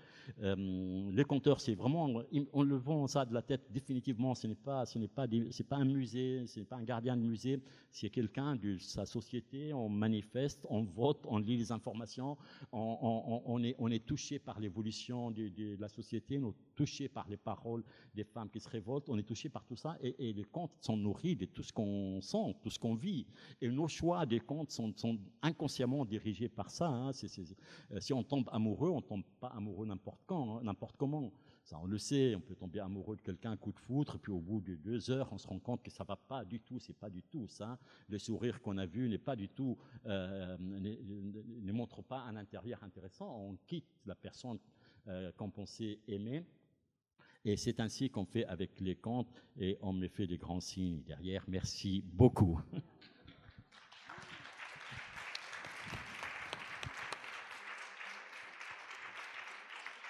Euh, 0.42 1.10
les 1.12 1.24
compteurs, 1.24 1.60
c'est 1.60 1.74
vraiment, 1.74 2.08
on 2.54 2.62
le 2.62 2.76
vend 2.76 3.06
ça 3.06 3.26
de 3.26 3.34
la 3.34 3.42
tête 3.42 3.70
définitivement. 3.70 4.34
Ce 4.34 4.46
n'est 4.46 4.54
pas, 4.54 4.86
ce 4.86 4.98
n'est 4.98 5.08
pas, 5.18 5.26
c'est 5.50 5.68
pas 5.68 5.76
un 5.76 5.84
musée, 5.84 6.46
ce 6.46 6.60
n'est 6.60 6.64
pas 6.64 6.76
un 6.76 6.84
gardien 6.84 7.18
de 7.18 7.22
musée. 7.22 7.60
C'est 7.90 8.08
quelqu'un 8.08 8.56
de 8.56 8.78
sa 8.78 9.04
société. 9.04 9.74
On 9.74 9.90
manifeste, 9.90 10.66
on 10.70 10.84
vote, 10.84 11.20
on 11.28 11.36
lit 11.36 11.58
les 11.58 11.70
informations. 11.70 12.38
On, 12.72 13.62
est, 13.62 13.74
on 13.78 13.90
est 13.90 14.06
touché 14.06 14.38
par 14.38 14.58
l'évolution 14.58 15.30
de, 15.30 15.76
la 15.78 15.88
société. 15.88 16.38
On 16.38 16.48
est 16.48 16.74
touché 16.74 17.10
par 17.10 17.28
les 17.28 17.36
paroles 17.36 17.84
des 18.14 18.24
femmes 18.24 18.48
qui 18.48 18.60
se 18.60 18.70
révoltent. 18.70 19.10
On 19.10 19.18
est 19.18 19.28
touché 19.32 19.50
par 19.50 19.66
tout 19.66 19.76
ça. 19.76 19.98
Et, 20.00 20.32
les 20.32 20.44
comptes 20.44 20.72
sont 20.80 20.96
nourris 20.96 21.36
de 21.36 21.44
tout 21.44 21.62
ce 21.62 21.74
qu'on 21.74 22.22
sent, 22.22 22.56
tout 22.62 22.70
ce 22.70 22.78
qu'on 22.78 22.94
vit. 22.94 23.26
Et 23.60 23.68
nos 23.68 23.88
choix 23.88 24.24
des 24.24 24.40
comptes 24.40 24.70
sont, 24.70 24.94
sont 24.96 25.18
inconsciemment 25.42 26.06
dirigés 26.06 26.21
dirigé 26.22 26.48
par 26.48 26.70
ça. 26.70 26.86
Hein. 26.86 27.10
Euh, 27.10 28.00
si 28.00 28.12
on 28.12 28.22
tombe 28.22 28.48
amoureux, 28.52 28.90
on 28.90 29.02
tombe 29.02 29.24
pas 29.40 29.48
amoureux 29.48 29.86
n'importe 29.86 30.22
quand, 30.26 30.58
hein, 30.58 30.60
n'importe 30.62 30.96
comment. 30.96 31.32
Ça, 31.64 31.78
on 31.80 31.86
le 31.86 31.98
sait, 31.98 32.34
on 32.34 32.40
peut 32.40 32.56
tomber 32.56 32.80
amoureux 32.80 33.16
de 33.16 33.22
quelqu'un, 33.22 33.56
coup 33.56 33.72
de 33.72 33.78
foudre, 33.78 34.18
puis 34.18 34.32
au 34.32 34.40
bout 34.40 34.60
de 34.60 34.74
deux 34.74 35.10
heures, 35.10 35.32
on 35.32 35.38
se 35.38 35.46
rend 35.46 35.60
compte 35.60 35.82
que 35.82 35.90
ça 35.90 36.02
va 36.04 36.16
pas 36.16 36.44
du 36.44 36.60
tout, 36.60 36.80
c'est 36.80 36.96
pas 36.96 37.08
du 37.10 37.22
tout 37.22 37.46
ça. 37.46 37.78
Le 38.08 38.18
sourire 38.18 38.60
qu'on 38.60 38.78
a 38.78 38.86
vu 38.86 39.08
n'est 39.08 39.18
pas 39.18 39.36
du 39.36 39.48
tout, 39.48 39.78
euh, 40.06 40.56
ne, 40.58 41.72
montre 41.72 42.02
pas 42.02 42.20
un 42.22 42.36
intérieur 42.36 42.82
intéressant. 42.82 43.36
On 43.38 43.56
quitte 43.66 43.86
la 44.06 44.16
personne 44.16 44.58
euh, 45.06 45.30
qu'on 45.32 45.50
pensait 45.50 46.00
aimer. 46.08 46.44
Et 47.44 47.56
c'est 47.56 47.80
ainsi 47.80 48.08
qu'on 48.08 48.24
fait 48.24 48.44
avec 48.46 48.78
les 48.80 48.94
contes 48.94 49.32
et 49.56 49.76
on 49.82 49.92
me 49.92 50.06
fait 50.06 50.28
des 50.28 50.38
grands 50.38 50.60
signes 50.60 51.02
derrière. 51.02 51.44
Merci 51.48 52.04
beaucoup. 52.06 52.60